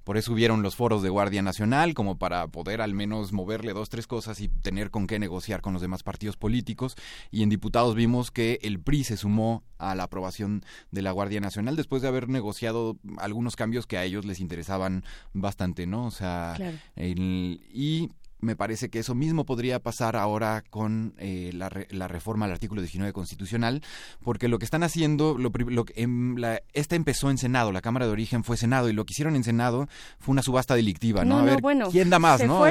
Por 0.05 0.17
eso 0.17 0.33
hubieron 0.33 0.62
los 0.62 0.77
foros 0.77 1.03
de 1.03 1.09
Guardia 1.09 1.43
Nacional, 1.43 1.95
como 1.95 2.19
para 2.19 2.49
poder 2.49 2.81
al 2.81 2.95
menos 2.95 3.33
moverle 3.33 3.73
dos, 3.73 3.89
tres 3.89 4.07
cosas 4.07 4.41
y 4.41 4.49
tener 4.49 4.91
con 4.91 5.07
qué 5.07 5.19
negociar 5.19 5.61
con 5.61 5.73
los 5.73 5.83
demás 5.83 6.03
partidos 6.03 6.37
políticos. 6.37 6.97
Y 7.31 7.43
en 7.43 7.51
diputados 7.51 7.95
vimos 7.95 8.31
que 8.31 8.59
el 8.62 8.81
PRI 8.81 9.05
se 9.05 9.17
sumó 9.17 9.65
a 9.79 9.95
la 9.95 10.05
aprobación 10.05 10.65
de 10.91 11.03
la 11.03 11.12
Guardia 11.12 11.41
Nacional 11.41 11.77
después 11.77 12.03
de 12.03 12.09
haber 12.09 12.29
negociado 12.29 12.99
algunos 13.19 13.57
cambios 13.57 13.87
que 13.87 13.97
a 13.97 14.05
ellos 14.05 14.25
les 14.25 14.41
interesaban 14.41 15.05
bastante, 15.33 15.87
¿no? 15.87 16.07
O 16.07 16.11
sea, 16.11 16.57
y 16.97 18.11
me 18.41 18.57
parece 18.57 18.89
que 18.89 18.99
eso 19.01 19.15
mismo 19.15 19.45
podría 19.45 19.79
pasar 19.81 20.17
ahora 20.17 20.62
con 20.71 21.15
eh, 21.19 21.51
la, 21.55 21.71
la, 21.91 22.09
reforma 22.09 22.47
al 22.47 22.53
artículo 22.53 22.81
19 22.81 23.12
constitucional, 23.12 23.83
porque 24.23 24.49
lo 24.49 24.59
que 24.59 24.65
están 24.65 24.83
haciendo, 24.83 25.37
lo, 25.39 25.51
lo 25.51 25.85
em, 25.95 26.37
la, 26.37 26.62
esta 26.73 26.97
empezó 26.97 27.31
en 27.31 27.39
Senado, 27.39 27.73
la 27.73 27.81
Cámara 27.81 28.07
de 28.07 28.12
Origen 28.12 28.45
fue 28.45 28.57
Senado, 28.57 28.89
y 28.89 28.93
lo 28.93 29.05
que 29.05 29.12
hicieron 29.12 29.37
en 29.37 29.45
Senado 29.45 29.89
fue 30.19 30.33
una 30.33 30.43
subasta 30.43 30.75
delictiva, 30.75 31.25
¿no? 31.25 31.39
a 31.39 31.43
ver, 31.43 31.61
¿quién 31.91 32.11
da 32.11 32.19
más, 32.19 32.45
no? 32.45 32.65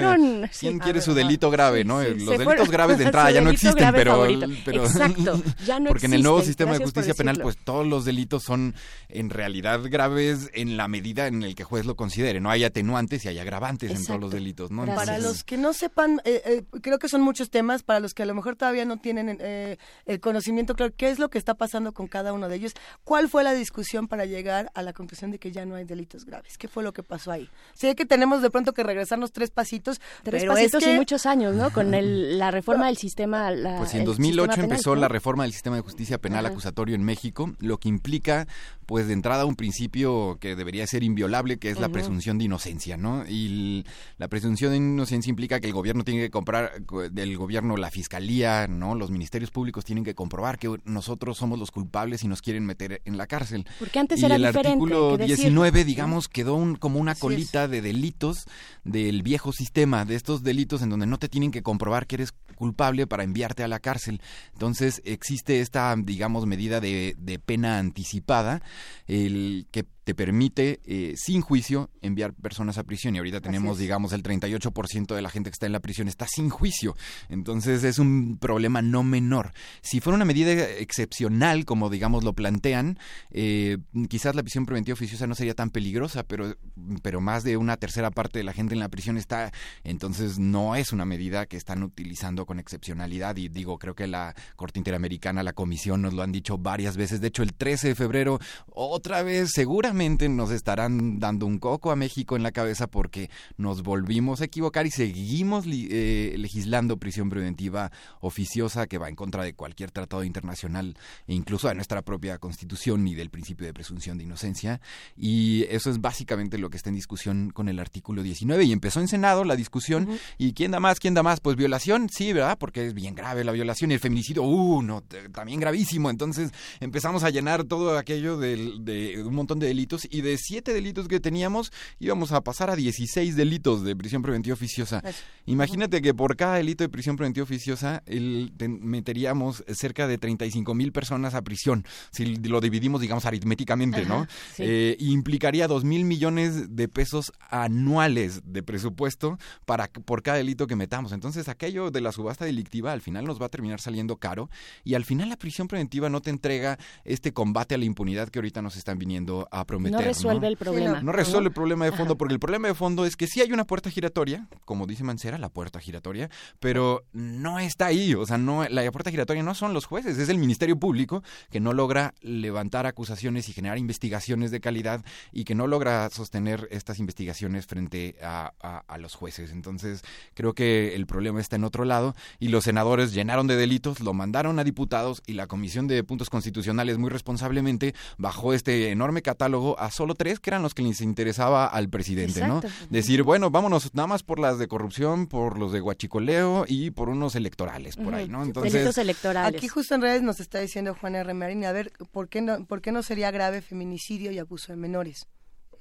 ¿Quién 0.59 0.79
quiere 0.79 1.01
su 1.01 1.13
delito 1.13 1.49
grave, 1.51 1.83
no? 1.83 2.01
Los 2.01 2.37
delitos 2.37 2.69
graves 2.69 2.97
de 2.97 3.03
entrada 3.05 3.31
ya 3.31 3.41
no 3.41 3.49
existen, 3.49 3.91
pero, 3.93 4.25
pero 4.65 4.85
Exacto, 4.85 5.41
ya 5.65 5.79
no 5.79 5.89
Porque 5.89 6.07
en 6.07 6.13
el 6.13 6.23
nuevo 6.23 6.41
sistema 6.41 6.73
de 6.73 6.83
justicia 6.83 7.13
penal, 7.13 7.39
pues 7.41 7.57
todos 7.57 7.85
los 7.85 8.05
delitos 8.05 8.43
son 8.43 8.75
en 9.09 9.29
realidad 9.29 9.81
graves 9.83 10.49
en 10.53 10.77
la 10.77 10.87
medida 10.87 11.27
en 11.27 11.43
el 11.43 11.55
que 11.55 11.63
juez 11.63 11.85
lo 11.85 11.95
considere, 11.95 12.39
no 12.39 12.49
hay 12.49 12.63
atenuantes 12.63 13.25
y 13.25 13.27
hay 13.27 13.39
agravantes 13.39 13.91
en 13.91 14.05
todos 14.05 14.19
los 14.19 14.31
delitos, 14.31 14.71
¿no? 14.71 14.85
Para 14.85 15.17
los 15.19 15.43
que 15.43 15.57
no 15.59 15.73
sepan, 15.73 16.21
eh, 16.23 16.41
eh, 16.45 16.79
creo 16.81 16.99
que 16.99 17.07
son 17.09 17.21
muchos 17.21 17.49
temas 17.49 17.83
para 17.83 17.99
los 17.99 18.13
que 18.13 18.23
a 18.23 18.25
lo 18.25 18.33
mejor 18.33 18.55
todavía 18.55 18.85
no 18.85 18.97
tienen 18.97 19.37
eh, 19.39 19.77
el 20.05 20.19
conocimiento 20.19 20.75
claro, 20.75 20.93
qué 20.95 21.09
es 21.09 21.19
lo 21.19 21.29
que 21.29 21.37
está 21.37 21.53
pasando 21.53 21.93
con 21.93 22.07
cada 22.07 22.33
uno 22.33 22.49
de 22.49 22.55
ellos. 22.55 22.73
¿Cuál 23.03 23.29
fue 23.29 23.43
la 23.43 23.53
discusión 23.53 24.07
para 24.07 24.25
llegar 24.25 24.71
a 24.73 24.81
la 24.81 24.93
conclusión 24.93 25.31
de 25.31 25.39
que 25.39 25.51
ya 25.51 25.65
no 25.65 25.75
hay 25.75 25.85
delitos 25.85 26.25
graves? 26.25 26.57
¿Qué 26.57 26.67
fue 26.67 26.83
lo 26.83 26.93
que 26.93 27.03
pasó 27.03 27.31
ahí? 27.31 27.49
Sé 27.73 27.95
que 27.95 28.05
tenemos 28.05 28.41
de 28.41 28.49
pronto 28.49 28.73
que 28.73 28.83
regresarnos 28.83 29.31
tres 29.31 29.51
pasitos, 29.51 30.01
tres 30.23 30.45
pasitos 30.45 30.85
y 30.85 30.93
muchos 30.93 31.25
años, 31.25 31.55
¿no? 31.55 31.71
Con 31.71 31.91
la 31.91 32.51
reforma 32.51 32.87
del 32.87 32.97
sistema. 32.97 33.51
pues 33.77 33.93
en 33.93 34.05
2008 34.05 34.61
empezó 34.61 34.95
la 34.95 35.07
reforma 35.07 35.43
del 35.43 35.53
sistema 35.53 35.75
de 35.75 35.81
justicia 35.81 36.17
penal 36.17 36.45
acusatorio 36.45 36.95
en 36.95 37.03
México, 37.03 37.53
lo 37.59 37.77
que 37.77 37.89
implica 37.89 38.47
pues 38.85 39.05
de 39.05 39.13
entrada 39.13 39.45
un 39.45 39.55
principio 39.55 40.39
que 40.39 40.55
debería 40.55 40.87
ser 40.87 41.03
inviolable, 41.03 41.59
que 41.59 41.69
es 41.69 41.79
la 41.79 41.89
presunción 41.89 42.39
de 42.39 42.45
inocencia, 42.45 42.97
¿no? 42.97 43.23
Y 43.27 43.85
la 44.17 44.27
presunción 44.29 44.71
de 44.71 44.77
inocencia 44.77 45.29
implica 45.29 45.48
que 45.59 45.67
el 45.67 45.73
gobierno 45.73 46.03
tiene 46.03 46.21
que 46.21 46.29
comprar, 46.29 46.71
el 47.15 47.37
gobierno, 47.37 47.77
la 47.77 47.89
fiscalía, 47.89 48.67
no, 48.67 48.93
los 48.93 49.09
ministerios 49.09 49.49
públicos 49.49 49.85
tienen 49.85 50.03
que 50.03 50.13
comprobar 50.13 50.59
que 50.59 50.77
nosotros 50.85 51.37
somos 51.37 51.57
los 51.57 51.71
culpables 51.71 52.23
y 52.23 52.27
nos 52.27 52.43
quieren 52.43 52.65
meter 52.65 53.01
en 53.05 53.17
la 53.17 53.25
cárcel. 53.25 53.65
Porque 53.79 53.97
antes 53.97 54.21
y 54.21 54.25
era 54.25 54.35
el 54.35 54.41
diferente, 54.43 54.67
artículo 54.69 55.11
hay 55.11 55.17
que 55.17 55.23
decir. 55.23 55.37
19, 55.45 55.83
digamos, 55.85 56.27
quedó 56.27 56.53
un- 56.53 56.75
como 56.75 56.99
una 56.99 57.15
colita 57.15 57.67
de 57.67 57.81
delitos 57.81 58.45
del 58.83 59.23
viejo 59.23 59.51
sistema, 59.51 60.05
de 60.05 60.13
estos 60.15 60.43
delitos 60.43 60.83
en 60.83 60.89
donde 60.89 61.07
no 61.07 61.17
te 61.17 61.29
tienen 61.29 61.51
que 61.51 61.63
comprobar 61.63 62.05
que 62.05 62.17
eres 62.17 62.33
culpable 62.55 63.07
para 63.07 63.23
enviarte 63.23 63.63
a 63.63 63.67
la 63.69 63.79
cárcel. 63.79 64.21
Entonces 64.53 65.01
existe 65.05 65.61
esta, 65.61 65.95
digamos, 65.97 66.45
medida 66.45 66.81
de, 66.81 67.15
de 67.17 67.39
pena 67.39 67.79
anticipada, 67.79 68.61
el 69.07 69.65
que 69.71 69.85
te 70.09 70.15
permite, 70.15 70.79
eh, 70.85 71.13
sin 71.15 71.41
juicio, 71.41 71.91
enviar 72.01 72.33
personas 72.33 72.79
a 72.79 72.83
prisión. 72.83 73.13
Y 73.13 73.19
ahorita 73.19 73.41
tenemos, 73.41 73.77
digamos, 73.77 74.11
el 74.11 74.23
38% 74.23 75.13
de 75.13 75.21
la 75.21 75.29
gente 75.29 75.51
que 75.51 75.53
está 75.53 75.67
en 75.67 75.71
la 75.71 75.81
prisión 75.81 76.07
está 76.07 76.25
sin 76.27 76.49
juicio. 76.49 76.95
Entonces 77.29 77.83
es 77.83 77.99
un 77.99 78.39
problema 78.39 78.81
no 78.81 79.03
menor. 79.03 79.53
Si 79.83 79.99
fuera 79.99 80.15
una 80.15 80.25
medida 80.25 80.51
excepcional, 80.51 81.63
como 81.63 81.91
digamos 81.91 82.23
lo 82.23 82.33
plantean, 82.33 82.97
eh, 83.29 83.77
quizás 84.09 84.33
la 84.33 84.41
prisión 84.41 84.65
preventiva 84.65 84.93
oficiosa 84.93 85.27
no 85.27 85.35
sería 85.35 85.53
tan 85.53 85.69
peligrosa, 85.69 86.23
pero, 86.23 86.55
pero 87.03 87.21
más 87.21 87.43
de 87.43 87.57
una 87.57 87.77
tercera 87.77 88.09
parte 88.09 88.39
de 88.39 88.45
la 88.45 88.53
gente 88.53 88.73
en 88.73 88.79
la 88.79 88.89
prisión 88.89 89.15
está, 89.15 89.51
entonces 89.83 90.39
no 90.39 90.75
es 90.75 90.91
una 90.91 91.05
medida 91.05 91.45
que 91.45 91.55
están 91.55 91.83
utilizando 91.83 92.47
con 92.47 92.57
excepcionalidad. 92.57 93.37
Y 93.37 93.47
digo, 93.47 93.77
creo 93.77 93.93
que 93.93 94.07
la 94.07 94.33
Corte 94.55 94.79
Interamericana, 94.79 95.43
la 95.43 95.53
Comisión 95.53 96.01
nos 96.01 96.15
lo 96.15 96.23
han 96.23 96.31
dicho 96.31 96.57
varias 96.57 96.97
veces. 96.97 97.21
De 97.21 97.27
hecho, 97.27 97.43
el 97.43 97.53
13 97.53 97.89
de 97.89 97.95
febrero, 97.95 98.39
otra 98.73 99.21
vez, 99.21 99.51
seguramente 99.53 99.98
nos 99.99 100.51
estarán 100.51 101.19
dando 101.19 101.45
un 101.45 101.59
coco 101.59 101.91
a 101.91 101.97
México 101.97 102.37
en 102.37 102.43
la 102.43 102.53
cabeza 102.53 102.87
porque 102.87 103.29
nos 103.57 103.83
volvimos 103.83 104.39
a 104.39 104.45
equivocar 104.45 104.85
y 104.85 104.91
seguimos 104.91 105.65
eh, 105.67 106.35
legislando 106.37 106.95
prisión 106.95 107.29
preventiva 107.29 107.91
oficiosa 108.21 108.87
que 108.87 108.97
va 108.97 109.09
en 109.09 109.15
contra 109.15 109.43
de 109.43 109.53
cualquier 109.53 109.91
tratado 109.91 110.23
internacional 110.23 110.95
e 111.27 111.33
incluso 111.33 111.67
de 111.67 111.75
nuestra 111.75 112.01
propia 112.01 112.37
constitución 112.37 113.05
y 113.09 113.15
del 113.15 113.29
principio 113.29 113.67
de 113.67 113.73
presunción 113.73 114.17
de 114.17 114.23
inocencia. 114.23 114.79
Y 115.17 115.63
eso 115.63 115.89
es 115.89 115.99
básicamente 115.99 116.57
lo 116.57 116.69
que 116.69 116.77
está 116.77 116.89
en 116.89 116.95
discusión 116.95 117.51
con 117.51 117.67
el 117.67 117.77
artículo 117.77 118.23
19. 118.23 118.63
Y 118.63 118.71
empezó 118.71 119.01
en 119.01 119.09
Senado 119.09 119.43
la 119.43 119.57
discusión. 119.57 120.07
¿Y 120.37 120.53
quién 120.53 120.71
da 120.71 120.79
más? 120.79 121.01
¿Quién 121.01 121.13
da 121.13 121.23
más? 121.23 121.41
Pues 121.41 121.57
violación, 121.57 122.07
sí, 122.09 122.31
¿verdad? 122.31 122.57
Porque 122.57 122.87
es 122.87 122.93
bien 122.93 123.15
grave 123.15 123.43
la 123.43 123.51
violación 123.51 123.91
y 123.91 123.95
el 123.95 123.99
feminicidio, 123.99 124.43
uh, 124.43 124.81
no, 124.81 125.03
también 125.33 125.59
gravísimo. 125.59 126.09
Entonces 126.09 126.51
empezamos 126.79 127.25
a 127.25 127.29
llenar 127.29 127.65
todo 127.65 127.97
aquello 127.97 128.37
de, 128.37 129.21
un 129.25 129.35
montón 129.35 129.59
de 129.59 129.67
delitos 129.67 129.88
y 130.09 130.21
de 130.21 130.37
siete 130.37 130.73
delitos 130.73 131.07
que 131.07 131.19
teníamos 131.19 131.71
íbamos 131.99 132.31
a 132.31 132.41
pasar 132.41 132.69
a 132.69 132.75
16 132.75 133.35
delitos 133.35 133.83
de 133.83 133.95
prisión 133.95 134.21
preventiva 134.21 134.53
oficiosa. 134.53 135.01
Imagínate 135.45 136.01
que 136.01 136.13
por 136.13 136.35
cada 136.35 136.55
delito 136.55 136.83
de 136.83 136.89
prisión 136.89 137.15
preventiva 137.15 137.43
oficiosa 137.43 138.03
el, 138.05 138.51
te- 138.55 138.67
meteríamos 138.67 139.63
cerca 139.73 140.07
de 140.07 140.17
35 140.17 140.73
mil 140.75 140.91
personas 140.91 141.33
a 141.33 141.41
prisión, 141.41 141.85
si 142.11 142.35
lo 142.35 142.61
dividimos, 142.61 143.01
digamos, 143.01 143.25
aritméticamente, 143.25 144.05
¿no? 144.05 144.25
Sí. 144.55 144.63
Eh, 144.65 144.95
implicaría 144.99 145.67
2 145.67 145.83
mil 145.83 146.05
millones 146.05 146.75
de 146.75 146.87
pesos 146.87 147.31
anuales 147.49 148.41
de 148.45 148.63
presupuesto 148.63 149.37
para 149.65 149.87
por 149.87 150.21
cada 150.23 150.37
delito 150.37 150.67
que 150.67 150.75
metamos. 150.75 151.11
Entonces, 151.11 151.47
aquello 151.49 151.91
de 151.91 152.01
la 152.01 152.11
subasta 152.11 152.45
delictiva 152.45 152.91
al 152.91 153.01
final 153.01 153.25
nos 153.25 153.41
va 153.41 153.45
a 153.47 153.49
terminar 153.49 153.79
saliendo 153.81 154.17
caro 154.17 154.49
y 154.83 154.93
al 154.95 155.05
final 155.05 155.29
la 155.29 155.37
prisión 155.37 155.67
preventiva 155.67 156.09
no 156.09 156.21
te 156.21 156.29
entrega 156.29 156.77
este 157.03 157.33
combate 157.33 157.75
a 157.75 157.77
la 157.77 157.85
impunidad 157.85 158.29
que 158.29 158.39
ahorita 158.39 158.61
nos 158.61 158.75
están 158.75 158.97
viniendo 158.99 159.47
a 159.51 159.65
prometer. 159.69 159.99
No 159.99 160.05
resuelve 160.05 160.47
el 160.47 160.57
problema. 160.57 161.01
No 161.01 161.11
resuelve 161.11 161.47
el 161.49 161.53
problema 161.53 161.85
de 161.85 161.91
fondo, 161.91 162.13
Ajá. 162.13 162.17
porque 162.17 162.33
el 162.33 162.39
problema 162.39 162.67
de 162.67 162.73
fondo 162.73 163.05
es 163.05 163.15
que 163.15 163.27
sí 163.27 163.39
hay 163.41 163.51
una 163.53 163.65
puerta 163.65 163.91
giratoria, 163.91 164.47
como 164.65 164.87
dice 164.87 165.03
Mancera, 165.03 165.37
la 165.37 165.49
puerta 165.49 165.79
giratoria, 165.79 166.29
pero 166.59 167.03
no 167.13 167.59
está 167.59 167.85
ahí. 167.85 168.15
O 168.15 168.25
sea, 168.25 168.37
no, 168.39 168.67
la 168.67 168.91
puerta 168.91 169.11
giratoria 169.11 169.43
no 169.43 169.53
son 169.53 169.73
los 169.75 169.85
jueces, 169.85 170.17
es 170.17 170.29
el 170.29 170.39
Ministerio 170.39 170.77
Público 170.79 171.23
que 171.51 171.59
no 171.59 171.73
logra 171.73 172.15
levantar 172.21 172.87
acusaciones 172.87 173.47
y 173.47 173.53
generar 173.53 173.77
investigaciones 173.77 174.49
de 174.49 174.59
calidad 174.59 175.05
y 175.31 175.43
que 175.43 175.53
no 175.53 175.67
logra 175.67 176.09
sostener 176.09 176.67
estas 176.71 176.97
investigaciones 176.99 177.67
frente 177.67 178.15
a, 178.23 178.53
a- 178.61 178.83
a 178.87 178.97
los 178.97 179.13
jueces. 179.13 179.51
Entonces, 179.51 180.01
creo 180.33 180.53
que 180.53 180.95
el 180.95 181.05
problema 181.05 181.39
está 181.41 181.57
en 181.57 181.63
otro 181.63 181.85
lado 181.85 182.15
y 182.39 182.47
los 182.47 182.63
senadores 182.63 183.13
llenaron 183.13 183.45
de 183.45 183.55
delitos, 183.55 183.99
lo 183.99 184.13
mandaron 184.13 184.57
a 184.57 184.63
diputados 184.63 185.21
y 185.27 185.33
la 185.33 185.45
Comisión 185.45 185.87
de 185.87 186.03
Puntos 186.03 186.29
Constitucionales 186.31 186.97
muy 186.97 187.09
responsablemente 187.11 187.93
bajó 188.17 188.53
este 188.53 188.89
enorme 188.89 189.21
catálogo 189.21 189.58
a 189.77 189.91
solo 189.91 190.15
tres 190.15 190.39
que 190.39 190.49
eran 190.49 190.61
los 190.61 190.73
que 190.73 190.81
les 190.81 191.01
interesaba 191.01 191.65
al 191.65 191.89
presidente, 191.89 192.47
¿no? 192.47 192.61
Decir, 192.89 193.23
bueno, 193.23 193.49
vámonos 193.49 193.93
nada 193.93 194.07
más 194.07 194.23
por 194.23 194.39
las 194.39 194.59
de 194.59 194.67
corrupción, 194.67 195.27
por 195.27 195.57
los 195.57 195.71
de 195.71 195.79
guachicoleo 195.79 196.65
y 196.67 196.91
por 196.91 197.09
unos 197.09 197.35
electorales 197.35 197.95
por 197.95 198.15
ahí, 198.15 198.27
¿no? 198.27 198.43
Entonces, 198.43 198.97
electorales. 198.97 199.57
Aquí 199.57 199.67
justo 199.67 199.95
en 199.95 200.01
redes 200.01 200.21
nos 200.21 200.39
está 200.39 200.59
diciendo 200.59 200.95
Juan 200.99 201.15
R. 201.15 201.33
Marín, 201.33 201.65
a 201.65 201.71
ver, 201.71 201.91
¿por 202.11 202.29
qué 202.29 202.41
no, 202.41 202.65
por 202.65 202.81
qué 202.81 202.91
no 202.91 203.03
sería 203.03 203.31
grave 203.31 203.61
feminicidio 203.61 204.31
y 204.31 204.39
abuso 204.39 204.71
de 204.71 204.77
menores? 204.77 205.27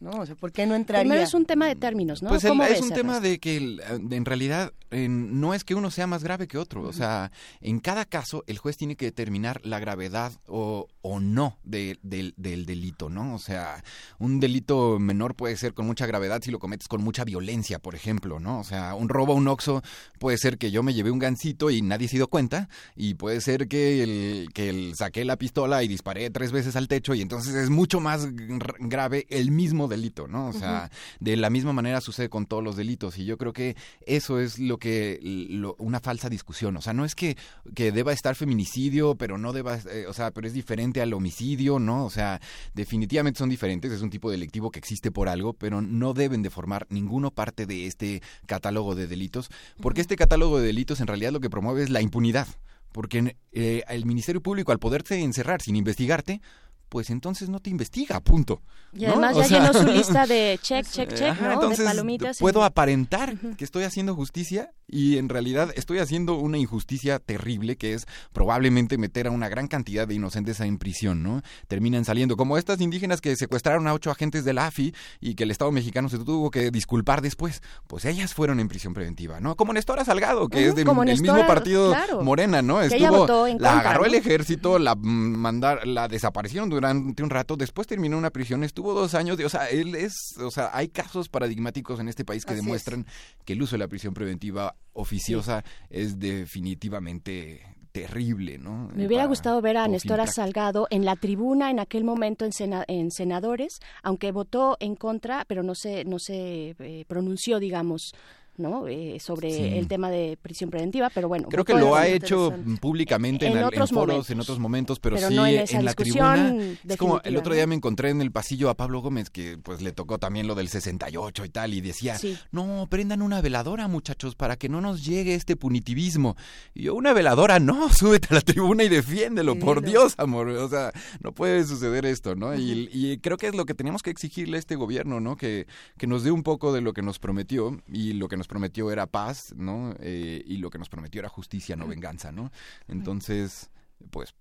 ¿No? 0.01 0.11
O 0.11 0.27
sea, 0.27 0.37
¿por 0.37 0.53
qué 0.53 0.65
no 0.65 0.75
entraría? 0.77 1.03
Primero 1.03 1.23
es 1.27 1.35
un 1.35 1.45
tema 1.45 1.67
de 1.67 1.75
términos, 1.75 2.23
¿no? 2.23 2.29
Pues 2.29 2.45
el- 2.45 2.51
¿Cómo 2.51 2.63
es 2.63 2.71
ves, 2.71 2.81
un 2.83 2.91
tema 2.91 3.19
de 3.21 3.39
que 3.41 3.57
el- 3.57 3.83
en 4.11 4.25
realidad 4.25 4.73
en- 4.91 5.41
no 5.41 5.55
es 5.55 5.65
que 5.65 5.75
uno 5.75 5.91
sea 5.91 6.07
más 6.07 6.23
grave 6.23 6.47
que 6.47 6.57
otro. 6.57 6.83
O 6.83 6.93
sea, 6.93 7.31
en 7.61 7.81
cada 7.81 8.05
caso 8.05 8.45
el 8.47 8.59
juez 8.59 8.77
tiene 8.77 8.95
que 8.97 9.07
determinar 9.07 9.61
la 9.65 9.81
gravedad 9.81 10.33
o, 10.47 10.87
o 11.03 11.21
no 11.21 11.59
de- 11.65 11.99
del- 12.03 12.33
del 12.37 12.65
delito, 12.65 13.11
¿no? 13.11 13.35
O 13.35 13.39
sea, 13.39 13.83
un 14.19 14.39
delito 14.41 14.99
menor 15.01 15.35
puede 15.35 15.57
ser 15.57 15.75
con 15.75 15.87
mucha 15.87 16.07
gravedad 16.07 16.41
si 16.43 16.51
lo 16.53 16.59
cometes 16.61 16.87
con 16.89 17.03
mucha 17.03 17.25
violencia, 17.25 17.81
por 17.81 17.95
ejemplo, 17.97 18.39
¿no? 18.39 18.61
O 18.61 18.65
sea, 18.65 18.95
un 18.95 19.09
robo 19.09 19.33
a 19.33 19.37
un 19.37 19.49
oxo 19.49 19.83
puede 20.21 20.39
ser 20.39 20.59
que 20.59 20.71
yo 20.71 20.83
me 20.85 20.95
llevé 20.95 21.11
un 21.11 21.19
gancito 21.19 21.71
y 21.71 21.83
nadie 21.83 22.07
se 22.09 22.17
dio 22.17 22.29
cuenta 22.29 22.69
y 22.95 23.15
puede 23.15 23.41
ser 23.41 23.67
que 23.69 24.03
el, 24.05 24.49
que 24.55 24.69
el 24.71 24.95
saqué 24.97 25.25
la 25.25 25.37
pistola 25.37 25.83
y 25.83 25.89
disparé 25.89 26.31
tres 26.31 26.53
veces 26.53 26.77
al 26.77 26.87
techo 26.89 27.15
y 27.15 27.21
entonces 27.21 27.55
es 27.57 27.69
mucho 27.69 27.99
más 28.01 28.29
gr- 28.29 28.77
grave 28.79 29.27
el 29.29 29.51
mismo 29.51 29.88
delito, 29.89 30.29
¿no? 30.29 30.49
O 30.49 30.53
sea, 30.53 30.91
de 31.21 31.37
la 31.37 31.51
misma 31.51 31.73
manera 31.73 32.01
sucede 32.01 32.29
con 32.29 32.47
todos 32.47 32.63
los 32.63 32.77
delitos 32.77 33.19
y 33.19 33.25
yo 33.25 33.37
creo 33.39 33.53
que 33.53 33.77
eso 34.07 34.39
es 34.39 34.59
lo 34.59 34.79
que 34.79 35.19
lo- 35.51 35.75
una 35.79 36.01
falsa 36.01 36.29
discusión, 36.29 36.77
o 36.77 36.81
sea, 36.83 36.93
no 36.93 37.05
es 37.05 37.15
que, 37.15 37.37
que 37.75 37.91
deba 37.93 38.13
estar 38.13 38.35
feminicidio, 38.37 39.15
pero 39.17 39.39
no 39.39 39.53
deba, 39.53 39.79
eh, 39.91 40.07
o 40.09 40.13
sea, 40.13 40.31
pero 40.31 40.47
es 40.47 40.53
diferente 40.53 41.01
al 41.01 41.13
homicidio, 41.13 41.79
¿no? 41.79 42.05
O 42.05 42.11
sea, 42.11 42.41
definitivamente 42.75 43.39
son 43.39 43.49
diferentes, 43.49 43.91
es 43.93 44.03
un 44.03 44.11
tipo 44.11 44.31
delictivo 44.31 44.71
que 44.71 44.79
existe 44.79 45.11
por 45.11 45.29
algo, 45.29 45.53
pero 45.53 45.81
no 45.81 46.15
deben 46.15 46.43
de 46.43 46.51
formar 46.51 46.87
ninguno 46.91 47.31
parte 47.31 47.67
de 47.67 47.87
este 47.87 48.23
catálogo 48.47 48.95
de 48.95 49.07
delitos, 49.07 49.49
porque 49.81 50.01
este 50.01 50.17
catálogo 50.17 50.59
de 50.61 50.67
delitos 50.67 51.01
en 51.01 51.07
realidad 51.07 51.33
lo 51.33 51.41
que 51.41 51.51
promueve 51.51 51.83
es 51.83 51.91
la 51.91 52.01
impunidad. 52.03 52.47
Porque 52.91 53.37
eh, 53.53 53.83
el 53.89 54.07
Ministerio 54.07 54.41
Público, 54.43 54.73
al 54.73 54.79
poderte 54.79 55.21
encerrar 55.23 55.61
sin 55.61 55.77
investigarte, 55.77 56.41
pues 56.89 57.11
entonces 57.11 57.49
no 57.49 57.61
te 57.61 57.71
investiga, 57.71 58.21
punto. 58.21 58.63
Y 58.93 59.03
¿no? 59.05 59.13
además 59.13 59.37
O 59.37 59.41
ya 59.41 59.47
sea, 59.47 59.61
llenó 59.61 59.73
su 59.73 59.87
lista 59.93 60.27
de 60.27 60.59
check, 60.63 60.87
check, 60.87 61.13
check, 61.13 61.31
Ajá, 61.31 61.49
¿no? 61.49 61.53
entonces, 61.55 61.79
de 61.79 61.85
palomitas. 61.85 62.39
Puedo 62.39 62.65
aparentar 62.65 63.37
que 63.57 63.65
estoy 63.65 63.85
haciendo 63.85 64.15
justicia 64.15 64.73
y 64.89 65.19
en 65.19 65.29
realidad 65.29 65.71
estoy 65.77 65.99
haciendo 65.99 66.35
una 66.35 66.59
injusticia 66.59 67.19
terrible 67.19 67.77
que 67.77 67.93
es 67.93 68.07
probablemente 68.33 68.97
meter 68.97 69.27
a 69.27 69.31
una 69.31 69.49
gran 69.49 69.69
cantidad 69.69 70.09
de 70.09 70.15
inocentes 70.15 70.59
en 70.61 70.79
prisión, 70.79 71.23
¿no? 71.23 71.43
Terminan 71.69 72.05
saliendo 72.05 72.37
como 72.37 72.57
estas 72.57 72.81
indígenas 72.81 73.21
que 73.21 73.37
secuestraron 73.37 73.87
a 73.87 73.95
ocho 73.95 74.11
agentes 74.11 74.45
de 74.45 74.55
la 74.55 74.67
AFI 74.67 74.95
y 75.21 75.35
que 75.35 75.45
el 75.45 75.51
Estado 75.51 75.71
mexicano 75.71 76.09
se 76.09 76.19
tuvo 76.19 76.51
que 76.51 76.71
disculpar 76.71 77.21
después. 77.21 77.63
Pues 77.87 78.07
ellas 78.07 78.33
fueron 78.33 78.61
en 78.61 78.69
prisión 78.69 78.95
preventiva, 78.95 79.41
¿no? 79.41 79.57
Como 79.57 79.73
Nestora 79.75 80.05
Salgado, 80.05 80.49
que 80.49 80.69
es 80.69 80.75
del 80.75 80.87
mismo 80.87 81.47
partido 81.47 81.91
claro. 81.91 82.23
Morena, 82.23 82.63
¿no? 82.63 82.81
Estuvo, 82.81 83.19
votó 83.19 83.47
en 83.47 83.61
la 83.61 83.73
contra, 83.73 83.91
agarró 83.91 84.07
el 84.07 84.15
ejército, 84.15 84.79
la 84.79 84.95
mandar, 84.95 85.87
la 85.87 86.09
desaparecieron 86.09 86.71
durante 86.71 87.23
un 87.23 87.31
rato, 87.31 87.57
después 87.57 87.87
terminó 87.87 88.17
en 88.17 88.21
una 88.21 88.31
prisión, 88.31 88.65
estuvo 88.65 88.95
dos 88.95 89.15
años, 89.15 89.37
de, 89.37 89.45
o 89.45 89.49
sea, 89.49 89.69
él 89.69 89.95
es, 89.95 90.15
o 90.39 90.51
sea, 90.51 90.71
hay 90.73 90.89
casos 90.89 91.29
paradigmáticos 91.29 92.01
en 92.01 92.09
este 92.09 92.25
país 92.25 92.45
que 92.45 92.53
Así 92.53 92.61
es. 92.61 92.65
demuestran 92.65 93.07
que 93.45 93.53
el 93.53 93.63
uso 93.63 93.77
de 93.77 93.81
la 93.81 93.89
prisión 93.89 94.15
preventiva 94.15 94.75
oficiosa 94.93 95.65
es 95.91 96.19
definitivamente 96.19 97.63
terrible, 97.93 98.59
¿no? 98.59 98.89
Me 98.95 99.07
hubiera 99.07 99.23
Para 99.23 99.29
gustado 99.29 99.61
ver 99.63 99.77
a 99.77 99.89
Nestora. 99.89 100.27
Salgado 100.27 100.87
en 100.91 101.05
la 101.05 101.17
tribuna 101.17 101.71
en 101.71 101.81
aquel 101.81 102.05
momento 102.05 102.45
en, 102.45 102.53
sena- 102.53 102.85
en 102.87 103.11
senadores, 103.11 103.81
aunque 104.03 104.31
votó 104.31 104.77
en 104.81 104.95
contra, 104.95 105.45
pero 105.47 105.63
no 105.63 105.75
se 105.75 106.05
no 106.05 106.19
se 106.19 106.77
eh, 106.79 107.05
pronunció, 107.09 107.59
digamos, 107.59 108.15
¿no? 108.59 108.87
Eh, 108.89 109.19
sobre 109.21 109.51
Sí. 109.51 109.63
el 109.63 109.89
tema 109.89 110.11
de 110.11 110.37
prisión 110.41 110.71
preventiva, 110.71 111.11
pero 111.15 111.29
bueno. 111.29 111.49
Creo 111.49 111.65
que 111.65 111.75
lo 111.75 111.95
ha 111.97 112.07
hecho 112.07 112.53
públicamente 112.81 113.47
en, 113.47 113.53
En 113.53 113.59
al- 113.59 113.65
en 113.65 113.69
otros 113.69 113.91
foros, 113.91 114.07
momentos. 114.09 114.31
en 114.31 114.41
otros 114.41 114.59
momentos, 114.59 115.01
pero, 115.01 115.17
Pero 115.17 115.29
sí 115.29 115.35
no 115.35 115.47
en 115.47 115.85
la 115.85 115.95
tribuna. 115.95 116.55
Es 116.89 116.97
como 116.97 117.21
el 117.23 117.37
otro 117.37 117.55
día 117.55 117.67
me 117.67 117.75
encontré 117.75 118.11
en 118.11 118.21
el 118.21 118.31
pasillo 118.33 118.71
a 118.71 118.75
Pablo 118.77 119.01
Gómez 119.01 119.31
que 119.31 119.59
pues 119.59 119.81
le 119.83 119.93
tocó 119.93 120.19
también 120.19 120.47
lo 120.47 120.55
del 120.55 120.69
68 120.69 121.45
y 121.45 121.49
tal 121.49 121.75
y 121.75 121.81
decía, 121.81 122.19
Sí. 122.19 122.37
no, 122.53 122.87
prendan 122.91 123.23
una 123.23 123.41
veladora 123.41 123.89
muchachos 123.89 124.35
para 124.35 124.57
que 124.57 124.69
no 124.69 124.81
nos 124.81 125.05
llegue 125.05 125.35
este 125.35 125.57
punitivismo. 125.57 126.37
Y 126.75 126.85
yo, 126.85 126.95
una 126.95 127.13
veladora, 127.13 127.59
no, 127.61 127.89
súbete 127.93 128.29
a 128.31 128.35
la 128.35 128.41
tribuna 128.41 128.85
y 128.85 128.89
defiéndelo, 128.89 129.59
por 129.59 129.81
Dilo. 129.81 129.89
Dios, 130.03 130.15
amor. 130.19 130.49
O 130.49 130.69
sea, 130.69 130.93
no 131.21 131.33
puede 131.33 131.65
suceder 131.65 132.05
esto, 132.07 132.35
¿no? 132.35 132.55
y, 132.55 132.89
y 132.93 133.19
creo 133.19 133.37
que 133.37 133.47
es 133.49 133.55
lo 133.55 133.65
que 133.67 133.75
tenemos 133.75 134.03
que 134.03 134.11
exigirle 134.11 134.57
a 134.57 134.61
este 134.61 134.75
gobierno, 134.77 135.21
¿no? 135.21 135.37
Que, 135.37 135.67
que 135.97 136.07
nos 136.07 136.25
dé 136.25 136.31
un 136.31 136.43
poco 136.43 136.73
de 136.73 136.81
lo 136.81 136.93
que 136.93 137.03
nos 137.03 137.19
prometió 137.19 137.81
y 137.93 138.15
lo 138.15 138.29
que 138.29 138.37
nos 138.37 138.48
prometió 138.49 138.91
era 138.91 139.07
paz, 139.07 139.55
¿no? 139.57 139.95
Eh, 140.01 140.43
y 140.45 140.57
lo 140.57 140.71
que 140.71 140.79
nos 140.79 140.89
prometió 140.89 141.21
era 141.21 141.29
justicia, 141.29 141.77
no 141.77 141.87
venganza, 141.87 142.33
¿no? 142.33 142.51
Entonces, 142.89 143.71
pues 144.11 144.35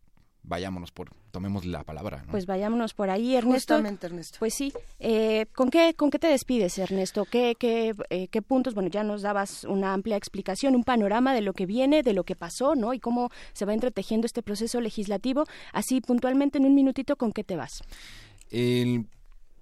vayámonos 0.47 0.91
por, 0.91 1.11
tomemos 1.31 1.65
la 1.65 1.83
palabra. 1.83 2.23
¿no? 2.25 2.31
Pues 2.31 2.45
vayámonos 2.45 2.93
por 2.93 3.09
ahí, 3.09 3.35
Ernesto. 3.35 3.75
Justamente, 3.75 4.07
Ernesto. 4.07 4.39
Pues 4.39 4.53
sí. 4.53 4.73
Eh, 4.99 5.45
¿con, 5.53 5.69
qué, 5.69 5.93
¿Con 5.93 6.09
qué 6.09 6.19
te 6.19 6.27
despides, 6.27 6.77
Ernesto? 6.77 7.25
¿Qué, 7.25 7.55
qué, 7.59 7.93
eh, 8.09 8.27
¿Qué 8.29 8.41
puntos? 8.41 8.73
Bueno, 8.73 8.89
ya 8.89 9.03
nos 9.03 9.21
dabas 9.21 9.65
una 9.65 9.93
amplia 9.93 10.15
explicación, 10.15 10.75
un 10.75 10.83
panorama 10.83 11.33
de 11.33 11.41
lo 11.41 11.53
que 11.53 11.65
viene, 11.65 12.01
de 12.01 12.13
lo 12.13 12.23
que 12.23 12.35
pasó, 12.35 12.75
¿no? 12.75 12.93
Y 12.93 12.99
cómo 12.99 13.29
se 13.53 13.65
va 13.65 13.73
entretejiendo 13.73 14.25
este 14.25 14.41
proceso 14.41 14.81
legislativo. 14.81 15.43
Así, 15.73 16.01
puntualmente, 16.01 16.57
en 16.57 16.65
un 16.65 16.75
minutito, 16.75 17.17
¿con 17.17 17.31
qué 17.33 17.43
te 17.43 17.55
vas? 17.55 17.83
El 18.49 19.07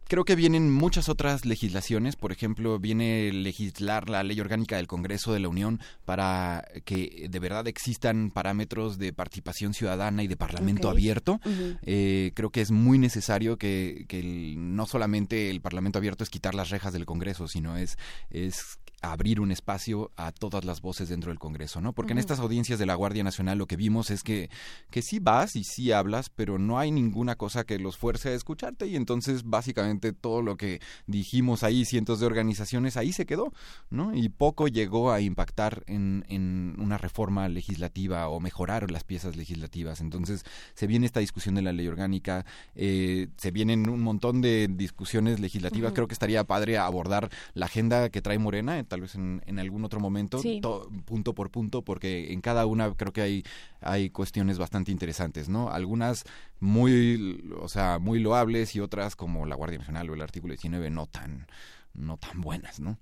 Creo 0.07 0.23
que 0.23 0.35
vienen 0.35 0.71
muchas 0.71 1.09
otras 1.09 1.45
legislaciones, 1.45 2.15
por 2.15 2.31
ejemplo, 2.31 2.77
viene 2.79 3.31
legislar 3.33 4.07
la 4.09 4.23
ley 4.23 4.39
orgánica 4.39 4.75
del 4.77 4.85
Congreso 4.85 5.33
de 5.33 5.39
la 5.39 5.47
Unión 5.47 5.79
para 6.05 6.63
que 6.85 7.27
de 7.27 7.39
verdad 7.39 7.67
existan 7.67 8.29
parámetros 8.29 8.99
de 8.99 9.13
participación 9.13 9.73
ciudadana 9.73 10.21
y 10.23 10.27
de 10.27 10.37
parlamento 10.37 10.89
abierto. 10.89 11.39
Eh, 11.81 12.31
creo 12.35 12.51
que 12.51 12.61
es 12.61 12.69
muy 12.69 12.99
necesario 12.99 13.57
que, 13.57 14.05
que 14.07 14.19
el- 14.19 14.75
no 14.75 14.85
solamente 14.85 15.49
el 15.49 15.59
parlamento 15.61 15.97
abierto 15.97 16.23
es 16.23 16.29
quitar 16.29 16.53
las 16.53 16.69
rejas 16.69 16.93
del 16.93 17.05
Congreso, 17.05 17.47
sino 17.47 17.75
es, 17.75 17.97
es 18.29 18.77
abrir 19.01 19.39
un 19.39 19.51
espacio 19.51 20.11
a 20.15 20.31
todas 20.31 20.65
las 20.65 20.81
voces 20.81 21.09
dentro 21.09 21.31
del 21.31 21.39
Congreso, 21.39 21.81
¿no? 21.81 21.93
Porque 21.93 22.13
en 22.13 22.17
estas 22.17 22.39
audiencias 22.39 22.79
de 22.79 22.85
la 22.85 22.95
Guardia 22.95 23.23
Nacional 23.23 23.57
lo 23.57 23.67
que 23.67 23.75
vimos 23.75 24.09
es 24.11 24.23
que, 24.23 24.49
que 24.89 25.01
sí 25.01 25.19
vas 25.19 25.55
y 25.55 25.63
sí 25.63 25.91
hablas, 25.91 26.29
pero 26.29 26.57
no 26.57 26.79
hay 26.79 26.91
ninguna 26.91 27.35
cosa 27.35 27.63
que 27.63 27.79
los 27.79 27.97
fuerce 27.97 28.29
a 28.29 28.33
escucharte 28.33 28.87
y 28.87 28.95
entonces 28.95 29.43
básicamente 29.43 30.13
todo 30.13 30.41
lo 30.41 30.57
que 30.57 30.81
dijimos 31.07 31.63
ahí, 31.63 31.85
cientos 31.85 32.19
de 32.19 32.25
organizaciones, 32.25 32.97
ahí 32.97 33.13
se 33.13 33.25
quedó, 33.25 33.53
¿no? 33.89 34.15
Y 34.15 34.29
poco 34.29 34.67
llegó 34.67 35.11
a 35.11 35.21
impactar 35.21 35.83
en, 35.87 36.25
en 36.29 36.75
una 36.79 36.97
reforma 36.97 37.47
legislativa 37.47 38.27
o 38.29 38.39
mejorar 38.39 38.91
las 38.91 39.03
piezas 39.03 39.35
legislativas. 39.35 40.01
Entonces 40.01 40.43
se 40.73 40.87
viene 40.87 41.05
esta 41.05 41.19
discusión 41.19 41.55
de 41.55 41.61
la 41.61 41.73
ley 41.73 41.87
orgánica, 41.87 42.45
eh, 42.75 43.27
se 43.37 43.51
vienen 43.51 43.89
un 43.89 44.01
montón 44.01 44.41
de 44.41 44.67
discusiones 44.69 45.39
legislativas. 45.39 45.93
Creo 45.93 46.07
que 46.07 46.13
estaría 46.13 46.43
padre 46.43 46.77
abordar 46.77 47.29
la 47.53 47.65
agenda 47.65 48.09
que 48.09 48.21
trae 48.21 48.39
Morena, 48.39 48.79
tal 48.85 49.01
vez 49.01 49.15
en, 49.15 49.41
en 49.45 49.59
algún 49.59 49.83
otro 49.85 49.99
momento, 49.99 50.39
Sí. 50.39 50.59
to- 50.61 50.89
punto 51.05 51.33
por 51.35 51.49
punto, 51.51 51.81
porque 51.83 52.31
en 52.33 52.41
cada 52.41 52.65
una 52.65 52.93
creo 52.95 53.11
que 53.13 53.21
hay, 53.21 53.43
hay 53.81 54.09
cuestiones 54.09 54.57
bastante 54.57 54.91
interesantes, 54.91 55.49
¿no? 55.49 55.69
Algunas 55.71 56.23
muy, 56.59 57.43
o 57.59 57.67
sea, 57.67 57.99
muy 57.99 58.19
loables 58.19 58.75
y 58.75 58.79
otras 58.79 59.15
como 59.15 59.45
la 59.45 59.55
Guardia 59.55 59.79
Nacional 59.79 60.09
o 60.09 60.13
el 60.13 60.21
artículo 60.21 60.53
19 60.53 60.89
no 60.89 61.07
tan, 61.07 61.47
no 61.93 62.17
tan 62.17 62.41
buenas, 62.41 62.79
¿no? 62.79 62.97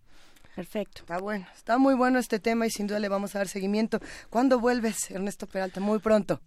Perfecto. 0.55 1.01
Está 1.01 1.17
bueno, 1.17 1.47
está 1.55 1.77
muy 1.79 1.95
bueno 1.95 2.19
este 2.19 2.39
tema 2.39 2.67
y 2.67 2.69
sin 2.69 2.85
duda 2.85 2.99
le 2.99 3.09
vamos 3.09 3.33
a 3.35 3.39
dar 3.39 3.47
seguimiento. 3.47 3.99
¿Cuándo 4.29 4.59
vuelves, 4.59 5.09
Ernesto 5.09 5.47
Peralta? 5.47 5.79
Muy 5.79 5.97
pronto. 5.99 6.41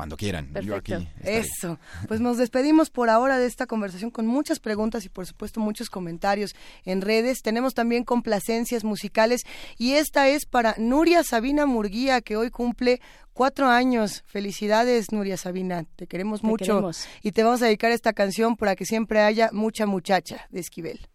Cuando 0.00 0.16
quieran. 0.16 0.48
Yo 0.62 0.76
aquí 0.76 0.94
estaré. 0.94 1.38
Eso. 1.40 1.78
Pues 2.08 2.20
nos 2.20 2.38
despedimos 2.38 2.88
por 2.88 3.10
ahora 3.10 3.36
de 3.36 3.44
esta 3.44 3.66
conversación 3.66 4.10
con 4.10 4.26
muchas 4.26 4.58
preguntas 4.58 5.04
y 5.04 5.10
por 5.10 5.26
supuesto 5.26 5.60
muchos 5.60 5.90
comentarios 5.90 6.54
en 6.86 7.02
redes. 7.02 7.42
Tenemos 7.42 7.74
también 7.74 8.04
complacencias 8.04 8.82
musicales 8.82 9.42
y 9.76 9.92
esta 9.92 10.26
es 10.28 10.46
para 10.46 10.74
Nuria 10.78 11.22
Sabina 11.22 11.66
Murguía 11.66 12.22
que 12.22 12.38
hoy 12.38 12.48
cumple 12.48 13.02
cuatro 13.34 13.68
años. 13.68 14.24
Felicidades 14.26 15.12
Nuria 15.12 15.36
Sabina, 15.36 15.84
te 15.96 16.06
queremos 16.06 16.40
Te 16.40 16.46
mucho 16.46 16.64
queremos. 16.64 17.06
y 17.22 17.32
te 17.32 17.42
vamos 17.42 17.60
a 17.60 17.66
dedicar 17.66 17.90
esta 17.92 18.14
canción 18.14 18.56
para 18.56 18.76
que 18.76 18.86
siempre 18.86 19.20
haya 19.20 19.50
mucha 19.52 19.84
muchacha 19.84 20.46
de 20.48 20.60
Esquivel. 20.60 21.10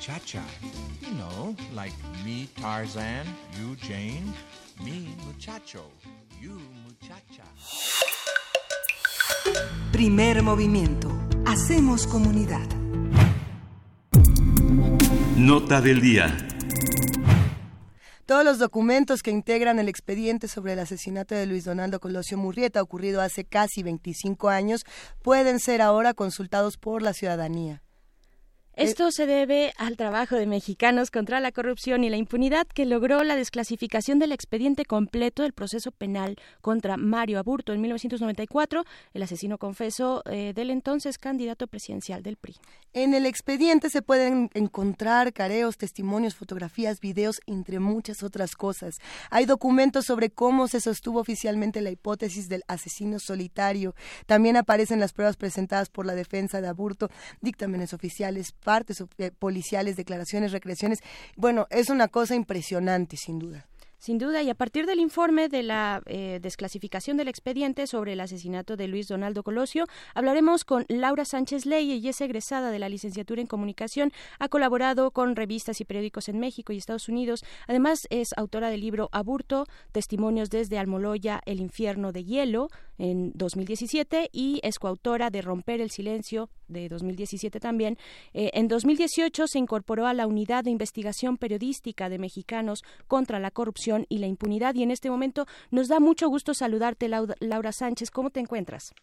You, 0.00 0.06
muchacha. 0.06 0.42
You 1.02 1.14
know, 1.14 1.54
like 1.74 1.92
me, 2.24 2.48
Tarzan, 2.58 3.26
you, 3.58 3.76
Jane. 3.86 4.32
Me, 4.82 5.14
muchacho. 5.26 5.90
You, 6.40 6.58
muchacha. 6.84 7.44
Primer 9.92 10.42
movimiento. 10.42 11.10
Hacemos 11.44 12.06
comunidad. 12.06 12.66
Nota 15.36 15.82
del 15.82 16.00
día. 16.00 16.34
Todos 18.24 18.44
los 18.44 18.58
documentos 18.58 19.22
que 19.22 19.30
integran 19.30 19.78
el 19.78 19.88
expediente 19.90 20.48
sobre 20.48 20.72
el 20.72 20.78
asesinato 20.78 21.34
de 21.34 21.44
Luis 21.44 21.64
Donaldo 21.64 22.00
Colosio 22.00 22.38
Murrieta, 22.38 22.80
ocurrido 22.80 23.20
hace 23.20 23.44
casi 23.44 23.82
25 23.82 24.48
años, 24.48 24.86
pueden 25.20 25.60
ser 25.60 25.82
ahora 25.82 26.14
consultados 26.14 26.78
por 26.78 27.02
la 27.02 27.12
ciudadanía. 27.12 27.82
Esto 28.74 29.10
se 29.10 29.26
debe 29.26 29.72
al 29.76 29.96
trabajo 29.96 30.36
de 30.36 30.46
Mexicanos 30.46 31.10
contra 31.10 31.40
la 31.40 31.52
Corrupción 31.52 32.04
y 32.04 32.08
la 32.08 32.16
Impunidad 32.16 32.66
que 32.66 32.86
logró 32.86 33.24
la 33.24 33.36
desclasificación 33.36 34.18
del 34.18 34.32
expediente 34.32 34.84
completo 34.84 35.42
del 35.42 35.52
proceso 35.52 35.90
penal 35.90 36.36
contra 36.60 36.96
Mario 36.96 37.38
Aburto 37.38 37.72
en 37.72 37.80
1994, 37.80 38.84
el 39.12 39.22
asesino 39.22 39.58
confeso 39.58 40.22
eh, 40.26 40.52
del 40.54 40.70
entonces 40.70 41.18
candidato 41.18 41.66
presidencial 41.66 42.22
del 42.22 42.36
PRI. 42.36 42.56
En 42.92 43.14
el 43.14 43.24
expediente 43.24 43.88
se 43.88 44.02
pueden 44.02 44.50
encontrar 44.52 45.32
careos, 45.32 45.76
testimonios, 45.76 46.34
fotografías, 46.34 46.98
videos, 46.98 47.40
entre 47.46 47.78
muchas 47.78 48.24
otras 48.24 48.56
cosas. 48.56 48.98
Hay 49.30 49.46
documentos 49.46 50.06
sobre 50.06 50.30
cómo 50.30 50.66
se 50.66 50.80
sostuvo 50.80 51.20
oficialmente 51.20 51.82
la 51.82 51.92
hipótesis 51.92 52.48
del 52.48 52.64
asesino 52.66 53.20
solitario. 53.20 53.94
También 54.26 54.56
aparecen 54.56 54.98
las 54.98 55.12
pruebas 55.12 55.36
presentadas 55.36 55.88
por 55.88 56.04
la 56.04 56.16
defensa 56.16 56.60
de 56.60 56.66
Aburto, 56.66 57.10
dictámenes 57.40 57.94
oficiales, 57.94 58.50
partes 58.50 59.04
eh, 59.18 59.30
policiales, 59.38 59.94
declaraciones, 59.94 60.50
recreaciones. 60.50 60.98
Bueno, 61.36 61.68
es 61.70 61.90
una 61.90 62.08
cosa 62.08 62.34
impresionante, 62.34 63.16
sin 63.16 63.38
duda. 63.38 63.68
Sin 64.00 64.16
duda, 64.16 64.42
y 64.42 64.48
a 64.48 64.54
partir 64.54 64.86
del 64.86 64.98
informe 64.98 65.50
de 65.50 65.62
la 65.62 66.00
eh, 66.06 66.38
desclasificación 66.40 67.18
del 67.18 67.28
expediente 67.28 67.86
sobre 67.86 68.14
el 68.14 68.20
asesinato 68.20 68.78
de 68.78 68.88
Luis 68.88 69.08
Donaldo 69.08 69.42
Colosio, 69.42 69.84
hablaremos 70.14 70.64
con 70.64 70.86
Laura 70.88 71.26
Sánchez 71.26 71.66
Ley, 71.66 71.92
ella 71.92 72.08
es 72.08 72.20
egresada 72.22 72.70
de 72.70 72.78
la 72.78 72.88
licenciatura 72.88 73.42
en 73.42 73.46
comunicación, 73.46 74.10
ha 74.38 74.48
colaborado 74.48 75.10
con 75.10 75.36
revistas 75.36 75.82
y 75.82 75.84
periódicos 75.84 76.30
en 76.30 76.40
México 76.40 76.72
y 76.72 76.78
Estados 76.78 77.10
Unidos, 77.10 77.44
además 77.66 77.98
es 78.08 78.28
autora 78.38 78.70
del 78.70 78.80
libro 78.80 79.10
Aburto, 79.12 79.66
Testimonios 79.92 80.48
desde 80.48 80.78
Almoloya, 80.78 81.42
El 81.44 81.60
infierno 81.60 82.10
de 82.10 82.24
hielo, 82.24 82.70
en 83.00 83.32
2017 83.34 84.28
y 84.32 84.60
es 84.62 84.78
coautora 84.78 85.30
de 85.30 85.40
Romper 85.40 85.80
el 85.80 85.90
Silencio 85.90 86.50
de 86.68 86.88
2017 86.88 87.58
también. 87.58 87.96
Eh, 88.34 88.50
en 88.52 88.68
2018 88.68 89.46
se 89.46 89.58
incorporó 89.58 90.06
a 90.06 90.14
la 90.14 90.26
Unidad 90.26 90.64
de 90.64 90.70
Investigación 90.70 91.38
Periodística 91.38 92.08
de 92.08 92.18
Mexicanos 92.18 92.82
contra 93.08 93.40
la 93.40 93.50
Corrupción 93.50 93.89
y 94.08 94.18
la 94.18 94.26
Impunidad 94.26 94.74
y 94.74 94.82
en 94.82 94.90
este 94.90 95.10
momento 95.10 95.46
nos 95.70 95.88
da 95.88 96.00
mucho 96.00 96.28
gusto 96.28 96.54
saludarte, 96.54 97.08
Laura 97.08 97.72
Sánchez. 97.72 98.10
¿Cómo 98.10 98.30
te 98.30 98.40
encuentras? 98.40 98.94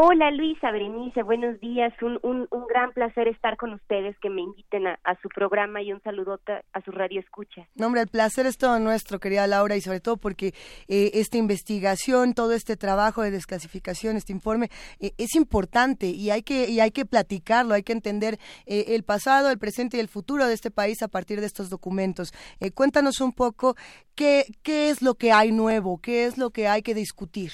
Hola 0.00 0.30
Luisa, 0.30 0.70
Berenice, 0.70 1.22
buenos 1.22 1.60
días. 1.60 1.92
Un, 2.00 2.18
un, 2.22 2.48
un, 2.50 2.66
gran 2.66 2.92
placer 2.92 3.28
estar 3.28 3.58
con 3.58 3.74
ustedes, 3.74 4.16
que 4.20 4.30
me 4.30 4.40
inviten 4.40 4.86
a, 4.86 4.98
a 5.04 5.20
su 5.20 5.28
programa 5.28 5.82
y 5.82 5.92
un 5.92 6.00
saludote 6.00 6.62
a 6.72 6.80
su 6.80 6.92
radio 6.92 7.20
escucha. 7.20 7.68
No, 7.74 7.88
hombre, 7.88 8.00
el 8.00 8.08
placer 8.08 8.46
es 8.46 8.56
todo 8.56 8.78
nuestro, 8.78 9.20
querida 9.20 9.46
Laura, 9.46 9.76
y 9.76 9.82
sobre 9.82 10.00
todo 10.00 10.16
porque 10.16 10.54
eh, 10.88 11.10
esta 11.14 11.36
investigación, 11.36 12.32
todo 12.32 12.52
este 12.52 12.78
trabajo 12.78 13.20
de 13.20 13.32
desclasificación, 13.32 14.16
este 14.16 14.32
informe, 14.32 14.70
eh, 14.98 15.12
es 15.18 15.34
importante 15.34 16.06
y 16.06 16.30
hay 16.30 16.42
que, 16.42 16.70
y 16.70 16.80
hay 16.80 16.90
que 16.90 17.04
platicarlo, 17.04 17.74
hay 17.74 17.82
que 17.82 17.92
entender 17.92 18.38
eh, 18.64 18.94
el 18.94 19.02
pasado, 19.02 19.50
el 19.50 19.58
presente 19.58 19.98
y 19.98 20.00
el 20.00 20.08
futuro 20.08 20.46
de 20.46 20.54
este 20.54 20.70
país 20.70 21.02
a 21.02 21.08
partir 21.08 21.40
de 21.40 21.46
estos 21.46 21.68
documentos. 21.68 22.32
cuéntanos 22.74 23.20
un 23.20 23.32
poco 23.32 23.76
qué, 24.14 24.31
qué 24.62 24.90
es 24.90 25.02
lo 25.02 25.14
que 25.14 25.32
hay 25.32 25.52
nuevo, 25.52 26.00
qué 26.02 26.26
es 26.26 26.38
lo 26.38 26.50
que 26.50 26.68
hay 26.68 26.82
que 26.82 26.94
discutir. 26.94 27.52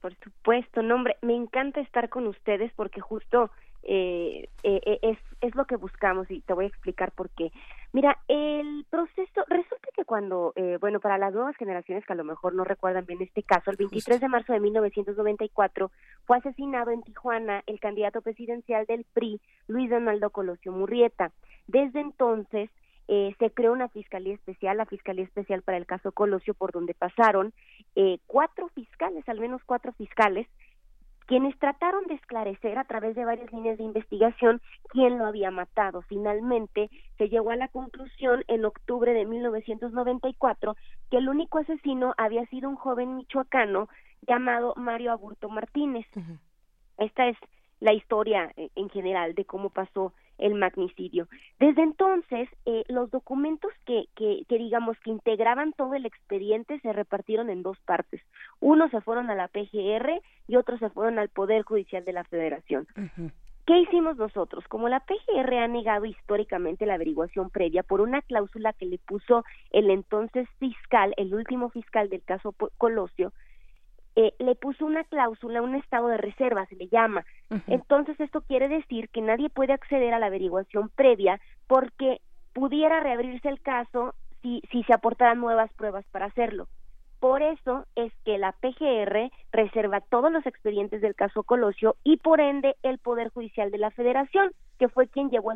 Por 0.00 0.14
supuesto, 0.16 0.82
no, 0.82 0.96
hombre, 0.96 1.16
me 1.22 1.34
encanta 1.34 1.80
estar 1.80 2.08
con 2.08 2.26
ustedes 2.26 2.72
porque 2.74 3.00
justo 3.00 3.50
eh, 3.84 4.48
eh, 4.62 4.98
es, 5.02 5.18
es 5.40 5.54
lo 5.54 5.64
que 5.64 5.76
buscamos 5.76 6.30
y 6.30 6.40
te 6.40 6.52
voy 6.52 6.64
a 6.66 6.68
explicar 6.68 7.12
por 7.12 7.30
qué. 7.30 7.50
Mira, 7.92 8.18
el 8.26 8.86
proceso, 8.88 9.44
resulta 9.48 9.88
que 9.94 10.04
cuando, 10.04 10.54
eh, 10.56 10.78
bueno, 10.80 10.98
para 10.98 11.18
las 11.18 11.34
nuevas 11.34 11.56
generaciones 11.56 12.06
que 12.06 12.12
a 12.14 12.16
lo 12.16 12.24
mejor 12.24 12.54
no 12.54 12.64
recuerdan 12.64 13.04
bien 13.04 13.20
este 13.20 13.42
caso, 13.42 13.70
el 13.70 13.76
23 13.76 14.20
de 14.20 14.28
marzo 14.28 14.52
de 14.52 14.60
1994 14.60 15.90
fue 16.24 16.38
asesinado 16.38 16.90
en 16.90 17.02
Tijuana 17.02 17.62
el 17.66 17.80
candidato 17.80 18.22
presidencial 18.22 18.86
del 18.86 19.04
PRI, 19.12 19.40
Luis 19.66 19.90
Donaldo 19.90 20.30
Colosio 20.30 20.72
Murrieta. 20.72 21.32
Desde 21.66 22.00
entonces, 22.00 22.70
eh, 23.08 23.34
se 23.38 23.50
creó 23.50 23.72
una 23.72 23.88
fiscalía 23.88 24.34
especial, 24.34 24.76
la 24.76 24.86
Fiscalía 24.86 25.24
Especial 25.24 25.62
para 25.62 25.78
el 25.78 25.86
caso 25.86 26.12
Colosio, 26.12 26.54
por 26.54 26.72
donde 26.72 26.94
pasaron 26.94 27.52
eh, 27.96 28.18
cuatro 28.26 28.68
fiscales, 28.68 29.28
al 29.28 29.40
menos 29.40 29.62
cuatro 29.64 29.92
fiscales, 29.92 30.46
quienes 31.26 31.58
trataron 31.58 32.04
de 32.06 32.14
esclarecer 32.14 32.78
a 32.78 32.84
través 32.84 33.14
de 33.14 33.24
varias 33.24 33.52
líneas 33.52 33.78
de 33.78 33.84
investigación 33.84 34.60
quién 34.88 35.18
lo 35.18 35.26
había 35.26 35.50
matado. 35.50 36.02
Finalmente 36.02 36.90
se 37.16 37.28
llegó 37.28 37.50
a 37.50 37.56
la 37.56 37.68
conclusión 37.68 38.44
en 38.48 38.64
octubre 38.64 39.12
de 39.12 39.24
1994 39.24 40.76
que 41.10 41.16
el 41.18 41.28
único 41.28 41.58
asesino 41.58 42.14
había 42.18 42.44
sido 42.46 42.68
un 42.68 42.76
joven 42.76 43.16
michoacano 43.16 43.88
llamado 44.26 44.74
Mario 44.76 45.12
Aburto 45.12 45.48
Martínez. 45.48 46.06
Esta 46.98 47.28
es 47.28 47.36
la 47.80 47.92
historia 47.92 48.52
eh, 48.56 48.70
en 48.74 48.88
general 48.90 49.34
de 49.34 49.44
cómo 49.44 49.70
pasó 49.70 50.12
el 50.42 50.54
magnicidio. 50.54 51.28
Desde 51.60 51.82
entonces, 51.82 52.48
eh, 52.66 52.84
los 52.88 53.10
documentos 53.10 53.72
que, 53.86 54.06
que, 54.16 54.44
que, 54.48 54.58
digamos 54.58 54.98
que 55.00 55.10
integraban 55.10 55.72
todo 55.72 55.94
el 55.94 56.04
expediente 56.04 56.80
se 56.80 56.92
repartieron 56.92 57.48
en 57.48 57.62
dos 57.62 57.78
partes. 57.80 58.20
Unos 58.60 58.90
se 58.90 59.00
fueron 59.00 59.30
a 59.30 59.34
la 59.34 59.48
PGR 59.48 60.20
y 60.48 60.56
otros 60.56 60.80
se 60.80 60.90
fueron 60.90 61.18
al 61.18 61.28
Poder 61.28 61.62
Judicial 61.62 62.04
de 62.04 62.12
la 62.12 62.24
Federación. 62.24 62.86
¿Qué 63.66 63.78
hicimos 63.78 64.16
nosotros? 64.16 64.66
Como 64.66 64.88
la 64.88 65.00
PGR 65.00 65.54
ha 65.54 65.68
negado 65.68 66.04
históricamente 66.04 66.84
la 66.84 66.94
averiguación 66.94 67.48
previa 67.48 67.84
por 67.84 68.00
una 68.00 68.20
cláusula 68.20 68.72
que 68.72 68.86
le 68.86 68.98
puso 68.98 69.44
el 69.70 69.90
entonces 69.90 70.48
fiscal, 70.58 71.14
el 71.16 71.32
último 71.32 71.70
fiscal 71.70 72.08
del 72.08 72.24
caso 72.24 72.52
Colosio, 72.76 73.32
eh, 74.14 74.34
le 74.38 74.54
puso 74.54 74.84
una 74.84 75.04
cláusula, 75.04 75.62
un 75.62 75.74
estado 75.74 76.08
de 76.08 76.18
reserva, 76.18 76.66
se 76.66 76.76
le 76.76 76.88
llama. 76.88 77.24
Entonces, 77.66 78.18
esto 78.20 78.42
quiere 78.42 78.68
decir 78.68 79.08
que 79.08 79.20
nadie 79.20 79.50
puede 79.50 79.72
acceder 79.72 80.14
a 80.14 80.18
la 80.18 80.26
averiguación 80.26 80.90
previa 80.90 81.40
porque 81.66 82.20
pudiera 82.52 83.00
reabrirse 83.00 83.48
el 83.48 83.60
caso 83.60 84.14
si, 84.42 84.62
si 84.70 84.82
se 84.84 84.92
aportaran 84.92 85.40
nuevas 85.40 85.72
pruebas 85.74 86.04
para 86.10 86.26
hacerlo. 86.26 86.68
Por 87.20 87.40
eso 87.40 87.86
es 87.94 88.12
que 88.24 88.36
la 88.36 88.52
PGR 88.52 89.30
reserva 89.52 90.00
todos 90.00 90.32
los 90.32 90.44
expedientes 90.44 91.00
del 91.00 91.14
caso 91.14 91.44
Colosio 91.44 91.94
y 92.02 92.16
por 92.16 92.40
ende 92.40 92.74
el 92.82 92.98
Poder 92.98 93.28
Judicial 93.28 93.70
de 93.70 93.78
la 93.78 93.92
Federación, 93.92 94.50
que 94.78 94.88
fue 94.88 95.06
quien 95.06 95.30
llevó 95.30 95.52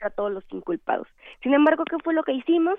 a 0.00 0.10
todos 0.10 0.30
los 0.30 0.44
inculpados. 0.52 1.08
Sin 1.42 1.52
embargo, 1.52 1.84
¿qué 1.84 1.96
fue 2.04 2.14
lo 2.14 2.22
que 2.22 2.32
hicimos? 2.32 2.78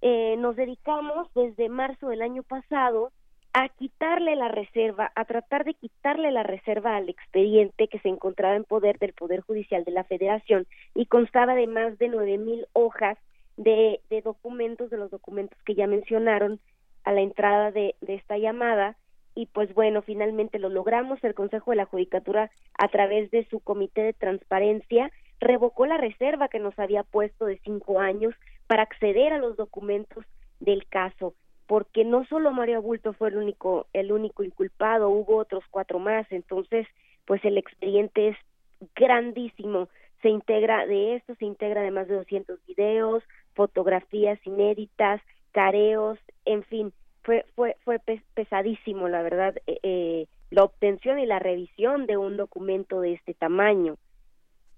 Eh, 0.00 0.36
nos 0.38 0.56
dedicamos 0.56 1.28
desde 1.34 1.68
marzo 1.68 2.08
del 2.08 2.22
año 2.22 2.42
pasado 2.42 3.12
a 3.54 3.68
quitarle 3.68 4.34
la 4.34 4.48
reserva, 4.48 5.12
a 5.14 5.24
tratar 5.26 5.64
de 5.64 5.74
quitarle 5.74 6.30
la 6.30 6.42
reserva 6.42 6.96
al 6.96 7.08
expediente 7.08 7.88
que 7.88 7.98
se 7.98 8.08
encontraba 8.08 8.56
en 8.56 8.64
poder 8.64 8.98
del 8.98 9.12
Poder 9.12 9.40
Judicial 9.40 9.84
de 9.84 9.92
la 9.92 10.04
Federación 10.04 10.66
y 10.94 11.06
constaba 11.06 11.54
de 11.54 11.66
más 11.66 11.98
de 11.98 12.08
nueve 12.08 12.38
mil 12.38 12.66
hojas 12.72 13.18
de, 13.58 14.00
documentos, 14.24 14.88
de 14.90 14.96
los 14.96 15.10
documentos 15.10 15.58
que 15.64 15.74
ya 15.74 15.86
mencionaron 15.86 16.60
a 17.04 17.12
la 17.12 17.20
entrada 17.20 17.70
de 17.70 17.94
esta 18.06 18.38
llamada. 18.38 18.96
Y 19.34 19.46
pues 19.46 19.72
bueno, 19.74 20.02
finalmente 20.02 20.58
lo 20.58 20.68
logramos. 20.68 21.22
El 21.22 21.34
Consejo 21.34 21.70
de 21.70 21.78
la 21.78 21.86
Judicatura, 21.86 22.50
a 22.78 22.88
través 22.88 23.30
de 23.30 23.46
su 23.48 23.60
Comité 23.60 24.02
de 24.02 24.12
Transparencia, 24.12 25.10
revocó 25.40 25.86
la 25.86 25.98
reserva 25.98 26.48
que 26.48 26.58
nos 26.58 26.78
había 26.78 27.02
puesto 27.02 27.46
de 27.46 27.58
cinco 27.64 28.00
años 28.00 28.34
para 28.66 28.82
acceder 28.82 29.32
a 29.32 29.38
los 29.38 29.56
documentos 29.56 30.24
del 30.60 30.86
caso 30.86 31.34
porque 31.72 32.04
no 32.04 32.26
solo 32.26 32.50
Mario 32.52 32.76
Abulto 32.76 33.14
fue 33.14 33.30
el 33.30 33.38
único 33.38 33.86
el 33.94 34.12
único 34.12 34.44
inculpado, 34.44 35.08
hubo 35.08 35.38
otros 35.38 35.64
cuatro 35.70 35.98
más, 35.98 36.30
entonces 36.30 36.86
pues 37.24 37.42
el 37.46 37.56
expediente 37.56 38.28
es 38.28 38.36
grandísimo, 38.94 39.88
se 40.20 40.28
integra 40.28 40.84
de 40.84 41.16
esto 41.16 41.34
se 41.36 41.46
integra 41.46 41.80
de 41.80 41.90
más 41.90 42.08
de 42.08 42.16
200 42.16 42.58
videos, 42.66 43.22
fotografías 43.54 44.38
inéditas, 44.46 45.22
careos, 45.52 46.18
en 46.44 46.62
fin, 46.64 46.92
fue 47.22 47.46
fue 47.54 47.78
fue 47.84 47.98
pesadísimo 48.34 49.08
la 49.08 49.22
verdad 49.22 49.56
eh, 49.66 49.78
eh, 49.82 50.26
la 50.50 50.64
obtención 50.64 51.20
y 51.20 51.24
la 51.24 51.38
revisión 51.38 52.04
de 52.04 52.18
un 52.18 52.36
documento 52.36 53.00
de 53.00 53.14
este 53.14 53.32
tamaño. 53.32 53.96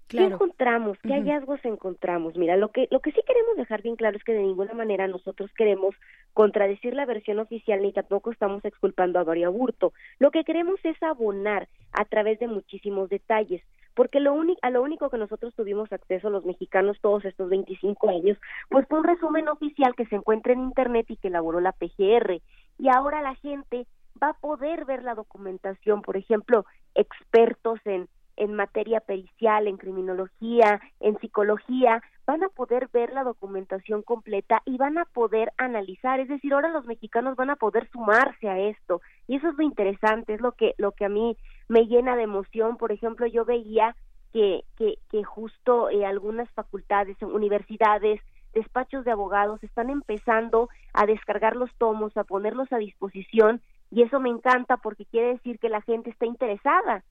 ¿Qué 0.07 0.23
encontramos? 0.23 0.99
¿Qué 0.99 1.13
hallazgos 1.13 1.59
encontramos? 1.65 2.37
Mira, 2.37 2.57
lo 2.57 2.69
que, 2.69 2.87
lo 2.91 2.99
que 2.99 3.11
sí 3.11 3.21
queremos 3.25 3.57
dejar 3.57 3.81
bien 3.81 3.95
claro 3.95 4.15
es 4.15 4.23
que 4.23 4.33
de 4.33 4.43
ninguna 4.43 4.73
manera 4.73 5.07
nosotros 5.07 5.51
queremos 5.57 5.95
contradecir 6.33 6.93
la 6.93 7.05
versión 7.05 7.39
oficial 7.39 7.81
ni 7.81 7.91
tampoco 7.91 8.31
estamos 8.31 8.63
exculpando 8.65 9.19
a 9.19 9.23
Mario 9.23 9.47
Aburto. 9.47 9.93
Lo 10.19 10.29
que 10.29 10.43
queremos 10.43 10.79
es 10.83 11.01
abonar 11.01 11.67
a 11.91 12.05
través 12.05 12.39
de 12.39 12.47
muchísimos 12.47 13.09
detalles, 13.09 13.63
porque 13.95 14.19
lo 14.19 14.35
a 14.61 14.69
lo 14.69 14.83
único 14.83 15.09
que 15.09 15.17
nosotros 15.17 15.55
tuvimos 15.55 15.91
acceso 15.91 16.29
los 16.29 16.45
mexicanos 16.45 16.99
todos 17.01 17.25
estos 17.25 17.49
25 17.49 18.09
años, 18.09 18.37
pues 18.69 18.85
fue 18.87 18.99
un 18.99 19.05
resumen 19.05 19.47
oficial 19.47 19.95
que 19.95 20.05
se 20.05 20.15
encuentra 20.15 20.53
en 20.53 20.61
Internet 20.61 21.07
y 21.09 21.17
que 21.17 21.29
elaboró 21.29 21.61
la 21.61 21.71
PGR. 21.71 22.41
Y 22.77 22.89
ahora 22.89 23.21
la 23.21 23.35
gente 23.35 23.87
va 24.21 24.29
a 24.29 24.33
poder 24.39 24.85
ver 24.85 25.03
la 25.03 25.15
documentación, 25.15 26.01
por 26.01 26.17
ejemplo, 26.17 26.65
expertos 26.93 27.79
en 27.85 28.07
en 28.37 28.53
materia 28.53 28.99
pericial, 28.99 29.67
en 29.67 29.77
criminología, 29.77 30.81
en 30.99 31.17
psicología, 31.19 32.01
van 32.25 32.43
a 32.43 32.49
poder 32.49 32.89
ver 32.91 33.13
la 33.13 33.23
documentación 33.23 34.01
completa 34.01 34.61
y 34.65 34.77
van 34.77 34.97
a 34.97 35.05
poder 35.05 35.51
analizar, 35.57 36.19
es 36.19 36.27
decir, 36.27 36.53
ahora 36.53 36.69
los 36.69 36.85
mexicanos 36.85 37.35
van 37.35 37.51
a 37.51 37.55
poder 37.55 37.89
sumarse 37.91 38.49
a 38.49 38.59
esto. 38.59 39.01
Y 39.27 39.37
eso 39.37 39.49
es 39.49 39.55
lo 39.55 39.63
interesante, 39.63 40.33
es 40.33 40.41
lo 40.41 40.53
que 40.53 40.73
lo 40.77 40.91
que 40.91 41.05
a 41.05 41.09
mí 41.09 41.37
me 41.67 41.85
llena 41.87 42.15
de 42.15 42.23
emoción, 42.23 42.77
por 42.77 42.91
ejemplo, 42.91 43.25
yo 43.27 43.45
veía 43.45 43.95
que 44.33 44.63
que, 44.77 44.95
que 45.09 45.23
justo 45.23 45.89
eh, 45.89 46.05
algunas 46.05 46.49
facultades, 46.51 47.21
universidades, 47.21 48.21
despachos 48.53 49.05
de 49.05 49.11
abogados 49.11 49.63
están 49.63 49.89
empezando 49.89 50.69
a 50.93 51.05
descargar 51.05 51.55
los 51.55 51.73
tomos, 51.75 52.15
a 52.17 52.23
ponerlos 52.23 52.71
a 52.71 52.77
disposición 52.77 53.61
y 53.91 54.01
eso 54.01 54.19
me 54.19 54.29
encanta 54.29 54.77
porque 54.77 55.05
quiere 55.05 55.27
decir 55.33 55.59
que 55.59 55.69
la 55.69 55.81
gente 55.81 56.09
está 56.09 56.25
interesada 56.25 57.03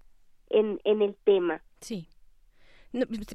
en, 0.51 0.81
en 0.85 1.03
el 1.03 1.15
tema. 1.25 1.63
Sí. 1.81 2.09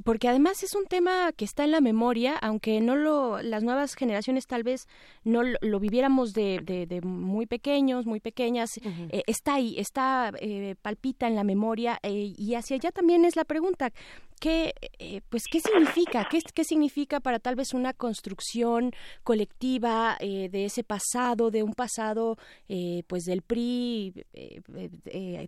Porque 0.04 0.28
además 0.30 0.64
es 0.64 0.74
un 0.76 0.86
tema 0.86 1.32
que 1.36 1.46
está 1.46 1.64
en 1.64 1.72
la 1.72 1.82
memoria, 1.82 2.38
aunque 2.38 2.80
no 2.82 2.96
lo, 2.96 3.42
las 3.42 3.64
nuevas 3.64 3.96
generaciones 3.96 4.48
tal 4.48 4.64
vez 4.64 4.88
no 5.24 5.44
lo, 5.44 5.58
lo 5.62 5.80
viviéramos 5.80 6.34
de, 6.34 6.60
de, 6.64 6.86
de 6.86 7.02
muy 7.02 7.46
pequeños, 7.46 8.06
muy 8.06 8.20
pequeñas, 8.20 8.70
eh, 8.78 9.24
está 9.28 9.56
ahí, 9.56 9.78
está 9.78 10.32
eh, 10.40 10.76
palpita 10.82 11.28
en 11.28 11.36
la 11.36 11.44
memoria 11.44 12.00
eh, 12.04 12.34
y 12.38 12.56
hacia 12.56 12.78
allá 12.78 12.92
también 12.92 13.26
es 13.26 13.36
la 13.36 13.44
pregunta. 13.44 13.92
¿Qué, 14.40 14.74
eh, 15.00 15.20
pues, 15.28 15.44
¿qué 15.52 15.60
significa? 15.60 16.26
¿Qué, 16.32 16.40
¿Qué 16.54 16.64
significa 16.64 17.20
para 17.20 17.40
tal 17.40 17.56
vez 17.56 17.74
una 17.74 17.92
construcción 17.92 18.94
colectiva 19.24 20.16
eh, 20.22 20.48
de 20.50 20.64
ese 20.64 20.86
pasado, 20.86 21.52
de 21.52 21.62
un 21.62 21.74
pasado 21.74 22.38
eh, 22.70 23.04
pues 23.08 23.24
del 23.26 23.42
PRI 23.42 24.14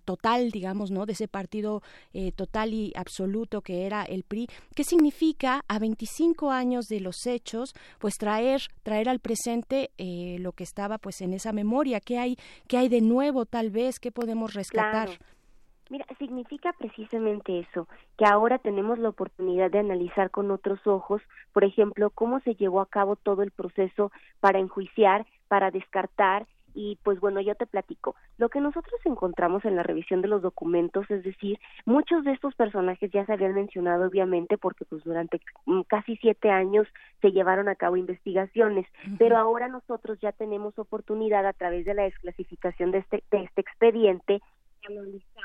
total, 0.03 0.51
digamos, 0.51 0.91
¿no? 0.91 1.05
De 1.05 1.13
ese 1.13 1.29
partido 1.29 1.81
eh, 2.13 2.33
total 2.33 2.73
y 2.73 2.91
absoluto 2.95 3.61
que 3.61 3.85
era 3.85 4.00
el 4.03 4.23
PRI. 4.23 4.47
¿Qué 4.75 4.83
significa 4.83 5.61
a 5.67 5.79
25 5.79 6.51
años 6.51 6.85
de 6.87 6.99
los 6.99 7.25
hechos, 7.25 7.73
pues 7.99 8.15
traer, 8.15 8.61
traer 8.83 9.09
al 9.09 9.19
presente 9.19 9.91
eh, 9.97 10.37
lo 10.39 10.51
que 10.53 10.63
estaba 10.63 10.97
pues 10.97 11.21
en 11.21 11.33
esa 11.33 11.53
memoria? 11.53 11.99
¿Qué 11.99 12.17
hay, 12.17 12.37
qué 12.67 12.77
hay 12.77 12.89
de 12.89 13.01
nuevo 13.01 13.45
tal 13.45 13.69
vez? 13.69 13.99
¿Qué 13.99 14.11
podemos 14.11 14.53
rescatar? 14.53 15.09
Mira, 15.91 16.05
significa 16.19 16.71
precisamente 16.71 17.59
eso, 17.59 17.85
que 18.17 18.23
ahora 18.23 18.59
tenemos 18.59 18.97
la 18.97 19.09
oportunidad 19.09 19.69
de 19.69 19.79
analizar 19.79 20.31
con 20.31 20.49
otros 20.49 20.79
ojos, 20.87 21.21
por 21.51 21.65
ejemplo, 21.65 22.11
cómo 22.11 22.39
se 22.39 22.55
llevó 22.55 22.79
a 22.79 22.85
cabo 22.85 23.17
todo 23.17 23.43
el 23.43 23.51
proceso 23.51 24.09
para 24.39 24.59
enjuiciar, 24.59 25.25
para 25.49 25.69
descartar 25.69 26.47
y 26.73 26.97
pues 27.03 27.19
bueno, 27.19 27.41
yo 27.41 27.55
te 27.55 27.65
platico. 27.65 28.15
Lo 28.37 28.49
que 28.49 28.59
nosotros 28.61 28.99
encontramos 29.05 29.65
en 29.65 29.75
la 29.75 29.83
revisión 29.83 30.21
de 30.21 30.27
los 30.27 30.41
documentos, 30.41 31.09
es 31.09 31.23
decir, 31.23 31.59
muchos 31.85 32.23
de 32.23 32.31
estos 32.33 32.55
personajes 32.55 33.11
ya 33.11 33.25
se 33.25 33.33
habían 33.33 33.53
mencionado 33.53 34.07
obviamente 34.07 34.57
porque 34.57 34.85
pues 34.85 35.03
durante 35.03 35.41
mm, 35.65 35.81
casi 35.81 36.15
siete 36.17 36.49
años 36.49 36.87
se 37.21 37.31
llevaron 37.31 37.69
a 37.69 37.75
cabo 37.75 37.97
investigaciones, 37.97 38.87
pero 39.17 39.37
ahora 39.37 39.67
nosotros 39.67 40.19
ya 40.21 40.31
tenemos 40.31 40.77
oportunidad 40.79 41.45
a 41.45 41.53
través 41.53 41.85
de 41.85 41.93
la 41.93 42.03
desclasificación 42.03 42.91
de 42.91 42.99
este, 42.99 43.23
de 43.31 43.43
este 43.43 43.61
expediente 43.61 44.41
de 44.87 44.97
analizar 44.97 45.43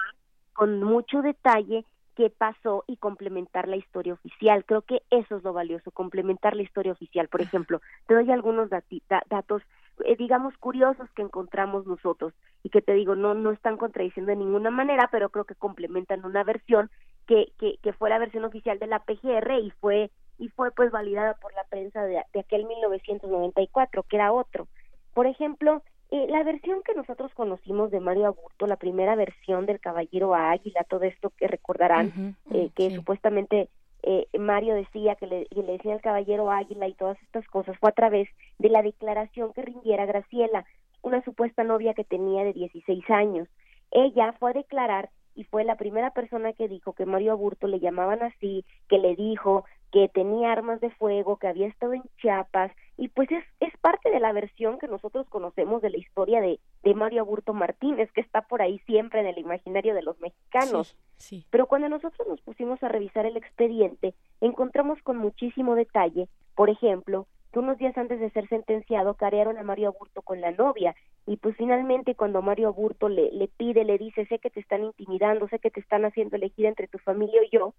con 0.52 0.82
mucho 0.82 1.22
detalle 1.22 1.84
qué 2.14 2.30
pasó 2.30 2.82
y 2.86 2.96
complementar 2.96 3.68
la 3.68 3.76
historia 3.76 4.14
oficial. 4.14 4.64
Creo 4.64 4.80
que 4.80 5.02
eso 5.10 5.36
es 5.36 5.42
lo 5.44 5.52
valioso, 5.52 5.90
complementar 5.90 6.56
la 6.56 6.62
historia 6.62 6.92
oficial. 6.92 7.28
Por 7.28 7.42
ejemplo, 7.42 7.82
te 8.06 8.14
doy 8.14 8.30
algunos 8.30 8.70
dati- 8.70 9.02
da- 9.06 9.22
datos, 9.28 9.62
eh, 10.04 10.16
digamos, 10.16 10.56
curiosos 10.58 11.08
que 11.14 11.22
encontramos 11.22 11.86
nosotros. 11.86 12.32
Y 12.62 12.70
que 12.70 12.82
te 12.82 12.94
digo, 12.94 13.14
no, 13.14 13.34
no 13.34 13.52
están 13.52 13.76
contradiciendo 13.76 14.30
de 14.30 14.36
ninguna 14.36 14.70
manera, 14.70 15.08
pero 15.10 15.30
creo 15.30 15.44
que 15.44 15.54
complementan 15.54 16.24
una 16.24 16.44
versión 16.44 16.90
que, 17.26 17.52
que, 17.58 17.78
que 17.82 17.92
fue 17.92 18.10
la 18.10 18.18
versión 18.18 18.44
oficial 18.44 18.78
de 18.78 18.86
la 18.86 19.00
PGR 19.00 19.58
y 19.62 19.70
fue 19.80 20.10
y 20.38 20.48
fue 20.48 20.70
pues 20.70 20.90
validada 20.90 21.34
por 21.34 21.54
la 21.54 21.64
prensa 21.64 22.04
de, 22.04 22.22
de 22.32 22.40
aquel 22.40 22.66
1994, 22.66 24.02
que 24.02 24.16
era 24.16 24.32
otro. 24.32 24.68
Por 25.14 25.26
ejemplo, 25.26 25.82
eh, 26.10 26.26
la 26.28 26.44
versión 26.44 26.82
que 26.84 26.94
nosotros 26.94 27.32
conocimos 27.34 27.90
de 27.90 28.00
Mario 28.00 28.26
Aburto, 28.26 28.66
la 28.66 28.76
primera 28.76 29.16
versión 29.16 29.66
del 29.66 29.80
Caballero 29.80 30.34
Águila, 30.34 30.84
todo 30.88 31.02
esto 31.02 31.32
que 31.36 31.48
recordarán, 31.48 32.36
eh, 32.52 32.70
que 32.76 32.94
supuestamente 32.94 33.68
eh, 34.02 34.26
Mario 34.38 34.74
decía 34.74 35.16
que 35.16 35.26
le, 35.26 35.46
que 35.46 35.62
le 35.62 35.72
decía 35.72 35.94
al 35.94 36.00
Caballero 36.00 36.50
Águila 36.50 36.88
y 36.88 36.94
todas 36.94 37.20
estas 37.22 37.46
cosas, 37.48 37.76
fue 37.78 37.90
a 37.90 37.94
través 37.94 38.28
de 38.58 38.68
la 38.68 38.82
declaración 38.82 39.52
que 39.52 39.62
rindiera 39.62 40.06
Graciela, 40.06 40.64
una 41.02 41.22
supuesta 41.24 41.64
novia 41.64 41.94
que 41.94 42.04
tenía 42.04 42.44
de 42.44 42.52
16 42.52 43.08
años. 43.10 43.48
Ella 43.90 44.34
fue 44.38 44.50
a 44.50 44.54
declarar 44.54 45.10
y 45.34 45.44
fue 45.44 45.64
la 45.64 45.76
primera 45.76 46.10
persona 46.10 46.52
que 46.52 46.68
dijo 46.68 46.94
que 46.94 47.06
Mario 47.06 47.32
Aburto 47.32 47.66
le 47.66 47.78
llamaban 47.78 48.22
así, 48.22 48.64
que 48.88 48.98
le 48.98 49.14
dijo 49.14 49.64
que 49.92 50.08
tenía 50.08 50.52
armas 50.52 50.80
de 50.80 50.90
fuego, 50.90 51.36
que 51.36 51.46
había 51.46 51.68
estado 51.68 51.94
en 51.94 52.02
Chiapas, 52.20 52.72
y 52.96 53.08
pues 53.08 53.30
es, 53.30 53.44
es 53.60 53.76
parte 53.78 54.10
de 54.10 54.20
la 54.20 54.32
versión 54.32 54.78
que 54.78 54.88
nosotros 54.88 55.28
conocemos 55.28 55.82
de 55.82 55.90
la 55.90 55.98
historia 55.98 56.40
de, 56.40 56.58
de 56.82 56.94
Mario 56.94 57.22
Aburto 57.22 57.52
Martínez, 57.52 58.10
que 58.12 58.20
está 58.20 58.42
por 58.42 58.62
ahí 58.62 58.78
siempre 58.80 59.20
en 59.20 59.26
el 59.26 59.38
imaginario 59.38 59.94
de 59.94 60.02
los 60.02 60.18
mexicanos. 60.20 60.96
Sí. 61.18 61.46
Pero 61.50 61.66
cuando 61.66 61.88
nosotros 61.88 62.26
nos 62.28 62.40
pusimos 62.40 62.82
a 62.82 62.88
revisar 62.88 63.26
el 63.26 63.36
expediente, 63.36 64.14
encontramos 64.40 65.00
con 65.02 65.18
muchísimo 65.18 65.74
detalle, 65.74 66.28
por 66.54 66.70
ejemplo, 66.70 67.26
que 67.52 67.58
unos 67.58 67.78
días 67.78 67.96
antes 67.96 68.20
de 68.20 68.30
ser 68.30 68.48
sentenciado 68.48 69.14
carearon 69.14 69.56
a 69.56 69.62
Mario 69.62 69.88
Aburto 69.88 70.22
con 70.22 70.40
la 70.40 70.50
novia 70.50 70.94
y 71.26 71.36
pues 71.38 71.56
finalmente 71.56 72.14
cuando 72.14 72.42
Mario 72.42 72.68
Aburto 72.68 73.08
le, 73.08 73.30
le 73.32 73.48
pide, 73.48 73.84
le 73.84 73.98
dice, 73.98 74.26
sé 74.26 74.38
que 74.38 74.50
te 74.50 74.60
están 74.60 74.84
intimidando, 74.84 75.48
sé 75.48 75.58
que 75.58 75.70
te 75.70 75.80
están 75.80 76.04
haciendo 76.04 76.36
elegir 76.36 76.66
entre 76.66 76.86
tu 76.88 76.98
familia 76.98 77.40
y 77.44 77.50
yo, 77.50 77.74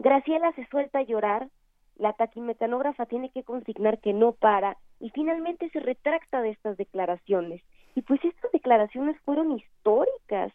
Graciela 0.00 0.50
se 0.52 0.66
suelta 0.68 1.00
a 1.00 1.02
llorar, 1.02 1.48
la 1.96 2.14
taquimecanógrafa 2.14 3.04
tiene 3.04 3.30
que 3.30 3.44
consignar 3.44 4.00
que 4.00 4.14
no 4.14 4.32
para 4.32 4.78
y 4.98 5.10
finalmente 5.10 5.68
se 5.68 5.78
retracta 5.78 6.40
de 6.40 6.48
estas 6.48 6.78
declaraciones. 6.78 7.62
Y 7.94 8.00
pues 8.00 8.24
estas 8.24 8.50
declaraciones 8.50 9.20
fueron 9.26 9.52
históricas, 9.52 10.52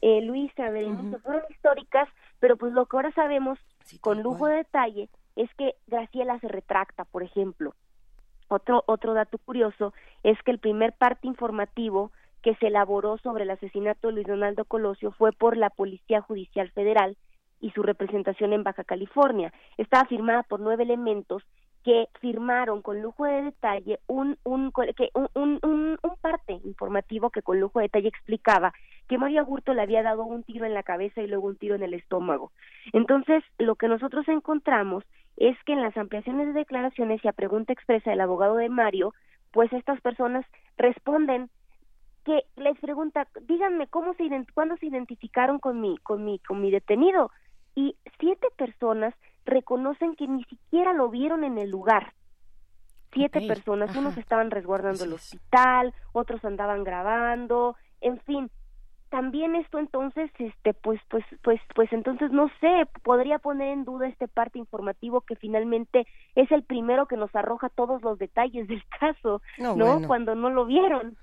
eh, 0.00 0.20
Luisa, 0.22 0.68
fueron 1.22 1.42
históricas, 1.50 2.08
pero 2.40 2.56
pues 2.56 2.72
lo 2.72 2.86
que 2.86 2.96
ahora 2.96 3.12
sabemos 3.12 3.56
con 4.00 4.20
lujo 4.20 4.46
de 4.46 4.56
detalle 4.56 5.08
es 5.36 5.48
que 5.54 5.76
Graciela 5.86 6.40
se 6.40 6.48
retracta, 6.48 7.04
por 7.04 7.22
ejemplo. 7.22 7.76
Otro, 8.48 8.82
otro 8.88 9.14
dato 9.14 9.38
curioso 9.38 9.94
es 10.24 10.42
que 10.42 10.50
el 10.50 10.58
primer 10.58 10.92
parte 10.92 11.28
informativo 11.28 12.10
que 12.42 12.56
se 12.56 12.66
elaboró 12.66 13.16
sobre 13.18 13.44
el 13.44 13.50
asesinato 13.50 14.08
de 14.08 14.14
Luis 14.14 14.26
Donaldo 14.26 14.64
Colosio 14.64 15.12
fue 15.12 15.30
por 15.30 15.56
la 15.56 15.70
Policía 15.70 16.20
Judicial 16.20 16.68
Federal 16.72 17.16
y 17.62 17.70
su 17.70 17.82
representación 17.82 18.52
en 18.52 18.64
Baja 18.64 18.84
California. 18.84 19.54
Estaba 19.78 20.04
firmada 20.04 20.42
por 20.42 20.60
nueve 20.60 20.82
elementos 20.82 21.42
que 21.84 22.08
firmaron 22.20 22.82
con 22.82 23.00
lujo 23.00 23.24
de 23.24 23.42
detalle 23.42 23.98
un, 24.06 24.36
un, 24.44 24.72
que 24.96 25.10
un, 25.14 25.28
un, 25.34 25.58
un, 25.62 26.16
parte 26.20 26.60
informativo 26.64 27.30
que 27.30 27.42
con 27.42 27.58
lujo 27.58 27.80
de 27.80 27.86
detalle 27.86 28.08
explicaba 28.08 28.72
que 29.08 29.18
Mario 29.18 29.40
Agurto 29.40 29.74
le 29.74 29.82
había 29.82 30.02
dado 30.02 30.24
un 30.24 30.44
tiro 30.44 30.64
en 30.64 30.74
la 30.74 30.84
cabeza 30.84 31.20
y 31.22 31.26
luego 31.26 31.48
un 31.48 31.56
tiro 31.56 31.74
en 31.74 31.82
el 31.82 31.94
estómago. 31.94 32.52
Entonces, 32.92 33.42
lo 33.58 33.74
que 33.74 33.88
nosotros 33.88 34.28
encontramos 34.28 35.04
es 35.36 35.56
que 35.64 35.72
en 35.72 35.82
las 35.82 35.96
ampliaciones 35.96 36.48
de 36.48 36.52
declaraciones 36.52 37.24
y 37.24 37.28
a 37.28 37.32
pregunta 37.32 37.72
expresa 37.72 38.10
del 38.10 38.20
abogado 38.20 38.56
de 38.56 38.68
Mario, 38.68 39.12
pues 39.50 39.72
estas 39.72 40.00
personas 40.00 40.46
responden 40.76 41.50
que 42.24 42.44
les 42.56 42.78
pregunta, 42.78 43.26
díganme 43.48 43.88
cómo 43.88 44.14
se 44.14 44.24
cuándo 44.54 44.76
se 44.76 44.86
identificaron 44.86 45.58
con 45.58 45.80
mi 45.80 45.98
con 45.98 46.24
mi 46.24 46.38
con 46.38 46.60
mi 46.60 46.70
detenido 46.70 47.32
y 47.74 47.96
siete 48.18 48.48
personas 48.56 49.14
reconocen 49.44 50.14
que 50.14 50.26
ni 50.26 50.44
siquiera 50.44 50.92
lo 50.92 51.08
vieron 51.08 51.44
en 51.44 51.58
el 51.58 51.70
lugar. 51.70 52.12
Siete 53.12 53.46
personas, 53.46 53.90
ajá. 53.90 53.98
unos 54.00 54.16
estaban 54.16 54.50
resguardando 54.50 55.04
el 55.04 55.12
hospital, 55.12 55.92
otros 56.12 56.42
andaban 56.44 56.82
grabando, 56.82 57.76
en 58.00 58.18
fin. 58.20 58.50
También 59.10 59.54
esto 59.54 59.78
entonces, 59.78 60.30
este, 60.38 60.72
pues, 60.72 60.98
pues, 61.10 61.22
pues, 61.42 61.60
pues, 61.74 61.92
entonces 61.92 62.30
no 62.30 62.48
sé, 62.60 62.88
podría 63.02 63.38
poner 63.38 63.68
en 63.68 63.84
duda 63.84 64.08
este 64.08 64.26
parte 64.26 64.58
informativo 64.58 65.20
que 65.20 65.36
finalmente 65.36 66.06
es 66.34 66.50
el 66.50 66.62
primero 66.62 67.04
que 67.04 67.18
nos 67.18 67.34
arroja 67.36 67.68
todos 67.68 68.00
los 68.00 68.18
detalles 68.18 68.66
del 68.68 68.82
caso, 69.00 69.42
No, 69.58 69.76
¿no? 69.76 69.92
bueno. 69.92 70.08
Cuando 70.08 70.34
no 70.34 70.48
lo 70.48 70.64
vieron. 70.64 71.18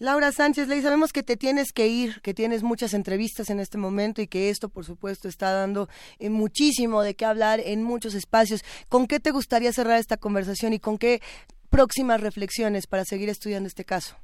Laura 0.00 0.32
Sánchez, 0.32 0.66
Ley, 0.66 0.80
sabemos 0.80 1.12
que 1.12 1.22
te 1.22 1.36
tienes 1.36 1.74
que 1.74 1.86
ir, 1.86 2.22
que 2.22 2.32
tienes 2.32 2.62
muchas 2.62 2.94
entrevistas 2.94 3.50
en 3.50 3.60
este 3.60 3.76
momento 3.76 4.22
y 4.22 4.28
que 4.28 4.48
esto, 4.48 4.70
por 4.70 4.86
supuesto, 4.86 5.28
está 5.28 5.52
dando 5.52 5.88
eh, 6.18 6.30
muchísimo 6.30 7.02
de 7.02 7.14
qué 7.14 7.26
hablar 7.26 7.60
en 7.62 7.82
muchos 7.82 8.14
espacios. 8.14 8.62
¿Con 8.88 9.06
qué 9.06 9.20
te 9.20 9.30
gustaría 9.30 9.72
cerrar 9.72 9.98
esta 9.98 10.16
conversación 10.16 10.72
y 10.72 10.78
con 10.78 10.96
qué 10.96 11.20
próximas 11.68 12.22
reflexiones 12.22 12.86
para 12.86 13.04
seguir 13.04 13.28
estudiando 13.28 13.66
este 13.66 13.84
caso? 13.84 14.16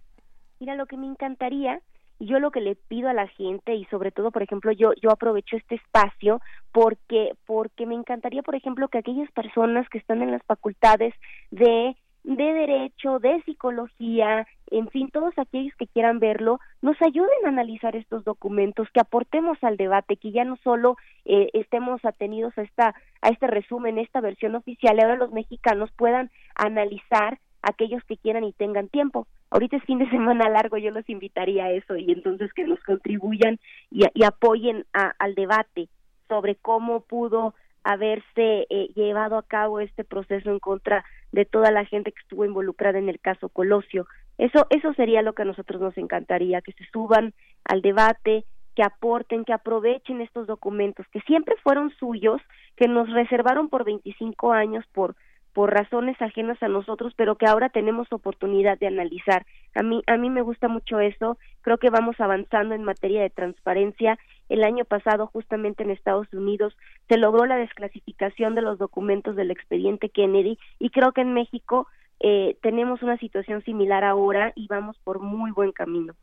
Mira, 0.60 0.76
lo 0.76 0.86
que 0.86 0.96
me 0.96 1.08
encantaría, 1.08 1.82
y 2.18 2.24
yo 2.24 2.38
lo 2.38 2.50
que 2.50 2.62
le 2.62 2.74
pido 2.74 3.10
a 3.10 3.12
la 3.12 3.28
gente, 3.28 3.74
y 3.74 3.84
sobre 3.90 4.12
todo, 4.12 4.30
por 4.30 4.42
ejemplo, 4.42 4.72
yo, 4.72 4.92
yo 5.02 5.10
aprovecho 5.10 5.58
este 5.58 5.74
espacio 5.74 6.40
porque, 6.72 7.32
porque 7.44 7.84
me 7.84 7.96
encantaría, 7.96 8.40
por 8.40 8.54
ejemplo, 8.54 8.88
que 8.88 8.96
aquellas 8.96 9.30
personas 9.32 9.86
que 9.90 9.98
están 9.98 10.22
en 10.22 10.30
las 10.30 10.42
facultades 10.44 11.12
de 11.50 11.94
de 12.26 12.52
derecho, 12.52 13.20
de 13.20 13.40
psicología, 13.44 14.46
en 14.70 14.88
fin, 14.88 15.10
todos 15.10 15.32
aquellos 15.38 15.74
que 15.76 15.86
quieran 15.86 16.18
verlo, 16.18 16.58
nos 16.82 17.00
ayuden 17.02 17.44
a 17.44 17.48
analizar 17.48 17.96
estos 17.96 18.24
documentos, 18.24 18.88
que 18.92 19.00
aportemos 19.00 19.56
al 19.62 19.76
debate, 19.76 20.16
que 20.16 20.32
ya 20.32 20.44
no 20.44 20.56
solo 20.64 20.96
eh, 21.24 21.48
estemos 21.52 22.04
atenidos 22.04 22.56
a 22.58 22.62
esta 22.62 22.94
a 23.22 23.28
este 23.28 23.46
resumen, 23.46 23.98
esta 23.98 24.20
versión 24.20 24.54
oficial, 24.54 24.96
y 24.98 25.02
ahora 25.02 25.16
los 25.16 25.32
mexicanos 25.32 25.90
puedan 25.96 26.30
analizar 26.54 27.38
aquellos 27.62 28.02
que 28.04 28.16
quieran 28.16 28.44
y 28.44 28.52
tengan 28.52 28.88
tiempo. 28.88 29.26
Ahorita 29.50 29.76
es 29.76 29.84
fin 29.84 29.98
de 29.98 30.08
semana 30.10 30.48
largo, 30.48 30.76
yo 30.78 30.90
los 30.90 31.08
invitaría 31.08 31.64
a 31.66 31.72
eso 31.72 31.96
y 31.96 32.12
entonces 32.12 32.52
que 32.52 32.64
nos 32.64 32.80
contribuyan 32.84 33.58
y, 33.90 34.04
y 34.14 34.24
apoyen 34.24 34.84
a- 34.92 35.12
al 35.18 35.34
debate 35.34 35.88
sobre 36.28 36.56
cómo 36.56 37.00
pudo 37.00 37.54
haberse 37.84 38.66
eh, 38.68 38.88
llevado 38.96 39.38
a 39.38 39.44
cabo 39.44 39.78
este 39.80 40.02
proceso 40.02 40.50
en 40.50 40.58
contra 40.58 41.04
de 41.30 41.44
toda 41.44 41.70
la 41.70 41.84
gente 41.84 42.10
que 42.10 42.20
estuvo 42.20 42.44
involucrada 42.44 42.98
en 42.98 43.08
el 43.08 43.20
caso 43.20 43.48
Colosio. 43.48 44.06
Eso, 44.38 44.66
eso 44.70 44.92
sería 44.94 45.22
lo 45.22 45.32
que 45.34 45.42
a 45.42 45.46
nosotros 45.46 45.80
nos 45.80 45.96
encantaría, 45.96 46.60
que 46.60 46.72
se 46.72 46.84
suban 46.92 47.32
al 47.64 47.80
debate, 47.80 48.44
que 48.74 48.82
aporten, 48.82 49.44
que 49.44 49.54
aprovechen 49.54 50.20
estos 50.20 50.46
documentos, 50.46 51.06
que 51.10 51.20
siempre 51.22 51.56
fueron 51.62 51.90
suyos, 51.98 52.42
que 52.76 52.88
nos 52.88 53.10
reservaron 53.10 53.68
por 53.68 53.84
25 53.84 54.52
años 54.52 54.84
por 54.92 55.16
por 55.56 55.72
razones 55.72 56.20
ajenas 56.20 56.62
a 56.62 56.68
nosotros, 56.68 57.14
pero 57.16 57.36
que 57.36 57.46
ahora 57.46 57.70
tenemos 57.70 58.12
oportunidad 58.12 58.78
de 58.78 58.88
analizar. 58.88 59.46
A 59.74 59.82
mí 59.82 60.02
a 60.06 60.18
mí 60.18 60.28
me 60.28 60.42
gusta 60.42 60.68
mucho 60.68 61.00
eso. 61.00 61.38
Creo 61.62 61.78
que 61.78 61.88
vamos 61.88 62.20
avanzando 62.20 62.74
en 62.74 62.84
materia 62.84 63.22
de 63.22 63.30
transparencia. 63.30 64.18
El 64.50 64.64
año 64.64 64.84
pasado, 64.84 65.28
justamente 65.28 65.82
en 65.82 65.90
Estados 65.90 66.30
Unidos, 66.34 66.76
se 67.08 67.16
logró 67.16 67.46
la 67.46 67.56
desclasificación 67.56 68.54
de 68.54 68.60
los 68.60 68.76
documentos 68.76 69.34
del 69.34 69.50
expediente 69.50 70.10
Kennedy 70.10 70.58
y 70.78 70.90
creo 70.90 71.12
que 71.12 71.22
en 71.22 71.32
México 71.32 71.88
eh, 72.20 72.56
tenemos 72.62 73.02
una 73.02 73.18
situación 73.18 73.62
similar 73.64 74.04
ahora 74.04 74.52
y 74.54 74.66
vamos 74.68 74.96
por 75.04 75.20
muy 75.20 75.50
buen 75.50 75.72
camino. 75.72 76.14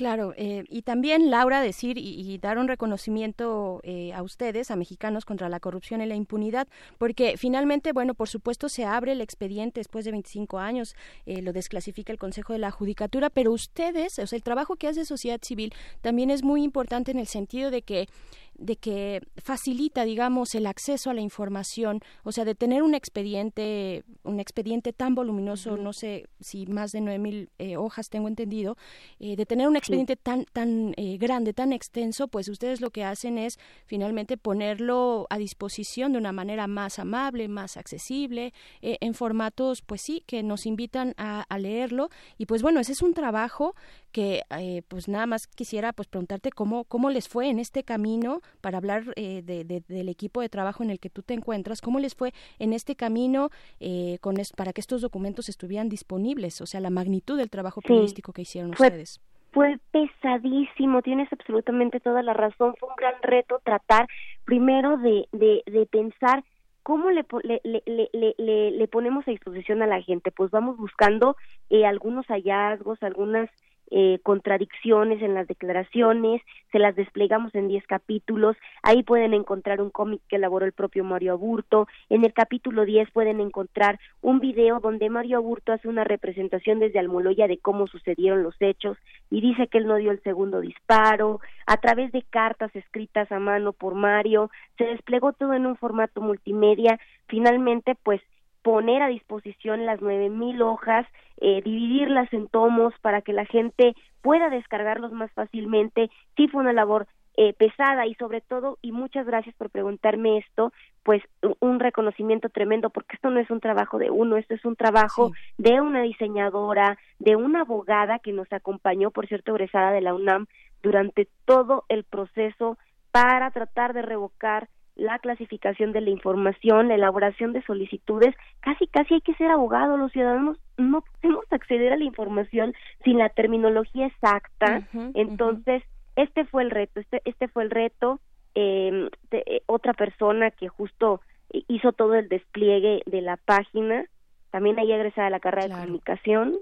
Claro, 0.00 0.32
eh, 0.38 0.64
y 0.70 0.80
también 0.80 1.30
Laura 1.30 1.60
decir 1.60 1.98
y, 1.98 2.38
dar 2.38 2.56
un 2.56 2.68
reconocimiento 2.68 3.80
eh, 3.82 4.14
a 4.14 4.22
ustedes, 4.22 4.70
a 4.70 4.76
mexicanos, 4.76 5.26
contra 5.26 5.50
la 5.50 5.60
corrupción 5.60 6.00
y 6.00 6.06
la 6.06 6.14
impunidad, 6.14 6.68
porque 6.96 7.36
finalmente, 7.36 7.92
bueno, 7.92 8.14
por 8.14 8.26
supuesto 8.30 8.70
se 8.70 8.86
abre 8.86 9.12
el 9.12 9.20
expediente 9.20 9.80
después 9.80 10.06
de 10.06 10.12
25 10.12 10.58
años, 10.58 10.96
eh, 11.26 11.42
lo 11.42 11.52
desclasifica 11.52 12.12
el 12.12 12.18
Consejo 12.18 12.54
de 12.54 12.60
la 12.60 12.70
Judicatura, 12.70 13.28
pero 13.28 13.52
ustedes, 13.52 14.18
o 14.18 14.26
sea, 14.26 14.38
el 14.38 14.42
trabajo 14.42 14.76
que 14.76 14.88
hace 14.88 15.04
sociedad 15.04 15.40
civil 15.42 15.74
también 16.00 16.30
es 16.30 16.42
muy 16.42 16.62
importante 16.62 17.10
en 17.10 17.18
el 17.18 17.26
sentido 17.26 17.70
de 17.70 17.82
que 17.82 18.08
de 18.54 18.76
que 18.76 19.22
facilita, 19.36 20.04
digamos, 20.04 20.54
el 20.54 20.66
acceso 20.66 21.10
a 21.10 21.14
la 21.14 21.20
información, 21.20 22.00
o 22.24 22.32
sea, 22.32 22.44
de 22.44 22.54
tener 22.54 22.82
un 22.82 22.94
expediente, 22.94 24.04
un 24.22 24.40
expediente 24.40 24.92
tan 24.92 25.14
voluminoso, 25.14 25.76
no 25.76 25.92
sé 25.92 26.28
si 26.40 26.66
más 26.66 26.92
de 26.92 27.00
nueve 27.00 27.18
mil 27.18 27.50
eh, 27.58 27.76
hojas 27.76 28.08
tengo 28.10 28.28
entendido, 28.28 28.76
eh, 29.18 29.36
de 29.36 29.46
tener 29.46 29.68
un 29.68 29.76
expediente 29.76 30.16
tan 30.16 30.44
tan 30.52 30.94
eh, 30.96 31.16
grande, 31.18 31.52
tan 31.52 31.72
extenso, 31.72 32.28
pues 32.28 32.48
ustedes 32.48 32.80
lo 32.80 32.90
que 32.90 33.04
hacen 33.04 33.38
es 33.38 33.58
finalmente 33.86 34.36
ponerlo 34.36 35.26
a 35.30 35.38
disposición 35.38 36.12
de 36.12 36.18
una 36.18 36.32
manera 36.32 36.66
más 36.66 36.98
amable, 36.98 37.48
más 37.48 37.76
accesible, 37.76 38.52
en 38.82 39.14
formatos, 39.14 39.82
pues 39.82 40.02
sí, 40.02 40.22
que 40.26 40.42
nos 40.42 40.66
invitan 40.66 41.14
a, 41.16 41.42
a 41.48 41.58
leerlo. 41.58 42.10
Y 42.38 42.46
pues 42.46 42.62
bueno, 42.62 42.80
ese 42.80 42.92
es 42.92 43.02
un 43.02 43.14
trabajo 43.14 43.74
que 44.12 44.42
eh, 44.58 44.82
pues 44.88 45.08
nada 45.08 45.26
más 45.26 45.46
quisiera 45.46 45.92
pues 45.92 46.08
preguntarte 46.08 46.50
cómo, 46.50 46.84
cómo 46.84 47.10
les 47.10 47.28
fue 47.28 47.48
en 47.48 47.58
este 47.58 47.84
camino 47.84 48.39
para 48.60 48.78
hablar 48.78 49.04
eh, 49.16 49.42
de, 49.42 49.64
del 49.64 50.08
equipo 50.08 50.40
de 50.40 50.48
trabajo 50.48 50.82
en 50.82 50.90
el 50.90 50.98
que 50.98 51.10
tú 51.10 51.22
te 51.22 51.34
encuentras, 51.34 51.80
cómo 51.80 51.98
les 51.98 52.14
fue 52.14 52.32
en 52.58 52.72
este 52.72 52.96
camino 52.96 53.50
eh, 53.80 54.18
con 54.20 54.36
para 54.56 54.72
que 54.72 54.80
estos 54.80 55.02
documentos 55.02 55.48
estuvieran 55.48 55.88
disponibles, 55.88 56.60
o 56.60 56.66
sea, 56.66 56.80
la 56.80 56.90
magnitud 56.90 57.36
del 57.36 57.50
trabajo 57.50 57.80
periodístico 57.80 58.32
que 58.32 58.42
hicieron 58.42 58.70
ustedes. 58.70 59.20
Fue 59.52 59.78
pesadísimo, 59.90 61.02
tienes 61.02 61.30
absolutamente 61.32 61.98
toda 61.98 62.22
la 62.22 62.32
razón, 62.32 62.74
fue 62.78 62.88
un 62.88 62.94
gran 62.96 63.20
reto 63.22 63.60
tratar 63.64 64.06
primero 64.44 64.96
de, 64.96 65.26
de, 65.32 65.62
de 65.66 65.86
pensar 65.86 66.44
¿cómo 66.82 67.10
le, 67.10 67.24
le, 67.44 67.60
le, 67.64 68.10
le, 68.38 68.70
le, 68.70 68.88
ponemos 68.88 69.26
a 69.26 69.30
disposición 69.30 69.82
a 69.82 69.86
la 69.86 70.02
gente? 70.02 70.30
Pues 70.30 70.50
vamos 70.50 70.76
buscando 70.76 71.36
eh, 71.68 71.86
algunos 71.86 72.26
hallazgos, 72.26 73.02
algunas 73.02 73.50
eh, 73.90 74.20
contradicciones 74.22 75.22
en 75.22 75.34
las 75.34 75.46
declaraciones, 75.46 76.42
se 76.72 76.78
las 76.78 76.94
desplegamos 76.94 77.54
en 77.54 77.68
10 77.68 77.86
capítulos, 77.86 78.56
ahí 78.82 79.02
pueden 79.02 79.34
encontrar 79.34 79.80
un 79.80 79.90
cómic 79.90 80.20
que 80.28 80.36
elaboró 80.36 80.64
el 80.64 80.72
propio 80.72 81.04
Mario 81.04 81.32
Aburto, 81.32 81.88
en 82.08 82.24
el 82.24 82.32
capítulo 82.32 82.84
10 82.84 83.10
pueden 83.10 83.40
encontrar 83.40 83.98
un 84.22 84.40
video 84.40 84.80
donde 84.80 85.10
Mario 85.10 85.38
Aburto 85.38 85.72
hace 85.72 85.88
una 85.88 86.04
representación 86.04 86.78
desde 86.78 86.98
Almoloya 86.98 87.48
de 87.48 87.58
cómo 87.58 87.86
sucedieron 87.86 88.42
los 88.42 88.54
hechos 88.60 88.96
y 89.30 89.40
dice 89.40 89.66
que 89.66 89.78
él 89.78 89.86
no 89.86 89.96
dio 89.96 90.10
el 90.10 90.22
segundo 90.22 90.60
disparo, 90.60 91.40
a 91.66 91.76
través 91.76 92.12
de 92.12 92.22
cartas 92.22 92.74
escritas 92.74 93.30
a 93.32 93.38
mano 93.38 93.72
por 93.72 93.94
Mario, 93.94 94.50
se 94.78 94.84
desplegó 94.84 95.32
todo 95.32 95.54
en 95.54 95.66
un 95.66 95.76
formato 95.76 96.20
multimedia, 96.20 96.98
finalmente 97.28 97.94
pues 98.02 98.20
poner 98.62 99.02
a 99.02 99.08
disposición 99.08 99.86
las 99.86 100.00
nueve 100.00 100.28
mil 100.28 100.60
hojas, 100.62 101.06
eh, 101.40 101.62
dividirlas 101.62 102.32
en 102.32 102.48
tomos 102.48 102.94
para 103.00 103.22
que 103.22 103.32
la 103.32 103.46
gente 103.46 103.94
pueda 104.22 104.50
descargarlos 104.50 105.12
más 105.12 105.30
fácilmente. 105.32 106.10
Sí 106.36 106.48
fue 106.48 106.60
una 106.60 106.72
labor 106.72 107.06
eh, 107.36 107.54
pesada 107.54 108.06
y 108.06 108.14
sobre 108.16 108.40
todo, 108.42 108.76
y 108.82 108.92
muchas 108.92 109.24
gracias 109.24 109.54
por 109.54 109.70
preguntarme 109.70 110.38
esto, 110.38 110.72
pues 111.04 111.22
un 111.60 111.80
reconocimiento 111.80 112.50
tremendo, 112.50 112.90
porque 112.90 113.16
esto 113.16 113.30
no 113.30 113.40
es 113.40 113.50
un 113.50 113.60
trabajo 113.60 113.98
de 113.98 114.10
uno, 114.10 114.36
esto 114.36 114.54
es 114.54 114.64
un 114.64 114.76
trabajo 114.76 115.32
de 115.56 115.80
una 115.80 116.02
diseñadora, 116.02 116.98
de 117.18 117.36
una 117.36 117.62
abogada 117.62 118.18
que 118.18 118.32
nos 118.32 118.52
acompañó, 118.52 119.10
por 119.10 119.26
cierto, 119.26 119.52
egresada 119.52 119.92
de 119.92 120.02
la 120.02 120.12
UNAM, 120.12 120.48
durante 120.82 121.28
todo 121.46 121.84
el 121.88 122.04
proceso 122.04 122.76
para 123.10 123.50
tratar 123.52 123.94
de 123.94 124.02
revocar 124.02 124.68
la 124.96 125.18
clasificación 125.18 125.92
de 125.92 126.00
la 126.00 126.10
información, 126.10 126.88
la 126.88 126.94
elaboración 126.94 127.52
de 127.52 127.62
solicitudes, 127.62 128.34
casi 128.60 128.86
casi 128.86 129.14
hay 129.14 129.20
que 129.20 129.34
ser 129.34 129.50
abogado, 129.50 129.96
los 129.96 130.12
ciudadanos 130.12 130.58
no 130.76 131.02
podemos 131.20 131.44
acceder 131.50 131.92
a 131.92 131.96
la 131.96 132.04
información 132.04 132.74
sin 133.04 133.18
la 133.18 133.28
terminología 133.28 134.06
exacta, 134.06 134.86
entonces 135.14 135.82
este 136.16 136.44
fue 136.44 136.62
el 136.62 136.70
reto, 136.70 137.00
este, 137.00 137.22
este 137.24 137.48
fue 137.48 137.62
el 137.62 137.70
reto, 137.70 138.20
em, 138.54 139.08
eh, 139.30 139.62
otra 139.66 139.94
persona 139.94 140.50
que 140.50 140.68
justo 140.68 141.20
hizo 141.52 141.92
todo 141.92 142.14
el 142.14 142.28
despliegue 142.28 143.02
de 143.06 143.20
la 143.22 143.36
página, 143.36 144.04
también 144.50 144.78
ahí 144.78 144.92
egresada 144.92 145.28
a 145.28 145.30
la 145.30 145.40
carrera 145.40 145.68
de 145.68 145.74
comunicación 145.74 146.56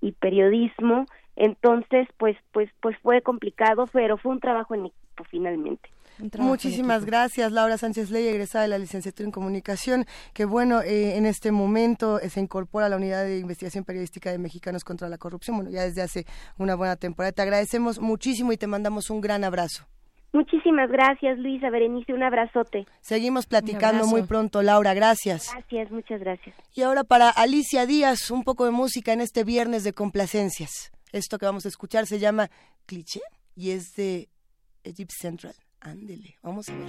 y 0.00 0.12
periodismo, 0.12 1.06
entonces 1.36 2.08
pues 2.16 2.36
pues 2.52 2.70
pues 2.80 2.96
fue 2.98 3.20
complicado, 3.22 3.86
pero 3.92 4.16
fue 4.16 4.32
un 4.32 4.40
trabajo 4.40 4.74
en 4.74 4.86
equipo 4.86 5.24
finalmente. 5.24 5.90
Muchísimas 6.38 7.04
gracias, 7.04 7.52
Laura 7.52 7.76
Sánchez 7.78 8.10
Ley, 8.10 8.28
egresada 8.28 8.62
de 8.62 8.68
la 8.68 8.78
licenciatura 8.78 9.26
en 9.26 9.32
comunicación, 9.32 10.06
que 10.32 10.44
bueno, 10.44 10.80
eh, 10.80 11.16
en 11.16 11.26
este 11.26 11.50
momento 11.52 12.20
eh, 12.20 12.30
se 12.30 12.40
incorpora 12.40 12.86
a 12.86 12.88
la 12.88 12.96
unidad 12.96 13.24
de 13.24 13.38
investigación 13.38 13.84
periodística 13.84 14.30
de 14.30 14.38
Mexicanos 14.38 14.84
contra 14.84 15.08
la 15.08 15.18
Corrupción, 15.18 15.56
bueno, 15.56 15.70
ya 15.70 15.82
desde 15.82 16.02
hace 16.02 16.26
una 16.58 16.74
buena 16.74 16.96
temporada. 16.96 17.32
Te 17.32 17.42
agradecemos 17.42 18.00
muchísimo 18.00 18.52
y 18.52 18.56
te 18.56 18.66
mandamos 18.66 19.10
un 19.10 19.20
gran 19.20 19.44
abrazo. 19.44 19.86
Muchísimas 20.34 20.90
gracias, 20.90 21.38
Luisa 21.38 21.70
Berenice, 21.70 22.12
un 22.12 22.24
abrazote. 22.24 22.86
Seguimos 23.00 23.46
platicando 23.46 24.04
muy 24.06 24.22
pronto, 24.22 24.62
Laura, 24.62 24.92
gracias. 24.92 25.52
Gracias, 25.52 25.92
muchas 25.92 26.18
gracias. 26.18 26.56
Y 26.74 26.82
ahora 26.82 27.04
para 27.04 27.30
Alicia 27.30 27.86
Díaz, 27.86 28.32
un 28.32 28.42
poco 28.42 28.64
de 28.64 28.72
música 28.72 29.12
en 29.12 29.20
este 29.20 29.44
viernes 29.44 29.84
de 29.84 29.92
complacencias. 29.92 30.90
Esto 31.12 31.38
que 31.38 31.46
vamos 31.46 31.66
a 31.66 31.68
escuchar 31.68 32.06
se 32.06 32.18
llama 32.18 32.50
Cliché 32.86 33.20
y 33.54 33.70
es 33.70 33.94
de 33.94 34.28
Egypt 34.82 35.12
Central. 35.16 35.54
Ándele, 35.84 36.34
vamos 36.42 36.66
a 36.70 36.72
ver. 36.72 36.88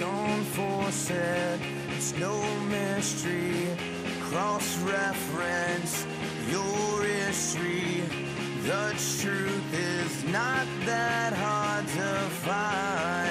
Don't 0.00 0.44
force 0.56 1.10
it, 1.10 1.60
it's 1.96 2.12
no 2.18 2.42
mystery. 2.68 3.68
Cross 4.28 4.78
reference 4.78 6.04
your 6.50 7.04
history. 7.04 8.02
The 8.64 8.90
truth 9.20 9.72
is 9.72 10.24
not 10.24 10.66
that 10.84 11.32
hard 11.32 11.86
to 11.86 12.30
find. 12.42 13.23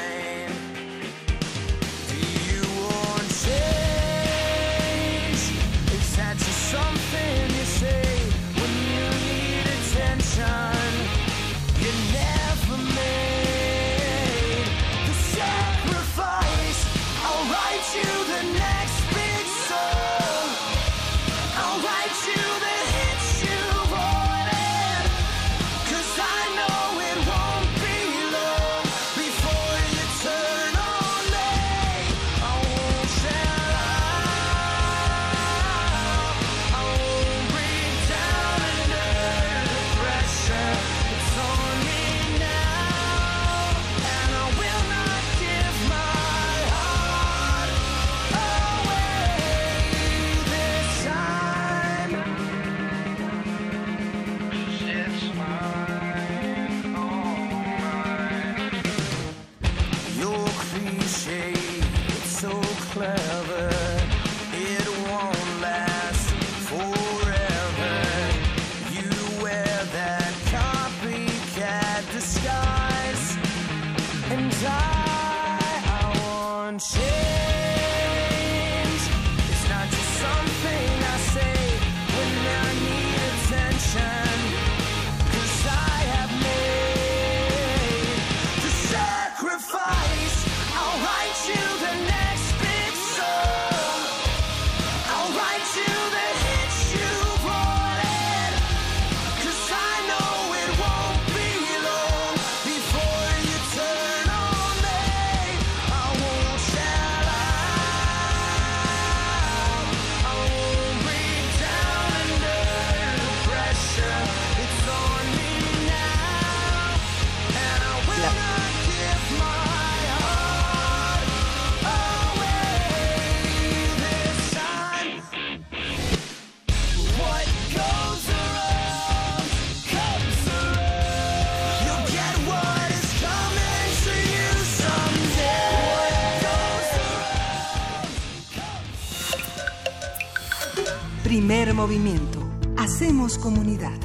Movimiento. 141.84 142.40
Hacemos 142.78 143.38
comunidad. 143.38 144.00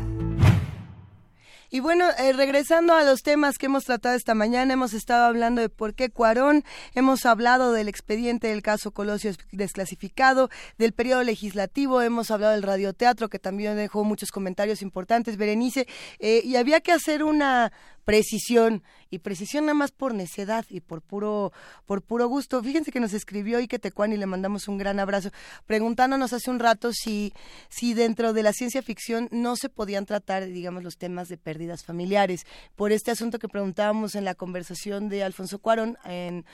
Y 1.71 1.79
bueno, 1.79 2.07
eh, 2.19 2.33
regresando 2.33 2.93
a 2.93 3.05
los 3.05 3.23
temas 3.23 3.57
que 3.57 3.67
hemos 3.67 3.85
tratado 3.85 4.17
esta 4.17 4.35
mañana, 4.35 4.73
hemos 4.73 4.95
estado 4.95 5.27
hablando 5.27 5.61
de 5.61 5.69
por 5.69 5.95
qué 5.95 6.11
Cuarón, 6.11 6.65
hemos 6.97 7.25
hablado 7.25 7.71
del 7.73 7.87
expediente 7.87 8.49
del 8.49 8.63
caso 8.63 8.91
Colosio 8.91 9.31
desclasificado, 9.53 10.51
del 10.77 10.93
periodo 10.93 11.23
legislativo, 11.23 12.03
hemos 12.03 12.33
hablado 12.33 12.55
del 12.55 12.65
radioteatro, 12.65 13.29
que 13.29 13.39
también 13.39 13.77
dejó 13.77 14.03
muchos 14.03 14.33
comentarios 14.33 14.83
importantes, 14.83 15.37
Berenice, 15.37 15.87
eh, 16.19 16.41
y 16.43 16.57
había 16.57 16.81
que 16.81 16.91
hacer 16.91 17.23
una 17.23 17.71
precisión 18.09 18.83
y 19.11 19.19
precisión 19.19 19.67
nada 19.67 19.75
más 19.75 19.93
por 19.93 20.15
necedad 20.15 20.65
y 20.71 20.81
por 20.81 21.03
puro 21.03 21.53
por 21.85 22.01
puro 22.01 22.27
gusto. 22.27 22.63
Fíjense 22.63 22.91
que 22.91 23.01
nos 23.01 23.13
escribió 23.13 23.59
Ike 23.59 23.79
Tecuán 23.79 24.15
y 24.15 24.17
le 24.17 24.25
mandamos 24.25 24.67
un 24.67 24.79
gran 24.79 24.99
abrazo 24.99 25.31
preguntándonos 25.67 26.33
hace 26.33 26.51
un 26.51 26.59
rato 26.59 26.91
si 26.95 27.35
si 27.69 27.93
dentro 27.93 28.33
de 28.33 28.43
la 28.43 28.55
ciencia 28.55 28.81
ficción 28.81 29.29
no 29.31 29.57
se 29.57 29.69
podían 29.69 30.07
tratar, 30.07 30.47
digamos, 30.47 30.83
los 30.85 30.97
temas 30.97 31.29
de 31.29 31.37
pérdidas 31.37 31.85
familiares. 31.85 32.47
Por 32.77 32.93
este 32.93 33.11
asunto 33.11 33.39
que 33.39 33.47
preguntábamos 33.47 34.15
en 34.15 34.25
la 34.25 34.35
conversación 34.35 35.11
de 35.11 35.23
Alfonso 35.23 35.59
Cuarón, 35.59 35.99
en, 36.07 36.47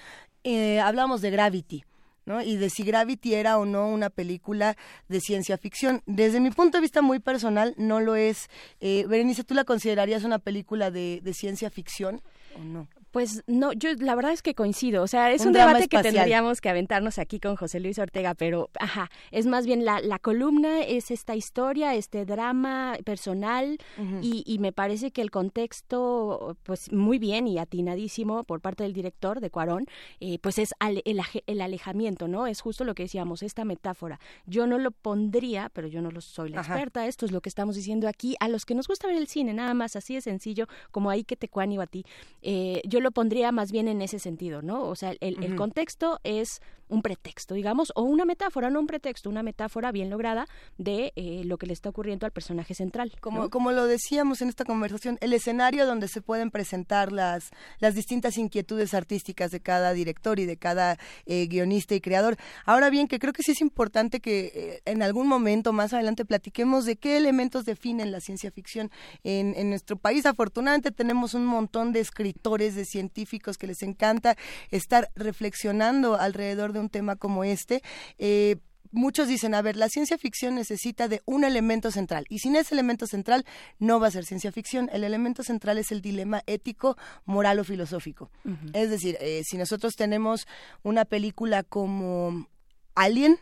eh, 0.42 0.80
hablamos 0.80 1.20
de 1.20 1.30
Gravity. 1.30 1.84
¿No? 2.26 2.42
Y 2.42 2.56
de 2.56 2.70
si 2.70 2.82
Gravity 2.84 3.34
era 3.34 3.58
o 3.58 3.64
no 3.64 3.88
una 3.88 4.10
película 4.10 4.76
de 5.08 5.20
ciencia 5.20 5.58
ficción. 5.58 6.02
Desde 6.06 6.40
mi 6.40 6.50
punto 6.50 6.78
de 6.78 6.82
vista 6.82 7.02
muy 7.02 7.18
personal, 7.18 7.74
no 7.76 8.00
lo 8.00 8.16
es. 8.16 8.48
Eh, 8.80 9.04
Berenice, 9.08 9.44
¿tú 9.44 9.54
la 9.54 9.64
considerarías 9.64 10.24
una 10.24 10.38
película 10.38 10.90
de, 10.90 11.20
de 11.22 11.34
ciencia 11.34 11.70
ficción 11.70 12.22
o 12.56 12.64
no? 12.64 12.88
Pues 13.14 13.44
no, 13.46 13.72
yo 13.72 13.90
la 14.00 14.16
verdad 14.16 14.32
es 14.32 14.42
que 14.42 14.54
coincido. 14.56 15.04
O 15.04 15.06
sea, 15.06 15.30
es 15.30 15.40
Un 15.46 15.52
debate 15.52 15.86
que 15.88 15.98
tendríamos 16.02 16.60
que 16.60 16.68
aventarnos 16.68 17.18
aquí 17.20 17.38
con 17.38 17.54
José 17.54 17.78
Luis 17.78 17.96
Ortega, 18.00 18.34
pero 18.34 18.70
ajá, 18.80 19.08
es 19.30 19.46
más 19.46 19.66
bien 19.66 19.84
la, 19.84 20.00
la 20.00 20.18
columna, 20.18 20.80
es 20.82 21.12
esta 21.12 21.36
historia, 21.36 21.94
este 21.94 22.24
drama 22.26 22.96
personal, 23.04 23.78
y, 24.20 24.42
y 24.44 24.58
me 24.58 24.72
parece 24.72 25.12
que 25.12 25.22
el 25.22 25.30
contexto, 25.30 26.56
pues 26.64 26.92
muy 26.92 27.18
bien 27.20 27.46
y 27.46 27.58
atinadísimo 27.60 28.42
por 28.42 28.60
parte 28.60 28.82
del 28.82 28.92
director 28.92 29.40
de 29.40 29.48
Cuarón, 29.48 29.86
eh, 30.18 30.40
pues 30.40 30.58
es 30.58 30.74
al- 30.80 31.00
el, 31.04 31.20
el 31.46 31.60
alejamiento, 31.60 32.26
¿no? 32.26 32.48
Es 32.48 32.60
justo 32.60 32.82
lo 32.84 32.96
que 32.96 33.04
decíamos, 33.04 33.44
esta 33.44 33.64
metáfora. 33.64 34.18
Yo 34.46 34.66
no 34.66 34.78
lo 34.78 34.90
pondría, 34.90 35.68
pero 35.72 35.86
yo 35.86 36.02
no 36.02 36.10
lo 36.10 36.20
soy 36.20 36.50
la 36.50 36.60
Ajá. 36.62 36.74
experta, 36.74 37.06
esto 37.06 37.26
es 37.26 37.32
lo 37.32 37.40
que 37.40 37.48
estamos 37.48 37.76
diciendo 37.76 38.08
aquí, 38.08 38.34
a 38.40 38.48
los 38.48 38.66
que 38.66 38.74
nos 38.74 38.88
gusta 38.88 39.06
ver 39.06 39.16
el 39.18 39.28
cine, 39.28 39.54
nada 39.54 39.72
más 39.74 39.94
así 39.94 40.14
de 40.14 40.20
sencillo, 40.20 40.66
como 40.90 41.10
ahí 41.10 41.22
que 41.22 41.36
te 41.36 41.48
cuani 41.48 41.78
o 41.78 41.82
a 41.82 41.86
ti, 41.86 42.04
eh, 42.42 42.82
yo 42.84 43.00
lo 43.04 43.12
pondría 43.12 43.52
más 43.52 43.70
bien 43.70 43.86
en 43.86 44.02
ese 44.02 44.18
sentido, 44.18 44.62
¿no? 44.62 44.88
O 44.88 44.96
sea, 44.96 45.14
el, 45.20 45.42
el 45.44 45.54
contexto 45.54 46.18
es 46.24 46.60
un 46.94 47.02
pretexto, 47.02 47.54
digamos, 47.54 47.92
o 47.94 48.02
una 48.02 48.24
metáfora, 48.24 48.70
no 48.70 48.80
un 48.80 48.86
pretexto, 48.86 49.28
una 49.28 49.42
metáfora 49.42 49.92
bien 49.92 50.10
lograda 50.10 50.46
de 50.78 51.12
eh, 51.16 51.42
lo 51.44 51.58
que 51.58 51.66
le 51.66 51.72
está 51.72 51.88
ocurriendo 51.88 52.26
al 52.26 52.32
personaje 52.32 52.74
central. 52.74 53.12
Como, 53.20 53.50
como 53.50 53.72
lo 53.72 53.86
decíamos 53.86 54.40
en 54.40 54.48
esta 54.48 54.64
conversación, 54.64 55.18
el 55.20 55.32
escenario 55.32 55.86
donde 55.86 56.08
se 56.08 56.20
pueden 56.20 56.50
presentar 56.50 57.12
las, 57.12 57.50
las 57.80 57.94
distintas 57.94 58.38
inquietudes 58.38 58.94
artísticas 58.94 59.50
de 59.50 59.60
cada 59.60 59.92
director 59.92 60.38
y 60.38 60.46
de 60.46 60.56
cada 60.56 60.98
eh, 61.26 61.46
guionista 61.46 61.94
y 61.94 62.00
creador. 62.00 62.36
Ahora 62.64 62.90
bien, 62.90 63.08
que 63.08 63.18
creo 63.18 63.32
que 63.32 63.42
sí 63.42 63.52
es 63.52 63.60
importante 63.60 64.20
que 64.20 64.52
eh, 64.54 64.82
en 64.84 65.02
algún 65.02 65.26
momento 65.26 65.72
más 65.72 65.92
adelante 65.92 66.24
platiquemos 66.24 66.84
de 66.84 66.96
qué 66.96 67.16
elementos 67.16 67.64
definen 67.64 68.12
la 68.12 68.20
ciencia 68.20 68.50
ficción. 68.50 68.90
En, 69.24 69.54
en 69.56 69.70
nuestro 69.70 69.96
país, 69.96 70.26
afortunadamente, 70.26 70.90
tenemos 70.90 71.34
un 71.34 71.44
montón 71.44 71.92
de 71.92 72.00
escritores, 72.00 72.74
de 72.74 72.84
científicos 72.84 73.58
que 73.58 73.66
les 73.66 73.82
encanta 73.82 74.36
estar 74.70 75.10
reflexionando 75.16 76.14
alrededor 76.16 76.72
de 76.72 76.80
un 76.80 76.83
tema 76.88 77.16
como 77.16 77.44
este. 77.44 77.82
Eh, 78.18 78.56
muchos 78.94 79.28
dicen, 79.28 79.54
a 79.54 79.62
ver, 79.62 79.76
la 79.76 79.88
ciencia 79.88 80.16
ficción 80.16 80.54
necesita 80.54 81.08
de 81.08 81.22
un 81.26 81.44
elemento 81.44 81.90
central 81.90 82.24
y 82.28 82.38
sin 82.38 82.56
ese 82.56 82.74
elemento 82.74 83.06
central 83.06 83.44
no 83.78 84.00
va 84.00 84.08
a 84.08 84.10
ser 84.10 84.24
ciencia 84.24 84.52
ficción. 84.52 84.88
El 84.92 85.04
elemento 85.04 85.42
central 85.42 85.78
es 85.78 85.92
el 85.92 86.00
dilema 86.00 86.42
ético, 86.46 86.96
moral 87.24 87.58
o 87.58 87.64
filosófico. 87.64 88.30
Es 88.72 88.90
decir, 88.90 89.16
eh, 89.20 89.42
si 89.44 89.56
nosotros 89.58 89.96
tenemos 89.96 90.46
una 90.82 91.04
película 91.04 91.62
como 91.62 92.48
Alien, 92.94 93.38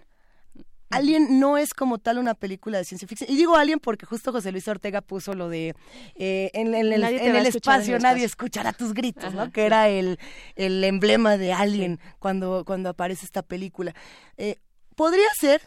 Alien 0.93 1.41
no 1.41 1.59
es 1.59 1.75
como 1.75 1.99
tal 1.99 2.19
una 2.19 2.35
película 2.35 2.79
de 2.79 2.85
ciencia 2.85 3.09
ficción. 3.09 3.31
Y 3.31 3.37
digo 3.37 3.57
Alien 3.57 3.81
porque 3.81 4.07
justo 4.07 4.31
José 4.33 4.53
Luis 4.53 4.69
Ortega 4.69 5.01
puso 5.01 5.35
lo 5.35 5.49
de 5.49 5.75
eh, 6.15 6.51
en, 6.55 6.75
en 6.75 6.93
el, 6.93 7.03
en 7.03 7.37
espacio 7.37 7.99
nadie 7.99 8.25
escuchará 8.25 8.73
tus 8.73 8.93
gritos, 8.95 9.25
Ajá, 9.25 9.47
¿no? 9.47 9.53
Que 9.53 9.63
sí. 9.63 9.67
era 9.67 9.89
el, 9.89 10.19
el 10.57 10.85
emblema 10.85 11.37
de 11.37 11.53
Alien 11.53 11.99
cuando, 12.19 12.65
cuando 12.65 12.91
aparece 12.91 13.25
esta 13.25 13.43
película. 13.43 13.95
Eh, 14.37 14.57
podría 14.95 15.29
ser 15.39 15.63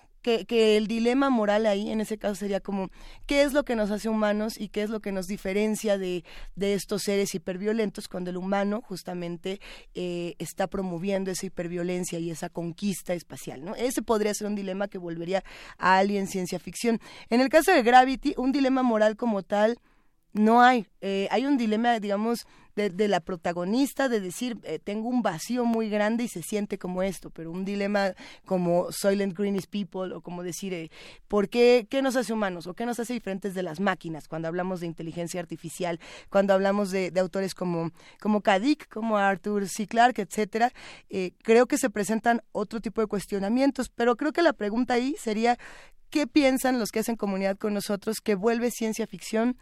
que, 0.47 0.77
el 0.77 0.87
dilema 0.87 1.29
moral 1.29 1.67
ahí, 1.67 1.91
en 1.91 2.01
ese 2.01 2.17
caso, 2.17 2.35
sería 2.35 2.59
como, 2.59 2.89
¿qué 3.27 3.43
es 3.43 3.53
lo 3.53 3.63
que 3.63 3.75
nos 3.75 3.91
hace 3.91 4.09
humanos 4.09 4.59
y 4.59 4.69
qué 4.69 4.81
es 4.81 4.89
lo 4.89 4.99
que 4.99 5.11
nos 5.11 5.27
diferencia 5.27 5.97
de, 5.99 6.23
de 6.55 6.73
estos 6.73 7.03
seres 7.03 7.35
hiperviolentos 7.35 8.07
cuando 8.07 8.31
el 8.31 8.37
humano 8.37 8.81
justamente 8.81 9.59
eh, 9.93 10.35
está 10.39 10.67
promoviendo 10.67 11.29
esa 11.29 11.45
hiperviolencia 11.45 12.17
y 12.17 12.31
esa 12.31 12.49
conquista 12.49 13.13
espacial? 13.13 13.63
¿no? 13.63 13.75
Ese 13.75 14.01
podría 14.01 14.33
ser 14.33 14.47
un 14.47 14.55
dilema 14.55 14.87
que 14.87 14.97
volvería 14.97 15.43
a 15.77 15.97
Alien 15.97 16.27
ciencia 16.27 16.57
ficción. 16.57 16.99
En 17.29 17.39
el 17.39 17.49
caso 17.49 17.71
de 17.71 17.83
Gravity, 17.83 18.33
un 18.37 18.51
dilema 18.51 18.81
moral 18.81 19.15
como 19.17 19.43
tal, 19.43 19.77
no 20.35 20.61
hay. 20.61 20.85
Eh, 20.99 21.29
hay 21.31 21.45
un 21.45 21.55
dilema, 21.55 21.97
digamos, 21.99 22.45
de, 22.75 22.89
de 22.89 23.07
la 23.07 23.21
protagonista 23.21 24.09
de 24.09 24.19
decir, 24.19 24.57
eh, 24.63 24.79
tengo 24.83 25.07
un 25.07 25.21
vacío 25.21 25.63
muy 25.63 25.89
grande 25.89 26.25
y 26.25 26.27
se 26.27 26.41
siente 26.41 26.77
como 26.77 27.03
esto, 27.03 27.29
pero 27.29 27.51
un 27.51 27.63
dilema 27.63 28.13
como 28.43 28.91
Soylent 28.91 29.37
Green 29.37 29.55
is 29.55 29.65
People 29.65 30.13
o 30.13 30.19
como 30.19 30.43
decir, 30.43 30.73
eh, 30.73 30.91
¿por 31.29 31.47
qué, 31.47 31.87
qué 31.89 32.01
nos 32.01 32.17
hace 32.17 32.33
humanos 32.33 32.67
o 32.67 32.73
qué 32.73 32.85
nos 32.85 32.99
hace 32.99 33.13
diferentes 33.13 33.53
de 33.53 33.63
las 33.63 33.79
máquinas 33.79 34.27
cuando 34.27 34.49
hablamos 34.49 34.81
de 34.81 34.87
inteligencia 34.87 35.39
artificial, 35.39 36.01
cuando 36.29 36.53
hablamos 36.53 36.91
de, 36.91 37.11
de 37.11 37.19
autores 37.21 37.55
como, 37.55 37.91
como 38.19 38.41
Kadik, 38.41 38.89
como 38.89 39.17
Arthur 39.17 39.69
C. 39.69 39.87
Clarke, 39.87 40.23
etcétera? 40.23 40.73
Creo 41.43 41.65
que 41.65 41.77
se 41.77 41.89
presentan 41.89 42.41
otro 42.51 42.81
tipo 42.81 42.99
de 42.99 43.07
cuestionamientos, 43.07 43.87
pero 43.87 44.17
creo 44.17 44.33
que 44.33 44.41
la 44.41 44.51
pregunta 44.51 44.95
ahí 44.95 45.15
sería, 45.17 45.57
¿qué 46.09 46.27
piensan 46.27 46.77
los 46.77 46.91
que 46.91 46.99
hacen 46.99 47.15
comunidad 47.15 47.57
con 47.57 47.73
nosotros 47.73 48.19
que 48.21 48.35
vuelve 48.35 48.69
ciencia 48.69 49.07
ficción 49.07 49.57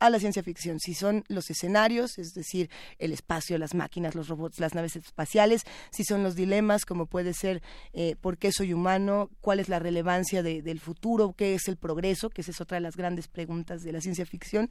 a 0.00 0.10
la 0.10 0.18
ciencia 0.18 0.42
ficción, 0.42 0.78
si 0.80 0.94
son 0.94 1.24
los 1.28 1.50
escenarios, 1.50 2.18
es 2.18 2.32
decir, 2.34 2.70
el 2.98 3.12
espacio, 3.12 3.58
las 3.58 3.74
máquinas, 3.74 4.14
los 4.14 4.28
robots, 4.28 4.60
las 4.60 4.74
naves 4.74 4.96
espaciales, 4.96 5.62
si 5.90 6.04
son 6.04 6.22
los 6.22 6.34
dilemas, 6.36 6.84
como 6.84 7.06
puede 7.06 7.34
ser 7.34 7.62
eh, 7.92 8.14
por 8.20 8.38
qué 8.38 8.52
soy 8.52 8.72
humano, 8.72 9.30
cuál 9.40 9.60
es 9.60 9.68
la 9.68 9.78
relevancia 9.78 10.42
de- 10.42 10.62
del 10.62 10.80
futuro, 10.80 11.32
qué 11.36 11.54
es 11.54 11.68
el 11.68 11.76
progreso, 11.76 12.30
que 12.30 12.42
esa 12.42 12.50
es 12.52 12.60
otra 12.60 12.76
de 12.76 12.82
las 12.82 12.96
grandes 12.96 13.28
preguntas 13.28 13.82
de 13.82 13.92
la 13.92 14.00
ciencia 14.00 14.24
ficción, 14.26 14.70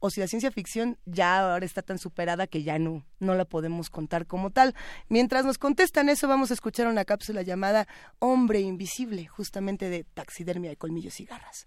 o 0.00 0.10
si 0.10 0.20
la 0.20 0.26
ciencia 0.26 0.50
ficción 0.50 0.98
ya 1.06 1.38
ahora 1.38 1.64
está 1.64 1.80
tan 1.80 1.98
superada 1.98 2.46
que 2.46 2.62
ya 2.62 2.78
no, 2.78 3.06
no 3.20 3.34
la 3.34 3.44
podemos 3.46 3.88
contar 3.88 4.26
como 4.26 4.50
tal. 4.50 4.74
Mientras 5.08 5.44
nos 5.46 5.56
contestan 5.56 6.08
eso, 6.10 6.28
vamos 6.28 6.50
a 6.50 6.54
escuchar 6.54 6.88
una 6.88 7.04
cápsula 7.06 7.40
llamada 7.42 7.86
Hombre 8.18 8.60
Invisible, 8.60 9.26
justamente 9.28 9.88
de 9.88 10.04
taxidermia 10.04 10.68
de 10.70 10.76
colmillos 10.76 11.20
y 11.20 11.24
garras. 11.24 11.66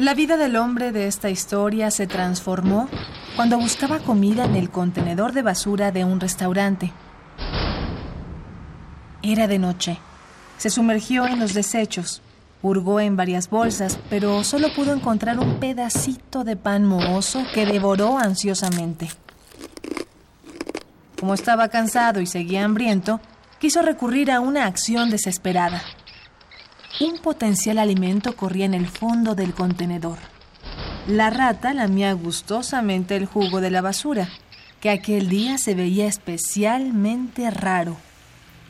La 0.00 0.14
vida 0.14 0.38
del 0.38 0.56
hombre 0.56 0.92
de 0.92 1.06
esta 1.06 1.28
historia 1.28 1.90
se 1.90 2.06
transformó 2.06 2.88
cuando 3.36 3.58
buscaba 3.58 3.98
comida 3.98 4.46
en 4.46 4.56
el 4.56 4.70
contenedor 4.70 5.34
de 5.34 5.42
basura 5.42 5.92
de 5.92 6.06
un 6.06 6.20
restaurante. 6.20 6.90
Era 9.22 9.46
de 9.46 9.58
noche. 9.58 9.98
Se 10.56 10.70
sumergió 10.70 11.26
en 11.26 11.38
los 11.38 11.52
desechos, 11.52 12.22
hurgó 12.62 12.98
en 12.98 13.14
varias 13.14 13.50
bolsas, 13.50 13.98
pero 14.08 14.42
solo 14.42 14.72
pudo 14.72 14.94
encontrar 14.94 15.38
un 15.38 15.60
pedacito 15.60 16.44
de 16.44 16.56
pan 16.56 16.86
mohoso 16.86 17.44
que 17.52 17.66
devoró 17.66 18.16
ansiosamente. 18.16 19.10
Como 21.20 21.34
estaba 21.34 21.68
cansado 21.68 22.22
y 22.22 22.26
seguía 22.26 22.64
hambriento, 22.64 23.20
quiso 23.58 23.82
recurrir 23.82 24.30
a 24.30 24.40
una 24.40 24.64
acción 24.64 25.10
desesperada. 25.10 25.82
Un 26.98 27.18
potencial 27.18 27.78
alimento 27.78 28.36
corría 28.36 28.66
en 28.66 28.74
el 28.74 28.88
fondo 28.88 29.34
del 29.34 29.54
contenedor. 29.54 30.18
La 31.06 31.30
rata 31.30 31.72
lamía 31.72 32.12
gustosamente 32.12 33.16
el 33.16 33.26
jugo 33.26 33.60
de 33.60 33.70
la 33.70 33.80
basura, 33.80 34.28
que 34.80 34.90
aquel 34.90 35.28
día 35.28 35.58
se 35.58 35.74
veía 35.74 36.06
especialmente 36.06 37.50
raro. 37.50 37.96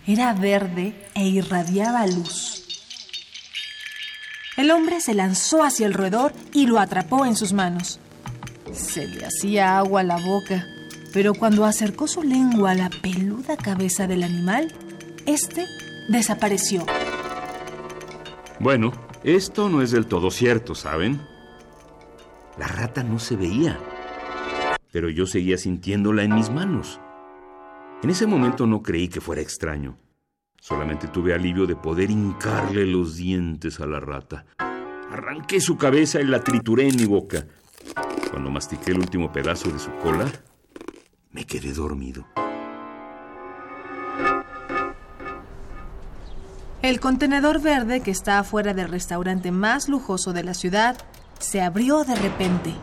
Era 0.07 0.33
verde 0.35 1.09
e 1.15 1.27
irradiaba 1.27 2.07
luz. 2.07 2.65
El 4.57 4.71
hombre 4.71 5.01
se 5.01 5.15
lanzó 5.15 5.63
hacia 5.63 5.87
el 5.87 5.95
roedor 5.95 6.33
y 6.53 6.67
lo 6.67 6.79
atrapó 6.79 7.25
en 7.25 7.37
sus 7.37 7.53
manos. 7.53 7.99
Se 8.73 9.07
le 9.07 9.25
hacía 9.25 9.79
agua 9.79 10.01
a 10.01 10.05
la 10.05 10.19
boca, 10.19 10.67
pero 11.13 11.35
cuando 11.35 11.65
acercó 11.65 12.07
su 12.07 12.23
lengua 12.23 12.73
a 12.73 12.75
la 12.75 12.91
peluda 12.91 13.57
cabeza 13.57 14.07
del 14.07 14.23
animal, 14.23 14.73
este 15.27 15.67
desapareció. 16.09 16.85
Bueno, 18.61 18.93
esto 19.25 19.71
no 19.71 19.81
es 19.81 19.91
del 19.91 20.05
todo 20.05 20.31
cierto, 20.31 20.75
¿saben? 20.75 21.23
La 22.59 22.69
rata 22.69 23.03
no 23.03 23.19
se 23.19 23.35
veía, 23.35 23.81
pero 24.93 25.09
yo 25.09 25.25
seguía 25.25 25.57
sintiéndola 25.57 26.25
en 26.25 26.35
mis 26.35 26.51
manos. 26.51 27.01
En 28.03 28.11
ese 28.11 28.27
momento 28.27 28.67
no 28.67 28.83
creí 28.83 29.09
que 29.09 29.23
fuera 29.23 29.41
extraño. 29.41 29.97
Solamente 30.61 31.09
tuve 31.09 31.33
alivio 31.33 31.67
de 31.67 31.75
poder 31.75 32.11
hincarle 32.11 32.85
los 32.85 33.17
dientes 33.17 33.81
a 33.81 33.87
la 33.87 33.99
rata. 33.99 34.45
Arranqué 34.59 35.59
su 35.59 35.79
cabeza 35.79 36.21
y 36.21 36.25
la 36.25 36.45
trituré 36.45 36.87
en 36.87 36.97
mi 36.97 37.07
boca. 37.07 37.47
Cuando 38.31 38.51
mastiqué 38.51 38.91
el 38.91 38.99
último 38.99 39.33
pedazo 39.33 39.71
de 39.71 39.79
su 39.79 39.91
cola, 40.03 40.31
me 41.33 41.47
quedé 41.47 41.73
dormido. 41.73 42.27
El 46.83 46.99
contenedor 46.99 47.61
verde 47.61 48.01
que 48.01 48.11
está 48.11 48.39
afuera 48.39 48.73
del 48.73 48.89
restaurante 48.89 49.51
más 49.51 49.91
lujoso 49.91 50.33
de 50.33 50.43
la 50.43 50.55
ciudad 50.55 50.97
se 51.39 51.61
abrió 51.61 52.05
de 52.05 52.15
repente. 52.15 52.75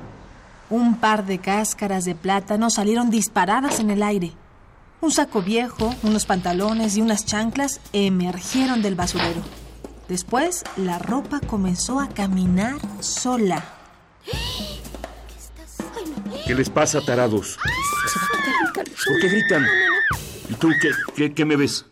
Un 0.70 0.98
par 0.98 1.26
de 1.26 1.40
cáscaras 1.40 2.06
de 2.06 2.14
plátano 2.14 2.70
salieron 2.70 3.10
disparadas 3.10 3.80
en 3.80 3.90
el 3.90 4.04
aire. 4.04 4.34
Un 5.02 5.12
saco 5.12 5.42
viejo, 5.42 5.96
unos 6.04 6.28
pantalones 6.28 6.96
y 6.96 7.02
unas 7.02 7.26
chanclas 7.26 7.82
emergieron 7.92 8.84
del 8.84 8.94
basurero. 8.94 9.42
Después, 10.08 10.64
la 10.76 11.00
ropa 11.00 11.40
comenzó 11.40 12.00
a 12.00 12.08
caminar 12.08 12.76
sola. 13.00 13.64
¿Qué 16.46 16.54
les 16.54 16.70
pasa, 16.70 17.02
tarados? 17.02 17.58
¿Por 19.08 19.20
qué 19.22 19.28
gritan? 19.28 19.66
¿Y 20.50 20.54
tú 20.54 20.70
qué, 20.80 20.92
qué, 21.16 21.34
qué 21.34 21.46
me 21.46 21.56
ves? 21.56 21.86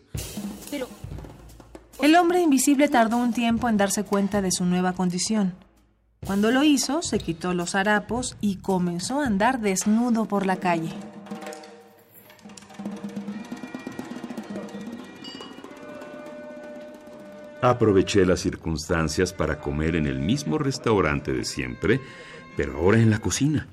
El 2.06 2.14
hombre 2.14 2.40
invisible 2.40 2.86
tardó 2.86 3.16
un 3.16 3.32
tiempo 3.32 3.68
en 3.68 3.76
darse 3.76 4.04
cuenta 4.04 4.40
de 4.40 4.52
su 4.52 4.64
nueva 4.64 4.92
condición. 4.92 5.54
Cuando 6.24 6.52
lo 6.52 6.62
hizo, 6.62 7.02
se 7.02 7.18
quitó 7.18 7.52
los 7.52 7.74
harapos 7.74 8.36
y 8.40 8.58
comenzó 8.58 9.20
a 9.20 9.26
andar 9.26 9.60
desnudo 9.60 10.26
por 10.26 10.46
la 10.46 10.54
calle. 10.54 10.90
Aproveché 17.60 18.24
las 18.24 18.38
circunstancias 18.38 19.32
para 19.32 19.58
comer 19.58 19.96
en 19.96 20.06
el 20.06 20.20
mismo 20.20 20.58
restaurante 20.58 21.32
de 21.32 21.44
siempre, 21.44 22.00
pero 22.56 22.76
ahora 22.78 23.00
en 23.00 23.10
la 23.10 23.18
cocina, 23.18 23.66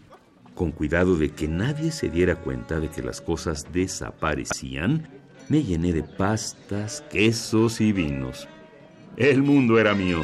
con 0.55 0.71
cuidado 0.71 1.17
de 1.17 1.29
que 1.29 1.47
nadie 1.47 1.91
se 1.91 2.09
diera 2.09 2.37
cuenta 2.37 2.79
de 2.79 2.89
que 2.89 3.03
las 3.03 3.21
cosas 3.21 3.67
desaparecían, 3.71 5.22
me 5.53 5.61
llené 5.61 5.93
de 5.93 6.01
pastas, 6.01 7.03
quesos 7.11 7.79
y 7.79 7.91
vinos. 7.91 8.47
El 9.17 9.43
mundo 9.43 9.77
era 9.77 9.93
mío. 9.93 10.23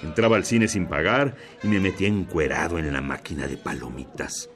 Entraba 0.00 0.36
al 0.36 0.44
cine 0.44 0.68
sin 0.68 0.86
pagar 0.86 1.34
y 1.64 1.66
me 1.66 1.80
metía 1.80 2.06
encuerado 2.06 2.78
en 2.78 2.92
la 2.92 3.00
máquina 3.00 3.48
de 3.48 3.56
palomitas. 3.56 4.48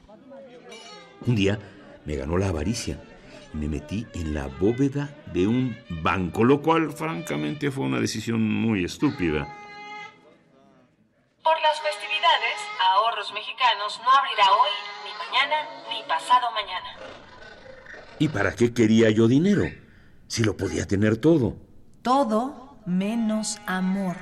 Un 1.27 1.35
día 1.35 1.59
me 2.05 2.15
ganó 2.15 2.37
la 2.37 2.47
avaricia 2.47 2.97
y 3.53 3.57
me 3.57 3.67
metí 3.67 4.07
en 4.13 4.33
la 4.33 4.47
bóveda 4.47 5.13
de 5.33 5.47
un 5.47 5.77
banco, 6.01 6.45
lo 6.45 6.61
cual 6.61 6.93
francamente 6.93 7.69
fue 7.69 7.83
una 7.83 7.99
decisión 7.99 8.41
muy 8.41 8.85
estúpida. 8.85 9.53
Por 11.43 11.61
las 11.61 11.81
festividades, 11.81 12.55
Ahorros 12.79 13.33
Mexicanos 13.33 13.99
no 14.01 14.11
abrirá 14.11 14.49
hoy, 14.49 14.71
ni 15.03 15.11
mañana, 15.11 15.69
ni 15.89 16.07
pasado 16.07 16.49
mañana. 16.53 16.95
¿Y 18.17 18.29
para 18.29 18.55
qué 18.55 18.73
quería 18.73 19.09
yo 19.09 19.27
dinero? 19.27 19.65
Si 20.27 20.43
lo 20.43 20.57
podía 20.57 20.85
tener 20.85 21.17
todo. 21.17 21.57
Todo 22.01 22.79
menos 22.85 23.59
amor. 23.65 24.15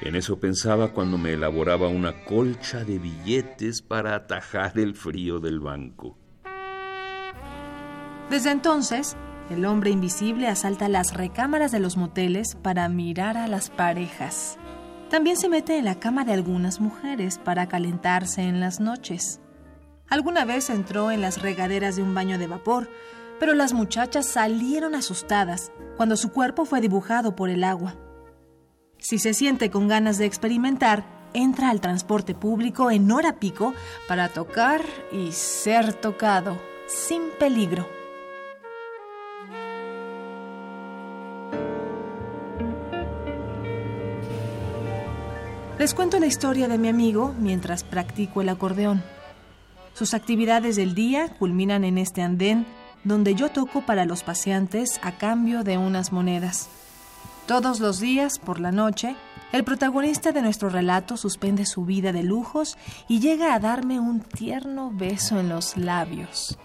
En 0.00 0.16
eso 0.16 0.40
pensaba 0.40 0.92
cuando 0.92 1.16
me 1.16 1.32
elaboraba 1.34 1.88
una 1.88 2.24
colcha 2.24 2.84
de 2.84 2.98
billetes 2.98 3.82
para 3.82 4.16
atajar 4.16 4.78
el 4.78 4.94
frío 4.94 5.38
del 5.38 5.60
banco. 5.60 6.18
Desde 8.30 8.50
entonces, 8.50 9.16
el 9.50 9.64
hombre 9.64 9.90
invisible 9.90 10.48
asalta 10.48 10.88
las 10.88 11.14
recámaras 11.14 11.70
de 11.70 11.80
los 11.80 11.96
moteles 11.96 12.56
para 12.56 12.88
mirar 12.88 13.36
a 13.36 13.46
las 13.46 13.70
parejas. 13.70 14.58
También 15.10 15.36
se 15.36 15.50
mete 15.50 15.78
en 15.78 15.84
la 15.84 16.00
cama 16.00 16.24
de 16.24 16.32
algunas 16.32 16.80
mujeres 16.80 17.38
para 17.38 17.68
calentarse 17.68 18.42
en 18.42 18.60
las 18.60 18.80
noches. 18.80 19.40
Alguna 20.08 20.44
vez 20.44 20.70
entró 20.70 21.10
en 21.10 21.20
las 21.20 21.42
regaderas 21.42 21.96
de 21.96 22.02
un 22.02 22.14
baño 22.14 22.38
de 22.38 22.46
vapor, 22.46 22.88
pero 23.42 23.54
las 23.54 23.72
muchachas 23.72 24.26
salieron 24.26 24.94
asustadas 24.94 25.72
cuando 25.96 26.16
su 26.16 26.30
cuerpo 26.30 26.64
fue 26.64 26.80
dibujado 26.80 27.34
por 27.34 27.50
el 27.50 27.64
agua. 27.64 27.96
Si 28.98 29.18
se 29.18 29.34
siente 29.34 29.68
con 29.68 29.88
ganas 29.88 30.16
de 30.16 30.26
experimentar, 30.26 31.04
entra 31.34 31.70
al 31.70 31.80
transporte 31.80 32.36
público 32.36 32.92
en 32.92 33.10
hora 33.10 33.40
pico 33.40 33.74
para 34.06 34.28
tocar 34.28 34.84
y 35.10 35.32
ser 35.32 35.92
tocado, 35.92 36.56
sin 36.86 37.30
peligro. 37.40 37.88
Les 45.80 45.94
cuento 45.94 46.20
la 46.20 46.26
historia 46.26 46.68
de 46.68 46.78
mi 46.78 46.86
amigo 46.86 47.34
mientras 47.40 47.82
practico 47.82 48.40
el 48.40 48.50
acordeón. 48.50 49.02
Sus 49.94 50.14
actividades 50.14 50.76
del 50.76 50.94
día 50.94 51.26
culminan 51.40 51.82
en 51.82 51.98
este 51.98 52.22
andén 52.22 52.66
donde 53.04 53.34
yo 53.34 53.50
toco 53.50 53.82
para 53.82 54.04
los 54.04 54.22
paseantes 54.22 55.00
a 55.02 55.12
cambio 55.12 55.64
de 55.64 55.78
unas 55.78 56.12
monedas. 56.12 56.68
Todos 57.46 57.80
los 57.80 57.98
días, 57.98 58.38
por 58.38 58.60
la 58.60 58.70
noche, 58.70 59.16
el 59.52 59.64
protagonista 59.64 60.32
de 60.32 60.42
nuestro 60.42 60.68
relato 60.68 61.16
suspende 61.16 61.66
su 61.66 61.84
vida 61.84 62.12
de 62.12 62.22
lujos 62.22 62.78
y 63.08 63.20
llega 63.20 63.54
a 63.54 63.58
darme 63.58 64.00
un 64.00 64.20
tierno 64.20 64.90
beso 64.92 65.40
en 65.40 65.48
los 65.48 65.76
labios. 65.76 66.58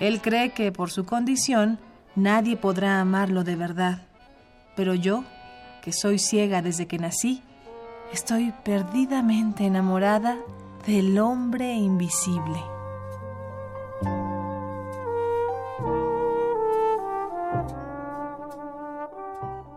Él 0.00 0.20
cree 0.20 0.50
que 0.50 0.72
por 0.72 0.90
su 0.90 1.06
condición 1.06 1.78
nadie 2.14 2.56
podrá 2.56 3.00
amarlo 3.00 3.44
de 3.44 3.56
verdad, 3.56 4.02
pero 4.76 4.94
yo, 4.94 5.24
que 5.80 5.92
soy 5.92 6.18
ciega 6.18 6.60
desde 6.60 6.86
que 6.86 6.98
nací, 6.98 7.42
estoy 8.12 8.52
perdidamente 8.62 9.64
enamorada 9.64 10.36
del 10.86 11.18
hombre 11.18 11.74
invisible. 11.74 12.62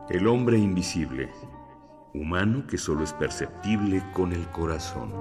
El 0.08 0.28
hombre 0.28 0.60
invisible, 0.60 1.32
humano 2.14 2.68
que 2.68 2.78
solo 2.78 3.04
es 3.04 3.14
perceptible 3.14 4.04
con 4.14 4.34
el 4.34 4.48
corazón. 4.50 5.12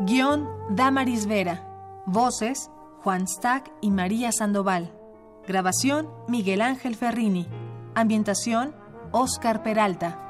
Guión 0.00 0.48
Damaris 0.68 1.26
Vera. 1.26 1.66
Voces 2.04 2.70
Juan 3.02 3.26
Stack 3.26 3.72
y 3.80 3.90
María 3.90 4.32
Sandoval. 4.32 4.92
Grabación 5.46 6.10
Miguel 6.28 6.60
Ángel 6.60 6.94
Ferrini. 6.94 7.48
Ambientación 7.94 8.74
Oscar 9.12 9.62
Peralta. 9.62 10.29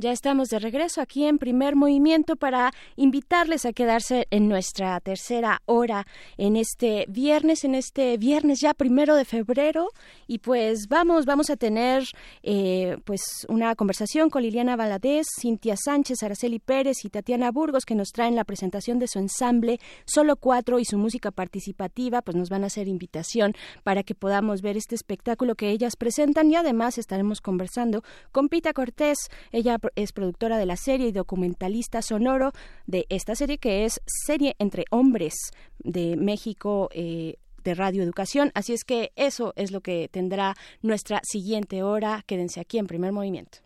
Ya 0.00 0.12
estamos 0.12 0.50
de 0.50 0.60
regreso 0.60 1.00
aquí 1.00 1.24
en 1.24 1.38
primer 1.38 1.74
movimiento 1.74 2.36
para 2.36 2.72
invitarles 2.94 3.66
a 3.66 3.72
quedarse 3.72 4.28
en 4.30 4.48
nuestra 4.48 5.00
tercera 5.00 5.60
hora 5.66 6.06
en 6.36 6.54
este 6.54 7.04
viernes, 7.08 7.64
en 7.64 7.74
este 7.74 8.16
viernes 8.16 8.60
ya 8.60 8.74
primero 8.74 9.16
de 9.16 9.24
febrero. 9.24 9.88
Y 10.28 10.38
pues 10.38 10.86
vamos, 10.88 11.26
vamos 11.26 11.50
a 11.50 11.56
tener 11.56 12.04
eh, 12.44 12.96
pues 13.04 13.44
una 13.48 13.74
conversación 13.74 14.30
con 14.30 14.44
Liliana 14.44 14.76
Valadez, 14.76 15.26
Cintia 15.40 15.74
Sánchez, 15.76 16.22
Araceli 16.22 16.60
Pérez 16.60 17.04
y 17.04 17.10
Tatiana 17.10 17.50
Burgos 17.50 17.84
que 17.84 17.96
nos 17.96 18.12
traen 18.12 18.36
la 18.36 18.44
presentación 18.44 19.00
de 19.00 19.08
su 19.08 19.18
ensamble 19.18 19.80
Solo 20.04 20.36
Cuatro 20.36 20.78
y 20.78 20.84
su 20.84 20.96
música 20.96 21.32
participativa. 21.32 22.22
Pues 22.22 22.36
nos 22.36 22.50
van 22.50 22.62
a 22.62 22.68
hacer 22.68 22.86
invitación 22.86 23.52
para 23.82 24.04
que 24.04 24.14
podamos 24.14 24.62
ver 24.62 24.76
este 24.76 24.94
espectáculo 24.94 25.56
que 25.56 25.70
ellas 25.70 25.96
presentan 25.96 26.52
y 26.52 26.54
además 26.54 26.98
estaremos 26.98 27.40
conversando 27.40 28.04
con 28.30 28.48
Pita 28.48 28.72
Cortés. 28.72 29.18
Ella 29.50 29.76
es 29.96 30.12
productora 30.12 30.58
de 30.58 30.66
la 30.66 30.76
serie 30.76 31.08
y 31.08 31.12
documentalista 31.12 32.02
sonoro 32.02 32.52
de 32.86 33.06
esta 33.08 33.34
serie 33.34 33.58
que 33.58 33.84
es 33.84 34.00
Serie 34.06 34.54
entre 34.58 34.84
Hombres 34.90 35.34
de 35.78 36.16
México. 36.16 36.88
Eh, 36.92 37.36
de 37.64 37.74
Radio 37.74 38.02
Educación. 38.02 38.50
Así 38.54 38.72
es 38.72 38.84
que 38.84 39.12
eso 39.16 39.52
es 39.56 39.72
lo 39.72 39.80
que 39.80 40.08
tendrá 40.10 40.56
nuestra 40.80 41.20
siguiente 41.24 41.82
hora. 41.82 42.22
Quédense 42.26 42.60
aquí 42.60 42.78
en 42.78 42.86
primer 42.86 43.12
movimiento. 43.12 43.58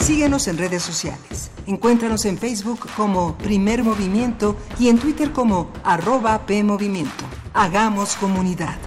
Síguenos 0.00 0.48
en 0.48 0.56
redes 0.56 0.82
sociales. 0.82 1.50
Encuéntranos 1.66 2.24
en 2.24 2.38
Facebook 2.38 2.88
como 2.96 3.36
Primer 3.36 3.84
Movimiento 3.84 4.56
y 4.78 4.88
en 4.88 4.98
Twitter 4.98 5.32
como 5.32 5.70
arroba 5.84 6.46
PMovimiento. 6.46 7.26
Hagamos 7.52 8.16
comunidad. 8.16 8.78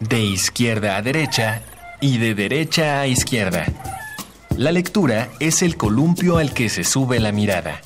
De 0.00 0.22
izquierda 0.22 0.96
a 0.96 1.02
derecha 1.02 1.62
y 2.00 2.18
de 2.18 2.34
derecha 2.34 3.00
a 3.00 3.06
izquierda. 3.06 3.66
La 4.56 4.72
lectura 4.72 5.28
es 5.40 5.62
el 5.62 5.76
columpio 5.76 6.38
al 6.38 6.52
que 6.52 6.68
se 6.68 6.84
sube 6.84 7.20
la 7.20 7.32
mirada. 7.32 7.80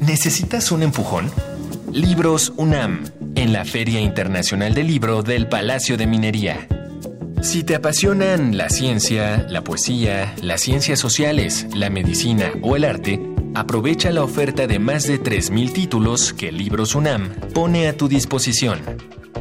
¿Necesitas 0.00 0.72
un 0.72 0.82
empujón? 0.82 1.30
Libros 1.92 2.52
UNAM, 2.56 3.04
en 3.34 3.52
la 3.52 3.64
Feria 3.64 4.00
Internacional 4.00 4.74
del 4.74 4.88
Libro 4.88 5.22
del 5.22 5.48
Palacio 5.48 5.96
de 5.96 6.06
Minería. 6.06 6.66
Si 7.42 7.62
te 7.62 7.74
apasionan 7.74 8.56
la 8.56 8.68
ciencia, 8.68 9.46
la 9.48 9.62
poesía, 9.62 10.34
las 10.42 10.62
ciencias 10.62 10.98
sociales, 10.98 11.66
la 11.74 11.90
medicina 11.90 12.50
o 12.62 12.76
el 12.76 12.84
arte, 12.84 13.20
aprovecha 13.54 14.10
la 14.10 14.24
oferta 14.24 14.66
de 14.66 14.78
más 14.78 15.06
de 15.06 15.22
3.000 15.22 15.72
títulos 15.72 16.32
que 16.32 16.50
Libros 16.50 16.94
UNAM 16.94 17.34
pone 17.54 17.88
a 17.88 17.96
tu 17.96 18.08
disposición. 18.08 18.80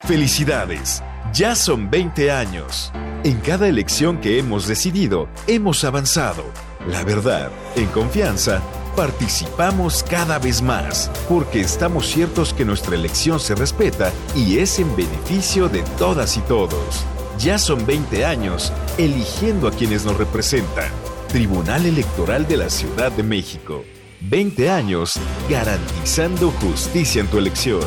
Felicidades, 0.00 1.02
ya 1.32 1.54
son 1.54 1.88
20 1.90 2.30
años. 2.30 2.92
En 3.24 3.38
cada 3.38 3.68
elección 3.68 4.20
que 4.20 4.38
hemos 4.38 4.66
decidido, 4.66 5.30
hemos 5.46 5.84
avanzado. 5.84 6.44
La 6.86 7.04
verdad, 7.04 7.50
en 7.74 7.86
confianza, 7.86 8.60
participamos 8.94 10.02
cada 10.02 10.38
vez 10.38 10.60
más, 10.60 11.10
porque 11.26 11.62
estamos 11.62 12.08
ciertos 12.08 12.52
que 12.52 12.66
nuestra 12.66 12.94
elección 12.94 13.40
se 13.40 13.54
respeta 13.54 14.12
y 14.36 14.58
es 14.58 14.78
en 14.78 14.94
beneficio 14.94 15.70
de 15.70 15.82
todas 15.96 16.36
y 16.36 16.40
todos. 16.40 17.06
Ya 17.38 17.56
son 17.58 17.86
20 17.86 18.26
años 18.26 18.74
eligiendo 18.98 19.68
a 19.68 19.70
quienes 19.70 20.04
nos 20.04 20.18
representan. 20.18 20.90
Tribunal 21.28 21.86
Electoral 21.86 22.46
de 22.46 22.58
la 22.58 22.68
Ciudad 22.68 23.10
de 23.10 23.22
México. 23.22 23.84
20 24.28 24.70
años 24.70 25.12
garantizando 25.48 26.50
justicia 26.52 27.20
en 27.20 27.26
tu 27.26 27.38
elección. 27.38 27.82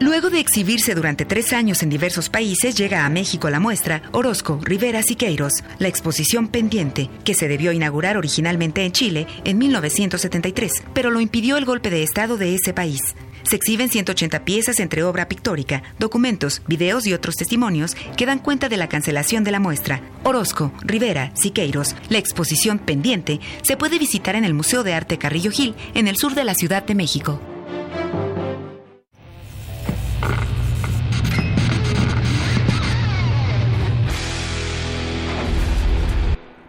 Luego 0.00 0.30
de 0.30 0.40
exhibirse 0.40 0.94
durante 0.94 1.24
tres 1.24 1.52
años 1.52 1.82
en 1.82 1.90
diversos 1.90 2.28
países, 2.28 2.76
llega 2.76 3.04
a 3.04 3.08
México 3.08 3.50
la 3.50 3.60
muestra 3.60 4.02
Orozco, 4.12 4.58
Rivera 4.62 5.02
Siqueiros, 5.02 5.52
la 5.78 5.88
exposición 5.88 6.48
pendiente, 6.48 7.10
que 7.24 7.34
se 7.34 7.48
debió 7.48 7.72
inaugurar 7.72 8.16
originalmente 8.16 8.84
en 8.84 8.92
Chile 8.92 9.26
en 9.44 9.58
1973, 9.58 10.84
pero 10.94 11.10
lo 11.10 11.20
impidió 11.20 11.56
el 11.56 11.64
golpe 11.64 11.90
de 11.90 12.02
Estado 12.02 12.36
de 12.36 12.54
ese 12.54 12.72
país. 12.72 13.00
Se 13.48 13.56
exhiben 13.56 13.88
180 13.88 14.44
piezas 14.44 14.78
entre 14.78 15.04
obra 15.04 15.26
pictórica, 15.26 15.82
documentos, 15.98 16.60
videos 16.66 17.06
y 17.06 17.14
otros 17.14 17.36
testimonios 17.36 17.94
que 18.18 18.26
dan 18.26 18.40
cuenta 18.40 18.68
de 18.68 18.76
la 18.76 18.90
cancelación 18.90 19.42
de 19.42 19.52
la 19.52 19.58
muestra. 19.58 20.02
Orozco, 20.22 20.70
Rivera, 20.82 21.34
Siqueiros, 21.34 21.96
la 22.10 22.18
exposición 22.18 22.78
pendiente, 22.78 23.40
se 23.62 23.78
puede 23.78 23.98
visitar 23.98 24.36
en 24.36 24.44
el 24.44 24.52
Museo 24.52 24.82
de 24.82 24.92
Arte 24.92 25.16
Carrillo 25.16 25.50
Gil, 25.50 25.74
en 25.94 26.08
el 26.08 26.16
sur 26.18 26.34
de 26.34 26.44
la 26.44 26.54
Ciudad 26.54 26.82
de 26.82 26.94
México. 26.94 27.40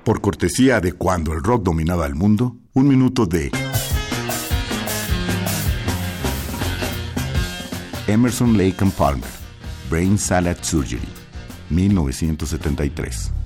Por 0.06 0.22
cortesía 0.22 0.80
de 0.80 0.93
cuando 0.93 1.34
el 1.34 1.43
rock 1.43 1.64
dominaba 1.64 2.07
el 2.07 2.15
mundo, 2.15 2.56
un 2.73 2.88
minuto 2.88 3.26
de 3.26 3.51
Emerson 8.10 8.57
Lake 8.57 8.81
and 8.81 8.91
Palmer, 8.98 9.27
Brain 9.88 10.18
Salad 10.18 10.65
Surgery, 10.65 11.07
1973. 11.69 13.38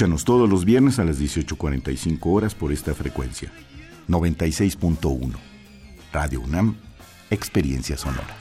Escúchanos 0.00 0.24
todos 0.24 0.48
los 0.48 0.64
viernes 0.64 0.98
a 0.98 1.04
las 1.04 1.20
18.45 1.20 2.20
horas 2.22 2.54
por 2.54 2.72
esta 2.72 2.94
frecuencia. 2.94 3.52
96.1. 4.08 5.34
Radio 6.10 6.40
UNAM, 6.40 6.74
Experiencia 7.28 7.98
Sonora. 7.98 8.34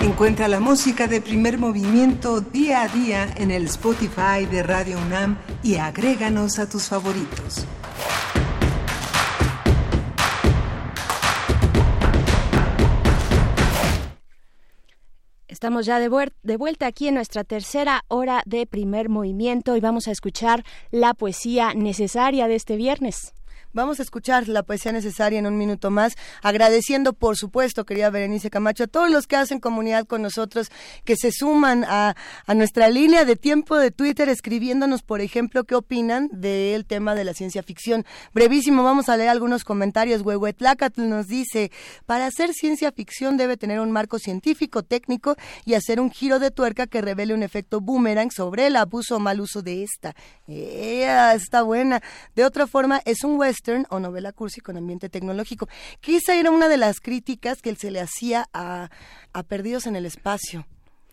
Encuentra 0.00 0.48
la 0.48 0.58
música 0.58 1.06
de 1.06 1.20
primer 1.20 1.58
movimiento 1.58 2.40
día 2.40 2.82
a 2.82 2.88
día 2.88 3.32
en 3.36 3.52
el 3.52 3.66
Spotify 3.66 4.46
de 4.50 4.64
Radio 4.64 4.98
UNAM 4.98 5.38
y 5.62 5.76
agréganos 5.76 6.58
a 6.58 6.68
tus 6.68 6.88
favoritos. 6.88 7.68
Estamos 15.48 15.86
ya 15.86 15.98
de, 15.98 16.10
de 16.42 16.56
vuelta 16.58 16.86
aquí 16.86 17.08
en 17.08 17.14
nuestra 17.14 17.42
tercera 17.42 18.04
hora 18.08 18.42
de 18.44 18.66
primer 18.66 19.08
movimiento 19.08 19.76
y 19.76 19.80
vamos 19.80 20.06
a 20.06 20.10
escuchar 20.10 20.62
la 20.90 21.14
poesía 21.14 21.72
necesaria 21.72 22.48
de 22.48 22.54
este 22.54 22.76
viernes. 22.76 23.32
Vamos 23.74 24.00
a 24.00 24.02
escuchar 24.02 24.48
la 24.48 24.62
poesía 24.62 24.92
necesaria 24.92 25.38
en 25.38 25.46
un 25.46 25.58
minuto 25.58 25.90
más, 25.90 26.14
agradeciendo, 26.42 27.12
por 27.12 27.36
supuesto, 27.36 27.84
querida 27.84 28.08
Berenice 28.08 28.48
Camacho, 28.48 28.84
a 28.84 28.86
todos 28.86 29.10
los 29.10 29.26
que 29.26 29.36
hacen 29.36 29.60
comunidad 29.60 30.06
con 30.06 30.22
nosotros, 30.22 30.70
que 31.04 31.16
se 31.16 31.30
suman 31.32 31.84
a, 31.84 32.16
a 32.46 32.54
nuestra 32.54 32.88
línea 32.88 33.24
de 33.24 33.36
tiempo 33.36 33.76
de 33.76 33.90
Twitter, 33.90 34.28
escribiéndonos, 34.28 35.02
por 35.02 35.20
ejemplo, 35.20 35.64
qué 35.64 35.74
opinan 35.74 36.28
del 36.32 36.86
tema 36.86 37.14
de 37.14 37.24
la 37.24 37.34
ciencia 37.34 37.62
ficción. 37.62 38.06
Brevísimo, 38.32 38.82
vamos 38.82 39.08
a 39.08 39.16
leer 39.16 39.28
algunos 39.28 39.64
comentarios. 39.64 40.22
Huehuetlacatl 40.22 41.08
nos 41.08 41.26
dice, 41.26 41.70
para 42.06 42.26
hacer 42.26 42.54
ciencia 42.54 42.90
ficción 42.90 43.36
debe 43.36 43.56
tener 43.56 43.80
un 43.80 43.92
marco 43.92 44.18
científico, 44.18 44.82
técnico 44.82 45.36
y 45.66 45.74
hacer 45.74 46.00
un 46.00 46.10
giro 46.10 46.38
de 46.38 46.50
tuerca 46.50 46.86
que 46.86 47.02
revele 47.02 47.34
un 47.34 47.42
efecto 47.42 47.80
boomerang 47.80 48.30
sobre 48.30 48.66
el 48.66 48.76
abuso 48.76 49.16
o 49.16 49.18
mal 49.18 49.40
uso 49.40 49.60
de 49.62 49.82
esta. 49.82 50.14
¡Ea! 50.46 51.34
está 51.34 51.62
buena. 51.62 52.02
De 52.34 52.44
otra 52.44 52.66
forma, 52.66 53.00
es 53.04 53.24
un 53.24 53.38
o 53.90 53.98
novela 53.98 54.32
cursi 54.32 54.60
con 54.60 54.76
ambiente 54.76 55.08
tecnológico. 55.08 55.68
Que 56.00 56.16
esa 56.16 56.34
era 56.34 56.50
una 56.50 56.68
de 56.68 56.76
las 56.76 57.00
críticas 57.00 57.62
que 57.62 57.74
se 57.74 57.90
le 57.90 58.00
hacía 58.00 58.48
a, 58.52 58.90
a 59.32 59.42
Perdidos 59.42 59.86
en 59.86 59.96
el 59.96 60.06
Espacio. 60.06 60.66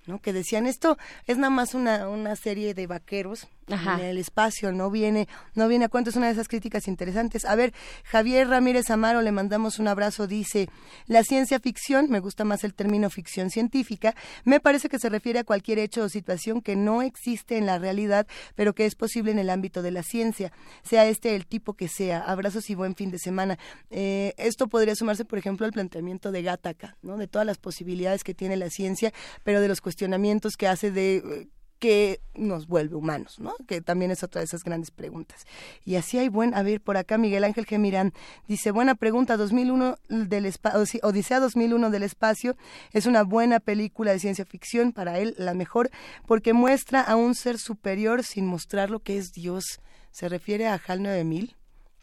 ¿no? 0.08 0.22
que 0.22 0.34
decían 0.34 0.68
esto 0.68 0.98
es 1.26 1.38
nada 1.38 1.50
más 1.50 1.74
una, 1.74 2.08
una 2.10 2.36
serie 2.36 2.76
de 2.76 2.86
vaqueros 2.86 3.48
Ajá. 3.68 3.96
en 4.00 4.06
el 4.06 4.18
espacio, 4.18 4.72
no 4.72 4.92
viene, 4.92 5.28
no 5.56 5.68
viene 5.68 5.86
a 5.86 5.90
cuento, 5.90 6.10
es 6.10 6.16
una 6.16 6.28
de 6.28 6.34
esas 6.34 6.48
críticas 6.48 6.88
interesantes. 6.88 7.46
A 7.46 7.56
ver, 7.56 7.74
Javier 8.04 8.48
Ramírez 8.48 8.90
Amaro, 8.90 9.22
le 9.22 9.32
mandamos 9.32 9.80
un 9.80 9.88
abrazo, 9.88 10.28
dice, 10.28 10.70
la 11.08 11.24
ciencia 11.24 11.60
ficción, 11.60 12.10
me 12.10 12.20
gusta 12.20 12.44
más 12.44 12.64
el 12.64 12.74
término 12.74 13.10
ficción 13.10 13.50
científica, 13.50 14.16
me 14.44 14.60
parece 14.60 14.90
que 14.90 15.00
se 15.00 15.10
refiere 15.10 15.40
a 15.40 15.44
cualquier 15.44 15.80
hecho 15.80 16.04
o 16.04 16.10
situación 16.10 16.62
que 16.62 16.76
no 16.76 17.02
existe 17.02 17.58
en 17.58 17.66
la 17.66 17.80
realidad, 17.80 18.28
pero 18.56 18.74
que 18.74 18.86
es 18.86 18.96
posible 18.96 19.32
en 19.32 19.40
el 19.40 19.50
ámbito 19.50 19.82
de 19.82 19.92
la 19.92 20.04
ciencia, 20.04 20.52
sea 20.84 21.06
este 21.06 21.36
el 21.36 21.46
tipo 21.46 21.74
que 21.74 21.88
sea. 21.88 22.20
Abrazos 22.20 22.70
y 22.70 22.76
buen 22.76 22.96
fin 22.96 23.12
de 23.12 23.20
semana. 23.20 23.58
Eh, 23.90 24.34
esto 24.38 24.68
podría 24.68 24.96
sumarse, 24.96 25.26
por 25.26 25.40
ejemplo, 25.40 25.66
al 25.66 25.72
planteamiento 25.72 26.32
de 26.32 26.44
Gattaca, 26.44 26.98
¿no? 27.02 27.18
De 27.18 27.28
todas 27.28 27.46
las 27.46 27.58
posibilidades 27.58 28.24
que 28.24 28.34
tiene 28.34 28.56
la 28.58 28.70
ciencia, 28.70 29.14
pero 29.44 29.62
de 29.62 29.68
los 29.68 29.82
cuestionamientos 29.82 30.56
que 30.58 30.68
hace 30.68 30.92
de 30.92 31.18
eh, 31.18 31.48
que 31.80 32.22
nos 32.34 32.68
vuelve 32.68 32.95
humanos, 32.95 33.39
¿no? 33.39 33.53
Que 33.68 33.81
también 33.81 34.10
es 34.11 34.23
otra 34.23 34.39
de 34.39 34.45
esas 34.45 34.64
grandes 34.64 34.91
preguntas. 34.91 35.45
Y 35.84 35.95
así 35.95 36.18
hay 36.18 36.30
buen, 36.30 36.53
a 36.56 36.64
ver, 36.64 36.81
por 36.81 36.97
acá 36.97 37.18
Miguel 37.18 37.43
Ángel 37.43 37.65
Gemirán 37.65 38.14
dice, 38.47 38.72
buena 38.72 38.95
pregunta, 38.95 39.35
2001 39.38 39.97
del 40.10 40.45
espacio, 40.45 40.99
Odisea 41.03 41.39
2001 41.39 41.89
del 41.91 42.03
espacio 42.03 42.56
es 42.93 43.06
una 43.06 43.23
buena 43.23 43.60
película 43.60 44.11
de 44.11 44.19
ciencia 44.19 44.45
ficción, 44.45 44.93
para 44.93 45.19
él 45.19 45.35
la 45.38 45.53
mejor, 45.53 45.89
porque 46.26 46.53
muestra 46.53 47.02
a 47.02 47.15
un 47.18 47.35
ser 47.35 47.57
superior 47.60 48.23
sin 48.23 48.45
mostrar 48.45 48.89
lo 48.89 48.99
que 49.02 49.18
es 49.18 49.31
Dios. 49.34 49.80
Se 50.11 50.30
refiere 50.30 50.68
a 50.68 50.80
HAL 50.88 51.03
9000 51.03 51.56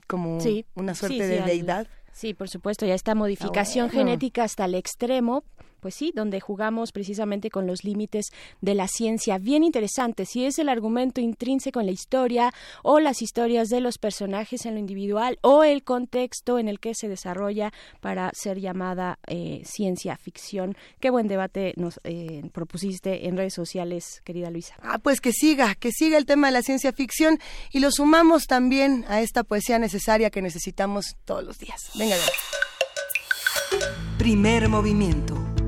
como 0.07 0.41
Sí, 0.41 0.67
una 0.75 0.95
suerte 0.95 1.17
sí, 1.17 1.23
sí, 1.23 1.29
de 1.29 1.39
al- 1.41 1.47
deidad. 1.47 1.87
Sí, 2.13 2.35
por 2.35 2.51
supuesto, 2.51 2.85
ya 2.85 2.95
esta 2.95 3.15
modificación 3.15 3.87
bueno. 3.89 4.01
genética 4.11 4.45
hasta 4.45 4.67
el 4.67 4.75
extremo, 4.75 5.45
pues 5.83 5.97
sí, 5.97 6.13
donde 6.15 6.41
jugamos 6.41 6.93
precisamente 6.93 7.51
con 7.51 7.67
los 7.67 7.83
límites 7.83 8.27
de 8.61 8.75
la 8.75 8.87
ciencia. 8.87 9.39
Bien 9.39 9.65
interesante, 9.65 10.25
si 10.25 10.47
es 10.47 10.61
el 10.61 10.69
argumento 10.69 11.21
intrínseco 11.21 11.81
en 11.81 11.87
la 11.87 11.93
historia 11.93 12.55
o 12.85 13.01
las 13.01 13.21
historias 13.21 13.69
de 13.69 13.81
los 13.81 13.99
personajes 13.99 14.65
en 14.65 14.75
lo 14.75 14.81
individual 14.81 15.41
o 15.43 15.65
el 15.65 15.83
contexto 15.83 16.61
en 16.61 16.69
el 16.69 16.79
que 16.79 16.95
se 16.95 17.09
desarrolla 17.09 17.73
para 18.01 18.31
ser 18.33 18.61
llamada 18.61 19.19
eh, 19.27 19.63
ciencia 19.65 20.17
ficción. 20.17 20.77
Qué 21.01 21.11
buen 21.11 21.27
debate 21.27 21.75
nos 21.77 22.01
eh, 22.05 22.43
propusiste 22.53 23.27
en 23.27 23.37
redes 23.37 23.55
sociales, 23.55 24.23
querida 24.25 24.51
Luisa. 24.51 24.77
Ah, 24.83 24.99
pues 24.99 25.21
que 25.21 25.33
siga, 25.33 25.75
que 25.75 25.91
siga 25.91 26.17
el 26.17 26.27
tema 26.27 26.47
de 26.47 26.53
la 26.53 26.63
ciencia 26.63 26.93
ficción 26.93 27.41
y 27.73 27.81
lo 27.81 27.91
sumamos 27.91 28.47
también 28.47 29.05
a 29.09 29.21
esta 29.21 29.43
poesía 29.43 29.81
necesaria 29.81 30.31
que 30.31 30.43
necesitamos 30.43 31.17
todos 31.25 31.43
los 31.43 31.59
días. 31.59 31.91
Venga, 31.97 32.15
venga. 32.15 32.33
Primer 34.19 34.69
movimiento. 34.69 35.62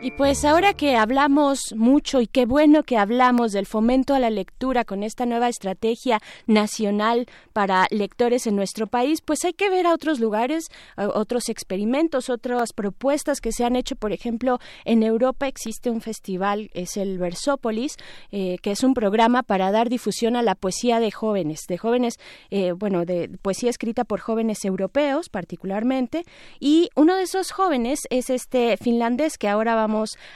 Y 0.00 0.12
pues 0.12 0.44
ahora 0.44 0.74
que 0.74 0.94
hablamos 0.94 1.74
mucho 1.74 2.20
y 2.20 2.28
qué 2.28 2.46
bueno 2.46 2.84
que 2.84 2.96
hablamos 2.96 3.50
del 3.50 3.66
fomento 3.66 4.14
a 4.14 4.20
la 4.20 4.30
lectura 4.30 4.84
con 4.84 5.02
esta 5.02 5.26
nueva 5.26 5.48
estrategia 5.48 6.20
nacional 6.46 7.26
para 7.52 7.88
lectores 7.90 8.46
en 8.46 8.54
nuestro 8.54 8.86
país, 8.86 9.20
pues 9.22 9.44
hay 9.44 9.54
que 9.54 9.68
ver 9.68 9.88
a 9.88 9.94
otros 9.94 10.20
lugares, 10.20 10.66
otros 10.96 11.48
experimentos, 11.48 12.30
otras 12.30 12.72
propuestas 12.72 13.40
que 13.40 13.50
se 13.50 13.64
han 13.64 13.74
hecho. 13.74 13.96
Por 13.96 14.12
ejemplo, 14.12 14.60
en 14.84 15.02
Europa 15.02 15.48
existe 15.48 15.90
un 15.90 16.00
festival, 16.00 16.70
es 16.74 16.96
el 16.96 17.18
Versópolis, 17.18 17.96
eh, 18.30 18.58
que 18.62 18.70
es 18.70 18.84
un 18.84 18.94
programa 18.94 19.42
para 19.42 19.72
dar 19.72 19.88
difusión 19.88 20.36
a 20.36 20.42
la 20.42 20.54
poesía 20.54 21.00
de 21.00 21.10
jóvenes, 21.10 21.62
de 21.68 21.76
jóvenes, 21.76 22.20
eh, 22.50 22.70
bueno, 22.70 23.04
de 23.04 23.36
poesía 23.42 23.70
escrita 23.70 24.04
por 24.04 24.20
jóvenes 24.20 24.64
europeos 24.64 25.28
particularmente. 25.28 26.22
Y 26.60 26.88
uno 26.94 27.16
de 27.16 27.22
esos 27.22 27.50
jóvenes 27.50 27.98
es 28.10 28.30
este 28.30 28.76
finlandés 28.76 29.38
que 29.38 29.48
ahora 29.48 29.74
vamos 29.74 29.87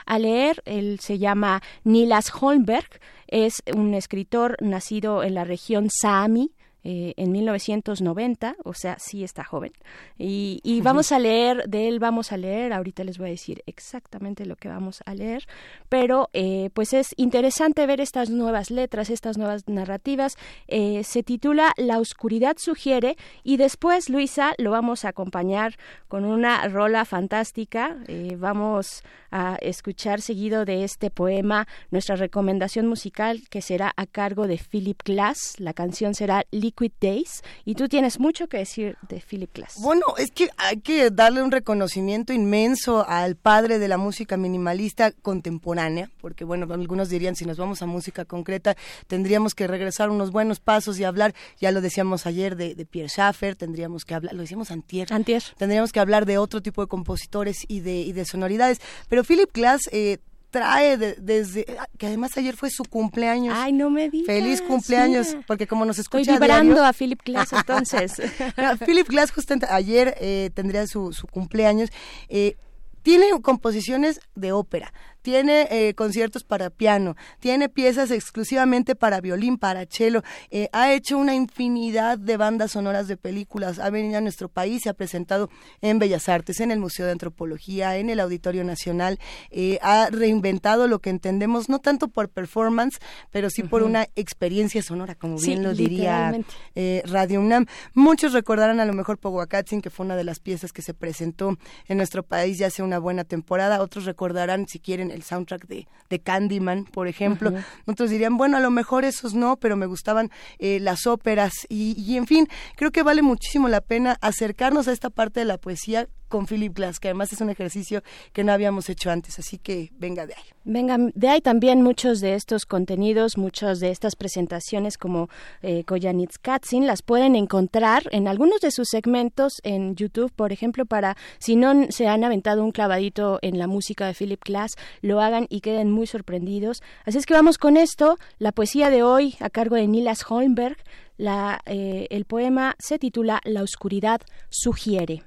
a 0.06 0.18
leer. 0.18 0.62
Él 0.64 0.98
se 1.00 1.18
llama 1.18 1.62
Nilas 1.84 2.32
Holmberg. 2.40 3.00
Es 3.26 3.62
un 3.74 3.94
escritor 3.94 4.56
nacido 4.60 5.22
en 5.22 5.34
la 5.34 5.44
región 5.44 5.88
Saami. 5.90 6.52
Eh, 6.84 7.14
en 7.16 7.32
1990, 7.32 8.56
o 8.64 8.74
sea, 8.74 8.96
sí 8.98 9.24
está 9.24 9.44
joven. 9.44 9.72
Y, 10.18 10.60
y 10.62 10.80
vamos 10.80 11.12
a 11.12 11.18
leer, 11.18 11.68
de 11.68 11.88
él 11.88 11.98
vamos 11.98 12.32
a 12.32 12.36
leer, 12.36 12.72
ahorita 12.72 13.04
les 13.04 13.18
voy 13.18 13.28
a 13.28 13.30
decir 13.30 13.62
exactamente 13.66 14.46
lo 14.46 14.56
que 14.56 14.68
vamos 14.68 15.02
a 15.06 15.14
leer, 15.14 15.46
pero 15.88 16.30
eh, 16.32 16.70
pues 16.74 16.92
es 16.92 17.14
interesante 17.16 17.86
ver 17.86 18.00
estas 18.00 18.30
nuevas 18.30 18.70
letras, 18.70 19.10
estas 19.10 19.38
nuevas 19.38 19.68
narrativas. 19.68 20.36
Eh, 20.68 21.02
se 21.04 21.22
titula 21.22 21.72
La 21.76 21.98
oscuridad 21.98 22.56
sugiere 22.58 23.16
y 23.42 23.56
después, 23.56 24.08
Luisa, 24.08 24.54
lo 24.58 24.70
vamos 24.70 25.04
a 25.04 25.08
acompañar 25.08 25.76
con 26.08 26.24
una 26.24 26.66
rola 26.68 27.04
fantástica. 27.04 27.98
Eh, 28.08 28.36
vamos 28.38 29.02
a 29.30 29.56
escuchar 29.60 30.20
seguido 30.20 30.64
de 30.64 30.84
este 30.84 31.10
poema 31.10 31.66
nuestra 31.90 32.16
recomendación 32.16 32.86
musical 32.86 33.42
que 33.50 33.62
será 33.62 33.92
a 33.96 34.06
cargo 34.06 34.46
de 34.46 34.58
Philip 34.58 35.00
Glass. 35.04 35.54
La 35.58 35.72
canción 35.72 36.14
será 36.14 36.44
Liquid 36.72 36.92
Days 37.00 37.42
y 37.64 37.74
tú 37.74 37.88
tienes 37.88 38.18
mucho 38.18 38.48
que 38.48 38.58
decir 38.58 38.96
de 39.08 39.20
Philip 39.20 39.54
Glass. 39.54 39.76
Bueno, 39.78 40.02
es 40.16 40.30
que 40.30 40.48
hay 40.56 40.78
que 40.78 41.10
darle 41.10 41.42
un 41.42 41.50
reconocimiento 41.50 42.32
inmenso 42.32 43.06
al 43.06 43.36
padre 43.36 43.78
de 43.78 43.88
la 43.88 43.98
música 43.98 44.36
minimalista 44.36 45.12
contemporánea, 45.12 46.10
porque 46.20 46.44
bueno, 46.44 46.66
algunos 46.72 47.10
dirían 47.10 47.36
si 47.36 47.44
nos 47.44 47.58
vamos 47.58 47.82
a 47.82 47.86
música 47.86 48.24
concreta 48.24 48.76
tendríamos 49.06 49.54
que 49.54 49.66
regresar 49.66 50.10
unos 50.10 50.30
buenos 50.30 50.60
pasos 50.60 50.98
y 50.98 51.04
hablar, 51.04 51.34
ya 51.60 51.70
lo 51.72 51.80
decíamos 51.80 52.26
ayer 52.26 52.56
de, 52.56 52.74
de 52.74 52.86
Pierre 52.86 53.08
Schaeffer, 53.08 53.54
tendríamos 53.56 54.04
que 54.04 54.14
hablar, 54.14 54.34
lo 54.34 54.40
decíamos 54.40 54.70
antier, 54.70 55.12
antier, 55.12 55.42
tendríamos 55.58 55.92
que 55.92 56.00
hablar 56.00 56.26
de 56.26 56.38
otro 56.38 56.62
tipo 56.62 56.80
de 56.80 56.88
compositores 56.88 57.64
y 57.68 57.80
de, 57.80 58.00
y 58.00 58.12
de 58.12 58.24
sonoridades, 58.24 58.80
pero 59.08 59.24
Philip 59.24 59.52
Glass 59.52 59.82
eh, 59.92 60.18
trae 60.52 60.96
de- 60.96 61.16
desde 61.18 61.66
que 61.98 62.06
además 62.06 62.36
ayer 62.36 62.54
fue 62.56 62.70
su 62.70 62.84
cumpleaños. 62.84 63.54
Ay, 63.58 63.72
no 63.72 63.90
me 63.90 64.08
digas. 64.08 64.26
Feliz 64.26 64.62
cumpleaños, 64.62 65.28
mira. 65.34 65.44
porque 65.48 65.66
como 65.66 65.84
nos 65.84 65.98
Estoy 65.98 66.20
escucha 66.20 66.36
a 66.36 66.38
vibrando 66.38 66.74
diario- 66.74 66.88
a 66.88 66.92
Philip 66.92 67.20
Glass 67.24 67.52
entonces. 67.66 68.12
no, 68.56 68.76
Philip 68.86 69.08
Glass 69.08 69.32
justamente 69.32 69.66
ayer 69.68 70.14
eh, 70.20 70.50
tendría 70.54 70.86
su, 70.86 71.12
su 71.12 71.26
cumpleaños. 71.26 71.90
Eh, 72.28 72.56
tiene 73.02 73.26
composiciones 73.42 74.20
de 74.36 74.52
ópera, 74.52 74.92
tiene 75.22 75.68
eh, 75.70 75.94
conciertos 75.94 76.44
para 76.44 76.70
piano, 76.70 77.16
tiene 77.40 77.68
piezas 77.68 78.10
exclusivamente 78.10 78.94
para 78.94 79.20
violín, 79.20 79.58
para 79.58 79.86
cello, 79.86 80.22
eh, 80.50 80.68
ha 80.72 80.92
hecho 80.92 81.18
una 81.18 81.34
infinidad 81.34 82.18
de 82.18 82.36
bandas 82.36 82.72
sonoras 82.72 83.08
de 83.08 83.16
películas, 83.16 83.78
ha 83.78 83.90
venido 83.90 84.18
a 84.18 84.20
nuestro 84.20 84.48
país, 84.48 84.82
se 84.82 84.88
ha 84.88 84.94
presentado 84.94 85.48
en 85.80 85.98
Bellas 85.98 86.28
Artes, 86.28 86.60
en 86.60 86.70
el 86.70 86.78
Museo 86.78 87.06
de 87.06 87.12
Antropología, 87.12 87.96
en 87.96 88.10
el 88.10 88.20
Auditorio 88.20 88.64
Nacional, 88.64 89.18
eh, 89.50 89.78
ha 89.82 90.08
reinventado 90.10 90.88
lo 90.88 90.98
que 91.00 91.10
entendemos, 91.10 91.68
no 91.68 91.78
tanto 91.78 92.08
por 92.08 92.28
performance, 92.28 92.98
pero 93.30 93.50
sí 93.50 93.62
por 93.62 93.82
una 93.82 94.08
experiencia 94.16 94.82
sonora, 94.82 95.14
como 95.14 95.38
Sí, 95.38 95.48
bien 95.48 95.62
lo 95.62 95.74
diría 95.74 96.32
eh, 96.74 97.02
Radio 97.06 97.40
UNAM. 97.40 97.66
Muchos 97.94 98.32
recordarán 98.32 98.80
a 98.80 98.84
lo 98.84 98.92
mejor 98.92 99.18
Powhatan, 99.18 99.80
que 99.80 99.90
fue 99.90 100.06
una 100.06 100.16
de 100.16 100.24
las 100.24 100.40
piezas 100.40 100.72
que 100.72 100.82
se 100.82 100.94
presentó 100.94 101.56
en 101.86 101.96
nuestro 101.96 102.22
país 102.22 102.58
ya 102.58 102.68
hace 102.68 102.82
una 102.82 102.98
buena 102.98 103.24
temporada. 103.24 103.82
Otros 103.82 104.04
recordarán, 104.04 104.66
si 104.66 104.80
quieren, 104.80 105.11
el 105.12 105.22
soundtrack 105.22 105.66
de, 105.66 105.86
de 106.10 106.18
Candyman, 106.18 106.84
por 106.84 107.08
ejemplo. 107.08 107.50
Ujú. 107.50 107.60
Otros 107.86 108.10
dirían, 108.10 108.36
bueno, 108.36 108.56
a 108.56 108.60
lo 108.60 108.70
mejor 108.70 109.04
esos 109.04 109.34
no, 109.34 109.56
pero 109.56 109.76
me 109.76 109.86
gustaban 109.86 110.30
eh, 110.58 110.80
las 110.80 111.06
óperas. 111.06 111.52
Y, 111.68 111.94
y, 111.98 112.16
en 112.16 112.26
fin, 112.26 112.48
creo 112.76 112.90
que 112.90 113.02
vale 113.02 113.22
muchísimo 113.22 113.68
la 113.68 113.80
pena 113.80 114.16
acercarnos 114.20 114.88
a 114.88 114.92
esta 114.92 115.10
parte 115.10 115.40
de 115.40 115.46
la 115.46 115.58
poesía 115.58 116.08
con 116.32 116.46
Philip 116.46 116.74
Glass, 116.74 116.98
que 116.98 117.08
además 117.08 117.30
es 117.34 117.42
un 117.42 117.50
ejercicio 117.50 118.02
que 118.32 118.42
no 118.42 118.52
habíamos 118.52 118.88
hecho 118.88 119.10
antes, 119.10 119.38
así 119.38 119.58
que 119.58 119.92
venga 119.98 120.26
de 120.26 120.32
ahí. 120.32 120.44
Venga, 120.64 120.96
de 121.14 121.28
ahí 121.28 121.42
también 121.42 121.82
muchos 121.82 122.20
de 122.20 122.34
estos 122.34 122.64
contenidos, 122.64 123.36
muchas 123.36 123.80
de 123.80 123.90
estas 123.90 124.16
presentaciones 124.16 124.96
como 124.96 125.28
eh, 125.60 125.84
Koyanitz 125.84 126.38
Katzin 126.38 126.86
las 126.86 127.02
pueden 127.02 127.36
encontrar 127.36 128.04
en 128.12 128.28
algunos 128.28 128.62
de 128.62 128.70
sus 128.70 128.88
segmentos 128.88 129.60
en 129.62 129.94
YouTube, 129.94 130.32
por 130.32 130.52
ejemplo, 130.52 130.86
para 130.86 131.18
si 131.38 131.54
no 131.54 131.74
se 131.90 132.08
han 132.08 132.24
aventado 132.24 132.64
un 132.64 132.72
clavadito 132.72 133.38
en 133.42 133.58
la 133.58 133.66
música 133.66 134.06
de 134.06 134.14
Philip 134.14 134.42
Glass, 134.42 134.76
lo 135.02 135.20
hagan 135.20 135.46
y 135.50 135.60
queden 135.60 135.90
muy 135.90 136.06
sorprendidos. 136.06 136.82
Así 137.04 137.18
es 137.18 137.26
que 137.26 137.34
vamos 137.34 137.58
con 137.58 137.76
esto, 137.76 138.16
la 138.38 138.52
poesía 138.52 138.88
de 138.88 139.02
hoy 139.02 139.34
a 139.40 139.50
cargo 139.50 139.76
de 139.76 139.86
Nilas 139.86 140.24
Holmberg, 140.26 140.78
la, 141.18 141.60
eh, 141.66 142.06
el 142.08 142.24
poema 142.24 142.74
se 142.78 142.98
titula 142.98 143.42
La 143.44 143.62
oscuridad 143.62 144.22
sugiere. 144.48 145.24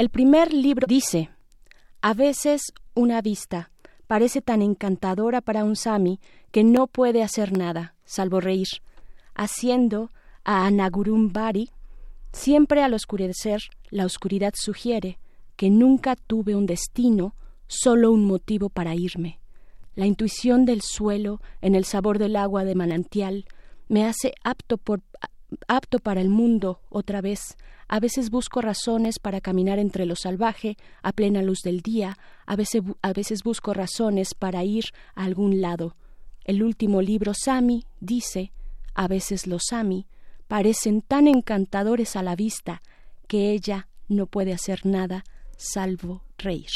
El 0.00 0.08
primer 0.08 0.54
libro 0.54 0.86
dice, 0.88 1.28
a 2.00 2.14
veces 2.14 2.72
una 2.94 3.20
vista 3.20 3.70
parece 4.06 4.40
tan 4.40 4.62
encantadora 4.62 5.42
para 5.42 5.62
un 5.62 5.76
sami 5.76 6.20
que 6.52 6.64
no 6.64 6.86
puede 6.86 7.22
hacer 7.22 7.52
nada, 7.52 7.96
salvo 8.06 8.40
reír, 8.40 8.68
haciendo 9.34 10.10
a 10.42 10.64
Anagurum 10.64 11.34
Bari, 11.34 11.68
siempre 12.32 12.82
al 12.82 12.94
oscurecer, 12.94 13.60
la 13.90 14.06
oscuridad 14.06 14.54
sugiere 14.56 15.18
que 15.56 15.68
nunca 15.68 16.16
tuve 16.16 16.54
un 16.54 16.64
destino, 16.64 17.34
solo 17.66 18.10
un 18.10 18.24
motivo 18.24 18.70
para 18.70 18.94
irme. 18.94 19.38
La 19.96 20.06
intuición 20.06 20.64
del 20.64 20.80
suelo 20.80 21.42
en 21.60 21.74
el 21.74 21.84
sabor 21.84 22.18
del 22.18 22.36
agua 22.36 22.64
de 22.64 22.74
manantial 22.74 23.44
me 23.88 24.06
hace 24.06 24.32
apto, 24.44 24.78
por, 24.78 25.02
apto 25.68 25.98
para 25.98 26.20
el 26.20 26.28
mundo 26.28 26.80
otra 26.88 27.20
vez. 27.20 27.56
A 27.88 28.00
veces 28.00 28.30
busco 28.30 28.60
razones 28.60 29.18
para 29.18 29.40
caminar 29.40 29.78
entre 29.78 30.06
lo 30.06 30.16
salvaje 30.16 30.76
a 31.02 31.12
plena 31.12 31.42
luz 31.42 31.60
del 31.62 31.80
día, 31.80 32.16
a 32.46 32.56
veces, 32.56 32.82
a 33.02 33.12
veces 33.12 33.42
busco 33.42 33.74
razones 33.74 34.34
para 34.34 34.64
ir 34.64 34.84
a 35.14 35.24
algún 35.24 35.60
lado. 35.60 35.96
El 36.44 36.62
último 36.62 37.02
libro 37.02 37.32
Sami 37.34 37.84
dice, 38.00 38.52
a 38.94 39.08
veces 39.08 39.46
los 39.46 39.62
Sami 39.68 40.06
parecen 40.48 41.02
tan 41.02 41.26
encantadores 41.26 42.16
a 42.16 42.22
la 42.22 42.36
vista 42.36 42.82
que 43.26 43.52
ella 43.52 43.88
no 44.08 44.26
puede 44.26 44.52
hacer 44.52 44.84
nada 44.84 45.24
salvo 45.56 46.22
reír. 46.38 46.70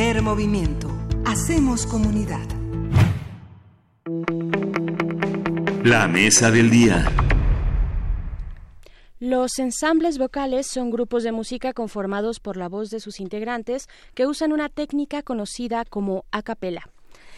Primer 0.00 0.22
movimiento. 0.22 0.88
Hacemos 1.26 1.86
comunidad. 1.86 2.48
La 5.84 6.08
mesa 6.08 6.50
del 6.50 6.70
día. 6.70 7.04
Los 9.18 9.58
ensambles 9.58 10.16
vocales 10.16 10.66
son 10.68 10.90
grupos 10.90 11.22
de 11.22 11.32
música 11.32 11.74
conformados 11.74 12.40
por 12.40 12.56
la 12.56 12.70
voz 12.70 12.88
de 12.88 12.98
sus 12.98 13.20
integrantes 13.20 13.88
que 14.14 14.26
usan 14.26 14.54
una 14.54 14.70
técnica 14.70 15.22
conocida 15.22 15.84
como 15.84 16.24
a 16.30 16.40
capella, 16.40 16.88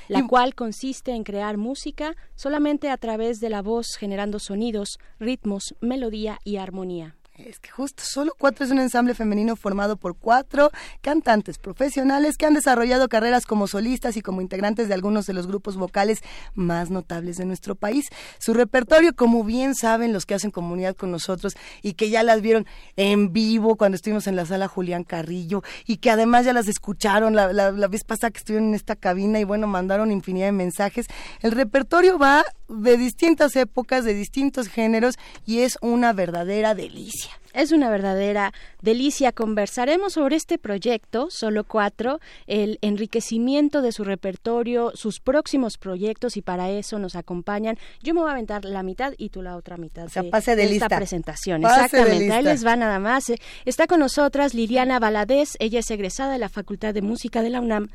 la 0.07 0.25
cual 0.29 0.55
consiste 0.55 1.11
en 1.11 1.25
crear 1.25 1.57
música 1.57 2.15
solamente 2.37 2.91
a 2.91 2.97
través 2.97 3.41
de 3.41 3.51
la 3.51 3.61
voz 3.63 3.97
generando 3.99 4.39
sonidos, 4.39 5.01
ritmos, 5.19 5.75
melodía 5.81 6.39
y 6.45 6.59
armonía. 6.59 7.17
Es 7.53 7.59
que 7.61 7.69
justo 7.71 8.03
Solo 8.07 8.33
Cuatro 8.39 8.65
es 8.65 8.71
un 8.71 8.79
ensamble 8.79 9.15
femenino 9.15 9.57
formado 9.57 9.97
por 9.97 10.17
cuatro 10.17 10.71
cantantes 11.03 11.59
profesionales 11.59 12.37
que 12.39 12.47
han 12.47 12.55
desarrollado 12.55 13.11
carreras 13.11 13.45
como 13.45 13.67
solistas 13.67 14.17
y 14.17 14.23
como 14.23 14.41
integrantes 14.41 14.89
de 14.89 14.95
algunos 14.95 15.27
de 15.27 15.35
los 15.35 15.47
grupos 15.47 15.77
vocales 15.77 16.21
más 16.55 16.89
notables 16.89 17.37
de 17.37 17.45
nuestro 17.45 17.75
país. 17.75 18.07
Su 18.39 18.55
repertorio, 18.55 19.15
como 19.15 19.45
bien 19.45 19.75
saben 19.75 20.15
los 20.15 20.25
que 20.25 20.33
hacen 20.33 20.51
comunidad 20.51 20.97
con 20.97 21.11
nosotros 21.11 21.53
y 21.83 21.93
que 21.93 22.09
ya 22.09 22.23
las 22.23 22.41
vieron 22.41 22.67
en 22.97 23.35
vivo 23.35 23.77
cuando 23.77 23.97
estuvimos 23.97 24.27
en 24.27 24.37
la 24.37 24.47
sala 24.47 24.67
Julián 24.67 25.05
Carrillo 25.05 25.63
y 25.87 25.99
que 25.99 26.09
además 26.11 26.47
ya 26.47 26.55
las 26.55 26.69
escucharon 26.69 27.37
la, 27.37 27.53
la- 27.53 27.71
vez 27.89 28.05
pasada 28.05 28.31
que 28.31 28.39
estuvieron 28.39 28.69
en 28.69 28.75
esta 28.75 28.97
cabina 28.97 29.41
y 29.41 29.45
bueno, 29.45 29.67
mandaron 29.67 30.11
infinidad 30.11 30.47
de 30.47 30.53
mensajes. 30.53 31.05
El 31.43 31.53
repertorio 31.53 32.19
va 32.19 32.45
de 32.71 32.97
distintas 32.97 33.57
épocas, 33.57 34.07
de 34.07 34.15
distintos 34.15 34.69
géneros 34.69 35.17
y 35.45 35.59
es 35.59 35.77
una 35.83 36.15
verdadera 36.15 36.75
delicia. 36.75 37.31
Es 37.53 37.73
una 37.73 37.91
verdadera 37.91 38.53
delicia. 38.81 39.33
Conversaremos 39.33 40.15
sobre 40.15 40.37
este 40.37 40.59
proyecto, 40.59 41.29
solo 41.31 41.65
cuatro, 41.65 42.19
el 42.47 42.79
enriquecimiento 42.81 43.83
de 43.83 43.93
su 43.93 44.05
repertorio, 44.05 44.93
sus 44.95 45.21
próximos 45.21 45.77
proyectos 45.79 46.37
y 46.37 46.43
para 46.43 46.71
eso 46.71 46.99
nos 46.99 47.15
acompañan. 47.17 47.77
Yo 48.03 48.15
me 48.15 48.21
voy 48.21 48.29
a 48.31 48.33
aventar 48.33 48.65
la 48.65 48.83
mitad 48.83 49.13
y 49.19 49.29
tú 49.29 49.43
la 49.43 49.57
otra 49.57 49.77
mitad 49.77 50.09
sea, 50.09 50.23
de 50.23 50.31
pase 50.31 50.57
de 50.57 50.63
esta 50.63 50.73
lista. 50.73 50.97
presentación. 50.97 51.63
Pase 51.63 51.79
de 51.81 51.85
Exactamente, 51.85 52.33
ahí 52.33 52.39
lista. 52.43 52.53
les 52.53 52.67
va 52.67 52.77
nada 52.77 52.99
más. 52.99 53.29
Eh, 53.31 53.37
Está 53.65 53.87
con 53.87 54.01
nosotras 54.01 54.55
Liliana 54.55 54.99
Valadez, 54.99 55.51
ella 55.59 55.81
es 55.81 55.91
egresada 55.91 56.33
de 56.33 56.39
la 56.39 56.49
Facultad 56.49 56.95
de 56.95 57.03
Música 57.03 57.43
de 57.43 57.51
la 57.51 57.61
UNAM 57.61 57.89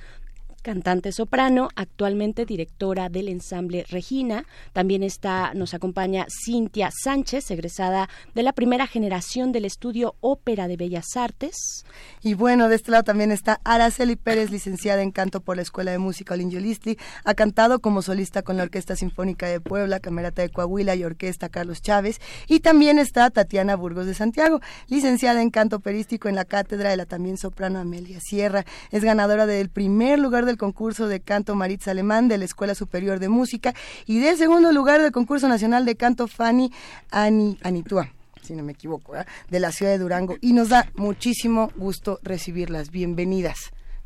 cantante 0.67 1.13
soprano, 1.13 1.69
actualmente 1.77 2.45
directora 2.45 3.07
del 3.07 3.29
ensamble 3.29 3.85
Regina. 3.89 4.43
También 4.73 5.01
está, 5.01 5.53
nos 5.53 5.73
acompaña 5.73 6.25
Cintia 6.43 6.89
Sánchez, 6.91 7.49
egresada 7.51 8.09
de 8.35 8.43
la 8.43 8.51
primera 8.51 8.85
generación 8.85 9.53
del 9.53 9.63
estudio 9.63 10.15
Ópera 10.19 10.67
de 10.67 10.75
Bellas 10.75 11.15
Artes. 11.15 11.85
Y 12.21 12.33
bueno, 12.33 12.67
de 12.67 12.75
este 12.75 12.91
lado 12.91 13.05
también 13.05 13.31
está 13.31 13.61
Araceli 13.63 14.17
Pérez, 14.17 14.51
licenciada 14.51 15.01
en 15.01 15.11
canto 15.11 15.39
por 15.39 15.55
la 15.55 15.61
Escuela 15.61 15.91
de 15.91 15.99
Música 15.99 16.33
Olingiolisti. 16.33 16.97
Ha 17.23 17.33
cantado 17.33 17.79
como 17.79 18.01
solista 18.01 18.41
con 18.41 18.57
la 18.57 18.63
Orquesta 18.63 18.97
Sinfónica 18.97 19.47
de 19.47 19.61
Puebla, 19.61 20.01
Camerata 20.01 20.41
de 20.41 20.49
Coahuila 20.49 20.95
y 20.95 21.05
Orquesta 21.05 21.47
Carlos 21.47 21.81
Chávez. 21.81 22.19
Y 22.49 22.59
también 22.59 22.99
está 22.99 23.29
Tatiana 23.29 23.77
Burgos 23.77 24.05
de 24.05 24.15
Santiago, 24.15 24.59
licenciada 24.89 25.41
en 25.41 25.49
canto 25.49 25.77
operístico 25.77 26.27
en 26.27 26.35
la 26.35 26.43
cátedra 26.43 26.89
de 26.89 26.97
la 26.97 27.05
también 27.05 27.37
soprano 27.37 27.79
Amelia 27.79 28.19
Sierra. 28.19 28.65
Es 28.91 29.05
ganadora 29.05 29.45
del 29.45 29.69
primer 29.69 30.19
lugar 30.19 30.45
del 30.45 30.56
concurso 30.57 31.07
de 31.07 31.19
canto 31.19 31.55
Maritza 31.55 31.91
Alemán 31.91 32.27
de 32.27 32.37
la 32.37 32.45
Escuela 32.45 32.75
Superior 32.75 33.19
de 33.19 33.29
Música 33.29 33.73
y 34.05 34.19
del 34.19 34.37
segundo 34.37 34.71
lugar 34.71 35.01
del 35.01 35.11
concurso 35.11 35.47
nacional 35.47 35.85
de 35.85 35.95
canto 35.95 36.27
Fanny 36.27 36.71
Ani, 37.11 37.57
Anitúa 37.63 38.09
si 38.43 38.53
no 38.53 38.63
me 38.63 38.71
equivoco, 38.71 39.11
de 39.49 39.59
la 39.59 39.73
ciudad 39.73 39.91
de 39.91 39.97
Durango. 39.97 40.37
Y 40.39 40.53
nos 40.53 40.69
da 40.69 40.89
muchísimo 40.95 41.69
gusto 41.75 42.19
recibirlas. 42.23 42.91
Bienvenidas. 42.91 43.57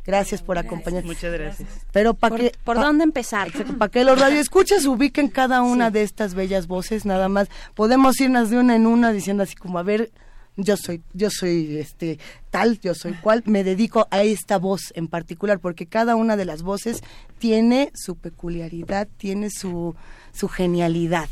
Gracias 0.03 0.41
por 0.41 0.57
acompañarnos. 0.57 1.05
Muchas 1.15 1.31
gracias. 1.31 1.69
Pero 1.91 2.15
para 2.15 2.35
¿Por, 2.35 2.39
que 2.39 2.51
por 2.63 2.77
pa- 2.77 2.83
dónde 2.83 3.03
empezar? 3.03 3.51
para 3.77 3.91
que 3.91 4.03
los 4.03 4.19
radioescuchas 4.19 4.85
ubiquen 4.87 5.27
cada 5.27 5.61
una 5.61 5.91
de 5.91 6.01
estas 6.01 6.33
bellas 6.33 6.65
voces, 6.65 7.05
nada 7.05 7.29
más 7.29 7.49
podemos 7.75 8.19
irnos 8.19 8.49
de 8.49 8.57
una 8.57 8.75
en 8.75 8.87
una 8.87 9.11
diciendo 9.11 9.43
así 9.43 9.55
como 9.55 9.77
a 9.77 9.83
ver, 9.83 10.09
yo 10.57 10.77
soy, 10.77 11.01
yo 11.13 11.29
soy 11.31 11.77
este 11.77 12.19
tal, 12.49 12.79
yo 12.81 12.93
soy 12.93 13.13
cual, 13.13 13.43
me 13.45 13.63
dedico 13.63 14.07
a 14.11 14.23
esta 14.23 14.57
voz 14.57 14.91
en 14.95 15.07
particular, 15.07 15.59
porque 15.59 15.85
cada 15.87 16.15
una 16.15 16.35
de 16.37 16.45
las 16.45 16.61
voces 16.61 17.01
tiene 17.39 17.91
su 17.95 18.15
peculiaridad, 18.15 19.07
tiene 19.17 19.49
su, 19.49 19.95
su 20.33 20.47
genialidad. 20.47 21.29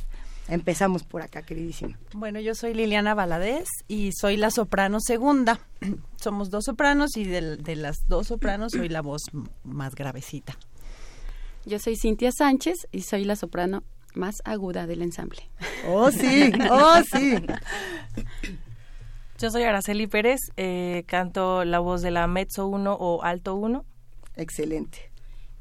Empezamos 0.48 1.04
por 1.04 1.22
acá, 1.22 1.44
queridísima. 1.44 2.00
Bueno, 2.14 2.40
yo 2.40 2.56
soy 2.56 2.74
Liliana 2.74 3.14
Valadez 3.14 3.68
y 3.88 4.12
soy 4.14 4.36
la 4.36 4.50
soprano 4.50 5.00
segunda. 5.00 5.60
Somos 6.16 6.50
dos 6.50 6.66
sopranos 6.66 7.16
y 7.18 7.24
del- 7.26 7.62
de, 7.62 7.76
las 7.76 7.98
dos 8.08 8.28
sopranos 8.28 8.72
soy 8.72 8.90
la 8.90 9.02
voz 9.04 9.22
más 9.64 9.94
gravecita. 9.94 10.58
Yo 11.66 11.78
soy 11.78 11.98
Cintia 11.98 12.32
Sánchez 12.32 12.88
y 12.92 13.02
soy 13.02 13.26
la 13.26 13.36
soprano 13.36 13.84
más 14.16 14.38
aguda 14.44 14.88
del 14.88 15.04
ensamble. 15.04 15.38
Oh, 15.86 16.10
sí, 16.10 16.52
oh, 16.72 17.00
sí. 17.14 17.36
Yo 19.40 19.50
soy 19.50 19.64
Araceli 19.64 20.06
Pérez, 20.06 20.52
eh, 20.58 21.06
canto 21.08 21.64
la 21.64 21.80
voz 21.80 22.02
de 22.02 22.12
la 22.12 22.28
mezzo 22.28 22.68
1 22.68 22.94
o 22.94 23.24
alto 23.24 23.56
1. 23.56 23.86
Excelente. 24.36 25.12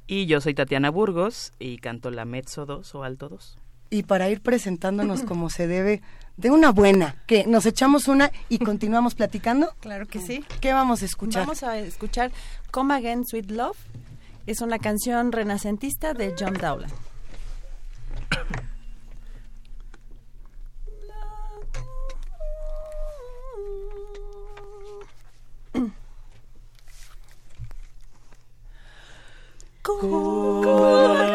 Y 0.09 0.27
yo 0.27 0.41
soy 0.41 0.55
Tatiana 0.55 0.91
Burgos 0.91 1.53
y 1.61 1.79
canto 1.79 2.11
la 2.11 2.25
mezzo 2.25 2.67
2 2.67 2.95
o 2.97 3.05
alto 3.05 3.29
2. 3.29 3.57
y 3.91 4.03
para 4.03 4.29
ir 4.29 4.43
presentándonos 4.43 5.23
como 5.23 5.49
se 5.49 5.67
debe 5.67 6.03
de 6.37 6.51
una 6.51 6.73
buena, 6.73 7.23
que 7.27 7.47
nos 7.47 7.65
echamos 7.67 8.07
una 8.09 8.31
y 8.49 8.59
continuamos 8.59 9.15
platicando. 9.15 9.73
Claro 9.81 10.07
que 10.07 10.21
sí. 10.21 10.45
¿Qué 10.61 10.73
vamos 10.73 11.03
a 11.03 11.07
escuchar? 11.07 11.43
Vamos 11.43 11.63
a 11.63 11.79
escuchar 11.79 12.31
Come 12.71 12.95
Again, 12.95 13.25
Sweet 13.25 13.51
Love. 13.51 13.79
Es 14.47 14.61
una 14.61 14.79
canción 14.79 15.33
renacentista 15.33 16.15
de 16.15 16.35
John 16.39 16.55
Dowland. 16.55 16.93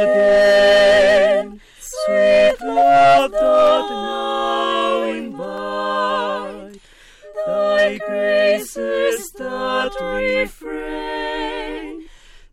Again, 0.05 1.59
sweet 1.80 2.55
love 2.61 3.31
doth 3.31 3.89
now 3.89 5.03
invite 5.03 6.80
thy 7.47 7.97
graces 7.97 9.31
that 9.31 9.91
refrain 10.01 12.07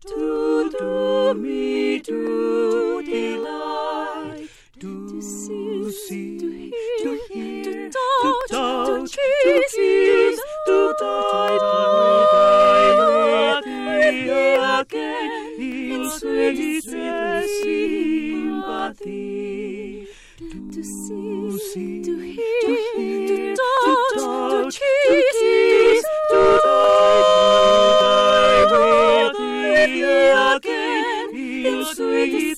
to 0.07 0.71
do 0.79 1.33
me 1.35 1.99
to 1.99 3.03
delight, 3.05 4.49
to 4.79 5.21
see, 5.21 6.71
to 7.03 7.19
hear, 7.31 7.89
to 7.91 8.41
touch, 8.49 9.11
to 9.11 9.63
kiss, 9.75 10.41
to 10.65 10.95
die, 10.99 11.57
die 11.61 12.95
with 12.97 13.65
thee 13.65 14.79
again 14.79 15.40
in 16.23 16.81
sweet 16.81 18.71
sympathy. 18.71 20.07
To 20.71 20.83
see, 20.83 22.03
to 22.03 22.19
hear, 22.19 22.61
to 22.65 23.55
touch, 23.55 24.75
to 24.75 25.23
kiss, 25.33 26.05
to 26.29 26.59
die 26.63 28.65
with 28.71 29.37
thee 29.37 30.01
again 30.55 31.27
in 31.35 31.85
sweet 31.85 32.57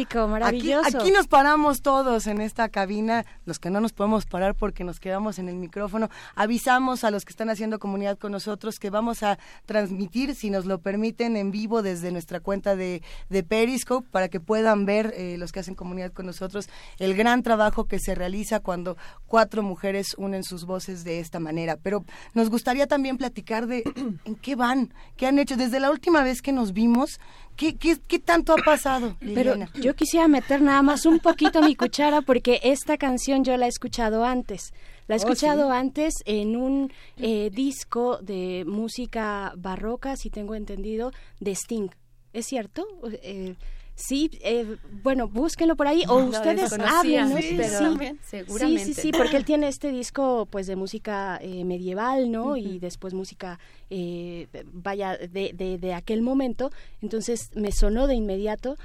Fantástico, 0.00 0.20
Bueno, 0.20 0.32
maravilloso. 0.32 0.86
Aquí, 0.86 0.96
aquí 0.96 1.10
nos 1.10 1.26
paramos 1.26 1.82
todos 1.82 2.26
en 2.26 2.40
esta 2.40 2.68
cabina, 2.68 3.24
los 3.44 3.58
que 3.58 3.70
no 3.70 3.80
nos 3.80 3.92
podemos 3.92 4.26
parar 4.26 4.54
porque 4.54 4.84
nos 4.84 5.00
quedamos 5.00 5.38
en 5.38 5.48
el 5.48 5.56
micrófono. 5.56 6.08
Avisamos 6.34 7.04
a 7.04 7.10
los 7.10 7.24
que 7.24 7.30
están 7.30 7.50
haciendo 7.50 7.78
comunidad 7.78 8.18
con 8.18 8.32
nosotros 8.32 8.78
que 8.78 8.90
vamos 8.90 9.22
a 9.22 9.38
transmitir, 9.66 10.34
si 10.34 10.50
nos 10.50 10.64
lo 10.64 10.80
permiten, 10.80 11.36
en 11.36 11.50
vivo 11.50 11.82
desde 11.82 12.12
nuestra 12.12 12.40
cuenta 12.40 12.76
de, 12.76 13.02
de 13.28 13.42
Periscope 13.42 14.08
para 14.10 14.28
que 14.28 14.40
puedan 14.40 14.86
ver 14.86 15.12
eh, 15.16 15.36
los 15.38 15.52
que 15.52 15.60
hacen 15.60 15.74
comunidad 15.74 16.12
con 16.12 16.26
nosotros 16.26 16.68
el 16.98 17.14
gran 17.14 17.42
trabajo 17.42 17.84
que 17.84 17.98
se 17.98 18.14
realiza 18.14 18.60
cuando 18.60 18.96
cuatro 19.26 19.62
mujeres 19.62 20.14
unen 20.16 20.44
sus 20.44 20.64
voces 20.64 21.04
de 21.04 21.20
esta 21.20 21.40
manera. 21.40 21.76
Pero 21.76 22.04
nos 22.34 22.50
gustaría 22.50 22.86
también 22.86 23.18
platicar 23.18 23.66
de 23.66 23.82
en 24.24 24.34
qué 24.36 24.56
van, 24.56 24.92
qué 25.16 25.26
han 25.26 25.38
hecho. 25.38 25.56
Desde 25.56 25.80
la 25.80 25.90
última 25.90 26.22
vez 26.22 26.42
que 26.42 26.52
nos 26.52 26.72
vimos, 26.72 27.20
¿qué, 27.60 27.76
qué, 27.76 27.98
qué 28.08 28.18
tanto 28.18 28.54
ha 28.54 28.56
pasado? 28.64 29.16
Pero 29.34 29.52
Liliana? 29.54 29.70
yo 29.74 29.94
quisiera 29.94 30.26
meter 30.28 30.62
nada 30.62 30.80
más 30.80 31.04
un 31.04 31.18
poquito 31.20 31.60
mi 31.62 31.74
cuchara 31.76 32.22
porque 32.22 32.58
esta 32.62 32.96
canción 32.96 33.44
yo 33.44 33.54
la 33.58 33.66
he 33.66 33.68
escuchado 33.68 34.24
antes. 34.24 34.72
La 35.06 35.16
he 35.16 35.18
Oh, 35.18 35.22
escuchado 35.22 35.66
¿sí? 35.70 35.76
antes 35.76 36.14
en 36.24 36.56
un 36.56 36.90
eh, 37.18 37.50
disco 37.52 38.18
de 38.22 38.64
música 38.66 39.52
barroca, 39.56 40.16
si 40.16 40.30
tengo 40.30 40.54
entendido, 40.54 41.12
de 41.38 41.50
Sting. 41.54 41.88
¿Es 42.32 42.46
cierto? 42.46 42.86
Eh, 43.22 43.56
sí, 44.00 44.30
eh, 44.42 44.76
bueno, 45.02 45.28
búsquenlo 45.28 45.76
por 45.76 45.86
ahí 45.86 46.04
o 46.08 46.16
ustedes 46.24 46.72
háblenos. 46.72 47.40
sí, 47.40 47.54
pero 47.56 47.78
sí, 47.96 48.18
seguramente. 48.22 48.84
Sí, 48.84 48.94
sí, 48.94 49.00
sí, 49.00 49.12
porque 49.12 49.36
él 49.36 49.44
tiene 49.44 49.68
este 49.68 49.92
disco 49.92 50.46
pues 50.50 50.66
de 50.66 50.76
música 50.76 51.38
eh, 51.42 51.64
medieval, 51.64 52.30
¿no? 52.30 52.56
Y 52.56 52.78
después 52.78 53.14
música, 53.14 53.58
eh, 53.90 54.48
vaya, 54.72 55.16
de, 55.16 55.52
de, 55.54 55.78
de 55.78 55.94
aquel 55.94 56.22
momento. 56.22 56.70
Entonces 57.02 57.50
me 57.54 57.72
sonó 57.72 58.06
de 58.06 58.14
inmediato. 58.14 58.76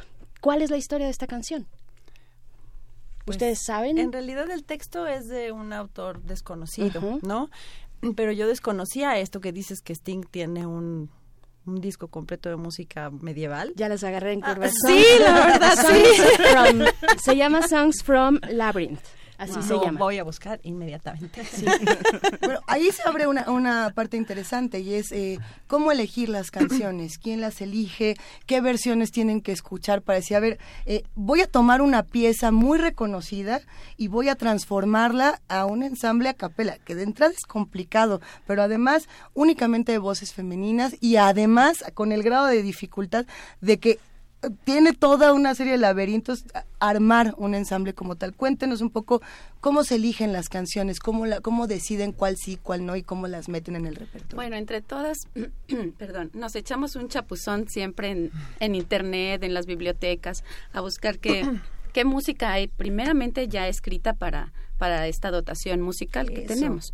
¿Cuál 0.42 0.62
es 0.62 0.70
la 0.70 0.78
historia 0.78 1.08
de 1.08 1.12
esta 1.12 1.28
canción? 1.28 1.66
Pues, 3.26 3.38
¿Ustedes 3.38 3.60
saben? 3.60 3.98
En 3.98 4.12
realidad 4.12 4.50
el 4.52 4.64
texto 4.64 5.08
es 5.08 5.28
de 5.28 5.52
un 5.52 5.74
autor 5.74 6.22
desconocido. 6.22 7.20
¿no? 7.24 7.50
Pero 8.16 8.32
yo 8.32 8.48
desconocía 8.48 9.18
esto 9.18 9.42
que 9.42 9.52
dices 9.52 9.82
que 9.82 9.94
Sting 9.94 10.26
tiene 10.30 10.68
un, 10.68 11.10
un 11.66 11.82
disco 11.82 12.08
completo 12.10 12.50
de 12.50 12.56
música 12.58 13.10
medieval. 13.10 13.74
Ya 13.76 13.90
las 13.90 14.04
agarré 14.04 14.34
en 14.34 14.42
curva. 14.42 14.68
sí, 14.70 15.04
la 15.20 15.46
verdad, 15.48 15.76
sí. 15.76 16.04
From- 16.52 16.86
se 17.24 17.36
llama 17.36 17.68
Songs 17.68 18.04
from 18.04 18.40
Labyrinth. 18.50 19.00
Así 19.38 19.62
se 19.62 19.74
Lo 19.74 19.84
llama. 19.84 20.00
voy 20.00 20.18
a 20.18 20.24
buscar 20.24 20.60
inmediatamente. 20.64 21.42
Bueno, 22.42 22.60
ahí 22.68 22.92
se 22.92 23.02
abre 23.08 23.28
una, 23.28 23.50
una 23.50 23.92
parte 23.96 24.18
interesante 24.18 24.80
y 24.80 24.94
es 24.94 25.12
eh, 25.12 25.40
cómo 25.68 25.92
elegir 25.92 26.30
las 26.30 26.52
canciones, 26.52 27.18
quién 27.18 27.42
las 27.42 27.60
elige, 27.62 28.16
qué 28.46 28.62
versiones 28.62 29.12
tienen 29.12 29.42
que 29.42 29.52
escuchar 29.52 30.02
para 30.02 30.20
decir, 30.20 30.38
a 30.38 30.40
ver, 30.40 30.60
eh, 30.86 31.04
voy 31.16 31.42
a 31.42 31.48
tomar 31.48 31.82
una 31.82 32.04
pieza 32.04 32.52
muy 32.52 32.78
reconocida 32.78 33.62
y 33.98 34.08
voy 34.08 34.30
a 34.30 34.36
transformarla 34.36 35.42
a 35.48 35.66
un 35.66 35.84
ensamble 35.84 36.30
a 36.30 36.34
capela, 36.34 36.78
que 36.80 36.96
de 36.96 37.04
entrada 37.04 37.34
es 37.36 37.46
complicado, 37.46 38.22
pero 38.46 38.62
además 38.62 39.08
únicamente 39.34 39.92
de 39.92 39.98
voces 39.98 40.34
femeninas 40.34 40.96
y 41.02 41.16
además 41.16 41.84
con 41.94 42.12
el 42.12 42.24
grado 42.24 42.48
de 42.48 42.62
dificultad 42.62 43.26
de 43.62 43.78
que 43.80 44.00
tiene 44.64 44.94
toda 44.94 45.34
una 45.34 45.56
serie 45.56 45.74
de 45.74 45.78
laberintos 45.78 46.46
armar 46.80 47.34
un 47.38 47.56
ensamble 47.56 47.94
como 47.94 48.16
tal. 48.16 48.34
Cuéntenos 48.34 48.82
un 48.82 48.90
poco 48.90 49.22
cómo 49.60 49.84
se 49.84 49.96
eligen 49.96 50.34
las 50.34 50.50
canciones, 50.50 51.00
cómo, 51.00 51.26
la, 51.26 51.42
cómo 51.42 51.68
deciden 51.68 52.12
cuál 52.12 52.38
sí, 52.38 52.58
cuál 52.62 52.86
no 52.86 52.96
y 52.96 53.04
cómo 53.04 53.28
las 53.28 53.50
meten 53.50 53.76
en 53.76 53.86
el 53.86 53.96
repertorio. 53.96 54.36
Bueno, 54.36 54.56
entre 54.56 54.82
todas, 54.82 55.28
perdón, 55.98 56.32
nos 56.34 56.56
echamos 56.56 56.96
un 56.96 57.08
chapuzón 57.10 57.68
siempre 57.68 58.12
en, 58.12 58.32
en 58.60 58.76
internet, 58.76 59.44
en 59.44 59.54
las 59.54 59.66
bibliotecas, 59.66 60.44
a 60.74 60.82
buscar 60.82 61.20
qué, 61.20 61.46
qué 61.94 62.06
música 62.06 62.52
hay, 62.52 62.68
primeramente 62.68 63.48
ya 63.48 63.68
escrita 63.68 64.14
para, 64.14 64.54
para 64.78 65.08
esta 65.08 65.32
dotación 65.32 65.82
musical 65.82 66.30
que 66.30 66.46
Eso. 66.46 66.54
tenemos, 66.54 66.94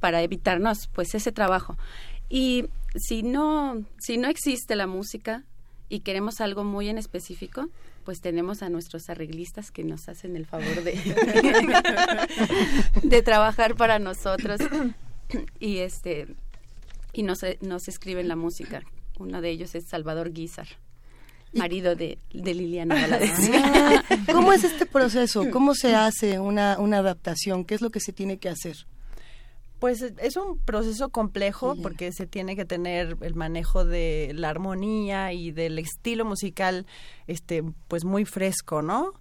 para 0.00 0.22
evitarnos 0.22 0.88
pues 0.92 1.14
ese 1.14 1.32
trabajo. 1.32 1.76
Y 2.28 2.66
si 2.96 3.22
no, 3.22 3.84
si 3.98 4.16
no 4.18 4.28
existe 4.28 4.76
la 4.76 4.86
música 4.86 5.44
y 5.88 6.00
queremos 6.00 6.40
algo 6.40 6.64
muy 6.64 6.88
en 6.88 6.98
específico, 6.98 7.68
pues 8.04 8.20
tenemos 8.20 8.62
a 8.62 8.68
nuestros 8.68 9.08
arreglistas 9.10 9.70
que 9.70 9.84
nos 9.84 10.08
hacen 10.08 10.36
el 10.36 10.46
favor 10.46 10.82
de, 10.82 10.98
de 13.02 13.22
trabajar 13.22 13.74
para 13.76 13.98
nosotros 13.98 14.60
y 15.58 15.78
este 15.78 16.28
y 17.12 17.22
nos, 17.22 17.40
nos 17.60 17.88
escriben 17.88 18.28
la 18.28 18.36
música. 18.36 18.82
Uno 19.18 19.40
de 19.40 19.50
ellos 19.50 19.74
es 19.74 19.84
Salvador 19.84 20.32
Guizar, 20.32 20.66
marido 21.52 21.94
de, 21.94 22.18
de 22.32 22.54
Liliana. 22.54 22.96
Ah, 23.54 24.02
¿Cómo 24.32 24.52
es 24.52 24.64
este 24.64 24.86
proceso? 24.86 25.48
¿Cómo 25.50 25.74
se 25.74 25.94
hace 25.94 26.40
una, 26.40 26.78
una 26.78 26.98
adaptación? 26.98 27.64
¿Qué 27.64 27.76
es 27.76 27.80
lo 27.80 27.90
que 27.90 28.00
se 28.00 28.12
tiene 28.12 28.38
que 28.38 28.48
hacer? 28.48 28.86
Pues 29.84 30.00
es- 30.00 30.14
es 30.18 30.36
un 30.36 30.56
proceso 30.56 31.10
complejo 31.10 31.74
porque 31.82 32.10
se 32.12 32.26
tiene 32.26 32.56
que 32.56 32.64
tener 32.64 33.18
el 33.20 33.34
manejo 33.34 33.84
de 33.84 34.32
la 34.34 34.48
armonía 34.48 35.34
y 35.34 35.50
del 35.52 35.78
estilo 35.78 36.24
musical 36.24 36.86
este 37.26 37.62
pues 37.86 38.06
muy 38.06 38.24
fresco, 38.24 38.80
¿no? 38.80 39.12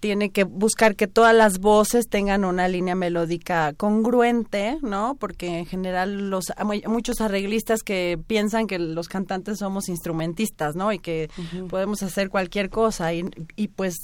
Tiene 0.00 0.30
que 0.30 0.44
buscar 0.44 0.96
que 0.96 1.06
todas 1.06 1.34
las 1.34 1.58
voces 1.58 2.06
tengan 2.08 2.46
una 2.46 2.68
línea 2.68 2.94
melódica 2.94 3.74
congruente, 3.76 4.78
¿no? 4.80 5.14
Porque 5.20 5.58
en 5.58 5.66
general 5.66 6.30
los 6.30 6.44
hay 6.56 6.82
muchos 6.86 7.20
arreglistas 7.20 7.82
que 7.82 8.18
piensan 8.26 8.66
que 8.66 8.78
los 8.78 9.08
cantantes 9.08 9.58
somos 9.58 9.90
instrumentistas, 9.90 10.74
¿no? 10.74 10.90
Y 10.92 10.98
que 11.00 11.28
podemos 11.68 12.02
hacer 12.02 12.30
cualquier 12.30 12.70
cosa 12.70 13.12
y, 13.12 13.24
y 13.56 13.68
pues 13.68 13.96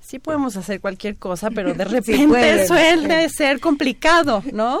sí 0.00 0.18
podemos 0.18 0.56
hacer 0.56 0.80
cualquier 0.80 1.16
cosa, 1.16 1.50
pero 1.50 1.74
de 1.74 1.84
repente 1.86 2.66
suele 2.66 3.28
ser 3.28 3.60
complicado, 3.60 4.42
¿no? 4.52 4.80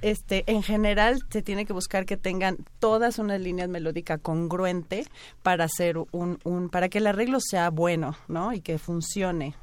Este, 0.00 0.44
en 0.46 0.62
general 0.62 1.18
se 1.30 1.42
tiene 1.42 1.66
que 1.66 1.72
buscar 1.72 2.06
que 2.06 2.16
tengan 2.16 2.58
todas 2.78 3.18
una 3.18 3.36
línea 3.36 3.66
melódica 3.66 4.18
congruente 4.18 5.04
para 5.42 5.64
hacer 5.64 5.98
un, 6.12 6.38
un 6.44 6.68
para 6.68 6.88
que 6.88 6.98
el 6.98 7.08
arreglo 7.08 7.38
sea 7.40 7.70
bueno, 7.70 8.16
¿no? 8.28 8.52
Y 8.52 8.60
que 8.60 8.78
funcione. 8.78 9.54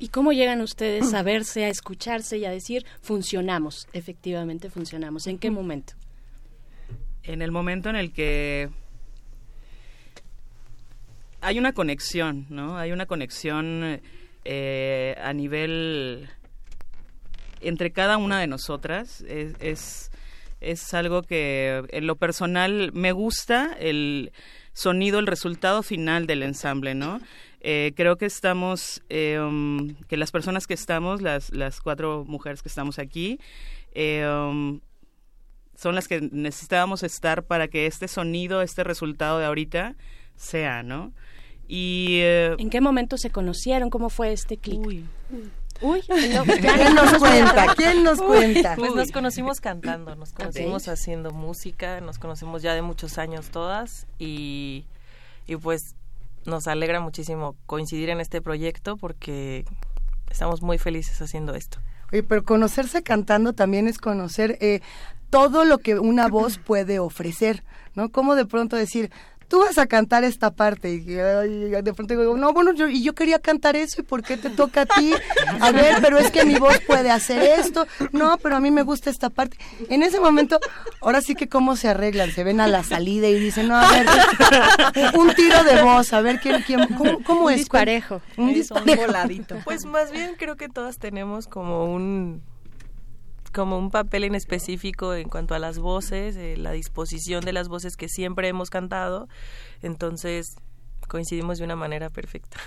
¿Y 0.00 0.08
cómo 0.08 0.32
llegan 0.32 0.60
ustedes 0.60 1.14
a 1.14 1.22
verse, 1.22 1.64
a 1.64 1.68
escucharse 1.68 2.38
y 2.38 2.44
a 2.44 2.50
decir, 2.50 2.84
funcionamos, 3.00 3.86
efectivamente 3.92 4.68
funcionamos? 4.68 5.28
¿En 5.28 5.38
qué 5.38 5.50
momento? 5.50 5.94
En 7.22 7.42
el 7.42 7.52
momento 7.52 7.90
en 7.90 7.96
el 7.96 8.12
que 8.12 8.70
hay 11.44 11.58
una 11.58 11.72
conexión, 11.72 12.46
¿no? 12.48 12.78
Hay 12.78 12.90
una 12.92 13.06
conexión 13.06 14.00
eh, 14.44 15.16
a 15.22 15.32
nivel 15.32 16.28
entre 17.60 17.92
cada 17.92 18.16
una 18.16 18.40
de 18.40 18.46
nosotras. 18.46 19.20
Es, 19.28 20.10
es, 20.60 20.94
algo 20.94 21.22
que 21.22 21.84
en 21.90 22.06
lo 22.06 22.16
personal 22.16 22.90
me 22.94 23.12
gusta 23.12 23.76
el 23.78 24.32
sonido, 24.72 25.18
el 25.18 25.26
resultado 25.26 25.82
final 25.82 26.26
del 26.26 26.42
ensamble, 26.42 26.94
¿no? 26.94 27.20
Eh, 27.60 27.92
creo 27.94 28.16
que 28.16 28.26
estamos, 28.26 29.02
eh, 29.10 29.38
que 30.08 30.16
las 30.16 30.30
personas 30.32 30.66
que 30.66 30.74
estamos, 30.74 31.20
las, 31.20 31.50
las 31.50 31.80
cuatro 31.80 32.24
mujeres 32.26 32.62
que 32.62 32.68
estamos 32.68 32.98
aquí, 32.98 33.38
um, 33.94 34.80
son 35.76 35.94
las 35.94 36.08
que 36.08 36.20
necesitábamos 36.20 37.02
estar 37.02 37.44
para 37.44 37.68
que 37.68 37.86
este 37.86 38.08
sonido, 38.08 38.62
este 38.62 38.84
resultado 38.84 39.38
de 39.38 39.46
ahorita 39.46 39.96
sea, 40.36 40.82
¿no? 40.82 41.12
Y 41.66 42.18
eh, 42.20 42.54
¿En 42.58 42.70
qué 42.70 42.80
momento 42.80 43.16
se 43.16 43.30
conocieron? 43.30 43.90
¿Cómo 43.90 44.10
fue 44.10 44.32
este 44.32 44.56
clic? 44.56 44.80
Uy, 45.80 46.02
no, 46.08 46.44
¿Quién 46.44 46.94
nos 46.94 47.18
cuenta? 47.18 47.74
¿Quién 47.76 48.04
nos 48.04 48.20
cuenta? 48.20 48.76
Pues 48.76 48.94
nos 48.94 49.06
Uy. 49.08 49.12
conocimos 49.12 49.60
cantando, 49.60 50.14
nos 50.14 50.32
conocimos 50.32 50.88
haciendo 50.88 51.30
música, 51.30 52.00
nos 52.00 52.18
conocimos 52.18 52.62
ya 52.62 52.74
de 52.74 52.82
muchos 52.82 53.18
años 53.18 53.50
todas 53.50 54.06
y, 54.18 54.84
y 55.46 55.56
pues 55.56 55.94
nos 56.46 56.66
alegra 56.68 57.00
muchísimo 57.00 57.56
coincidir 57.66 58.10
en 58.10 58.20
este 58.20 58.40
proyecto 58.40 58.96
porque 58.96 59.64
estamos 60.30 60.62
muy 60.62 60.78
felices 60.78 61.20
haciendo 61.20 61.54
esto. 61.54 61.78
Oye, 62.12 62.22
pero 62.22 62.44
conocerse 62.44 63.02
cantando 63.02 63.52
también 63.52 63.88
es 63.88 63.98
conocer 63.98 64.58
eh, 64.60 64.80
todo 65.30 65.64
lo 65.64 65.78
que 65.78 65.98
una 65.98 66.28
voz 66.28 66.58
puede 66.58 67.00
ofrecer, 67.00 67.64
¿no? 67.94 68.10
Como 68.10 68.36
de 68.36 68.46
pronto 68.46 68.76
decir, 68.76 69.10
tú 69.54 69.60
vas 69.60 69.78
a 69.78 69.86
cantar 69.86 70.24
esta 70.24 70.50
parte 70.50 70.92
y 70.94 71.16
ay, 71.16 71.80
de 71.80 71.94
pronto 71.94 72.12
digo, 72.18 72.36
no, 72.36 72.52
bueno, 72.52 72.72
yo, 72.72 72.88
y 72.88 73.04
yo 73.04 73.14
quería 73.14 73.38
cantar 73.38 73.76
eso 73.76 74.00
y 74.00 74.04
¿por 74.04 74.24
qué 74.24 74.36
te 74.36 74.50
toca 74.50 74.80
a 74.80 74.86
ti? 74.86 75.14
A 75.60 75.70
ver, 75.70 75.98
pero 76.02 76.18
es 76.18 76.32
que 76.32 76.44
mi 76.44 76.56
voz 76.56 76.80
puede 76.80 77.08
hacer 77.12 77.40
esto, 77.60 77.86
no, 78.10 78.36
pero 78.38 78.56
a 78.56 78.60
mí 78.60 78.72
me 78.72 78.82
gusta 78.82 79.10
esta 79.10 79.30
parte. 79.30 79.56
En 79.88 80.02
ese 80.02 80.18
momento, 80.18 80.58
ahora 81.00 81.20
sí 81.20 81.36
que 81.36 81.48
cómo 81.48 81.76
se 81.76 81.86
arreglan, 81.86 82.32
se 82.32 82.42
ven 82.42 82.60
a 82.60 82.66
la 82.66 82.82
salida 82.82 83.28
y 83.28 83.38
dicen, 83.38 83.68
no, 83.68 83.76
a 83.76 83.88
ver, 83.88 84.06
un 85.16 85.32
tiro 85.36 85.62
de 85.62 85.82
voz, 85.84 86.12
a 86.12 86.20
ver 86.20 86.40
quién, 86.40 86.60
quién, 86.62 86.88
cómo, 86.98 87.22
cómo 87.22 87.44
Un 87.44 87.52
es. 87.52 87.58
disparejo. 87.58 88.20
Un 88.36 88.48
Es 88.48 88.70
un 88.72 88.84
disparejo. 88.84 89.06
voladito. 89.06 89.56
Pues 89.64 89.84
más 89.84 90.10
bien 90.10 90.34
creo 90.36 90.56
que 90.56 90.68
todas 90.68 90.98
tenemos 90.98 91.46
como 91.46 91.84
un 91.94 92.42
como 93.54 93.78
un 93.78 93.90
papel 93.90 94.24
en 94.24 94.34
específico 94.34 95.14
en 95.14 95.28
cuanto 95.28 95.54
a 95.54 95.58
las 95.58 95.78
voces, 95.78 96.36
eh, 96.36 96.56
la 96.58 96.72
disposición 96.72 97.44
de 97.44 97.52
las 97.52 97.68
voces 97.68 97.96
que 97.96 98.08
siempre 98.08 98.48
hemos 98.48 98.68
cantado. 98.68 99.28
Entonces, 99.82 100.56
coincidimos 101.08 101.58
de 101.58 101.64
una 101.64 101.76
manera 101.76 102.10
perfecta. 102.10 102.58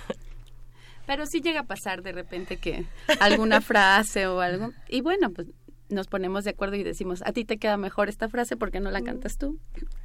Pero 1.06 1.26
sí 1.26 1.42
llega 1.42 1.62
a 1.62 1.66
pasar 1.66 2.02
de 2.02 2.12
repente 2.12 2.58
que 2.58 2.86
alguna 3.20 3.62
frase 3.62 4.28
o 4.28 4.42
algo. 4.42 4.72
Y 4.90 5.02
bueno, 5.02 5.30
pues 5.32 5.48
nos 5.90 6.08
ponemos 6.08 6.44
de 6.44 6.50
acuerdo 6.52 6.76
y 6.76 6.84
decimos, 6.84 7.22
a 7.26 7.32
ti 7.32 7.46
te 7.46 7.58
queda 7.58 7.78
mejor 7.78 8.10
esta 8.10 8.28
frase 8.28 8.58
porque 8.58 8.80
no 8.82 8.92
la 8.92 9.02
cantas 9.02 9.38
tú. 9.38 9.58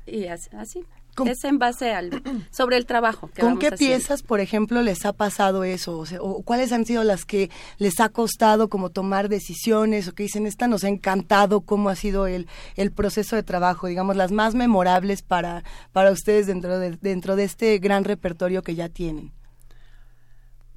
Y 0.07 0.27
as- 0.27 0.49
así. 0.55 0.85
Es 1.27 1.45
en 1.45 1.59
base 1.59 1.93
al 1.93 2.23
sobre 2.51 2.77
el 2.77 2.87
trabajo. 2.87 3.29
Que 3.35 3.43
¿Con 3.43 3.59
qué 3.59 3.73
piezas, 3.73 4.23
por 4.23 4.41
ejemplo, 4.41 4.83
les 4.83 5.05
ha 5.05 5.13
pasado 5.13 5.65
eso? 5.65 5.99
O, 5.99 6.07
sea, 6.07 6.23
o 6.23 6.43
cuáles 6.43 6.73
han 6.73 6.87
sido 6.87 7.05
las 7.05 7.25
que 7.25 7.51
les 7.79 8.01
ha 8.01 8.09
costado 8.09 8.69
como 8.69 8.91
tomar 8.91 9.29
decisiones 9.29 10.09
o 10.09 10.15
que 10.15 10.25
dicen, 10.25 10.47
esta 10.47 10.69
nos 10.69 10.85
ha 10.85 10.89
encantado, 10.89 11.61
cómo 11.61 11.91
ha 11.91 11.97
sido 11.97 12.27
el, 12.27 12.49
el 12.77 12.93
proceso 12.93 13.37
de 13.37 13.43
trabajo, 13.43 13.87
digamos, 13.87 14.17
las 14.17 14.33
más 14.33 14.55
memorables 14.55 15.23
para, 15.23 15.65
para 15.93 16.11
ustedes 16.11 16.47
dentro 16.47 16.79
de, 16.79 16.97
dentro 17.01 17.37
de 17.37 17.45
este 17.45 17.79
gran 17.79 18.05
repertorio 18.05 18.63
que 18.63 18.75
ya 18.75 18.89
tienen? 18.89 19.33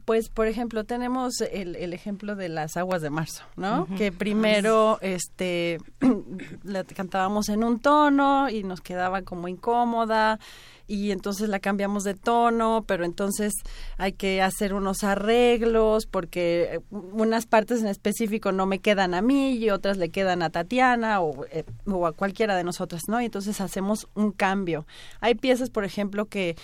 Pues, 0.06 0.30
por 0.30 0.45
ejemplo, 0.48 0.84
tenemos 0.84 1.42
el, 1.42 1.75
el 1.75 1.92
ejemplo 1.93 2.35
de 2.35 2.48
las 2.48 2.77
aguas 2.77 3.01
de 3.01 3.09
marzo, 3.09 3.43
¿no? 3.56 3.88
Que 3.98 4.11
primero, 4.11 5.00
este, 5.01 5.80
la 6.64 6.84
cantábamos 6.84 7.50
en 7.50 7.64
un 7.64 7.80
tono 7.80 8.48
y 8.50 8.64
nos 8.64 8.82
quedaba 8.82 9.24
como 9.24 9.48
incómoda 9.48 10.40
y 10.88 11.11
entonces 11.11 11.50
la 11.50 11.59
cambiamos 11.59 12.03
de 12.03 12.14
tono, 12.14 12.84
pero 12.88 13.03
entonces 13.06 13.53
hay 13.98 14.14
que 14.14 14.43
hacer 14.43 14.74
unos 14.74 15.03
arreglos 15.03 16.06
porque 16.06 16.82
unas 16.92 17.48
partes 17.48 17.82
en 17.82 17.88
específico 17.88 18.51
no 18.51 18.67
me 18.67 18.80
quedan 18.80 19.16
a 19.16 19.22
mí 19.22 19.53
y 19.53 19.72
otras 19.72 19.98
le 19.98 20.09
quedan 20.09 20.43
a 20.43 20.51
Tatiana 20.51 21.22
o, 21.22 21.45
eh, 21.45 21.64
o 21.88 22.06
a 22.06 22.14
cualquiera 22.14 22.56
de 22.56 22.64
nosotras, 22.64 23.03
¿no? 23.08 23.19
Y 23.22 23.25
entonces 23.25 23.59
hacemos 23.59 24.08
un 24.14 24.32
cambio. 24.32 24.85
Hay 25.19 25.35
piezas, 25.35 25.72
por 25.72 25.84
ejemplo, 25.84 26.25
que 26.25 26.56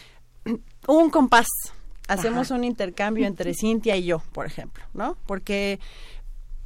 un 0.88 1.10
compás. 1.10 1.48
Hacemos 2.12 2.52
Ajá. 2.52 2.60
un 2.60 2.64
intercambio 2.66 3.26
entre 3.26 3.54
Cintia 3.60 3.96
y 3.96 4.04
yo, 4.04 4.20
por 4.34 4.46
ejemplo, 4.46 4.84
¿no? 4.94 5.18
Porque 5.26 5.80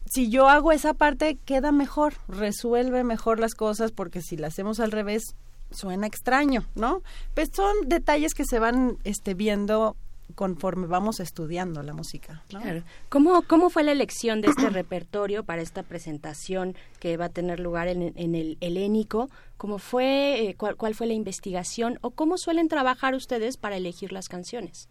si 0.05 0.29
yo 0.29 0.49
hago 0.49 0.71
esa 0.71 0.93
parte, 0.93 1.37
queda 1.45 1.71
mejor, 1.71 2.15
resuelve 2.27 3.03
mejor 3.03 3.39
las 3.39 3.53
cosas, 3.53 3.91
porque 3.91 4.21
si 4.21 4.37
la 4.37 4.47
hacemos 4.47 4.79
al 4.79 4.91
revés, 4.91 5.35
suena 5.71 6.07
extraño, 6.07 6.65
¿no? 6.75 7.01
Pues 7.33 7.49
son 7.53 7.73
detalles 7.87 8.33
que 8.33 8.45
se 8.45 8.59
van 8.59 8.97
este, 9.03 9.33
viendo 9.33 9.95
conforme 10.33 10.87
vamos 10.87 11.19
estudiando 11.19 11.83
la 11.83 11.93
música, 11.93 12.43
¿no? 12.51 12.61
Claro. 12.61 12.83
¿Cómo, 13.09 13.43
¿Cómo 13.43 13.69
fue 13.69 13.83
la 13.83 13.91
elección 13.91 14.41
de 14.41 14.47
este 14.47 14.69
repertorio 14.71 15.43
para 15.43 15.61
esta 15.61 15.83
presentación 15.83 16.75
que 16.99 17.17
va 17.17 17.25
a 17.25 17.29
tener 17.29 17.59
lugar 17.59 17.87
en, 17.87 18.13
en 18.15 18.35
el 18.35 18.57
helénico? 18.61 19.29
¿Cómo 19.57 19.77
fue, 19.77 20.47
eh, 20.47 20.55
cuál, 20.55 20.75
cuál 20.75 20.95
fue 20.95 21.07
la 21.07 21.13
investigación 21.13 21.99
o 22.01 22.11
cómo 22.11 22.37
suelen 22.37 22.67
trabajar 22.67 23.13
ustedes 23.13 23.57
para 23.57 23.77
elegir 23.77 24.11
las 24.11 24.27
canciones? 24.27 24.89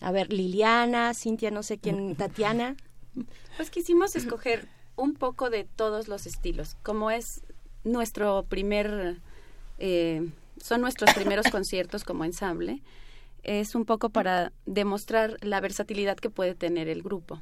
A 0.00 0.12
ver, 0.12 0.32
Liliana, 0.32 1.14
Cintia, 1.14 1.50
no 1.50 1.62
sé 1.62 1.78
quién, 1.78 2.14
Tatiana. 2.16 2.76
Pues 3.56 3.70
quisimos 3.70 4.16
escoger 4.16 4.68
un 4.96 5.14
poco 5.14 5.50
de 5.50 5.64
todos 5.64 6.08
los 6.08 6.26
estilos, 6.26 6.76
como 6.82 7.10
es 7.10 7.42
nuestro 7.84 8.44
primer, 8.44 9.20
eh, 9.78 10.28
son 10.60 10.80
nuestros 10.80 11.12
primeros 11.14 11.46
conciertos 11.50 12.04
como 12.04 12.24
ensamble, 12.24 12.82
es 13.42 13.74
un 13.74 13.84
poco 13.84 14.08
para 14.08 14.52
demostrar 14.66 15.36
la 15.42 15.60
versatilidad 15.60 16.16
que 16.16 16.30
puede 16.30 16.54
tener 16.54 16.88
el 16.88 17.02
grupo. 17.02 17.40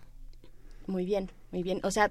Muy 0.86 1.04
bien, 1.04 1.30
muy 1.52 1.62
bien. 1.62 1.80
O 1.84 1.90
sea, 1.90 2.10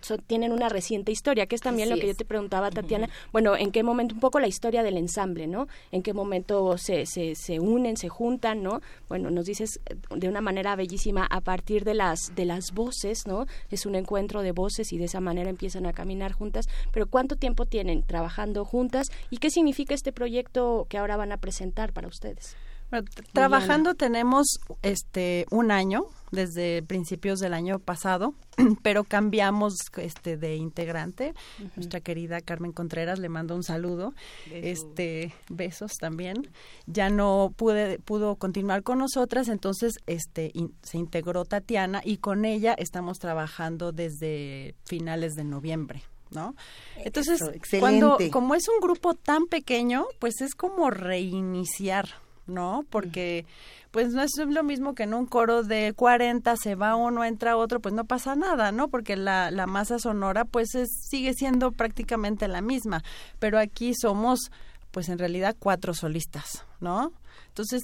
so- 0.00 0.18
tienen 0.18 0.52
una 0.52 0.68
reciente 0.68 1.10
historia, 1.10 1.46
que 1.46 1.54
es 1.54 1.62
también 1.62 1.88
Así 1.88 1.96
lo 1.98 2.00
que 2.02 2.08
yo 2.08 2.14
te 2.16 2.24
preguntaba, 2.24 2.70
Tatiana. 2.70 3.08
Bueno, 3.32 3.56
¿en 3.56 3.70
qué 3.72 3.82
momento, 3.82 4.14
un 4.14 4.20
poco 4.20 4.40
la 4.40 4.46
historia 4.46 4.82
del 4.82 4.96
ensamble, 4.98 5.46
¿no? 5.46 5.68
¿En 5.90 6.02
qué 6.02 6.12
momento 6.12 6.76
se, 6.76 7.06
se, 7.06 7.34
se 7.34 7.60
unen, 7.60 7.96
se 7.96 8.08
juntan, 8.08 8.62
¿no? 8.62 8.80
Bueno, 9.08 9.30
nos 9.30 9.46
dices 9.46 9.80
eh, 9.86 9.94
de 10.14 10.28
una 10.28 10.40
manera 10.40 10.76
bellísima 10.76 11.26
a 11.30 11.40
partir 11.40 11.84
de 11.84 11.94
las, 11.94 12.34
de 12.34 12.44
las 12.44 12.72
voces, 12.72 13.26
¿no? 13.26 13.46
Es 13.70 13.86
un 13.86 13.94
encuentro 13.94 14.42
de 14.42 14.52
voces 14.52 14.92
y 14.92 14.98
de 14.98 15.04
esa 15.06 15.20
manera 15.20 15.48
empiezan 15.50 15.86
a 15.86 15.92
caminar 15.92 16.32
juntas. 16.32 16.68
Pero 16.92 17.06
¿cuánto 17.06 17.36
tiempo 17.36 17.64
tienen 17.66 18.02
trabajando 18.02 18.64
juntas 18.64 19.10
y 19.30 19.38
qué 19.38 19.50
significa 19.50 19.94
este 19.94 20.12
proyecto 20.12 20.86
que 20.88 20.98
ahora 20.98 21.16
van 21.16 21.32
a 21.32 21.38
presentar 21.38 21.92
para 21.92 22.08
ustedes? 22.08 22.56
Bueno, 23.02 23.08
trabajando 23.32 23.94
tenemos 23.94 24.60
este 24.82 25.46
un 25.50 25.70
año 25.72 26.04
desde 26.30 26.82
principios 26.82 27.38
del 27.40 27.54
año 27.54 27.78
pasado, 27.78 28.34
pero 28.82 29.04
cambiamos 29.04 29.74
este 29.96 30.36
de 30.36 30.56
integrante. 30.56 31.34
Nuestra 31.76 32.00
querida 32.00 32.40
Carmen 32.40 32.72
Contreras 32.72 33.18
le 33.18 33.28
mando 33.28 33.54
un 33.56 33.62
saludo. 33.64 34.14
Este 34.52 35.34
besos 35.48 35.92
también. 35.98 36.50
Ya 36.86 37.10
no 37.10 37.52
pude 37.56 37.98
pudo 37.98 38.36
continuar 38.36 38.82
con 38.82 38.98
nosotras, 38.98 39.48
entonces 39.48 39.94
este 40.06 40.50
in- 40.54 40.74
se 40.82 40.98
integró 40.98 41.44
Tatiana 41.44 42.00
y 42.04 42.18
con 42.18 42.44
ella 42.44 42.74
estamos 42.78 43.18
trabajando 43.18 43.90
desde 43.92 44.74
finales 44.84 45.34
de 45.34 45.44
noviembre. 45.44 46.02
¿No? 46.30 46.56
Entonces, 46.96 47.40
Eso, 47.40 47.52
cuando 47.78 48.18
como 48.32 48.56
es 48.56 48.66
un 48.68 48.80
grupo 48.80 49.14
tan 49.14 49.46
pequeño, 49.46 50.06
pues 50.18 50.40
es 50.40 50.56
como 50.56 50.90
reiniciar, 50.90 52.08
¿no? 52.46 52.84
Porque 52.90 53.46
pues 53.90 54.12
no 54.12 54.22
es 54.22 54.32
lo 54.36 54.64
mismo 54.64 54.94
que 54.94 55.04
en 55.04 55.14
un 55.14 55.26
coro 55.26 55.62
de 55.62 55.92
40 55.94 56.56
se 56.56 56.74
va 56.74 56.96
uno, 56.96 57.24
entra 57.24 57.56
otro, 57.56 57.80
pues 57.80 57.94
no 57.94 58.04
pasa 58.04 58.34
nada, 58.34 58.72
¿no? 58.72 58.88
Porque 58.88 59.16
la, 59.16 59.50
la 59.50 59.66
masa 59.66 59.98
sonora 59.98 60.44
pues 60.44 60.74
es, 60.74 60.88
sigue 61.08 61.34
siendo 61.34 61.72
prácticamente 61.72 62.48
la 62.48 62.60
misma, 62.60 63.04
pero 63.38 63.58
aquí 63.58 63.92
somos 63.94 64.50
pues 64.90 65.08
en 65.08 65.18
realidad 65.18 65.56
cuatro 65.58 65.94
solistas, 65.94 66.64
¿no? 66.80 67.12
Entonces 67.48 67.82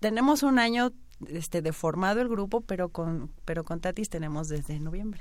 tenemos 0.00 0.42
un 0.42 0.58
año 0.58 0.92
este 1.28 1.62
de 1.62 1.72
formado 1.72 2.20
el 2.20 2.28
grupo, 2.28 2.60
pero 2.60 2.88
con 2.88 3.30
pero 3.44 3.64
con 3.64 3.80
Tatis 3.80 4.08
tenemos 4.08 4.48
desde 4.48 4.78
noviembre. 4.80 5.20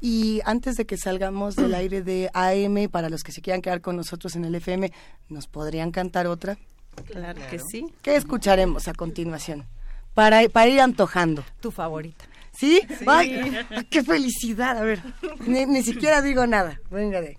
Y 0.00 0.40
antes 0.44 0.76
de 0.76 0.84
que 0.84 0.96
salgamos 0.96 1.56
del 1.56 1.74
aire 1.74 2.02
de 2.02 2.30
AM, 2.34 2.90
para 2.90 3.08
los 3.08 3.22
que 3.22 3.32
se 3.32 3.40
quieran 3.40 3.62
quedar 3.62 3.80
con 3.80 3.96
nosotros 3.96 4.36
en 4.36 4.44
el 4.44 4.54
FM, 4.54 4.92
¿nos 5.28 5.46
podrían 5.46 5.90
cantar 5.92 6.26
otra? 6.26 6.58
Claro 7.06 7.40
que 7.50 7.58
sí. 7.58 7.86
¿Qué 8.02 8.16
escucharemos 8.16 8.88
a 8.88 8.94
continuación? 8.94 9.66
Para, 10.14 10.48
para 10.48 10.68
ir 10.68 10.80
antojando. 10.80 11.44
Tu 11.60 11.70
favorita. 11.70 12.24
¿Sí? 12.52 12.80
Sí. 12.98 13.04
¡Ay! 13.08 13.66
¡Qué 13.90 14.04
felicidad! 14.04 14.78
A 14.78 14.82
ver, 14.82 15.02
ni, 15.46 15.66
ni 15.66 15.82
siquiera 15.82 16.22
digo 16.22 16.46
nada. 16.46 16.80
Venga 16.90 17.20
de 17.20 17.36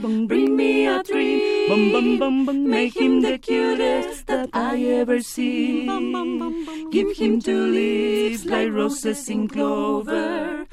bring 0.00 0.56
me 0.56 0.86
a 0.86 1.02
dream. 1.02 1.68
Bum 1.68 1.92
bum 1.92 2.18
bum 2.18 2.46
bum, 2.46 2.70
make 2.70 2.96
him 2.96 3.22
the 3.22 3.38
cutest 3.38 4.26
that 4.26 4.50
I 4.52 4.82
ever 5.00 5.20
see. 5.20 5.86
Give 6.90 7.16
him 7.16 7.40
two 7.40 7.66
leaves 7.66 8.44
like 8.46 8.72
roses 8.72 9.28
in 9.28 9.48
clover, 9.48 10.66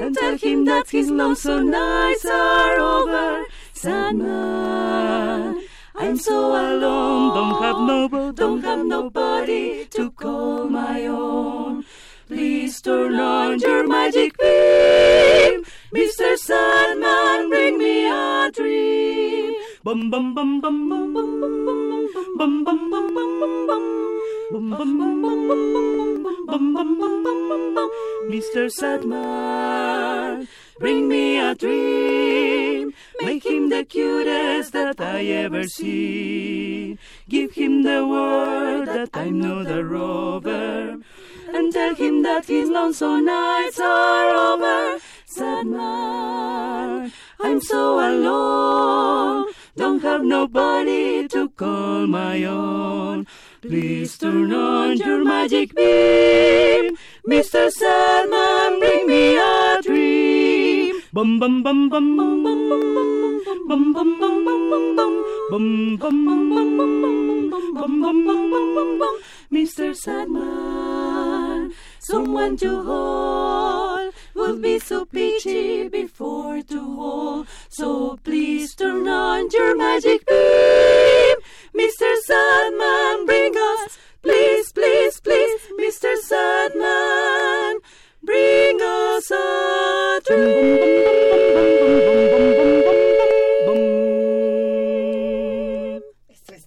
and 0.00 0.16
tell 0.16 0.36
him 0.36 0.64
that 0.64 0.90
his 0.90 1.10
lonesome 1.10 1.70
nights 1.70 2.24
are 2.24 2.78
over. 2.78 3.44
Sad 3.72 4.16
man, 4.16 5.62
I'm 5.94 6.16
so 6.16 6.38
alone. 6.52 7.34
Don't 7.34 7.62
have 7.62 7.80
nobody, 7.80 8.34
don't 8.34 8.62
have 8.62 8.84
nobody 8.86 9.84
to 9.86 10.10
call 10.10 10.68
my 10.68 11.06
own. 11.06 11.84
Please 12.28 12.80
turn 12.80 13.14
on 13.14 13.58
your 13.58 13.86
magic 13.88 14.36
beam. 14.38 15.19
Mr. 15.92 16.36
Sandman. 16.36 17.50
Bring 17.50 17.78
me 17.78 18.06
a 18.06 18.50
dream. 18.52 19.54
Bum 19.82 20.10
bum 20.10 20.34
bum 20.34 20.60
bum 20.60 20.88
bum 20.88 21.14
bum 21.14 21.36
bum 21.36 22.64
bum 22.64 22.64
bum 22.64 22.88
bum 22.88 22.88
bum 22.90 23.14
bum 23.14 23.66
bum 23.66 24.00
Mr. 28.30 28.70
Sadman, 28.70 30.46
bring 30.78 31.08
me 31.08 31.38
a 31.38 31.54
dream. 31.54 32.94
Make 33.20 33.44
him 33.44 33.68
the 33.70 33.84
cutest 33.84 34.72
that 34.72 35.00
I 35.00 35.24
ever 35.24 35.64
seen. 35.64 36.98
Give 37.28 37.52
him 37.52 37.82
the 37.82 38.06
word 38.06 38.86
that 38.86 39.10
I'm 39.14 39.40
not 39.40 39.70
a 39.70 39.84
rover. 39.84 40.98
And 41.52 41.72
tell 41.72 41.94
him 41.94 42.22
that 42.22 42.46
his 42.46 42.68
lonesome 42.68 43.24
nights 43.24 43.80
are 43.80 44.30
over. 44.52 45.00
Sadman, 45.30 47.12
I'm 47.38 47.60
so 47.60 48.00
alone. 48.00 49.46
Don't 49.76 50.02
have 50.02 50.24
nobody 50.24 51.28
to 51.28 51.48
call 51.50 52.08
my 52.08 52.42
own. 52.42 53.28
Please 53.62 54.18
turn 54.18 54.52
on 54.52 54.96
your 54.96 55.24
magic 55.24 55.72
beam. 55.76 56.96
Mr. 57.28 57.70
Sandman, 57.70 58.80
bring 58.80 59.06
me 59.06 59.36
a 59.36 59.78
dream. 59.82 61.00
Bum 61.12 61.38
bum 61.38 61.62
bum 61.62 61.88
bum 61.88 62.16
bum 62.16 62.42
bum 62.42 62.60
bum 62.68 63.94
bum 63.94 63.94
bum 63.94 64.18
bum 64.18 64.44
bum 64.44 64.96
bum 64.96 65.24
Bum 65.50 65.96
bum 65.96 66.26
bum 66.26 66.50
bum 66.50 66.76
bum 66.76 67.02
bum 67.02 67.20
bum 67.50 67.74
bum 67.74 68.02
bum 68.02 68.24
bum 68.26 68.50
bum 68.50 68.74
bum 68.74 68.98
bum. 68.98 69.14
Mr. 69.52 69.94
Sandman, 69.94 71.72
someone 72.00 72.56
to 72.56 72.82
hold 72.82 73.49
would 74.34 74.62
be 74.62 74.78
so 74.78 75.04
peachy 75.04 75.88
before 75.88 76.62
to 76.62 76.96
hold. 76.96 77.46
So 77.68 78.18
please 78.24 78.74
turn 78.74 79.08
on 79.08 79.48
your 79.50 79.76
magic 79.76 80.26
beam, 80.26 81.36
Mr. 81.74 82.10
Sandman, 82.22 83.26
bring 83.26 83.54
us, 83.56 83.98
please, 84.22 84.72
please, 84.72 85.20
please, 85.20 85.60
Mr. 85.78 86.16
Sandman, 86.16 87.80
bring 88.22 88.80
us 88.82 89.30
a 89.30 90.20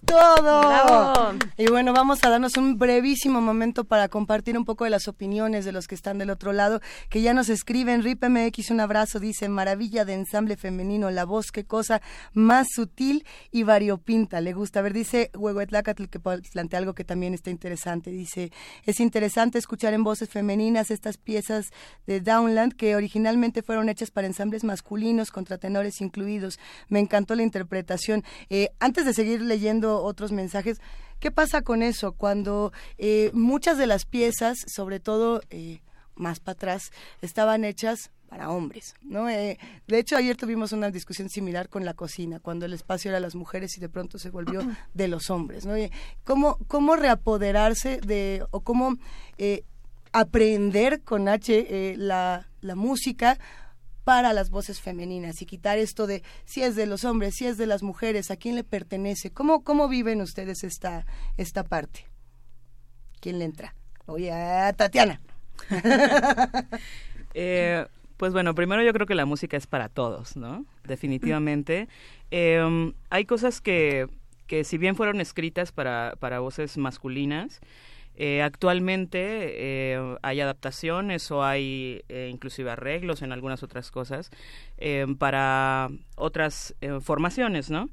todo. 0.06 0.60
Bravo. 0.62 1.43
Y 1.56 1.66
bueno, 1.68 1.92
vamos 1.92 2.18
a 2.24 2.30
darnos 2.30 2.56
un 2.56 2.78
brevísimo 2.78 3.40
momento 3.40 3.84
para 3.84 4.08
compartir 4.08 4.58
un 4.58 4.64
poco 4.64 4.82
de 4.82 4.90
las 4.90 5.06
opiniones 5.06 5.64
de 5.64 5.70
los 5.70 5.86
que 5.86 5.94
están 5.94 6.18
del 6.18 6.30
otro 6.30 6.52
lado, 6.52 6.80
que 7.08 7.22
ya 7.22 7.32
nos 7.32 7.48
escriben. 7.48 8.02
Rip 8.02 8.24
MX, 8.24 8.72
un 8.72 8.80
abrazo, 8.80 9.20
dice, 9.20 9.48
maravilla 9.48 10.04
de 10.04 10.14
ensamble 10.14 10.56
femenino, 10.56 11.12
la 11.12 11.24
voz, 11.24 11.52
qué 11.52 11.64
cosa 11.64 12.02
más 12.32 12.66
sutil 12.74 13.24
y 13.52 13.62
variopinta. 13.62 14.40
Le 14.40 14.52
gusta. 14.52 14.80
A 14.80 14.82
ver, 14.82 14.94
dice 14.94 15.30
Huehuetlacatl, 15.32 16.06
que 16.06 16.18
plantea 16.18 16.80
algo 16.80 16.92
que 16.96 17.04
también 17.04 17.34
está 17.34 17.50
interesante. 17.50 18.10
Dice, 18.10 18.50
es 18.84 18.98
interesante 18.98 19.58
escuchar 19.58 19.94
en 19.94 20.02
voces 20.02 20.28
femeninas 20.28 20.90
estas 20.90 21.18
piezas 21.18 21.66
de 22.08 22.20
Downland 22.20 22.74
que 22.74 22.96
originalmente 22.96 23.62
fueron 23.62 23.88
hechas 23.88 24.10
para 24.10 24.26
ensambles 24.26 24.64
masculinos, 24.64 25.30
contratenores 25.30 26.00
incluidos. 26.00 26.58
Me 26.88 26.98
encantó 26.98 27.36
la 27.36 27.44
interpretación. 27.44 28.24
Eh, 28.50 28.70
antes 28.80 29.06
de 29.06 29.14
seguir 29.14 29.40
leyendo 29.40 30.02
otros 30.02 30.32
mensajes, 30.32 30.80
¿qué 31.20 31.30
pasa 31.30 31.62
con 31.62 31.82
eso? 31.82 32.12
Cuando 32.12 32.72
eh, 32.98 33.30
muchas 33.32 33.78
de 33.78 33.86
las 33.86 34.04
piezas, 34.04 34.58
sobre 34.66 35.00
todo 35.00 35.40
eh, 35.50 35.80
más 36.14 36.40
para 36.40 36.54
atrás, 36.54 36.90
estaban 37.20 37.64
hechas 37.64 38.10
para 38.28 38.50
hombres, 38.50 38.94
¿no? 39.02 39.28
Eh, 39.28 39.58
de 39.86 39.98
hecho, 39.98 40.16
ayer 40.16 40.36
tuvimos 40.36 40.72
una 40.72 40.90
discusión 40.90 41.28
similar 41.28 41.68
con 41.68 41.84
la 41.84 41.94
cocina, 41.94 42.40
cuando 42.40 42.66
el 42.66 42.72
espacio 42.72 43.10
era 43.10 43.20
las 43.20 43.34
mujeres 43.34 43.76
y 43.76 43.80
de 43.80 43.88
pronto 43.88 44.18
se 44.18 44.30
volvió 44.30 44.60
de 44.94 45.08
los 45.08 45.30
hombres, 45.30 45.66
¿no? 45.66 45.76
Eh, 45.76 45.92
¿Cómo, 46.24 46.58
cómo 46.66 46.96
reapoderarse 46.96 48.00
de, 48.04 48.44
o 48.50 48.60
cómo 48.60 48.96
eh, 49.38 49.62
aprender 50.12 51.02
con 51.02 51.28
H 51.28 51.66
eh, 51.68 51.96
la, 51.96 52.48
la 52.60 52.74
música 52.74 53.38
para 54.04 54.32
las 54.32 54.50
voces 54.50 54.80
femeninas 54.80 55.42
y 55.42 55.46
quitar 55.46 55.78
esto 55.78 56.06
de 56.06 56.22
si 56.44 56.62
es 56.62 56.76
de 56.76 56.86
los 56.86 57.04
hombres, 57.04 57.34
si 57.34 57.46
es 57.46 57.56
de 57.56 57.66
las 57.66 57.82
mujeres, 57.82 58.30
a 58.30 58.36
quién 58.36 58.54
le 58.54 58.64
pertenece. 58.64 59.30
¿Cómo, 59.30 59.64
cómo 59.64 59.88
viven 59.88 60.20
ustedes 60.20 60.62
esta, 60.62 61.06
esta 61.36 61.64
parte? 61.64 62.06
¿Quién 63.20 63.38
le 63.38 63.46
entra? 63.46 63.74
Oye, 64.06 64.30
Tatiana. 64.76 65.20
Eh, 67.36 67.84
pues 68.16 68.32
bueno, 68.32 68.54
primero 68.54 68.80
yo 68.84 68.92
creo 68.92 69.08
que 69.08 69.16
la 69.16 69.26
música 69.26 69.56
es 69.56 69.66
para 69.66 69.88
todos, 69.88 70.36
¿no? 70.36 70.64
Definitivamente. 70.84 71.88
Eh, 72.30 72.92
hay 73.10 73.24
cosas 73.24 73.60
que, 73.60 74.06
que 74.46 74.62
si 74.62 74.78
bien 74.78 74.94
fueron 74.94 75.20
escritas 75.20 75.72
para, 75.72 76.14
para 76.20 76.38
voces 76.38 76.78
masculinas, 76.78 77.60
eh, 78.16 78.42
actualmente 78.42 79.18
eh, 79.22 80.16
hay 80.22 80.40
adaptaciones 80.40 81.30
o 81.30 81.42
hay 81.44 82.02
eh, 82.08 82.28
inclusive 82.32 82.70
arreglos 82.70 83.22
en 83.22 83.32
algunas 83.32 83.62
otras 83.62 83.90
cosas 83.90 84.30
para 85.18 85.88
otras 86.16 86.74
formaciones, 87.00 87.70
¿no? 87.70 87.88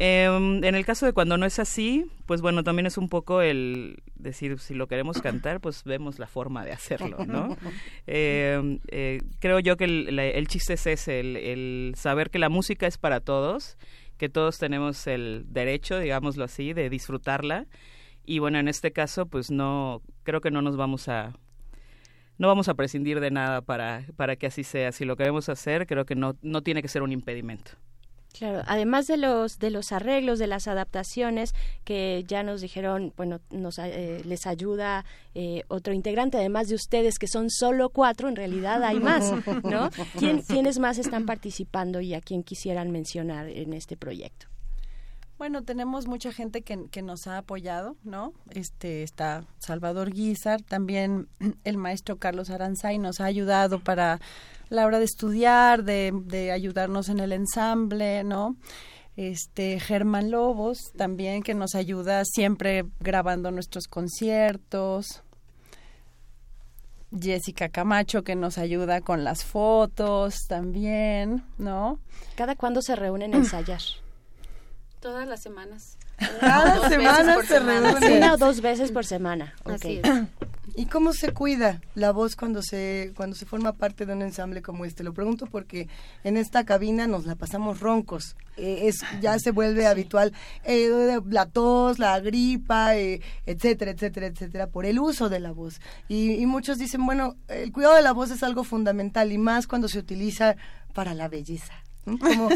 Eh, 0.00 0.24
en 0.24 0.74
el 0.74 0.84
caso 0.84 1.06
de 1.06 1.12
cuando 1.12 1.36
no 1.38 1.46
es 1.46 1.60
así, 1.60 2.06
pues 2.26 2.40
bueno, 2.40 2.64
también 2.64 2.86
es 2.86 2.98
un 2.98 3.08
poco 3.08 3.42
el 3.42 4.02
decir, 4.16 4.58
si 4.58 4.74
lo 4.74 4.88
queremos 4.88 5.20
cantar, 5.22 5.60
pues 5.60 5.84
vemos 5.84 6.18
la 6.18 6.26
forma 6.26 6.64
de 6.64 6.72
hacerlo, 6.72 7.24
¿no? 7.24 7.56
Eh, 8.08 9.20
creo 9.38 9.60
yo 9.60 9.76
que 9.76 9.84
el, 9.84 10.16
la- 10.16 10.24
el 10.26 10.48
chiste 10.48 10.72
es 10.74 10.86
ese, 10.88 11.20
el, 11.20 11.36
el 11.36 11.94
saber 11.96 12.30
que 12.30 12.38
la 12.40 12.48
música 12.48 12.86
es 12.88 12.98
para 12.98 13.20
todos, 13.20 13.76
que 14.18 14.28
todos 14.28 14.58
tenemos 14.58 15.06
el 15.06 15.44
derecho, 15.48 15.98
digámoslo 16.00 16.44
así, 16.44 16.72
de 16.72 16.90
disfrutarla. 16.90 17.66
Y 18.24 18.38
bueno, 18.38 18.58
en 18.58 18.68
este 18.68 18.92
caso, 18.92 19.26
pues 19.26 19.50
no, 19.50 20.02
creo 20.22 20.40
que 20.40 20.50
no 20.50 20.62
nos 20.62 20.76
vamos 20.76 21.08
a, 21.08 21.34
no 22.38 22.48
vamos 22.48 22.68
a 22.68 22.74
prescindir 22.74 23.20
de 23.20 23.30
nada 23.30 23.60
para, 23.60 24.06
para 24.16 24.36
que 24.36 24.46
así 24.46 24.64
sea. 24.64 24.92
Si 24.92 25.04
lo 25.04 25.16
queremos 25.16 25.48
hacer, 25.48 25.86
creo 25.86 26.04
que 26.04 26.14
no, 26.14 26.36
no 26.42 26.62
tiene 26.62 26.82
que 26.82 26.88
ser 26.88 27.02
un 27.02 27.12
impedimento. 27.12 27.72
Claro, 28.36 28.62
además 28.66 29.06
de 29.06 29.16
los 29.16 29.60
de 29.60 29.70
los 29.70 29.92
arreglos, 29.92 30.40
de 30.40 30.48
las 30.48 30.66
adaptaciones 30.66 31.54
que 31.84 32.24
ya 32.26 32.42
nos 32.42 32.62
dijeron, 32.62 33.12
bueno, 33.16 33.40
nos 33.50 33.78
eh, 33.78 34.22
les 34.24 34.48
ayuda 34.48 35.04
eh, 35.36 35.62
otro 35.68 35.92
integrante, 35.94 36.38
además 36.38 36.66
de 36.66 36.74
ustedes 36.74 37.20
que 37.20 37.28
son 37.28 37.48
solo 37.48 37.90
cuatro, 37.90 38.28
en 38.28 38.34
realidad 38.34 38.82
hay 38.82 38.98
más, 38.98 39.32
¿no? 39.62 39.88
¿Quién, 40.18 40.42
¿Quiénes 40.48 40.80
más 40.80 40.98
están 40.98 41.26
participando 41.26 42.00
y 42.00 42.14
a 42.14 42.20
quién 42.20 42.42
quisieran 42.42 42.90
mencionar 42.90 43.48
en 43.48 43.72
este 43.72 43.96
proyecto? 43.96 44.48
Bueno, 45.36 45.62
tenemos 45.62 46.06
mucha 46.06 46.32
gente 46.32 46.62
que, 46.62 46.86
que 46.90 47.02
nos 47.02 47.26
ha 47.26 47.38
apoyado, 47.38 47.96
¿no? 48.04 48.32
Este 48.50 49.02
está 49.02 49.44
Salvador 49.58 50.12
Guizar, 50.12 50.62
también 50.62 51.28
el 51.64 51.76
maestro 51.76 52.18
Carlos 52.18 52.50
Aranzay 52.50 52.98
nos 52.98 53.20
ha 53.20 53.24
ayudado 53.24 53.80
para 53.80 54.20
la 54.68 54.86
hora 54.86 54.98
de 54.98 55.04
estudiar, 55.04 55.82
de, 55.82 56.12
de 56.24 56.52
ayudarnos 56.52 57.08
en 57.08 57.18
el 57.18 57.32
ensamble, 57.32 58.22
¿no? 58.22 58.56
Este 59.16 59.78
Germán 59.80 60.30
Lobos 60.30 60.92
también 60.96 61.42
que 61.42 61.54
nos 61.54 61.74
ayuda 61.74 62.24
siempre 62.24 62.84
grabando 63.00 63.50
nuestros 63.50 63.86
conciertos. 63.86 65.22
Jessica 67.16 67.68
Camacho 67.68 68.24
que 68.24 68.34
nos 68.34 68.58
ayuda 68.58 69.00
con 69.00 69.22
las 69.22 69.44
fotos 69.44 70.34
también, 70.48 71.44
¿no? 71.58 71.98
¿Cada 72.34 72.56
cuándo 72.56 72.82
se 72.82 72.96
reúnen 72.96 73.34
a 73.34 73.38
ensayar? 73.38 73.80
Todas 75.04 75.28
las 75.28 75.42
semanas. 75.42 75.98
Cada 76.40 76.88
semana 76.88 77.42
se 77.42 77.46
semana. 77.46 77.94
Una 78.00 78.32
o 78.32 78.36
dos 78.38 78.62
veces 78.62 78.90
por 78.90 79.04
semana. 79.04 79.52
Así 79.66 79.98
ok. 79.98 80.06
es. 80.06 80.22
¿Y 80.76 80.86
cómo 80.86 81.12
se 81.12 81.30
cuida 81.34 81.82
la 81.94 82.10
voz 82.10 82.36
cuando 82.36 82.62
se 82.62 83.12
cuando 83.14 83.36
se 83.36 83.44
forma 83.44 83.74
parte 83.74 84.06
de 84.06 84.14
un 84.14 84.22
ensamble 84.22 84.62
como 84.62 84.86
este? 84.86 85.04
Lo 85.04 85.12
pregunto 85.12 85.44
porque 85.44 85.88
en 86.24 86.38
esta 86.38 86.64
cabina 86.64 87.06
nos 87.06 87.26
la 87.26 87.34
pasamos 87.34 87.80
roncos. 87.80 88.34
Eh, 88.56 88.88
es 88.88 89.02
ya 89.20 89.38
se 89.38 89.50
vuelve 89.50 89.86
habitual 89.86 90.32
eh, 90.64 91.20
la 91.28 91.44
tos, 91.50 91.98
la 91.98 92.18
gripa, 92.20 92.96
eh, 92.96 93.20
etcétera, 93.44 93.90
etcétera, 93.90 94.28
etcétera, 94.28 94.68
por 94.68 94.86
el 94.86 94.98
uso 94.98 95.28
de 95.28 95.38
la 95.38 95.52
voz. 95.52 95.82
Y, 96.08 96.32
y 96.32 96.46
muchos 96.46 96.78
dicen, 96.78 97.04
bueno, 97.04 97.36
el 97.48 97.72
cuidado 97.72 97.94
de 97.94 98.00
la 98.00 98.12
voz 98.12 98.30
es 98.30 98.42
algo 98.42 98.64
fundamental 98.64 99.32
y 99.32 99.36
más 99.36 99.66
cuando 99.66 99.86
se 99.86 99.98
utiliza 99.98 100.56
para 100.94 101.12
la 101.12 101.28
belleza. 101.28 101.83
¿Cómo, 102.04 102.48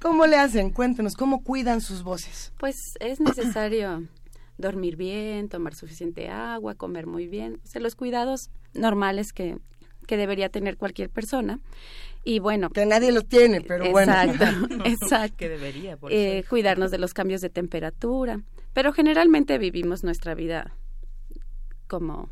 ¿Cómo 0.00 0.26
le 0.26 0.36
hacen? 0.36 0.70
Cuéntenos, 0.70 1.14
¿cómo 1.16 1.42
cuidan 1.42 1.80
sus 1.80 2.02
voces? 2.02 2.52
Pues 2.58 2.76
es 3.00 3.20
necesario 3.20 4.06
dormir 4.58 4.96
bien, 4.96 5.48
tomar 5.48 5.74
suficiente 5.74 6.28
agua, 6.28 6.74
comer 6.74 7.06
muy 7.06 7.26
bien, 7.26 7.60
o 7.64 7.66
sea, 7.66 7.80
los 7.80 7.96
cuidados 7.96 8.50
normales 8.74 9.32
que, 9.32 9.58
que 10.06 10.16
debería 10.16 10.48
tener 10.48 10.76
cualquier 10.76 11.10
persona. 11.10 11.58
Y 12.24 12.38
bueno, 12.38 12.70
que 12.70 12.86
nadie 12.86 13.10
los 13.10 13.26
tiene, 13.26 13.60
pero 13.60 13.90
bueno. 13.90 14.12
Exacto, 14.12 14.74
exacto. 14.84 15.36
Que 15.38 15.48
debería, 15.48 15.96
por 15.96 16.12
Eh, 16.12 16.44
cuidarnos 16.48 16.92
de 16.92 16.98
los 16.98 17.14
cambios 17.14 17.40
de 17.40 17.50
temperatura, 17.50 18.40
pero 18.72 18.92
generalmente 18.92 19.58
vivimos 19.58 20.04
nuestra 20.04 20.34
vida 20.34 20.72
como 21.88 22.30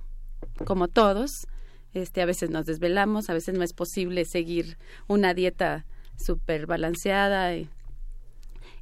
como 0.65 0.89
todos. 0.89 1.47
Este, 1.93 2.23
a 2.23 2.27
veces 2.27 2.51
nos 2.51 2.67
desvelamos, 2.67 3.31
a 3.31 3.35
veces 3.35 3.55
no 3.57 3.65
es 3.65 3.73
posible 3.73 4.25
seguir 4.25 4.79
una 5.09 5.35
dieta 5.35 5.87
súper 6.25 6.67
balanceada. 6.67 7.55
Y, 7.55 7.69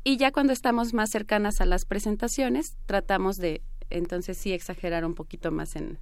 y 0.04 0.16
ya 0.16 0.32
cuando 0.32 0.52
estamos 0.52 0.94
más 0.94 1.10
cercanas 1.10 1.60
a 1.60 1.66
las 1.66 1.84
presentaciones, 1.84 2.76
tratamos 2.86 3.36
de 3.36 3.62
entonces 3.90 4.36
sí 4.36 4.52
exagerar 4.52 5.04
un 5.04 5.14
poquito 5.14 5.50
más 5.50 5.76
en, 5.76 5.98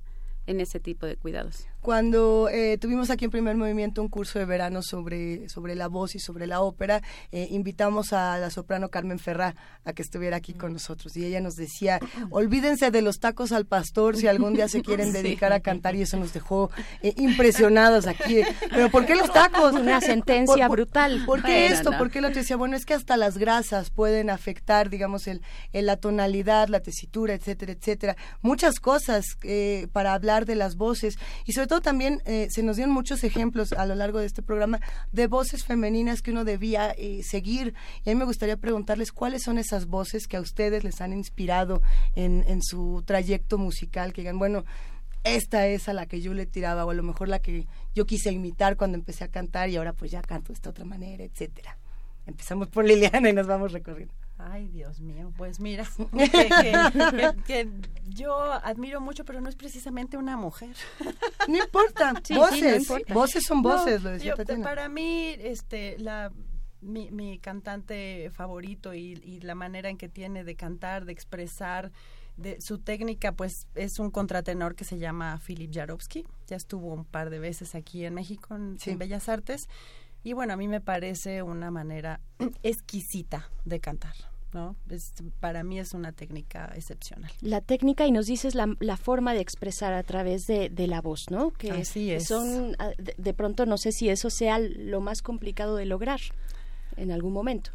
en 0.46 0.60
ese 0.60 0.80
tipo 0.80 1.06
de 1.06 1.16
cuidados. 1.16 1.66
Cuando 1.90 2.48
eh, 2.50 2.78
tuvimos 2.78 3.10
aquí 3.10 3.26
en 3.26 3.30
Primer 3.30 3.54
Movimiento 3.56 4.02
un 4.02 4.08
curso 4.08 4.40
de 4.40 4.44
verano 4.44 4.82
sobre, 4.82 5.48
sobre 5.48 5.76
la 5.76 5.86
voz 5.86 6.16
y 6.16 6.18
sobre 6.18 6.48
la 6.48 6.60
ópera, 6.60 7.00
eh, 7.30 7.46
invitamos 7.52 8.12
a 8.12 8.36
la 8.38 8.50
soprano 8.50 8.88
Carmen 8.88 9.20
Ferrá 9.20 9.54
a 9.84 9.92
que 9.92 10.02
estuviera 10.02 10.36
aquí 10.38 10.52
con 10.52 10.72
nosotros. 10.72 11.16
Y 11.16 11.24
ella 11.24 11.40
nos 11.40 11.54
decía, 11.54 12.00
olvídense 12.30 12.90
de 12.90 13.02
los 13.02 13.20
tacos 13.20 13.52
al 13.52 13.66
pastor 13.66 14.16
si 14.16 14.26
algún 14.26 14.54
día 14.54 14.66
se 14.66 14.82
quieren 14.82 15.06
Sí. 15.12 15.22
dedicar 15.22 15.52
a 15.52 15.60
cantar. 15.60 15.94
Y 15.94 16.02
eso 16.02 16.16
nos 16.16 16.32
dejó 16.32 16.72
eh, 17.02 17.12
impresionados 17.18 18.08
aquí. 18.08 18.40
Pero 18.68 18.90
¿por 18.90 19.06
qué 19.06 19.14
los 19.14 19.32
tacos? 19.32 19.74
Una 19.74 20.00
sentencia 20.00 20.66
¿Por- 20.66 20.78
por- 20.78 20.86
brutal. 20.86 21.22
¿Por 21.24 21.40
qué 21.44 21.52
Bueno, 21.68 21.74
esto? 21.76 21.90
no. 21.92 21.98
¿Por 21.98 22.10
qué 22.10 22.20
lo 22.20 22.26
otro? 22.30 22.40
Decía, 22.40 22.56
bueno, 22.56 22.74
es 22.74 22.84
que 22.84 22.94
hasta 22.94 23.16
las 23.16 23.38
grasas 23.38 23.90
pueden 23.90 24.28
afectar, 24.28 24.90
digamos, 24.90 25.28
el, 25.28 25.40
el- 25.72 25.86
la 25.86 25.98
tonalidad, 25.98 26.66
la 26.66 26.80
tesitura, 26.80 27.34
etcétera, 27.34 27.70
etcétera. 27.74 28.16
Muchas 28.42 28.80
cosas 28.80 29.24
eh, 29.44 29.86
para 29.92 30.14
hablar 30.14 30.46
de 30.46 30.56
las 30.56 30.74
voces 30.74 31.14
y 31.44 31.52
sobre 31.52 31.68
todo 31.68 31.75
también 31.80 32.22
eh, 32.24 32.48
se 32.50 32.62
nos 32.62 32.76
dieron 32.76 32.94
muchos 32.94 33.24
ejemplos 33.24 33.72
a 33.72 33.86
lo 33.86 33.94
largo 33.94 34.18
de 34.18 34.26
este 34.26 34.42
programa 34.42 34.80
de 35.12 35.26
voces 35.26 35.64
femeninas 35.64 36.22
que 36.22 36.30
uno 36.30 36.44
debía 36.44 36.92
eh, 36.96 37.22
seguir. 37.22 37.74
Y 38.04 38.10
a 38.10 38.14
mí 38.14 38.18
me 38.18 38.24
gustaría 38.24 38.56
preguntarles 38.56 39.12
cuáles 39.12 39.42
son 39.42 39.58
esas 39.58 39.86
voces 39.86 40.26
que 40.26 40.36
a 40.36 40.40
ustedes 40.40 40.84
les 40.84 41.00
han 41.00 41.12
inspirado 41.12 41.82
en, 42.14 42.44
en 42.46 42.62
su 42.62 43.02
trayecto 43.06 43.58
musical, 43.58 44.12
que 44.12 44.22
digan, 44.22 44.38
bueno, 44.38 44.64
esta 45.24 45.66
es 45.66 45.88
a 45.88 45.92
la 45.92 46.06
que 46.06 46.20
yo 46.20 46.34
le 46.34 46.46
tiraba, 46.46 46.84
o 46.84 46.90
a 46.90 46.94
lo 46.94 47.02
mejor 47.02 47.28
la 47.28 47.40
que 47.40 47.66
yo 47.94 48.06
quise 48.06 48.30
imitar 48.30 48.76
cuando 48.76 48.96
empecé 48.96 49.24
a 49.24 49.28
cantar 49.28 49.68
y 49.68 49.76
ahora 49.76 49.92
pues 49.92 50.10
ya 50.10 50.22
canto 50.22 50.48
de 50.48 50.54
esta 50.54 50.70
otra 50.70 50.84
manera, 50.84 51.24
etcétera. 51.24 51.78
Empezamos 52.26 52.68
por 52.68 52.84
Liliana 52.84 53.28
y 53.28 53.32
nos 53.32 53.46
vamos 53.46 53.72
recorriendo. 53.72 54.14
Ay, 54.38 54.68
Dios 54.68 55.00
mío, 55.00 55.32
pues 55.36 55.60
mira, 55.60 55.86
que, 56.12 57.32
que- 57.46 57.70
yo 58.08 58.34
admiro 58.52 59.00
mucho, 59.00 59.24
pero 59.24 59.40
no 59.40 59.48
es 59.48 59.56
precisamente 59.56 60.16
una 60.18 60.36
mujer. 60.36 60.76
No 61.48 61.56
importa, 61.56 62.12
Sí, 62.24 62.34
sí, 62.34 62.38
voces, 62.38 62.62
no 62.62 62.76
importa. 62.76 63.14
voces 63.14 63.44
son 63.44 63.62
No, 63.62 63.70
voces, 63.70 64.02
lo 64.02 64.10
decía 64.10 64.34
yo-. 64.36 64.62
Para 64.62 64.88
mí, 64.90 65.34
este, 65.38 65.98
la, 65.98 66.30
mi, 66.82 67.10
mi 67.10 67.38
cantante 67.38 68.30
favorito 68.30 68.92
y, 68.92 69.12
y 69.24 69.40
la 69.40 69.54
manera 69.54 69.88
en 69.88 69.96
que 69.96 70.08
tiene 70.10 70.44
de 70.44 70.54
cantar, 70.54 71.06
de 71.06 71.12
expresar, 71.12 71.90
de 72.36 72.60
su 72.60 72.78
técnica, 72.78 73.32
pues 73.32 73.66
es 73.74 73.98
un 73.98 74.10
contratenor 74.10 74.74
que 74.74 74.84
se 74.84 74.98
llama 74.98 75.40
Philip 75.46 75.72
Jarovsky. 75.72 76.26
Ya 76.46 76.56
estuvo 76.56 76.92
un 76.92 77.06
par 77.06 77.30
de 77.30 77.38
veces 77.38 77.74
aquí 77.74 78.04
en 78.04 78.12
México, 78.12 78.54
en, 78.54 78.78
Sí. 78.78 78.90
en 78.90 78.98
Bellas 78.98 79.30
Artes. 79.30 79.68
Y 80.26 80.32
bueno, 80.32 80.54
a 80.54 80.56
mí 80.56 80.66
me 80.66 80.80
parece 80.80 81.40
una 81.44 81.70
manera 81.70 82.18
exquisita 82.64 83.48
de 83.64 83.78
cantar. 83.78 84.14
¿no? 84.52 84.74
Es, 84.90 85.12
para 85.38 85.62
mí 85.62 85.78
es 85.78 85.94
una 85.94 86.10
técnica 86.10 86.72
excepcional. 86.74 87.30
La 87.42 87.60
técnica 87.60 88.08
y 88.08 88.10
nos 88.10 88.26
dices 88.26 88.56
la, 88.56 88.74
la 88.80 88.96
forma 88.96 89.34
de 89.34 89.40
expresar 89.40 89.92
a 89.92 90.02
través 90.02 90.42
de, 90.48 90.68
de 90.68 90.88
la 90.88 91.00
voz, 91.00 91.26
¿no? 91.30 91.52
Que 91.52 91.70
Así 91.70 92.10
es. 92.10 92.26
son, 92.26 92.74
ah, 92.80 92.90
de, 92.98 93.14
de 93.16 93.34
pronto 93.34 93.66
no 93.66 93.78
sé 93.78 93.92
si 93.92 94.08
eso 94.08 94.28
sea 94.28 94.58
lo 94.58 95.00
más 95.00 95.22
complicado 95.22 95.76
de 95.76 95.86
lograr 95.86 96.18
en 96.96 97.12
algún 97.12 97.32
momento. 97.32 97.70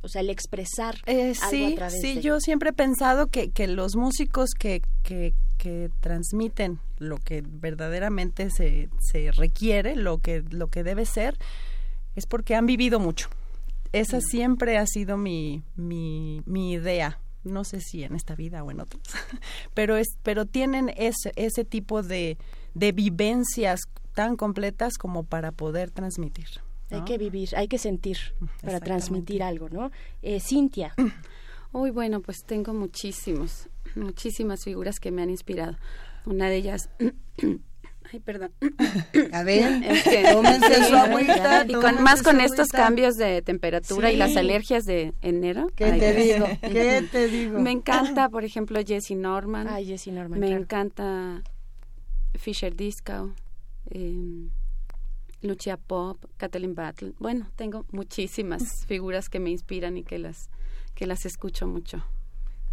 O 0.00 0.08
sea, 0.08 0.22
el 0.22 0.30
expresar 0.30 0.94
Eh, 1.04 1.34
algo 1.42 1.50
sí, 1.50 1.72
a 1.72 1.76
través 1.76 2.00
sí, 2.00 2.14
de... 2.14 2.22
yo 2.22 2.40
siempre 2.40 2.70
he 2.70 2.74
pensado 2.74 3.26
que, 3.26 3.50
que 3.50 3.66
los 3.66 3.96
músicos 3.96 4.50
que, 4.58 4.80
que, 5.02 5.34
que 5.58 5.90
transmiten 6.00 6.78
lo 6.98 7.18
que 7.18 7.42
verdaderamente 7.46 8.48
se, 8.48 8.88
se 9.00 9.30
requiere, 9.32 9.94
lo 9.94 10.18
que, 10.18 10.42
lo 10.50 10.68
que 10.68 10.84
debe 10.84 11.04
ser, 11.04 11.36
es 12.16 12.26
porque 12.26 12.54
han 12.54 12.66
vivido 12.66 12.98
mucho. 13.00 13.28
Esa 13.92 14.18
Mm. 14.18 14.22
siempre 14.22 14.78
ha 14.78 14.86
sido 14.86 15.16
mi, 15.16 15.62
mi, 15.76 16.42
mi 16.46 16.72
idea. 16.72 17.18
No 17.44 17.64
sé 17.64 17.80
si 17.80 18.04
en 18.04 18.14
esta 18.14 18.34
vida 18.36 18.62
o 18.62 18.70
en 18.70 18.80
otras, 18.80 19.02
pero 19.74 19.96
es, 19.96 20.06
pero 20.22 20.46
tienen 20.46 20.90
ese, 20.96 21.32
ese 21.36 21.64
tipo 21.64 22.02
de, 22.02 22.38
de 22.74 22.92
vivencias 22.92 23.80
tan 24.14 24.36
completas 24.36 24.96
como 24.96 25.24
para 25.24 25.50
poder 25.52 25.90
transmitir. 25.90 26.46
Hay 26.90 27.02
que 27.04 27.16
vivir, 27.18 27.48
hay 27.56 27.68
que 27.68 27.78
sentir 27.78 28.18
para 28.62 28.78
transmitir 28.78 29.42
algo, 29.42 29.70
¿no? 29.70 29.90
Eh, 30.20 30.40
Cintia. 30.40 30.94
Uy, 31.72 31.90
bueno, 31.90 32.20
pues 32.20 32.44
tengo 32.44 32.74
muchísimos, 32.74 33.68
muchísimas 33.96 34.62
figuras 34.62 35.00
que 35.00 35.10
me 35.10 35.22
han 35.22 35.30
inspirado. 35.30 35.76
Una 36.26 36.48
de 36.50 36.56
ellas, 36.56 36.90
ay, 38.12 38.20
perdón. 38.20 38.52
A 39.32 39.42
ver, 39.42 39.82
Es 39.84 40.02
que- 40.04 40.24
tómense 40.32 40.84
su 40.88 40.94
agüita, 40.96 41.64
y 41.68 41.72
con, 41.74 42.02
más 42.02 42.22
con 42.22 42.40
estos 42.40 42.68
agüita. 42.70 42.78
cambios 42.78 43.14
de 43.16 43.42
temperatura 43.42 44.12
y 44.12 44.16
las 44.16 44.36
alergias 44.36 44.84
de 44.84 45.14
enero. 45.22 45.68
¿Qué 45.74 45.92
te 45.92 46.14
digo? 46.14 46.46
¿Qué 46.60 47.08
te 47.10 47.28
digo? 47.28 47.58
Me 47.58 47.70
encanta, 47.70 48.28
por 48.28 48.44
ejemplo, 48.44 48.80
Jessie 48.86 49.16
Norman. 49.16 49.66
Ay, 49.68 49.86
Jessie 49.86 50.12
Norman, 50.12 50.38
Me 50.40 50.46
claro. 50.48 50.62
encanta 50.62 51.42
Fisher 52.34 52.74
Disco, 52.76 53.32
eh, 53.90 54.48
Lucia 55.42 55.76
Pop, 55.76 56.24
Kathleen 56.36 56.74
Battle. 56.74 57.12
Bueno, 57.18 57.48
tengo 57.56 57.84
muchísimas 57.90 58.62
figuras 58.86 59.28
que 59.28 59.40
me 59.40 59.50
inspiran 59.50 59.96
y 59.96 60.04
que 60.04 60.18
las 60.18 60.48
que 60.94 61.06
las 61.06 61.24
escucho 61.24 61.66
mucho. 61.66 62.04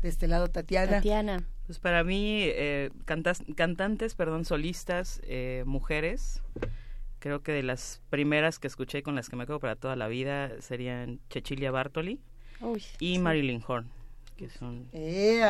De 0.02 0.10
este 0.10 0.28
lado, 0.28 0.48
Tatiana. 0.50 0.92
Tatiana. 0.98 1.44
Pues 1.70 1.78
para 1.78 2.04
mí, 2.04 2.42
eh, 2.46 2.90
cantas- 3.06 3.44
cantantes, 3.56 4.16
perdón, 4.16 4.44
solistas, 4.44 5.22
eh, 5.24 5.62
mujeres, 5.68 6.42
creo 7.20 7.44
que 7.44 7.52
de 7.52 7.62
las 7.62 8.02
primeras 8.10 8.58
que 8.58 8.66
escuché 8.66 9.04
con 9.04 9.14
las 9.14 9.30
que 9.30 9.36
me 9.36 9.46
quedo 9.46 9.60
para 9.60 9.76
toda 9.76 9.96
la 9.96 10.08
vida 10.08 10.50
serían 10.62 11.20
Cecilia 11.30 11.70
Bartoli 11.70 12.20
Uy, 12.60 12.82
y 13.00 13.14
sí. 13.18 13.20
Marilyn 13.20 13.62
Horn, 13.68 13.88
que 14.36 14.50
son 14.50 14.88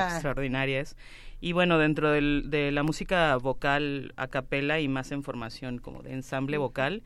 extraordinarias. 0.07 0.97
Y 1.39 1.53
bueno, 1.53 1.77
dentro 1.77 2.11
del- 2.11 2.49
de 2.49 2.73
la 2.73 2.83
música 2.83 3.37
vocal 3.37 4.11
a 4.17 4.27
capela 4.27 4.81
y 4.81 4.89
más 4.89 5.13
en 5.13 5.23
formación 5.23 5.77
como 5.77 6.03
de 6.03 6.11
ensamble 6.11 6.57
vocal, 6.57 7.01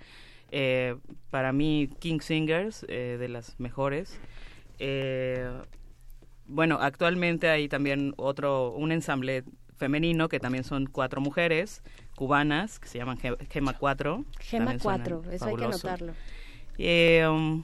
eh, 0.49 0.95
para 1.29 1.53
mí 1.53 1.87
King 1.99 2.19
Singers, 2.19 2.83
eh, 2.89 3.17
de 3.19 3.29
las 3.29 3.59
mejores. 3.59 4.19
Eh, 4.79 5.51
bueno, 6.53 6.77
actualmente 6.81 7.49
hay 7.49 7.67
también 7.67 8.13
otro, 8.17 8.71
un 8.71 8.91
ensamble 8.91 9.43
femenino 9.77 10.29
que 10.29 10.39
también 10.39 10.63
son 10.63 10.85
cuatro 10.85 11.19
mujeres 11.19 11.81
cubanas 12.15 12.79
que 12.79 12.87
se 12.87 12.99
llaman 12.99 13.17
Ge- 13.17 13.35
Gema 13.49 13.73
4. 13.77 14.23
Gema 14.39 14.65
también 14.65 14.79
suenan 14.79 15.01
4, 15.01 15.31
eso 15.31 15.45
hay 15.45 15.55
que 15.55 15.65
anotarlo. 15.65 16.13
Eh, 16.77 17.27
um, 17.27 17.63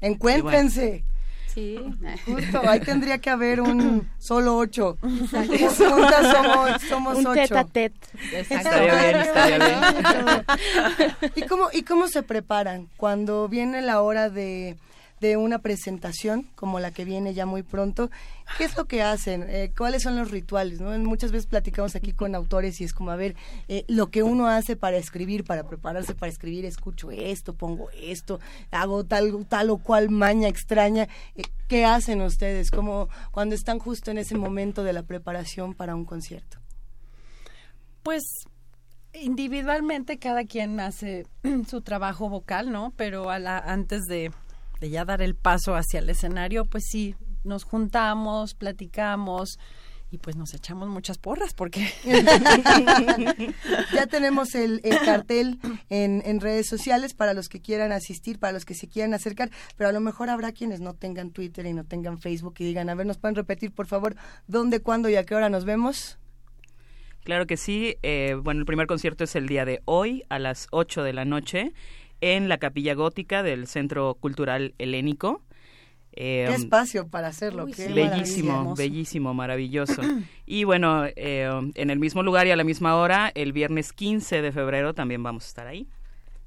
Encuéntrense. 0.00 1.04
Sí. 1.46 1.78
Justo, 2.26 2.60
ahí 2.68 2.80
tendría 2.80 3.16
que 3.18 3.30
haber 3.30 3.62
un 3.62 4.06
solo 4.18 4.58
ocho. 4.58 4.98
Exacto. 5.02 5.54
Juntas 5.90 6.32
somos, 6.36 6.82
somos 6.82 7.18
Un 7.18 7.26
ocho. 7.28 7.34
tete 7.40 7.58
a 7.58 7.64
tete. 7.64 8.00
Estaría 8.50 8.94
bien, 9.02 9.16
estaría 9.16 9.58
bien. 9.58 10.44
¿Y 11.34 11.42
cómo, 11.46 11.68
¿Y 11.72 11.82
cómo 11.82 12.08
se 12.08 12.22
preparan 12.22 12.88
cuando 12.98 13.48
viene 13.48 13.80
la 13.80 14.02
hora 14.02 14.28
de, 14.28 14.76
de 15.20 15.36
una 15.36 15.60
presentación 15.60 16.48
como 16.54 16.80
la 16.80 16.90
que 16.90 17.04
viene 17.04 17.34
ya 17.34 17.46
muy 17.46 17.62
pronto? 17.62 18.10
¿Qué 18.58 18.64
es 18.64 18.76
lo 18.76 18.86
que 18.86 19.02
hacen? 19.02 19.44
Eh, 19.48 19.72
¿Cuáles 19.76 20.02
son 20.02 20.16
los 20.16 20.30
rituales? 20.30 20.80
Muchas 20.80 21.32
veces 21.32 21.46
platicamos 21.46 21.96
aquí 21.96 22.12
con 22.12 22.34
autores 22.34 22.80
y 22.80 22.84
es 22.84 22.92
como, 22.92 23.10
a 23.10 23.16
ver, 23.16 23.34
eh, 23.68 23.84
lo 23.88 24.10
que 24.10 24.22
uno 24.22 24.46
hace 24.48 24.76
para 24.76 24.96
escribir, 24.96 25.44
para 25.44 25.66
prepararse 25.66 26.14
para 26.14 26.30
escribir, 26.30 26.64
escucho 26.64 27.10
esto, 27.10 27.54
pongo 27.54 27.88
esto, 27.90 28.40
hago 28.70 29.04
tal, 29.04 29.46
tal 29.46 29.70
o 29.70 29.78
cual 29.78 30.10
maña 30.10 30.48
extraña. 30.48 31.08
Eh, 31.34 31.44
¿Qué 31.68 31.84
hacen 31.84 32.20
ustedes? 32.20 32.70
Cuando 32.70 33.54
están 33.54 33.78
justo 33.78 34.10
en 34.10 34.18
ese 34.18 34.36
momento 34.36 34.84
de 34.84 34.92
la 34.92 35.02
preparación 35.02 35.74
para 35.74 35.96
un 35.96 36.04
concierto. 36.04 36.58
Pues 38.02 38.22
individualmente 39.12 40.18
cada 40.18 40.44
quien 40.44 40.78
hace 40.80 41.26
su 41.68 41.80
trabajo 41.80 42.28
vocal, 42.28 42.70
¿no? 42.70 42.92
Pero 42.96 43.30
a 43.30 43.38
la, 43.38 43.58
antes 43.58 44.04
de, 44.04 44.30
de 44.80 44.90
ya 44.90 45.04
dar 45.04 45.22
el 45.22 45.34
paso 45.34 45.74
hacia 45.74 46.00
el 46.00 46.10
escenario, 46.10 46.64
pues 46.64 46.84
sí, 46.90 47.14
nos 47.44 47.64
juntamos, 47.64 48.54
platicamos 48.54 49.58
y 50.10 50.18
pues 50.18 50.36
nos 50.36 50.54
echamos 50.54 50.88
muchas 50.88 51.18
porras 51.18 51.52
porque... 51.54 51.88
ya 53.94 54.06
tenemos 54.06 54.54
el, 54.54 54.80
el 54.84 54.98
cartel 55.00 55.58
en, 55.88 56.22
en 56.24 56.40
redes 56.40 56.68
sociales 56.68 57.14
para 57.14 57.34
los 57.34 57.48
que 57.48 57.60
quieran 57.60 57.92
asistir, 57.92 58.38
para 58.38 58.52
los 58.52 58.64
que 58.64 58.74
se 58.74 58.88
quieran 58.88 59.14
acercar, 59.14 59.50
pero 59.76 59.88
a 59.88 59.92
lo 59.92 60.00
mejor 60.00 60.30
habrá 60.30 60.52
quienes 60.52 60.80
no 60.80 60.94
tengan 60.94 61.30
Twitter 61.30 61.66
y 61.66 61.72
no 61.72 61.84
tengan 61.84 62.18
Facebook 62.18 62.54
y 62.58 62.64
digan, 62.64 62.88
a 62.88 62.94
ver, 62.94 63.06
¿nos 63.06 63.18
pueden 63.18 63.34
repetir, 63.34 63.72
por 63.72 63.86
favor, 63.86 64.16
dónde, 64.46 64.80
cuándo 64.80 65.08
y 65.08 65.16
a 65.16 65.24
qué 65.24 65.34
hora 65.34 65.48
nos 65.48 65.64
vemos? 65.64 66.18
Claro 67.24 67.48
que 67.48 67.56
sí. 67.56 67.96
Eh, 68.04 68.36
bueno, 68.40 68.60
el 68.60 68.66
primer 68.66 68.86
concierto 68.86 69.24
es 69.24 69.34
el 69.34 69.48
día 69.48 69.64
de 69.64 69.82
hoy 69.84 70.22
a 70.28 70.38
las 70.38 70.68
8 70.70 71.02
de 71.02 71.12
la 71.12 71.24
noche 71.24 71.72
en 72.20 72.48
la 72.48 72.58
Capilla 72.58 72.94
Gótica 72.94 73.42
del 73.42 73.66
Centro 73.66 74.14
Cultural 74.14 74.74
Helénico. 74.78 75.42
Eh, 76.18 76.46
Qué 76.48 76.54
espacio 76.54 77.08
para 77.08 77.28
hacerlo, 77.28 77.66
qué 77.66 77.88
bellísimo, 77.88 78.74
bellísimo, 78.74 79.34
maravilloso. 79.34 80.00
y 80.46 80.64
bueno, 80.64 81.04
eh, 81.04 81.50
en 81.74 81.90
el 81.90 81.98
mismo 81.98 82.22
lugar 82.22 82.46
y 82.46 82.52
a 82.52 82.56
la 82.56 82.64
misma 82.64 82.96
hora, 82.96 83.30
el 83.34 83.52
viernes 83.52 83.92
15 83.92 84.40
de 84.40 84.50
febrero 84.52 84.94
también 84.94 85.22
vamos 85.22 85.44
a 85.44 85.48
estar 85.48 85.66
ahí. 85.66 85.86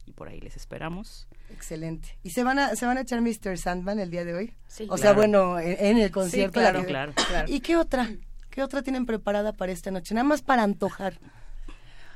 Y 0.08 0.12
por 0.14 0.28
ahí 0.28 0.40
les 0.40 0.56
esperamos. 0.56 1.28
Excelente. 1.52 2.18
¿Y 2.24 2.32
se 2.32 2.44
van 2.44 2.58
a, 2.58 2.76
se 2.76 2.88
van 2.88 2.98
a 2.98 3.02
echar 3.02 3.22
Mr. 3.22 3.60
Sandman 3.60 4.00
el 4.00 4.10
día 4.10 4.26
de 4.26 4.34
hoy? 4.34 4.54
Sí. 4.68 4.88
O 4.90 4.98
sea, 4.98 5.14
Claro. 5.14 5.18
bueno, 5.18 5.60
en, 5.60 5.78
en 5.86 5.98
el 6.00 6.10
concierto. 6.10 6.60
claro, 6.60 6.80
la 6.80 6.86
que- 7.14 7.14
claro. 7.24 7.48
¿Y 7.52 7.60
qué 7.60 7.76
otra? 7.78 8.10
¿Qué 8.50 8.64
otra 8.64 8.82
tienen 8.82 9.06
preparada 9.06 9.54
para 9.54 9.72
esta 9.72 9.92
noche? 9.92 10.16
Nada 10.16 10.24
más 10.28 10.42
para 10.42 10.64
antojar. 10.64 11.20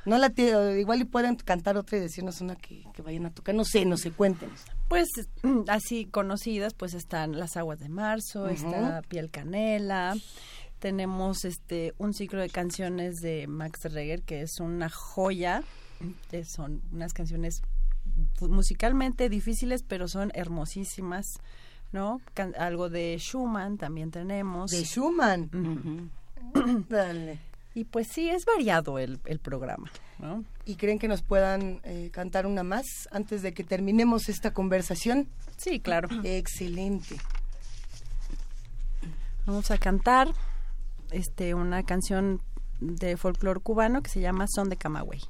No 0.06 0.18
la 0.18 0.30
tie- 0.32 0.80
igual 0.80 1.02
y 1.02 1.06
pueden 1.06 1.36
cantar 1.38 1.78
otra 1.78 1.98
y 1.98 2.02
decirnos 2.02 2.42
una 2.42 2.56
que, 2.56 2.84
que 2.94 3.02
vayan 3.02 3.26
a 3.26 3.32
tocar. 3.32 3.56
No 3.56 3.64
sé, 3.66 3.86
no 3.86 3.96
sé, 3.98 4.12
cuéntenos. 4.12 4.62
Pues 4.90 5.08
así 5.70 6.06
conocidas, 6.06 6.74
pues 6.74 6.94
están 6.94 7.40
Las 7.40 7.56
Aguas 7.58 7.80
de 7.80 7.90
Marzo, 7.90 8.48
está 8.50 9.02
Piel 9.08 9.32
Canela, 9.32 10.16
tenemos 10.80 11.46
este 11.46 11.94
un 11.98 12.14
ciclo 12.14 12.42
de 12.42 12.50
canciones 12.50 13.16
de 13.22 13.48
Max 13.48 13.86
Reger 13.86 14.22
que 14.24 14.42
es 14.42 14.60
una 14.60 14.90
joya, 14.90 15.64
que 16.30 16.44
son 16.44 16.82
unas 16.92 17.14
canciones 17.14 17.62
musicalmente 18.42 19.30
difíciles, 19.30 19.84
pero 19.88 20.08
son 20.10 20.32
hermosísimas, 20.36 21.26
¿no? 21.94 22.20
Can- 22.34 22.54
algo 22.58 22.90
de 22.90 23.16
Schumann 23.18 23.78
también 23.78 24.12
tenemos. 24.12 24.72
De 24.72 24.84
Schumann. 24.84 25.50
Dale. 26.90 27.40
Y 27.76 27.86
pues 27.86 28.08
sí, 28.08 28.30
es 28.30 28.46
variado 28.46 29.00
el, 29.00 29.20
el 29.26 29.40
programa. 29.40 29.92
¿no? 30.20 30.44
¿Y 30.66 30.76
creen 30.76 31.00
que 31.00 31.08
nos 31.08 31.22
puedan 31.22 31.82
eh, 31.84 32.10
cantar 32.12 32.46
una 32.46 32.64
más 32.64 32.86
antes 33.12 33.42
de 33.42 33.54
que 33.54 33.64
terminemos 33.64 34.30
esta 34.30 34.54
conversación? 34.54 35.28
Sí, 35.58 35.80
claro. 35.80 36.08
Excelente. 36.24 37.18
Vamos 39.46 39.72
a 39.72 39.78
cantar 39.78 40.30
este 41.12 41.54
una 41.54 41.84
canción 41.84 42.42
de 42.80 43.18
folclore 43.18 43.60
cubano 43.60 44.02
que 44.02 44.10
se 44.10 44.22
llama 44.22 44.46
Son 44.48 44.70
de 44.70 44.78
Camagüey. 44.78 45.22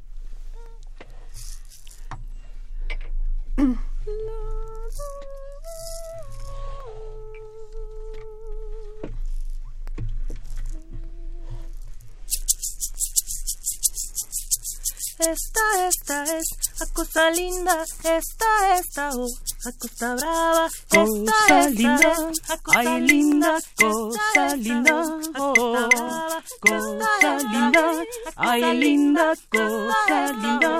Cosa 16.93 17.29
linda, 17.31 17.83
esta, 18.03 18.77
esta, 18.77 19.09
oh, 19.15 19.27
la 19.65 19.71
cosa 19.79 20.15
brava, 20.15 20.69
Cosa 20.89 21.31
esta 21.31 21.69
linda, 21.69 22.31
ay 22.75 23.01
linda, 23.01 23.59
cosa 23.79 24.19
esta, 24.19 24.55
linda, 24.55 25.03
oh, 25.37 25.53
oh, 25.57 25.73
la 25.73 26.43
cosa 26.61 27.09
brava, 27.19 27.35
cosa 27.35 27.39
linda, 27.41 27.65
cosa 27.73 28.03
ay 28.45 28.61
linda, 28.77 29.33
cosa 29.35 30.31
linda, 30.33 30.71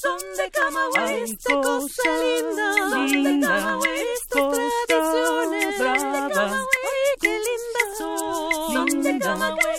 son 0.00 0.16
de 0.38 0.50
Camagüey, 0.50 1.36
cosa 1.44 2.10
linda, 2.22 2.68
de 3.06 3.46
Camagüey, 3.46 4.04
tradiciones, 4.30 5.78
de 5.78 6.34
Camagüey, 6.34 7.02
qué 7.20 7.34
lindas 7.46 7.98
son, 7.98 8.72
son 8.72 9.02
de 9.02 9.18
Camagüey, 9.18 9.78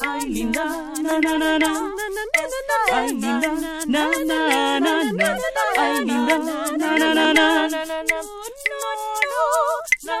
ay 0.00 0.20
linda, 0.30 0.64
na, 1.02 1.18
na, 1.20 1.38
na, 1.38 1.58
na, 1.58 1.68
na, 1.68 1.94
ay 2.92 3.12
linda, 3.12 3.52
na 3.74 3.78
na 3.84 3.92
na 3.92 3.92
na, 3.92 3.92
ay 3.92 3.94
linda, 3.94 3.94
na 3.94 4.04
na 4.24 4.38
na 4.80 4.92
na, 5.12 5.24
ay 5.76 6.04
linda, 6.04 6.38
na 6.78 6.88
na 6.98 7.14
na 7.14 7.32
na. 7.32 7.44
La 10.06 10.20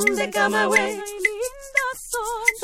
Son 0.00 0.16
de 0.16 0.30
Camagüey, 0.30 1.02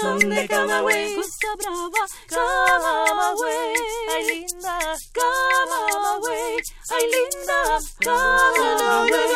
son 0.01 0.19
de 0.19 0.49
Camagüey, 0.49 1.15
cosa 1.17 1.55
brava, 1.59 2.07
Camagüey, 2.29 3.75
ay 4.15 4.25
linda, 4.27 4.79
Camagüey, 5.13 6.57
ay 6.95 7.05
linda, 7.13 7.79
Camagüey, 8.01 9.35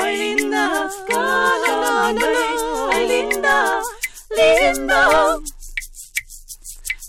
ay 0.00 0.16
linda, 0.16 0.90
Camagüey, 1.08 2.36
ay 2.90 3.06
linda, 3.08 3.82
linda, 4.30 5.38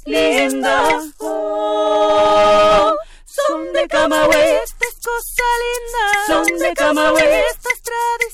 linda, 0.06 0.76
oh, 1.20 2.94
son 3.26 3.72
de 3.72 3.88
Camagüey, 3.88 4.58
esta 4.62 4.86
es 4.90 4.96
cosa 5.08 5.48
linda, 5.64 6.06
Son 6.28 6.58
de 6.60 6.74
Camagüey. 6.74 7.44
estas 7.50 7.82
tradiciones, 7.82 8.33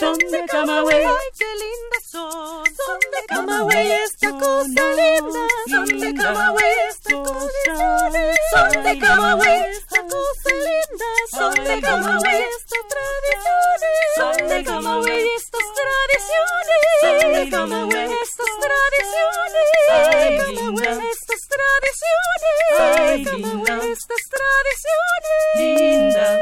Son 0.00 0.16
de 0.18 0.44
Camagüey. 0.46 1.04
ay 1.04 1.28
qué 1.38 1.44
lindas 1.44 2.04
son, 2.10 2.64
son 2.64 2.98
de 2.98 3.26
Camagüey, 3.28 3.92
esta 3.92 4.30
cosa 4.30 4.64
linda, 4.66 5.46
son 5.68 5.86
de 6.00 6.14
Camagüey, 6.14 6.74
estas 6.88 7.22
tradiciones, 7.22 8.38
son 8.50 8.82
de 8.82 8.98
Camagüey, 8.98 9.60
esta 9.70 10.00
cosa 10.02 10.50
linda, 10.66 11.06
son 11.30 11.54
de 11.54 11.80
Camagüey, 11.80 12.44
estas 12.58 12.84
tradiciones, 12.92 13.94
son 14.16 14.36
de 14.48 14.64
Camagüey, 14.64 15.28
estas 15.36 15.66
tradiciones, 15.78 16.90
son 17.00 17.18
de 17.32 17.50
Camagüey, 17.50 18.12
estas 18.22 18.52
tradiciones, 18.64 19.66
Ay, 19.90 20.38
Camagüey, 20.38 21.08
estas 21.12 21.42
tradiciones, 21.52 22.54
Ay, 22.78 23.24
Camagüey, 23.24 23.92
estas 23.92 24.22
tradiciones, 24.28 25.30
Linda, 25.56 26.38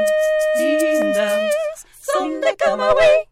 linda. 0.57 1.29
Son 2.13 2.41
de 2.41 2.55
Camagüey. 2.55 3.29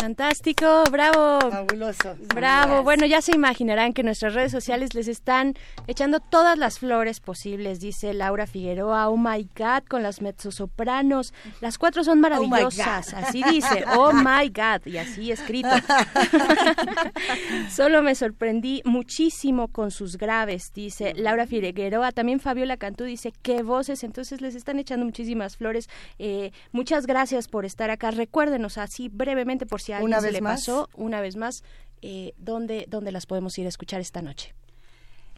Fantástico, 0.00 0.84
bravo. 0.90 1.40
Fabuloso. 1.50 2.16
Bravo. 2.34 2.82
Bueno, 2.82 3.04
ya 3.04 3.20
se 3.20 3.34
imaginarán 3.34 3.92
que 3.92 4.02
nuestras 4.02 4.32
redes 4.32 4.50
sociales 4.50 4.94
les 4.94 5.08
están 5.08 5.54
echando 5.86 6.20
todas 6.20 6.56
las 6.56 6.78
flores 6.78 7.20
posibles, 7.20 7.80
dice 7.80 8.14
Laura 8.14 8.46
Figueroa. 8.46 9.10
Oh 9.10 9.18
my 9.18 9.46
God, 9.54 9.84
con 9.88 10.02
las 10.02 10.22
mezzosopranos. 10.22 11.34
Las 11.60 11.76
cuatro 11.76 12.02
son 12.02 12.20
maravillosas. 12.20 13.12
God. 13.12 13.24
así 13.24 13.42
dice. 13.42 13.84
Oh 13.94 14.12
my 14.14 14.48
God. 14.48 14.86
Y 14.86 14.96
así 14.96 15.32
escrito. 15.32 15.68
Solo 17.70 18.02
me 18.02 18.14
sorprendí 18.14 18.80
muchísimo 18.86 19.68
con 19.68 19.90
sus 19.90 20.16
graves, 20.16 20.72
dice 20.72 21.12
Laura 21.14 21.46
Figueroa. 21.46 22.12
También 22.12 22.40
Fabiola 22.40 22.78
Cantú 22.78 23.04
dice, 23.04 23.34
qué 23.42 23.62
voces. 23.62 24.02
Entonces 24.02 24.40
les 24.40 24.54
están 24.54 24.78
echando 24.78 25.04
muchísimas 25.04 25.58
flores. 25.58 25.90
Eh, 26.18 26.52
muchas 26.72 27.06
gracias 27.06 27.48
por 27.48 27.66
estar 27.66 27.90
acá. 27.90 28.10
Recuérdenos 28.10 28.78
así 28.78 29.10
brevemente 29.10 29.66
por 29.66 29.82
si 29.82 29.89
a 29.92 29.98
alguien 29.98 30.12
Una 30.12 30.20
se 30.20 30.32
le 30.32 30.40
más. 30.40 30.60
pasó, 30.60 30.88
una 30.94 31.20
vez 31.20 31.36
más, 31.36 31.62
eh, 32.02 32.32
¿dónde, 32.38 32.86
¿dónde 32.88 33.12
las 33.12 33.26
podemos 33.26 33.56
ir 33.58 33.66
a 33.66 33.68
escuchar 33.68 34.00
esta 34.00 34.22
noche? 34.22 34.54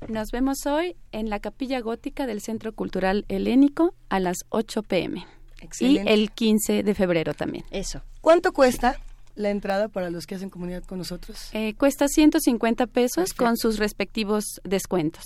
Nos 0.09 0.31
vemos 0.33 0.67
hoy 0.67 0.97
en 1.13 1.31
la 1.31 1.39
Capilla 1.39 1.81
Gótica 1.81 2.27
del 2.27 2.41
Centro 2.41 2.73
Cultural 2.75 3.25
Helénico 3.29 3.95
a 4.09 4.19
las 4.19 4.39
8 4.49 4.83
pm. 4.83 5.25
Excelente. 5.61 6.11
Y 6.11 6.13
el 6.13 6.33
15 6.33 6.83
de 6.83 6.95
febrero 6.95 7.35
también. 7.35 7.65
Eso. 7.71 8.03
¿Cuánto 8.21 8.53
cuesta 8.53 8.99
la 9.37 9.51
entrada 9.51 9.89
para 9.89 10.11
los 10.11 10.27
que 10.27 10.35
hacen 10.35 10.51
comunidad 10.51 10.83
con 10.83 10.99
nosotros? 10.99 11.51
Eh, 11.53 11.75
cuesta 11.75 12.09
150 12.09 12.87
pesos 12.89 13.33
con 13.33 13.57
sus 13.57 13.79
respectivos 13.79 14.61
descuentos. 14.65 15.25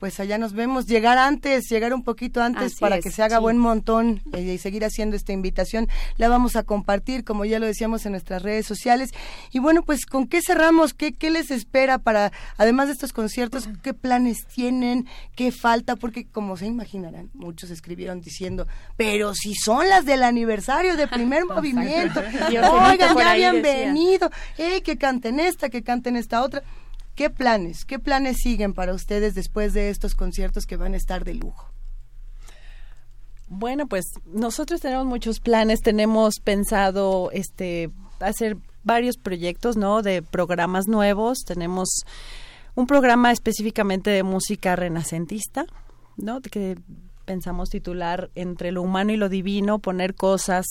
Pues 0.00 0.18
allá 0.18 0.38
nos 0.38 0.54
vemos. 0.54 0.86
Llegar 0.86 1.18
antes, 1.18 1.68
llegar 1.68 1.92
un 1.92 2.02
poquito 2.02 2.42
antes 2.42 2.72
Así 2.72 2.80
para 2.80 2.96
es, 2.96 3.04
que 3.04 3.10
se 3.10 3.22
haga 3.22 3.36
sí. 3.36 3.42
buen 3.42 3.58
montón 3.58 4.22
eh, 4.32 4.40
y 4.40 4.56
seguir 4.56 4.82
haciendo 4.84 5.14
esta 5.14 5.34
invitación. 5.34 5.88
La 6.16 6.30
vamos 6.30 6.56
a 6.56 6.62
compartir, 6.62 7.22
como 7.22 7.44
ya 7.44 7.58
lo 7.58 7.66
decíamos 7.66 8.06
en 8.06 8.12
nuestras 8.12 8.42
redes 8.42 8.64
sociales. 8.66 9.10
Y 9.52 9.58
bueno, 9.58 9.82
pues 9.82 10.06
¿con 10.06 10.26
qué 10.26 10.40
cerramos? 10.40 10.94
¿Qué, 10.94 11.12
qué 11.12 11.28
les 11.30 11.50
espera 11.50 11.98
para, 11.98 12.32
además 12.56 12.86
de 12.86 12.94
estos 12.94 13.12
conciertos, 13.12 13.68
qué 13.82 13.92
planes 13.92 14.46
tienen? 14.46 15.06
¿Qué 15.36 15.52
falta? 15.52 15.96
Porque 15.96 16.26
como 16.26 16.56
se 16.56 16.66
imaginarán, 16.66 17.28
muchos 17.34 17.68
escribieron 17.70 18.22
diciendo, 18.22 18.66
pero 18.96 19.34
si 19.34 19.54
son 19.54 19.86
las 19.86 20.06
del 20.06 20.22
aniversario 20.22 20.96
de 20.96 21.08
primer 21.08 21.44
movimiento. 21.54 22.20
Oigan, 22.48 23.16
ya 23.18 23.30
habían 23.32 23.60
decía. 23.62 23.86
venido. 23.86 24.30
Eh, 24.56 24.80
que 24.80 24.96
canten 24.96 25.40
esta, 25.40 25.68
que 25.68 25.82
canten 25.82 26.16
esta 26.16 26.42
otra. 26.42 26.62
¿Qué 27.20 27.28
planes? 27.28 27.84
¿Qué 27.84 27.98
planes 27.98 28.38
siguen 28.38 28.72
para 28.72 28.94
ustedes 28.94 29.34
después 29.34 29.74
de 29.74 29.90
estos 29.90 30.14
conciertos 30.14 30.64
que 30.64 30.78
van 30.78 30.94
a 30.94 30.96
estar 30.96 31.22
de 31.22 31.34
lujo? 31.34 31.70
Bueno, 33.46 33.86
pues 33.88 34.06
nosotros 34.24 34.80
tenemos 34.80 35.04
muchos 35.04 35.38
planes, 35.38 35.82
tenemos 35.82 36.40
pensado 36.42 37.30
este 37.32 37.90
hacer 38.20 38.56
varios 38.84 39.18
proyectos, 39.18 39.76
¿no? 39.76 40.00
De 40.00 40.22
programas 40.22 40.88
nuevos, 40.88 41.40
tenemos 41.44 41.90
un 42.74 42.86
programa 42.86 43.32
específicamente 43.32 44.08
de 44.08 44.22
música 44.22 44.74
renacentista, 44.74 45.66
¿no? 46.16 46.40
Que 46.40 46.78
pensamos 47.26 47.68
titular 47.68 48.30
entre 48.34 48.72
lo 48.72 48.80
humano 48.80 49.12
y 49.12 49.18
lo 49.18 49.28
divino, 49.28 49.78
poner 49.78 50.14
cosas 50.14 50.64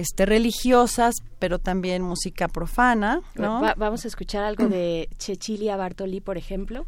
este 0.00 0.26
religiosas, 0.26 1.16
pero 1.38 1.58
también 1.58 2.02
música 2.02 2.48
profana, 2.48 3.20
¿no? 3.34 3.60
Va- 3.60 3.74
vamos 3.76 4.04
a 4.04 4.08
escuchar 4.08 4.44
algo 4.44 4.68
de 4.68 5.08
Cecilia 5.18 5.76
Bartoli, 5.76 6.20
por 6.20 6.36
ejemplo. 6.38 6.86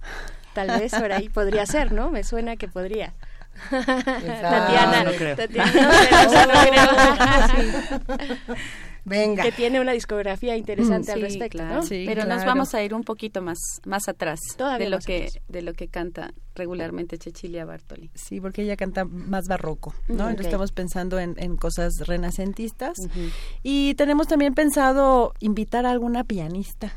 Tal 0.55 0.69
vez 0.79 0.93
por 0.95 1.11
ahí 1.13 1.29
podría 1.29 1.67
ser, 1.67 1.93
¿no? 1.93 2.11
Me 2.11 2.23
suena 2.25 2.57
que 2.57 2.69
podría. 2.69 3.13
Tatiana, 3.71 5.05
no 5.05 5.13
creo. 5.13 5.37
Tatiana, 5.37 5.73
Venga. 9.05 9.43
que 9.43 9.53
tiene 9.53 9.81
una 9.81 9.93
discografía 9.93 10.57
interesante 10.57 11.13
al 11.13 11.19
Sí, 11.19 11.25
respecto, 11.25 11.59
claro. 11.59 11.83
¿no? 11.83 11.89
Pero 11.89 12.25
nos 12.25 12.45
vamos 12.45 12.75
a 12.75 12.83
ir 12.83 12.95
un 12.95 13.05
poquito 13.05 13.43
más 13.43 13.59
más 13.85 14.09
atrás 14.09 14.41
Todavía 14.57 14.85
de 14.87 14.91
lo 14.91 14.97
más 14.97 15.07
que 15.07 15.27
atrás. 15.27 15.43
de 15.49 15.63
lo 15.63 15.73
que 15.75 15.89
canta 15.89 16.33
regularmente 16.55 17.17
Cecilia 17.19 17.65
Bartoli. 17.65 18.11
Sí, 18.15 18.41
porque 18.41 18.63
ella 18.63 18.77
canta 18.77 19.05
más 19.05 19.47
barroco, 19.49 19.93
¿no? 20.09 20.15
Entonces 20.29 20.39
ok. 20.39 20.45
Estamos 20.47 20.73
pensando 20.73 21.19
en, 21.19 21.35
en 21.39 21.57
cosas 21.57 21.93
renacentistas. 22.07 22.97
Y 23.63 23.95
tenemos 23.95 24.27
también 24.29 24.55
pensado 24.55 25.35
invitar 25.41 25.85
a 25.87 25.91
alguna 25.91 26.25
pianista 26.25 26.93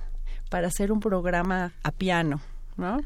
para 0.49 0.67
hacer 0.67 0.91
un 0.93 0.99
programa 1.01 1.73
a 1.83 1.91
piano, 1.91 2.39
¿no? 2.77 2.99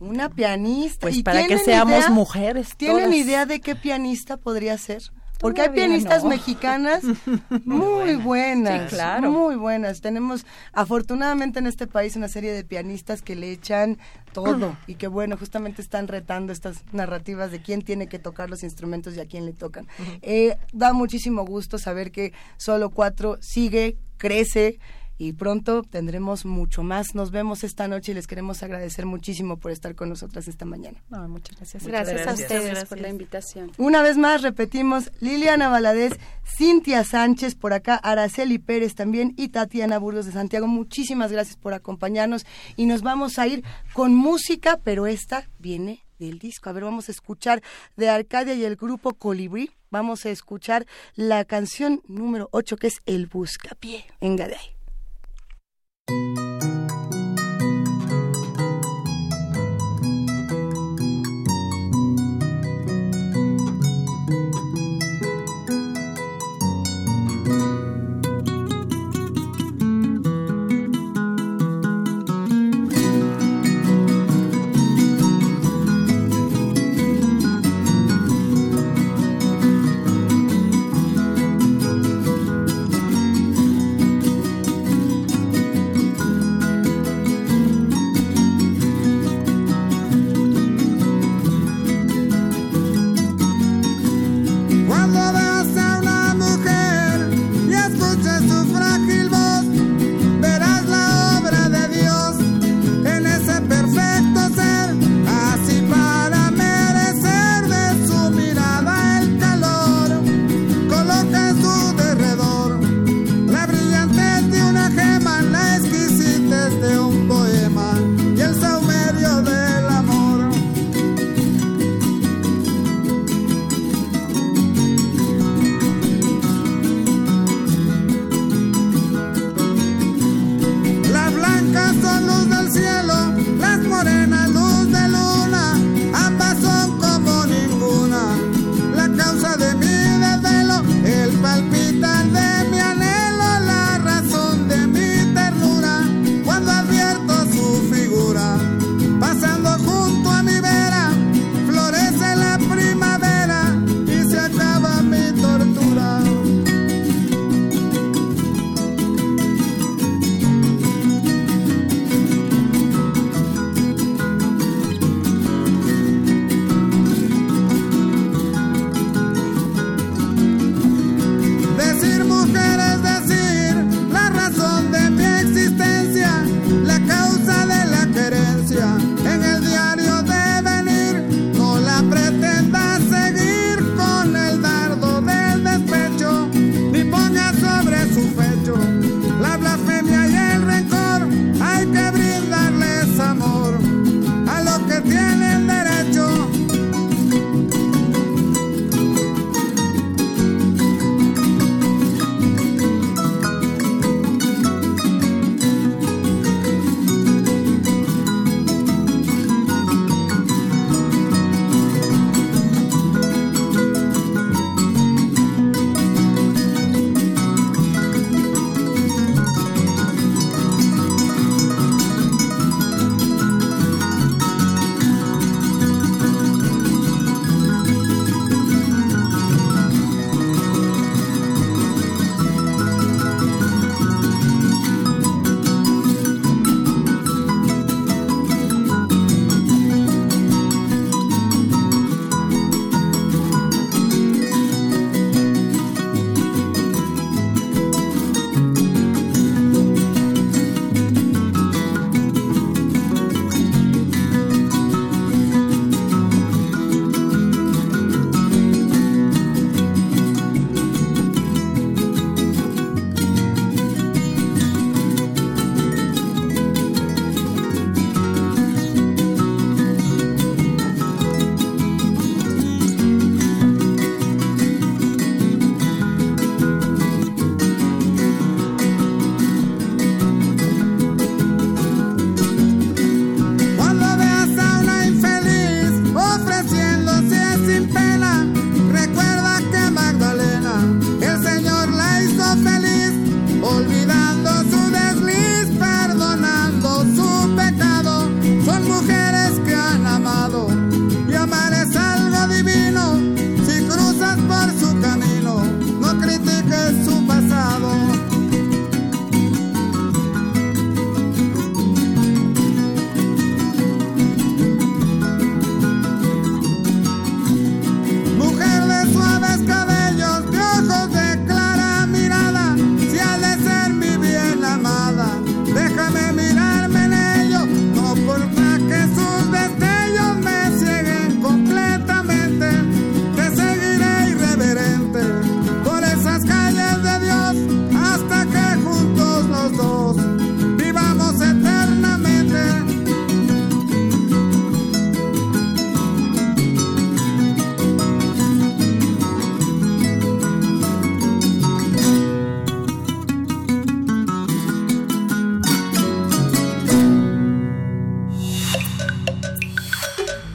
Una 0.00 0.28
pianista. 0.28 0.98
Pues 1.00 1.16
¿Y 1.16 1.22
para 1.22 1.40
que 1.42 1.46
tienen 1.48 1.64
seamos 1.64 1.98
idea? 2.00 2.10
mujeres. 2.10 2.76
¿Tienen 2.76 3.04
todas. 3.04 3.16
idea 3.16 3.46
de 3.46 3.60
qué 3.60 3.74
pianista 3.74 4.36
podría 4.36 4.76
ser? 4.76 5.02
Porque 5.44 5.60
hay 5.60 5.68
pianistas 5.70 6.22
no. 6.22 6.30
mexicanas 6.30 7.02
muy 7.66 8.16
buenas, 8.16 8.90
Sí, 8.90 8.96
claro. 8.96 9.30
muy 9.30 9.56
buenas. 9.56 10.00
Tenemos 10.00 10.46
afortunadamente 10.72 11.58
en 11.58 11.66
este 11.66 11.86
país 11.86 12.16
una 12.16 12.28
serie 12.28 12.52
de 12.52 12.64
pianistas 12.64 13.20
que 13.20 13.36
le 13.36 13.52
echan 13.52 13.98
todo 14.32 14.74
y 14.86 14.94
que 14.94 15.06
bueno, 15.06 15.36
justamente 15.36 15.82
están 15.82 16.08
retando 16.08 16.50
estas 16.52 16.82
narrativas 16.92 17.50
de 17.50 17.60
quién 17.60 17.82
tiene 17.82 18.06
que 18.08 18.18
tocar 18.18 18.48
los 18.48 18.62
instrumentos 18.62 19.16
y 19.16 19.20
a 19.20 19.26
quién 19.26 19.44
le 19.44 19.52
tocan. 19.52 19.86
Eh, 20.22 20.56
da 20.72 20.92
muchísimo 20.94 21.44
gusto 21.44 21.76
saber 21.78 22.10
que 22.10 22.32
solo 22.56 22.88
cuatro 22.88 23.36
sigue, 23.40 23.98
crece 24.16 24.78
y 25.16 25.32
pronto 25.32 25.82
tendremos 25.82 26.44
mucho 26.44 26.82
más. 26.82 27.14
Nos 27.14 27.30
vemos 27.30 27.64
esta 27.64 27.88
noche 27.88 28.12
y 28.12 28.14
les 28.14 28.26
queremos 28.26 28.62
agradecer 28.62 29.06
muchísimo 29.06 29.58
por 29.58 29.70
estar 29.70 29.94
con 29.94 30.08
nosotras 30.08 30.48
esta 30.48 30.64
mañana. 30.64 31.02
No, 31.08 31.28
muchas 31.28 31.56
gracias. 31.56 31.86
Gracias, 31.86 32.20
a 32.20 32.24
Gracias. 32.24 32.40
ustedes 32.40 32.84
por 32.86 33.00
la 33.00 33.08
invitación. 33.08 33.72
Una 33.78 34.02
vez 34.02 34.16
más 34.16 34.42
repetimos, 34.42 35.10
Liliana 35.20 35.68
Valadez, 35.68 36.18
Cintia 36.44 37.04
Sánchez, 37.04 37.54
por 37.54 37.72
acá 37.72 37.96
Araceli 37.96 38.58
Pérez 38.58 38.94
también 38.94 39.34
y 39.36 39.48
Tatiana 39.48 39.98
Burgos 39.98 40.26
de 40.26 40.32
Santiago. 40.32 40.66
Muchísimas 40.66 41.30
gracias 41.30 41.56
por 41.56 41.74
acompañarnos 41.74 42.46
y 42.76 42.86
nos 42.86 43.02
vamos 43.02 43.38
a 43.38 43.46
ir 43.46 43.64
con 43.92 44.14
música, 44.14 44.80
pero 44.82 45.06
esta 45.06 45.48
viene 45.58 46.04
del 46.18 46.38
disco. 46.38 46.70
A 46.70 46.72
ver, 46.72 46.84
vamos 46.84 47.08
a 47.08 47.12
escuchar 47.12 47.62
de 47.96 48.08
Arcadia 48.08 48.54
y 48.54 48.64
el 48.64 48.76
grupo 48.76 49.14
Colibrí. 49.14 49.70
Vamos 49.90 50.26
a 50.26 50.30
escuchar 50.30 50.86
la 51.14 51.44
canción 51.44 52.02
número 52.08 52.48
8 52.50 52.76
que 52.76 52.88
es 52.88 53.00
El 53.06 53.26
Buscapié. 53.26 54.04
Venga 54.20 54.48
de 54.48 54.56
ahí. 54.56 54.73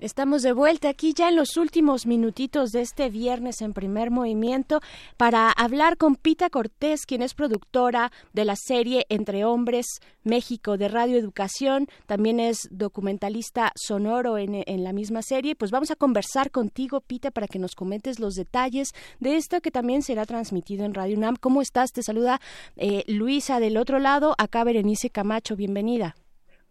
Estamos 0.00 0.42
de 0.42 0.52
vuelta 0.52 0.88
aquí 0.90 1.12
ya 1.12 1.28
en 1.28 1.34
los 1.34 1.56
últimos 1.56 2.06
minutitos 2.06 2.70
de 2.70 2.82
este 2.82 3.10
viernes 3.10 3.60
en 3.62 3.72
primer 3.72 4.12
movimiento 4.12 4.80
para 5.16 5.50
hablar 5.50 5.96
con 5.96 6.14
Pita 6.14 6.50
Cortés, 6.50 7.04
quien 7.04 7.20
es 7.20 7.34
productora 7.34 8.12
de 8.32 8.44
la 8.44 8.54
serie 8.54 9.06
Entre 9.08 9.44
Hombres 9.44 9.86
México 10.22 10.76
de 10.76 10.86
Radio 10.86 11.18
Educación, 11.18 11.88
también 12.06 12.38
es 12.38 12.68
documentalista 12.70 13.72
sonoro 13.74 14.38
en, 14.38 14.62
la 14.84 14.92
misma 14.92 15.22
serie. 15.22 15.56
Pues 15.56 15.72
vamos 15.72 15.90
a 15.90 15.96
conversar 15.96 16.52
contigo, 16.52 17.00
Pita, 17.00 17.32
para 17.32 17.48
que 17.48 17.58
nos 17.58 17.74
comentes 17.74 18.20
los 18.20 18.34
detalles 18.34 18.92
de 19.18 19.36
esto 19.36 19.60
que 19.60 19.72
también 19.72 20.02
será 20.02 20.26
transmitido 20.26 20.84
en 20.84 20.94
Radio 20.94 21.16
UNAM. 21.16 21.34
¿Cómo 21.40 21.60
estás? 21.60 21.90
Te 21.90 22.04
saluda 22.04 22.40
eh, 22.76 23.02
Luisa 23.08 23.58
del 23.58 23.76
otro 23.76 23.98
lado, 23.98 24.36
acá 24.38 24.62
Berenice 24.62 25.10
Camacho, 25.10 25.56
bienvenida. 25.56 26.14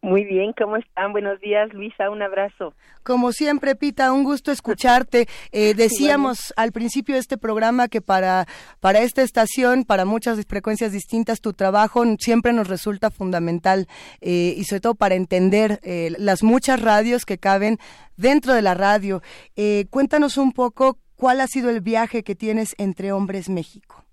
Muy 0.02 0.26
bien, 0.26 0.54
¿cómo 0.54 0.78
están? 0.78 1.12
Buenos 1.12 1.40
días, 1.40 1.74
Luisa, 1.74 2.10
un 2.12 2.22
abrazo. 2.22 2.74
Como 3.04 3.32
siempre, 3.32 3.76
Pita, 3.76 4.14
un 4.14 4.24
gusto 4.24 4.52
escucharte. 4.52 5.26
Eh, 5.52 5.74
decíamos 5.76 6.54
al 6.56 6.72
principio 6.72 7.16
de 7.16 7.22
este 7.22 7.38
programa 7.38 7.88
que 7.88 8.00
para, 8.02 8.46
para 8.80 9.00
esta 9.00 9.24
estación, 9.24 9.86
para 9.86 10.06
muchas 10.06 10.46
frecuencias 10.46 10.92
distintas, 10.92 11.42
tu 11.42 11.54
trabajo 11.54 12.04
siempre 12.20 12.54
nos 12.54 12.68
resulta 12.68 13.10
fundamental 13.10 13.88
eh, 14.22 14.54
y 14.56 14.64
sobre 14.66 14.82
todo 14.82 14.96
para 14.96 15.16
entender 15.16 15.80
eh, 15.84 16.12
las 16.20 16.44
muchas 16.44 16.82
radios 16.82 17.26
que 17.26 17.40
caben 17.40 17.78
dentro 18.18 18.54
de 18.54 18.62
la 18.62 18.76
radio. 18.76 19.22
Eh, 19.56 19.86
cuéntanos 19.90 20.38
un 20.38 20.54
poco 20.54 20.98
cuál 21.16 21.42
ha 21.42 21.48
sido 21.48 21.72
el 21.72 21.82
viaje 21.82 22.24
que 22.24 22.36
tienes 22.36 22.76
entre 22.78 23.12
Hombres 23.12 23.50
México. 23.50 24.04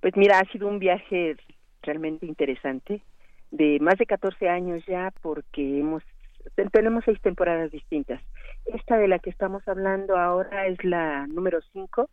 Pues 0.00 0.16
mira, 0.16 0.38
ha 0.38 0.52
sido 0.52 0.68
un 0.68 0.78
viaje 0.78 1.36
realmente 1.82 2.24
interesante 2.24 3.02
de 3.50 3.78
más 3.80 3.96
de 3.98 4.06
14 4.06 4.48
años 4.48 4.84
ya 4.86 5.12
porque 5.22 5.80
hemos 5.80 6.02
tenemos 6.72 7.04
seis 7.04 7.20
temporadas 7.20 7.70
distintas. 7.70 8.22
Esta 8.66 8.96
de 8.96 9.08
la 9.08 9.18
que 9.18 9.30
estamos 9.30 9.66
hablando 9.68 10.16
ahora 10.16 10.66
es 10.66 10.82
la 10.84 11.26
número 11.26 11.60
5 11.72 12.08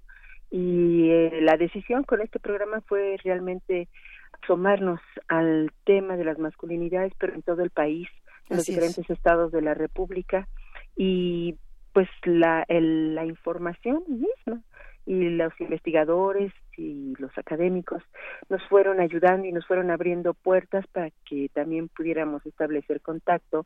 y 0.51 1.09
eh, 1.09 1.39
la 1.41 1.55
decisión 1.57 2.03
con 2.03 2.21
este 2.21 2.39
programa 2.39 2.81
fue 2.81 3.17
realmente 3.23 3.87
asomarnos 4.41 4.99
al 5.29 5.71
tema 5.85 6.17
de 6.17 6.25
las 6.25 6.37
masculinidades, 6.37 7.13
pero 7.17 7.33
en 7.33 7.41
todo 7.43 7.63
el 7.63 7.69
país, 7.69 8.07
en 8.49 8.57
los 8.57 8.63
Así 8.63 8.71
es. 8.73 8.77
diferentes 8.77 9.09
estados 9.09 9.51
de 9.51 9.61
la 9.61 9.73
República 9.73 10.47
y 10.97 11.55
pues 11.93 12.09
la, 12.25 12.65
el- 12.67 13.15
la 13.15 13.25
información 13.25 14.03
misma 14.07 14.61
y 15.05 15.29
los 15.29 15.53
investigadores 15.61 16.51
y 16.77 17.13
los 17.17 17.35
académicos 17.37 18.01
nos 18.49 18.61
fueron 18.69 18.99
ayudando 18.99 19.47
y 19.47 19.51
nos 19.51 19.65
fueron 19.65 19.91
abriendo 19.91 20.33
puertas 20.33 20.85
para 20.87 21.09
que 21.27 21.49
también 21.53 21.87
pudiéramos 21.89 22.45
establecer 22.45 23.01
contacto 23.01 23.65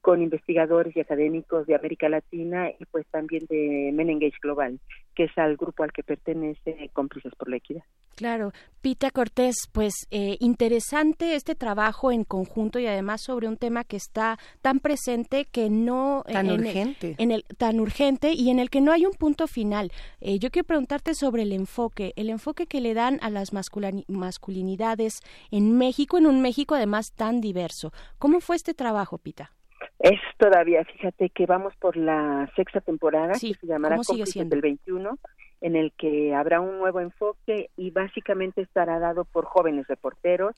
con 0.00 0.22
investigadores 0.22 0.96
y 0.96 1.00
académicos 1.00 1.66
de 1.66 1.74
América 1.74 2.08
Latina 2.08 2.70
y 2.70 2.84
pues 2.86 3.06
también 3.10 3.44
de 3.50 3.90
Men 3.92 4.08
Engage 4.10 4.38
Global, 4.40 4.80
que 5.14 5.24
es 5.24 5.36
al 5.38 5.56
grupo 5.56 5.82
al 5.82 5.92
que 5.92 6.02
pertenece 6.02 6.90
Cómplices 6.94 7.34
por 7.34 7.50
la 7.50 7.56
Equidad. 7.56 7.82
Claro, 8.16 8.52
Pita 8.80 9.10
Cortés, 9.10 9.56
pues 9.72 9.92
eh, 10.10 10.36
interesante 10.40 11.34
este 11.34 11.54
trabajo 11.54 12.12
en 12.12 12.24
conjunto 12.24 12.78
y 12.78 12.86
además 12.86 13.20
sobre 13.22 13.46
un 13.48 13.56
tema 13.58 13.84
que 13.84 13.96
está 13.96 14.38
tan 14.62 14.80
presente 14.80 15.44
que 15.44 15.68
no 15.70 16.24
Tan 16.26 16.46
en 16.46 16.52
el- 16.52 16.60
urgente. 16.60 17.14
en 17.18 17.30
el 17.30 17.44
tan 17.58 17.78
urgente 17.80 18.32
y 18.32 18.48
en 18.50 18.58
el 18.58 18.70
que 18.70 18.80
no 18.80 18.92
hay 18.92 19.04
un 19.04 19.12
punto 19.12 19.46
final. 19.46 19.90
Eh, 20.20 20.38
yo 20.38 20.50
quiero 20.50 20.66
preguntarte 20.66 21.14
sobre 21.14 21.42
el 21.42 21.52
enfoque, 21.52 22.12
el 22.16 22.30
enfoque 22.30 22.49
que 22.54 22.80
le 22.80 22.94
dan 22.94 23.18
a 23.22 23.30
las 23.30 23.52
masculinidades 23.52 25.20
en 25.50 25.78
México, 25.78 26.18
en 26.18 26.26
un 26.26 26.42
México 26.42 26.74
además 26.74 27.12
tan 27.12 27.40
diverso. 27.40 27.92
¿Cómo 28.18 28.40
fue 28.40 28.56
este 28.56 28.74
trabajo, 28.74 29.18
Pita? 29.18 29.52
Es 29.98 30.20
todavía, 30.38 30.84
fíjate 30.84 31.30
que 31.30 31.46
vamos 31.46 31.74
por 31.76 31.96
la 31.96 32.50
sexta 32.56 32.80
temporada, 32.80 33.34
Sí, 33.34 33.52
que 33.52 33.60
se 33.60 33.66
llamará 33.66 33.96
¿cómo 33.96 34.04
sigue 34.04 34.24
Cómplices 34.24 34.48
del 34.48 34.60
21, 34.60 35.18
en 35.60 35.76
el 35.76 35.92
que 35.92 36.34
habrá 36.34 36.60
un 36.60 36.78
nuevo 36.78 37.00
enfoque 37.00 37.70
y 37.76 37.90
básicamente 37.90 38.62
estará 38.62 38.98
dado 38.98 39.24
por 39.24 39.44
jóvenes 39.44 39.86
reporteros 39.88 40.56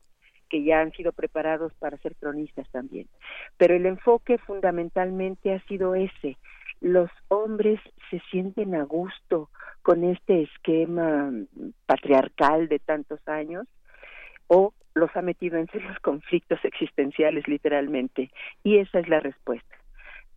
que 0.49 0.63
ya 0.63 0.81
han 0.81 0.93
sido 0.93 1.13
preparados 1.13 1.73
para 1.75 1.97
ser 1.97 2.15
cronistas 2.15 2.69
también. 2.71 3.09
Pero 3.57 3.75
el 3.75 3.87
enfoque 3.87 4.37
fundamentalmente 4.37 5.55
ha 5.55 5.61
sido 5.67 5.95
ese. 5.95 6.37
Los 6.83 7.11
hombres 7.29 7.79
se 8.11 8.21
sienten 8.33 8.75
a 8.75 8.83
gusto 8.83 9.51
con 9.83 10.03
este 10.03 10.43
esquema 10.43 11.31
patriarcal 11.87 12.69
de 12.69 12.81
tantos 12.81 13.21
años 13.29 13.69
o 14.49 14.75
los 14.95 15.15
ha 15.15 15.23
metido 15.23 15.59
en 15.59 15.69
serios 15.69 15.97
conflictos 16.03 16.59
existenciales 16.65 17.47
literalmente. 17.47 18.33
Y 18.65 18.79
esa 18.79 18.99
es 18.99 19.09
la 19.09 19.21
respuesta. 19.21 19.77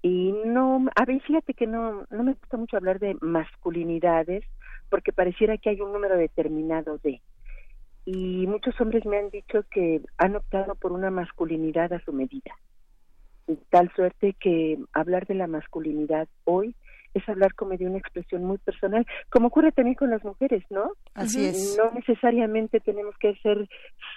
Y 0.03 0.35
no 0.45 0.85
a 0.95 1.05
ver 1.05 1.19
fíjate 1.23 1.55
que 1.55 1.65
no 1.65 2.05
no 2.11 2.23
me 2.23 2.33
gusta 2.33 2.57
mucho 2.57 2.77
hablar 2.77 2.99
de 2.99 3.17
masculinidades 3.21 4.43
porque 4.89 5.11
pareciera 5.11 5.57
que 5.57 5.71
hay 5.71 5.81
un 5.81 5.93
número 5.93 6.15
determinado 6.15 6.99
de. 6.99 7.21
Y 8.05 8.45
muchos 8.45 8.79
hombres 8.79 9.03
me 9.07 9.17
han 9.17 9.31
dicho 9.31 9.63
que 9.71 9.99
han 10.19 10.35
optado 10.35 10.75
por 10.75 10.91
una 10.91 11.09
masculinidad 11.09 11.91
a 11.91 11.99
su 12.01 12.13
medida 12.13 12.55
de 13.47 13.57
tal 13.69 13.91
suerte 13.95 14.35
que 14.39 14.77
hablar 14.93 15.27
de 15.27 15.35
la 15.35 15.47
masculinidad 15.47 16.27
hoy 16.45 16.75
es 17.13 17.27
hablar 17.29 17.53
como 17.55 17.77
de 17.77 17.85
una 17.85 17.97
expresión 17.97 18.43
muy 18.43 18.57
personal, 18.57 19.05
como 19.29 19.47
ocurre 19.47 19.71
también 19.71 19.95
con 19.95 20.09
las 20.09 20.23
mujeres, 20.23 20.63
¿no? 20.69 20.91
Así 21.13 21.45
es. 21.45 21.77
No 21.77 21.91
necesariamente 21.91 22.81
tenemos 22.81 23.15
que 23.17 23.35
ser 23.37 23.69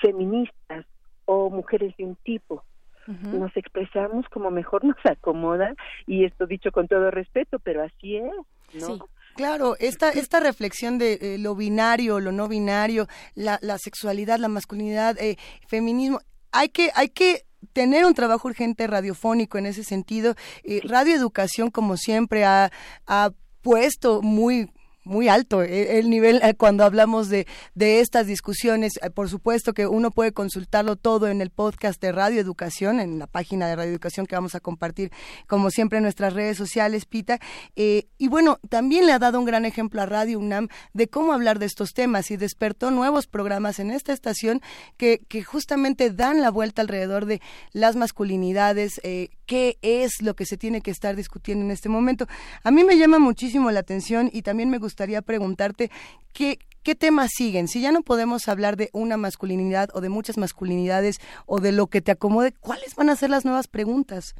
feministas 0.02 0.84
o 1.24 1.48
mujeres 1.48 1.96
de 1.96 2.04
un 2.04 2.16
tipo. 2.16 2.64
Nos 3.06 3.56
expresamos 3.56 4.26
como 4.28 4.50
mejor 4.50 4.84
nos 4.84 4.98
acomoda 5.04 5.74
y 6.06 6.26
esto 6.26 6.46
dicho 6.46 6.70
con 6.70 6.88
todo 6.88 7.10
respeto, 7.10 7.58
pero 7.58 7.82
así 7.82 8.16
es, 8.16 8.32
¿no? 8.74 8.98
Claro, 9.34 9.76
esta, 9.78 10.10
esta 10.10 10.40
reflexión 10.40 10.98
de 10.98 11.14
eh, 11.14 11.38
lo 11.38 11.54
binario, 11.54 12.20
lo 12.20 12.32
no 12.32 12.48
binario, 12.48 13.06
la, 13.34 13.58
la 13.62 13.78
sexualidad, 13.78 14.38
la 14.38 14.48
masculinidad, 14.48 15.16
eh, 15.18 15.36
feminismo, 15.68 16.18
hay 16.52 16.68
que, 16.68 16.90
hay 16.94 17.08
que 17.08 17.44
tener 17.72 18.04
un 18.04 18.14
trabajo 18.14 18.48
urgente 18.48 18.86
radiofónico 18.86 19.58
en 19.58 19.66
ese 19.66 19.84
sentido. 19.84 20.34
Eh, 20.64 20.80
Radio 20.84 21.14
Educación, 21.14 21.70
como 21.70 21.96
siempre, 21.96 22.44
ha, 22.44 22.70
ha 23.06 23.30
puesto 23.62 24.22
muy 24.22 24.70
muy 25.08 25.28
alto 25.28 25.62
eh, 25.62 25.98
el 25.98 26.10
nivel 26.10 26.40
eh, 26.42 26.54
cuando 26.54 26.84
hablamos 26.84 27.28
de, 27.28 27.46
de 27.74 28.00
estas 28.00 28.26
discusiones. 28.26 28.98
Eh, 29.02 29.10
Por 29.10 29.28
supuesto 29.28 29.72
que 29.72 29.86
uno 29.86 30.10
puede 30.10 30.32
consultarlo 30.32 30.96
todo 30.96 31.28
en 31.28 31.40
el 31.40 31.50
podcast 31.50 32.00
de 32.00 32.12
Radio 32.12 32.40
Educación, 32.40 33.00
en 33.00 33.18
la 33.18 33.26
página 33.26 33.66
de 33.66 33.76
Radio 33.76 33.90
Educación 33.90 34.26
que 34.26 34.36
vamos 34.36 34.54
a 34.54 34.60
compartir, 34.60 35.10
como 35.46 35.70
siempre, 35.70 35.98
en 35.98 36.04
nuestras 36.04 36.34
redes 36.34 36.56
sociales, 36.56 37.06
Pita. 37.06 37.40
Eh, 37.74 38.06
y 38.18 38.28
bueno, 38.28 38.58
también 38.68 39.06
le 39.06 39.12
ha 39.12 39.18
dado 39.18 39.40
un 39.40 39.46
gran 39.46 39.64
ejemplo 39.64 40.02
a 40.02 40.06
Radio 40.06 40.38
UNAM 40.38 40.68
de 40.92 41.08
cómo 41.08 41.32
hablar 41.32 41.58
de 41.58 41.66
estos 41.66 41.92
temas 41.92 42.30
y 42.30 42.36
despertó 42.36 42.90
nuevos 42.90 43.26
programas 43.26 43.78
en 43.78 43.90
esta 43.90 44.12
estación 44.12 44.60
que, 44.96 45.20
que 45.28 45.42
justamente 45.42 46.10
dan 46.10 46.40
la 46.42 46.50
vuelta 46.50 46.82
alrededor 46.82 47.26
de 47.26 47.40
las 47.72 47.96
masculinidades, 47.96 49.00
qué 49.46 49.78
es 49.82 50.20
lo 50.20 50.34
que 50.34 50.44
se 50.44 50.56
tiene 50.56 50.82
que 50.82 50.90
estar 50.90 51.16
discutiendo 51.16 51.64
en 51.64 51.70
este 51.70 51.88
momento. 51.88 52.26
A 52.62 52.70
mí 52.70 52.84
me 52.84 52.98
llama 52.98 53.18
muchísimo 53.18 53.70
la 53.70 53.80
atención 53.80 54.28
y 54.32 54.42
también 54.42 54.68
me 54.70 54.78
gustaría 54.98 55.22
preguntarte 55.22 55.90
qué, 56.34 56.58
qué 56.82 56.96
temas 56.96 57.30
siguen. 57.32 57.68
Si 57.68 57.80
ya 57.80 57.92
no 57.92 58.02
podemos 58.02 58.48
hablar 58.48 58.74
de 58.76 58.90
una 58.92 59.16
masculinidad 59.16 59.90
o 59.94 60.00
de 60.00 60.08
muchas 60.08 60.36
masculinidades 60.38 61.20
o 61.46 61.60
de 61.60 61.70
lo 61.70 61.86
que 61.86 62.00
te 62.00 62.10
acomode, 62.10 62.52
¿cuáles 62.58 62.96
van 62.96 63.08
a 63.08 63.14
ser 63.14 63.30
las 63.30 63.44
nuevas 63.44 63.68
preguntas? 63.68 64.34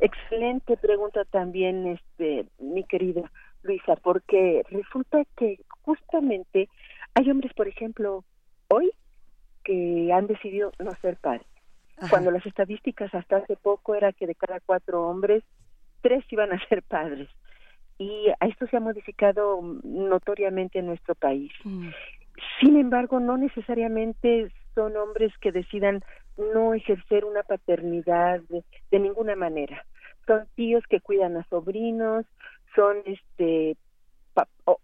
Excelente 0.00 0.76
pregunta 0.78 1.24
también, 1.26 1.86
este, 1.86 2.46
mi 2.58 2.82
querida 2.82 3.30
Luisa, 3.62 3.94
porque 4.02 4.64
resulta 4.68 5.22
que 5.36 5.60
justamente 5.82 6.68
hay 7.14 7.30
hombres, 7.30 7.52
por 7.54 7.68
ejemplo, 7.68 8.24
hoy 8.66 8.90
que 9.62 10.10
han 10.12 10.26
decidido 10.26 10.72
no 10.80 10.90
ser 11.02 11.18
padres. 11.18 11.46
Cuando 12.08 12.32
las 12.32 12.44
estadísticas 12.46 13.14
hasta 13.14 13.36
hace 13.36 13.54
poco 13.54 13.94
era 13.94 14.12
que 14.12 14.26
de 14.26 14.34
cada 14.34 14.58
cuatro 14.58 15.06
hombres, 15.06 15.44
tres 16.00 16.24
iban 16.32 16.52
a 16.52 16.66
ser 16.66 16.82
padres. 16.82 17.28
Y 18.00 18.28
a 18.40 18.46
esto 18.46 18.66
se 18.68 18.78
ha 18.78 18.80
modificado 18.80 19.60
notoriamente 19.84 20.78
en 20.78 20.86
nuestro 20.86 21.14
país. 21.14 21.52
Sin 22.58 22.78
embargo, 22.78 23.20
no 23.20 23.36
necesariamente 23.36 24.50
son 24.74 24.96
hombres 24.96 25.36
que 25.38 25.52
decidan 25.52 26.02
no 26.38 26.72
ejercer 26.72 27.26
una 27.26 27.42
paternidad 27.42 28.40
de, 28.48 28.64
de 28.90 28.98
ninguna 28.98 29.36
manera. 29.36 29.84
Son 30.26 30.46
tíos 30.54 30.82
que 30.88 31.00
cuidan 31.00 31.36
a 31.36 31.44
sobrinos, 31.50 32.24
son 32.74 32.96
este 33.04 33.76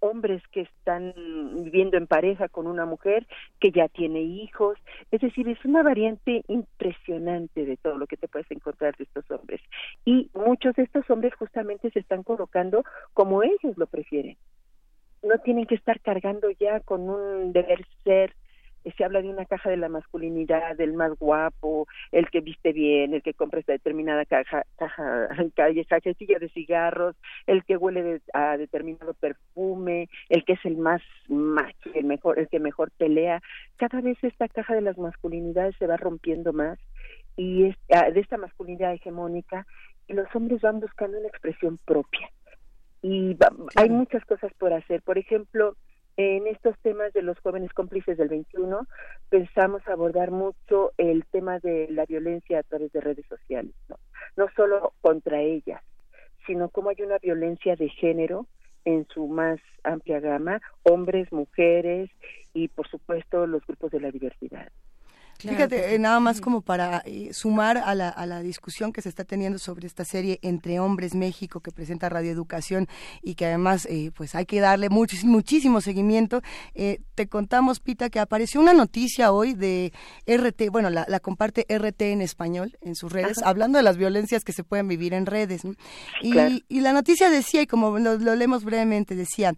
hombres 0.00 0.42
que 0.52 0.62
están 0.62 1.14
viviendo 1.62 1.96
en 1.96 2.06
pareja 2.06 2.48
con 2.48 2.66
una 2.66 2.84
mujer 2.86 3.26
que 3.60 3.70
ya 3.70 3.88
tiene 3.88 4.20
hijos, 4.20 4.78
es 5.10 5.20
decir, 5.20 5.48
es 5.48 5.64
una 5.64 5.82
variante 5.82 6.42
impresionante 6.48 7.64
de 7.64 7.76
todo 7.76 7.96
lo 7.96 8.06
que 8.06 8.16
te 8.16 8.28
puedes 8.28 8.50
encontrar 8.50 8.96
de 8.96 9.04
estos 9.04 9.30
hombres. 9.30 9.60
Y 10.04 10.30
muchos 10.34 10.74
de 10.76 10.84
estos 10.84 11.08
hombres 11.10 11.34
justamente 11.34 11.90
se 11.90 12.00
están 12.00 12.22
colocando 12.22 12.84
como 13.14 13.42
ellos 13.42 13.76
lo 13.76 13.86
prefieren. 13.86 14.36
No 15.22 15.38
tienen 15.38 15.66
que 15.66 15.74
estar 15.74 16.00
cargando 16.00 16.50
ya 16.50 16.80
con 16.80 17.08
un 17.08 17.52
deber 17.52 17.86
ser 18.04 18.34
se 18.92 19.04
habla 19.04 19.22
de 19.22 19.28
una 19.28 19.46
caja 19.46 19.70
de 19.70 19.76
la 19.76 19.88
masculinidad, 19.88 20.76
del 20.76 20.92
más 20.94 21.12
guapo, 21.18 21.86
el 22.12 22.30
que 22.30 22.40
viste 22.40 22.72
bien, 22.72 23.14
el 23.14 23.22
que 23.22 23.34
compra 23.34 23.60
esta 23.60 23.72
determinada 23.72 24.24
caja, 24.24 24.64
caja, 24.76 25.28
calle, 25.56 25.84
cajetilla 25.84 26.38
de 26.38 26.48
cigarros, 26.50 27.16
el 27.46 27.64
que 27.64 27.76
huele 27.76 28.02
de- 28.02 28.20
a 28.32 28.56
determinado 28.56 29.14
perfume, 29.14 30.08
el 30.28 30.44
que 30.44 30.54
es 30.54 30.64
el 30.64 30.76
más 30.76 31.02
macho, 31.28 31.90
el 31.94 32.04
mejor, 32.04 32.38
el 32.38 32.48
que 32.48 32.60
mejor 32.60 32.90
pelea. 32.96 33.40
Cada 33.76 34.00
vez 34.00 34.18
esta 34.22 34.48
caja 34.48 34.74
de 34.74 34.82
las 34.82 34.98
masculinidades 34.98 35.74
se 35.78 35.86
va 35.86 35.96
rompiendo 35.96 36.52
más 36.52 36.78
y 37.36 37.64
es, 37.64 37.76
ah, 37.92 38.10
de 38.10 38.20
esta 38.20 38.36
masculinidad 38.36 38.94
hegemónica 38.94 39.66
y 40.06 40.12
los 40.14 40.26
hombres 40.34 40.60
van 40.60 40.80
buscando 40.80 41.18
una 41.18 41.28
expresión 41.28 41.78
propia 41.84 42.30
y 43.02 43.34
va- 43.34 43.52
hay 43.76 43.88
muchas 43.90 44.24
cosas 44.24 44.52
por 44.54 44.72
hacer. 44.72 45.02
Por 45.02 45.18
ejemplo, 45.18 45.76
en 46.16 46.46
estos 46.46 46.78
temas 46.78 47.12
de 47.12 47.22
los 47.22 47.38
jóvenes 47.40 47.72
cómplices 47.72 48.16
del 48.16 48.28
21, 48.28 48.86
pensamos 49.28 49.86
abordar 49.86 50.30
mucho 50.30 50.92
el 50.96 51.24
tema 51.26 51.58
de 51.58 51.88
la 51.90 52.06
violencia 52.06 52.60
a 52.60 52.62
través 52.62 52.92
de 52.92 53.00
redes 53.00 53.26
sociales, 53.26 53.74
¿no? 53.88 53.96
No 54.36 54.46
solo 54.56 54.94
contra 55.02 55.42
ellas, 55.42 55.82
sino 56.46 56.70
cómo 56.70 56.90
hay 56.90 57.02
una 57.02 57.18
violencia 57.18 57.76
de 57.76 57.88
género 57.88 58.46
en 58.84 59.06
su 59.12 59.26
más 59.26 59.60
amplia 59.82 60.20
gama, 60.20 60.60
hombres, 60.84 61.30
mujeres 61.32 62.08
y, 62.54 62.68
por 62.68 62.88
supuesto, 62.88 63.46
los 63.46 63.66
grupos 63.66 63.90
de 63.90 64.00
la 64.00 64.10
diversidad. 64.10 64.70
Fíjate, 65.38 65.94
eh, 65.94 65.98
nada 65.98 66.18
más 66.20 66.40
como 66.40 66.62
para 66.62 67.02
eh, 67.04 67.30
sumar 67.32 67.78
a 67.78 67.94
la, 67.94 68.08
a 68.08 68.26
la 68.26 68.40
discusión 68.42 68.92
que 68.92 69.02
se 69.02 69.08
está 69.08 69.24
teniendo 69.24 69.58
sobre 69.58 69.86
esta 69.86 70.04
serie 70.04 70.38
Entre 70.42 70.80
Hombres 70.80 71.14
México 71.14 71.60
que 71.60 71.70
presenta 71.72 72.08
Radio 72.08 72.30
Educación 72.32 72.88
y 73.22 73.34
que 73.34 73.46
además 73.46 73.86
eh, 73.90 74.10
pues 74.14 74.34
hay 74.34 74.46
que 74.46 74.60
darle 74.60 74.88
muchis- 74.88 75.24
muchísimo 75.24 75.80
seguimiento. 75.80 76.40
Eh, 76.74 77.00
te 77.14 77.28
contamos, 77.28 77.80
Pita, 77.80 78.10
que 78.10 78.18
apareció 78.20 78.60
una 78.60 78.72
noticia 78.74 79.32
hoy 79.32 79.54
de 79.54 79.92
RT, 80.26 80.70
bueno, 80.70 80.90
la, 80.90 81.04
la 81.08 81.20
comparte 81.20 81.66
RT 81.68 82.00
en 82.12 82.22
español 82.22 82.76
en 82.80 82.94
sus 82.94 83.12
redes, 83.12 83.38
Ajá. 83.38 83.50
hablando 83.50 83.78
de 83.78 83.82
las 83.82 83.96
violencias 83.96 84.44
que 84.44 84.52
se 84.52 84.64
pueden 84.64 84.88
vivir 84.88 85.14
en 85.14 85.26
redes. 85.26 85.64
¿no? 85.64 85.74
Y, 86.22 86.32
claro. 86.32 86.54
y 86.68 86.80
la 86.80 86.92
noticia 86.92 87.30
decía, 87.30 87.62
y 87.62 87.66
como 87.66 87.98
lo, 87.98 88.16
lo 88.18 88.34
leemos 88.36 88.64
brevemente, 88.64 89.14
decía, 89.14 89.54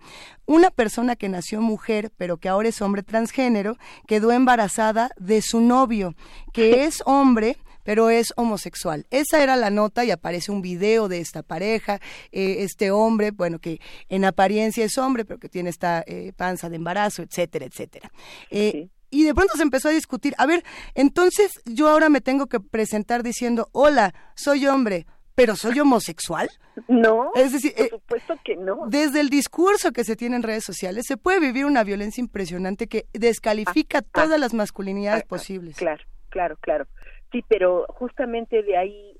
una 0.46 0.70
persona 0.70 1.14
que 1.16 1.28
nació 1.28 1.60
mujer, 1.60 2.10
pero 2.16 2.36
que 2.38 2.48
ahora 2.48 2.68
es 2.68 2.80
hombre 2.82 3.02
transgénero, 3.02 3.76
quedó 4.06 4.32
embarazada 4.32 5.10
de 5.18 5.42
su 5.42 5.60
novio, 5.68 6.14
que 6.52 6.84
es 6.84 7.02
hombre, 7.06 7.56
pero 7.84 8.10
es 8.10 8.34
homosexual. 8.36 9.06
Esa 9.10 9.42
era 9.42 9.56
la 9.56 9.70
nota 9.70 10.04
y 10.04 10.10
aparece 10.10 10.52
un 10.52 10.60
video 10.60 11.08
de 11.08 11.20
esta 11.20 11.42
pareja, 11.42 12.00
eh, 12.32 12.56
este 12.60 12.90
hombre, 12.90 13.30
bueno, 13.30 13.58
que 13.60 13.80
en 14.10 14.24
apariencia 14.26 14.84
es 14.84 14.98
hombre, 14.98 15.24
pero 15.24 15.38
que 15.38 15.48
tiene 15.48 15.70
esta 15.70 16.04
eh, 16.06 16.32
panza 16.36 16.68
de 16.68 16.76
embarazo, 16.76 17.22
etcétera, 17.22 17.64
etcétera. 17.64 18.10
Eh, 18.50 18.88
Y 19.10 19.24
de 19.24 19.34
pronto 19.34 19.56
se 19.56 19.62
empezó 19.62 19.88
a 19.88 19.92
discutir, 19.92 20.34
a 20.36 20.44
ver, 20.44 20.62
entonces 20.94 21.62
yo 21.64 21.88
ahora 21.88 22.10
me 22.10 22.20
tengo 22.20 22.46
que 22.46 22.60
presentar 22.60 23.22
diciendo, 23.22 23.70
hola, 23.72 24.12
soy 24.34 24.66
hombre, 24.66 25.06
pero 25.38 25.54
soy 25.54 25.78
homosexual. 25.78 26.48
No, 26.88 27.30
es 27.36 27.52
decir, 27.52 27.72
por 27.76 27.86
eh, 27.86 27.88
supuesto 27.90 28.34
que 28.44 28.56
no. 28.56 28.86
desde 28.88 29.20
el 29.20 29.30
discurso 29.30 29.92
que 29.92 30.02
se 30.02 30.16
tiene 30.16 30.34
en 30.34 30.42
redes 30.42 30.64
sociales 30.64 31.06
se 31.06 31.16
puede 31.16 31.38
vivir 31.38 31.64
una 31.64 31.84
violencia 31.84 32.20
impresionante 32.20 32.88
que 32.88 33.06
descalifica 33.12 34.02
todas 34.02 34.40
las 34.40 34.52
masculinidades 34.52 35.22
posibles. 35.24 35.76
Claro, 35.76 36.02
claro, 36.28 36.56
claro. 36.60 36.86
Sí, 37.30 37.44
pero 37.46 37.86
justamente 37.88 38.62
de 38.64 38.76
ahí, 38.76 39.16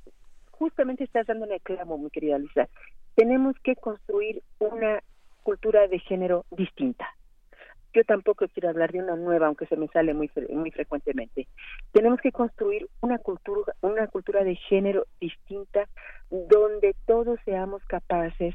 justamente 0.51 1.05
estás 1.05 1.27
dando 1.27 1.47
un 1.47 1.57
clavo, 1.63 1.99
mi 1.99 2.11
querida 2.11 2.39
Luisa. 2.39 2.69
Tenemos 3.15 3.55
que 3.63 3.77
construir 3.77 4.43
una 4.59 5.01
cultura 5.45 5.87
de 5.87 6.01
género 6.01 6.47
distinta. 6.51 7.07
Yo 7.99 8.05
tampoco 8.05 8.47
quiero 8.47 8.69
hablar 8.69 8.93
de 8.93 9.01
una 9.01 9.17
nueva, 9.17 9.49
aunque 9.49 9.67
se 9.67 9.77
me 9.77 9.89
sale 9.89 10.15
muy 10.15 10.31
muy 10.51 10.71
frecuentemente. 10.71 11.49
Tenemos 11.91 12.21
que 12.21 12.31
construir 12.31 12.89
una 13.01 13.19
cultura, 13.19 13.75
una 13.81 14.07
cultura 14.07 14.45
de 14.45 14.55
género 14.55 15.07
distinta, 15.21 15.89
donde 16.31 16.95
todos 17.09 17.41
seamos 17.45 17.83
capaces. 17.87 18.55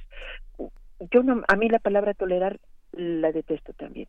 Yo 1.12 1.24
no, 1.24 1.44
a 1.46 1.56
mí 1.58 1.68
la 1.68 1.80
palabra 1.80 2.14
tolerar 2.14 2.58
la 2.94 3.34
detesto 3.34 3.74
también 3.74 4.08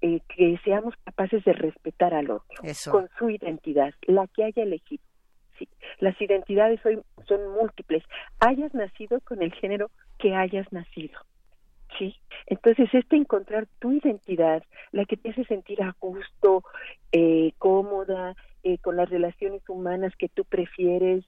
eh, 0.00 0.20
que 0.28 0.56
seamos 0.62 0.94
capaces 1.02 1.42
de 1.42 1.54
respetar 1.54 2.14
al 2.14 2.30
otro 2.30 2.62
Eso. 2.62 2.92
con 2.92 3.08
su 3.18 3.30
identidad, 3.30 3.92
la 4.02 4.28
que 4.28 4.44
haya 4.44 4.62
elegido. 4.62 5.02
Sí, 5.58 5.68
las 5.98 6.14
identidades 6.20 6.78
hoy 6.86 7.02
son 7.26 7.48
múltiples. 7.48 8.04
Hayas 8.38 8.72
nacido 8.74 9.18
con 9.22 9.42
el 9.42 9.52
género 9.54 9.90
que 10.20 10.36
hayas 10.36 10.72
nacido. 10.72 11.18
Sí, 11.98 12.16
entonces 12.46 12.88
este 12.92 13.16
encontrar 13.16 13.66
tu 13.80 13.92
identidad, 13.92 14.62
la 14.92 15.04
que 15.04 15.16
te 15.16 15.30
hace 15.30 15.44
sentir 15.44 15.82
a 15.82 15.96
gusto, 15.98 16.62
eh, 17.10 17.52
cómoda, 17.58 18.36
eh, 18.62 18.78
con 18.78 18.96
las 18.96 19.10
relaciones 19.10 19.68
humanas 19.68 20.14
que 20.16 20.28
tú 20.28 20.44
prefieres, 20.44 21.24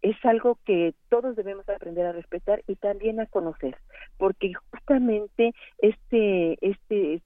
es 0.00 0.16
algo 0.24 0.58
que 0.64 0.94
todos 1.08 1.34
debemos 1.36 1.68
aprender 1.68 2.06
a 2.06 2.12
respetar 2.12 2.62
y 2.66 2.76
también 2.76 3.20
a 3.20 3.26
conocer, 3.26 3.76
porque 4.16 4.52
justamente 4.70 5.54
este 5.78 6.56
este 6.60 7.22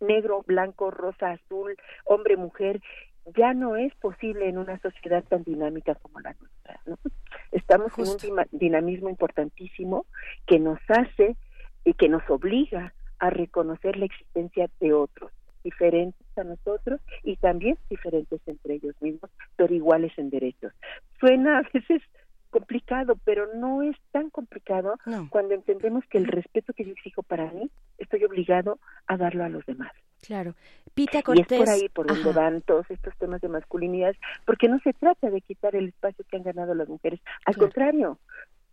negro, 0.00 0.42
blanco, 0.46 0.90
rosa, 0.90 1.32
azul, 1.32 1.76
hombre, 2.04 2.36
mujer, 2.36 2.80
ya 3.36 3.54
no 3.54 3.76
es 3.76 3.94
posible 3.96 4.48
en 4.48 4.58
una 4.58 4.78
sociedad 4.80 5.24
tan 5.24 5.44
dinámica 5.44 5.94
como 5.94 6.20
la 6.20 6.34
nuestra. 6.38 6.80
¿no? 6.86 6.98
Estamos 7.52 7.92
en 7.98 8.08
un 8.08 8.46
dinamismo 8.52 9.08
importantísimo 9.08 10.06
que 10.46 10.58
nos 10.58 10.78
hace 10.88 11.36
y 11.84 11.94
que 11.94 12.08
nos 12.08 12.22
obliga 12.28 12.94
a 13.18 13.30
reconocer 13.30 13.96
la 13.96 14.06
existencia 14.06 14.68
de 14.80 14.92
otros 14.92 15.30
diferentes 15.62 16.26
a 16.36 16.44
nosotros 16.44 17.00
y 17.22 17.36
también 17.36 17.78
diferentes 17.88 18.40
entre 18.46 18.74
ellos 18.74 18.94
mismos, 19.00 19.30
pero 19.56 19.74
iguales 19.74 20.12
en 20.18 20.30
derechos. 20.30 20.72
Suena 21.18 21.58
a 21.58 21.62
veces 21.72 22.02
complicado, 22.50 23.18
pero 23.24 23.48
no 23.54 23.82
es 23.82 23.96
tan 24.12 24.30
complicado 24.30 24.94
cuando 25.30 25.54
entendemos 25.54 26.04
que 26.08 26.18
el 26.18 26.26
respeto 26.26 26.72
que 26.72 26.84
yo 26.84 26.92
exijo 26.92 27.24
para 27.24 27.50
mí, 27.50 27.68
estoy 27.98 28.22
obligado 28.24 28.78
a 29.08 29.16
darlo 29.16 29.42
a 29.42 29.48
los 29.48 29.66
demás. 29.66 29.90
Claro. 30.24 30.54
Pita 30.94 31.18
Y 31.18 31.20
es 31.20 31.24
Cortés. 31.24 31.58
por 31.58 31.68
ahí 31.68 31.88
por 31.88 32.06
donde 32.06 32.30
Ajá. 32.30 32.40
van 32.40 32.62
todos 32.62 32.88
estos 32.90 33.14
temas 33.18 33.40
de 33.40 33.48
masculinidad, 33.48 34.14
porque 34.46 34.68
no 34.68 34.78
se 34.80 34.92
trata 34.92 35.30
de 35.30 35.40
quitar 35.40 35.74
el 35.74 35.88
espacio 35.88 36.24
que 36.30 36.36
han 36.36 36.44
ganado 36.44 36.74
las 36.74 36.88
mujeres, 36.88 37.20
al 37.44 37.56
contrario, 37.56 38.18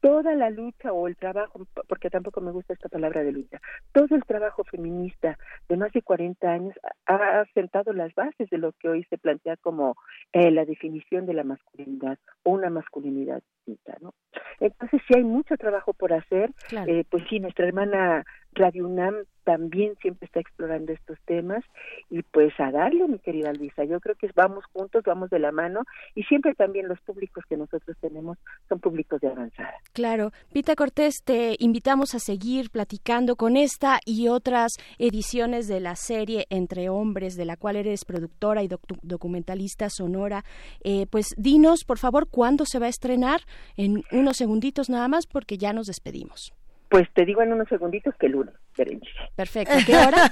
toda 0.01 0.35
la 0.35 0.49
lucha 0.49 0.91
o 0.91 1.07
el 1.07 1.15
trabajo, 1.15 1.65
porque 1.87 2.09
tampoco 2.09 2.41
me 2.41 2.51
gusta 2.51 2.73
esta 2.73 2.89
palabra 2.89 3.23
de 3.23 3.31
lucha, 3.31 3.61
todo 3.93 4.15
el 4.15 4.23
trabajo 4.25 4.63
feminista 4.63 5.37
de 5.69 5.77
más 5.77 5.91
de 5.93 6.01
40 6.01 6.47
años 6.51 6.75
ha 7.05 7.45
sentado 7.53 7.93
las 7.93 8.13
bases 8.15 8.49
de 8.49 8.57
lo 8.57 8.71
que 8.73 8.89
hoy 8.89 9.03
se 9.05 9.17
plantea 9.17 9.57
como 9.57 9.95
eh, 10.33 10.51
la 10.51 10.65
definición 10.65 11.25
de 11.25 11.33
la 11.35 11.43
masculinidad 11.43 12.17
o 12.43 12.51
una 12.51 12.69
masculinidad 12.69 13.41
distinta, 13.65 13.97
¿no? 14.01 14.13
Entonces 14.59 15.01
sí 15.07 15.13
hay 15.15 15.23
mucho 15.23 15.55
trabajo 15.57 15.93
por 15.93 16.13
hacer, 16.13 16.51
Claro. 16.67 16.91
eh, 16.91 17.05
pues 17.09 17.23
sí, 17.29 17.39
nuestra 17.39 17.67
hermana 17.67 18.25
Radio 18.53 18.85
UNAM 18.87 19.15
también 19.43 19.95
siempre 20.01 20.27
está 20.27 20.39
explorando 20.39 20.91
estos 20.91 21.17
temas 21.25 21.63
y 22.09 22.21
pues 22.21 22.53
a 22.59 22.69
darle, 22.69 23.07
mi 23.07 23.17
querida 23.17 23.51
Luisa, 23.53 23.83
yo 23.85 23.99
creo 23.99 24.15
que 24.15 24.29
vamos 24.35 24.63
juntos, 24.71 25.03
vamos 25.05 25.29
de 25.31 25.39
la 25.39 25.51
mano 25.51 25.81
y 26.13 26.23
siempre 26.23 26.53
también 26.53 26.87
los 26.87 26.99
públicos 27.01 27.43
que 27.49 27.57
nosotros 27.57 27.97
tenemos 28.01 28.37
son 28.69 28.79
públicos 28.79 29.19
de 29.19 29.29
avanzada. 29.29 29.73
Claro. 29.93 30.31
Pita 30.53 30.75
Cortés, 30.75 31.15
te 31.23 31.55
invitamos 31.59 32.13
a 32.13 32.19
seguir 32.19 32.69
platicando 32.69 33.35
con 33.35 33.57
esta 33.57 33.99
y 34.05 34.27
otras 34.27 34.73
ediciones 34.99 35.67
de 35.67 35.79
la 35.79 35.95
serie 35.95 36.45
Entre 36.49 36.89
Hombres, 36.89 37.35
de 37.35 37.45
la 37.45 37.57
cual 37.57 37.77
eres 37.77 38.05
productora 38.05 38.61
y 38.63 38.67
docu- 38.67 38.99
documentalista 39.01 39.89
sonora. 39.89 40.43
Eh, 40.83 41.07
pues 41.09 41.27
dinos, 41.37 41.83
por 41.85 41.97
favor, 41.97 42.27
cuándo 42.29 42.65
se 42.65 42.79
va 42.79 42.85
a 42.85 42.89
estrenar, 42.89 43.41
en 43.75 44.03
unos 44.11 44.37
segunditos 44.37 44.89
nada 44.89 45.07
más, 45.07 45.25
porque 45.25 45.57
ya 45.57 45.73
nos 45.73 45.87
despedimos. 45.87 46.53
Pues 46.91 47.09
te 47.13 47.23
digo 47.23 47.41
en 47.41 47.53
unos 47.53 47.69
segunditos 47.69 48.13
que 48.17 48.25
el 48.25 48.33
lunes, 48.33 48.53
Berenice. 48.77 49.09
Perfecto. 49.33 49.73
¿A 49.73 49.85
¿Qué 49.85 49.95
hora? 49.95 50.29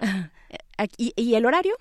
¿Y, 0.98 1.12
y 1.14 1.36
el 1.36 1.46
horario? 1.46 1.76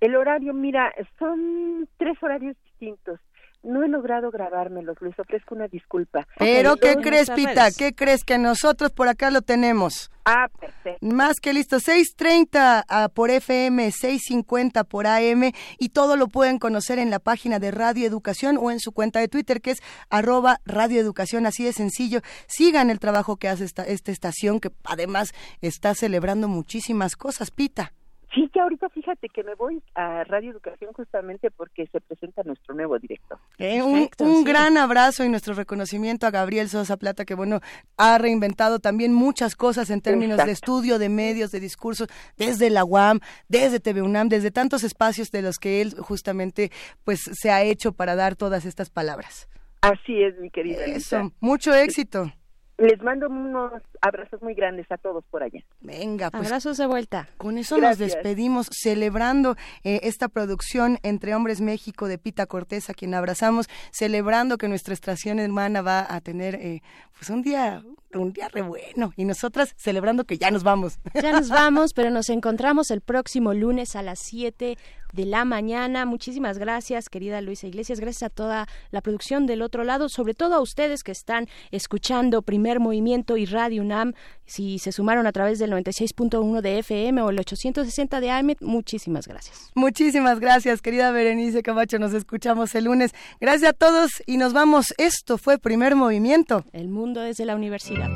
El 0.00 0.14
horario, 0.14 0.54
mira, 0.54 0.94
son 1.18 1.88
tres 1.96 2.16
horarios 2.22 2.56
distintos. 2.64 3.18
No 3.62 3.82
he 3.82 3.88
logrado 3.88 4.30
grabármelos, 4.30 4.96
les 5.00 5.18
ofrezco 5.18 5.54
una 5.54 5.66
disculpa. 5.68 6.26
Pero, 6.38 6.76
¿qué 6.76 6.96
crees, 6.96 7.30
Pita? 7.30 7.70
¿Qué 7.76 7.94
crees? 7.94 8.22
Que 8.24 8.38
nosotros 8.38 8.92
por 8.92 9.08
acá 9.08 9.30
lo 9.30 9.42
tenemos. 9.42 10.10
Ah, 10.24 10.48
perfecto. 10.58 11.06
Más 11.06 11.38
que 11.40 11.52
listo, 11.52 11.76
6.30 11.76 12.84
ah, 12.88 13.08
por 13.14 13.30
FM, 13.30 13.88
6.50 13.88 14.84
por 14.84 15.06
AM 15.06 15.52
y 15.78 15.88
todo 15.90 16.16
lo 16.16 16.26
pueden 16.26 16.58
conocer 16.58 16.98
en 16.98 17.10
la 17.10 17.20
página 17.20 17.60
de 17.60 17.70
Radio 17.70 18.06
Educación 18.06 18.58
o 18.60 18.72
en 18.72 18.80
su 18.80 18.90
cuenta 18.90 19.20
de 19.20 19.28
Twitter 19.28 19.60
que 19.60 19.70
es 19.70 19.82
arroba 20.10 20.58
Radio 20.64 21.00
Educación, 21.00 21.46
así 21.46 21.64
de 21.64 21.72
sencillo. 21.72 22.22
Sigan 22.48 22.90
el 22.90 22.98
trabajo 22.98 23.36
que 23.36 23.48
hace 23.48 23.64
esta, 23.64 23.84
esta 23.84 24.10
estación 24.10 24.58
que 24.58 24.72
además 24.84 25.32
está 25.60 25.94
celebrando 25.94 26.48
muchísimas 26.48 27.14
cosas, 27.14 27.52
Pita. 27.52 27.92
Sí, 28.34 28.48
que 28.52 28.60
ahorita 28.60 28.88
fíjate 28.90 29.28
que 29.28 29.42
me 29.44 29.54
voy 29.54 29.82
a 29.94 30.24
Radio 30.24 30.50
Educación 30.50 30.92
justamente 30.92 31.50
porque 31.50 31.86
se 31.86 32.00
presenta 32.00 32.42
nuestro 32.42 32.74
nuevo 32.74 32.98
director. 32.98 33.38
Eh, 33.58 33.82
un 33.82 34.08
un 34.18 34.44
gran 34.44 34.76
abrazo 34.76 35.24
y 35.24 35.28
nuestro 35.28 35.54
reconocimiento 35.54 36.26
a 36.26 36.30
Gabriel 36.30 36.68
Sosa 36.68 36.96
Plata, 36.96 37.24
que 37.24 37.34
bueno, 37.34 37.60
ha 37.96 38.18
reinventado 38.18 38.78
también 38.78 39.14
muchas 39.14 39.54
cosas 39.54 39.90
en 39.90 40.00
términos 40.00 40.44
de 40.44 40.50
estudio, 40.50 40.98
de 40.98 41.08
medios, 41.08 41.50
de 41.50 41.60
discursos, 41.60 42.08
desde 42.36 42.68
la 42.68 42.84
UAM, 42.84 43.20
desde 43.48 43.80
TV 43.80 44.02
UNAM, 44.02 44.28
desde 44.28 44.50
tantos 44.50 44.84
espacios 44.84 45.30
de 45.30 45.42
los 45.42 45.58
que 45.58 45.80
él 45.80 45.94
justamente 45.98 46.70
pues 47.04 47.20
se 47.32 47.50
ha 47.50 47.62
hecho 47.62 47.92
para 47.92 48.16
dar 48.16 48.36
todas 48.36 48.64
estas 48.64 48.90
palabras. 48.90 49.48
Así 49.82 50.22
es, 50.22 50.36
mi 50.38 50.50
querida. 50.50 50.84
Eso, 50.84 51.32
mucho 51.40 51.72
éxito. 51.74 52.32
Les 52.78 53.00
mando 53.02 53.28
unos 53.28 53.72
abrazos 54.00 54.42
muy 54.42 54.54
grandes 54.54 54.86
a 54.90 54.96
todos 54.96 55.24
por 55.30 55.42
allá. 55.42 55.60
Venga, 55.80 56.30
pues. 56.30 56.46
Abrazos 56.46 56.76
de 56.78 56.86
vuelta. 56.86 57.28
Con 57.38 57.58
eso 57.58 57.76
Gracias. 57.76 58.00
nos 58.00 58.14
despedimos 58.14 58.68
celebrando 58.70 59.56
eh, 59.84 60.00
esta 60.02 60.28
producción 60.28 60.98
entre 61.02 61.34
Hombres 61.34 61.60
México 61.60 62.08
de 62.08 62.18
Pita 62.18 62.46
Cortés, 62.46 62.90
a 62.90 62.94
quien 62.94 63.14
abrazamos, 63.14 63.68
celebrando 63.90 64.58
que 64.58 64.68
nuestra 64.68 64.94
estación 64.94 65.38
hermana 65.38 65.82
va 65.82 66.06
a 66.08 66.20
tener 66.20 66.56
eh, 66.56 66.82
pues 67.12 67.30
un 67.30 67.42
día 67.42 67.82
un 68.14 68.32
día 68.32 68.48
re 68.48 68.62
bueno 68.62 69.12
y 69.16 69.24
nosotras 69.24 69.74
celebrando 69.76 70.24
que 70.24 70.38
ya 70.38 70.50
nos 70.50 70.62
vamos. 70.62 70.98
Ya 71.14 71.32
nos 71.32 71.48
vamos, 71.50 71.92
pero 71.92 72.10
nos 72.10 72.30
encontramos 72.30 72.90
el 72.90 73.00
próximo 73.00 73.52
lunes 73.52 73.94
a 73.96 74.02
las 74.02 74.20
7 74.20 74.76
de 75.12 75.24
la 75.24 75.44
mañana. 75.44 76.04
Muchísimas 76.04 76.58
gracias, 76.58 77.08
querida 77.08 77.40
Luisa 77.40 77.66
Iglesias. 77.66 78.00
Gracias 78.00 78.24
a 78.24 78.30
toda 78.30 78.66
la 78.90 79.00
producción 79.00 79.46
del 79.46 79.62
otro 79.62 79.84
lado, 79.84 80.08
sobre 80.08 80.34
todo 80.34 80.54
a 80.54 80.60
ustedes 80.60 81.02
que 81.02 81.12
están 81.12 81.48
escuchando 81.70 82.42
Primer 82.42 82.80
Movimiento 82.80 83.36
y 83.36 83.46
Radio 83.46 83.84
UNAM. 83.86 84.12
Si 84.44 84.78
se 84.78 84.92
sumaron 84.92 85.26
a 85.26 85.32
través 85.32 85.58
del 85.58 85.70
96.1 85.72 86.60
de 86.60 86.78
FM 86.80 87.22
o 87.22 87.30
el 87.30 87.38
860 87.38 88.20
de 88.20 88.30
AM, 88.30 88.54
muchísimas 88.60 89.26
gracias. 89.26 89.70
Muchísimas 89.74 90.40
gracias, 90.40 90.82
querida 90.82 91.10
Berenice 91.10 91.62
Camacho. 91.62 91.98
Nos 91.98 92.12
escuchamos 92.12 92.74
el 92.74 92.84
lunes. 92.84 93.14
Gracias 93.40 93.70
a 93.70 93.72
todos 93.72 94.22
y 94.26 94.36
nos 94.36 94.52
vamos. 94.52 94.94
Esto 94.98 95.38
fue 95.38 95.58
Primer 95.58 95.96
Movimiento. 95.96 96.64
El 96.72 96.88
mundo 96.88 97.20
desde 97.22 97.44
la 97.44 97.56
universidad. 97.56 98.10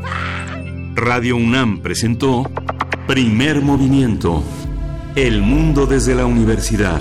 Radio 0.94 1.36
UNAM 1.36 1.80
presentó 1.80 2.50
Primer 3.06 3.60
Movimiento. 3.60 4.42
El 5.16 5.42
mundo 5.42 5.86
desde 5.86 6.14
la 6.14 6.26
universidad. 6.26 7.00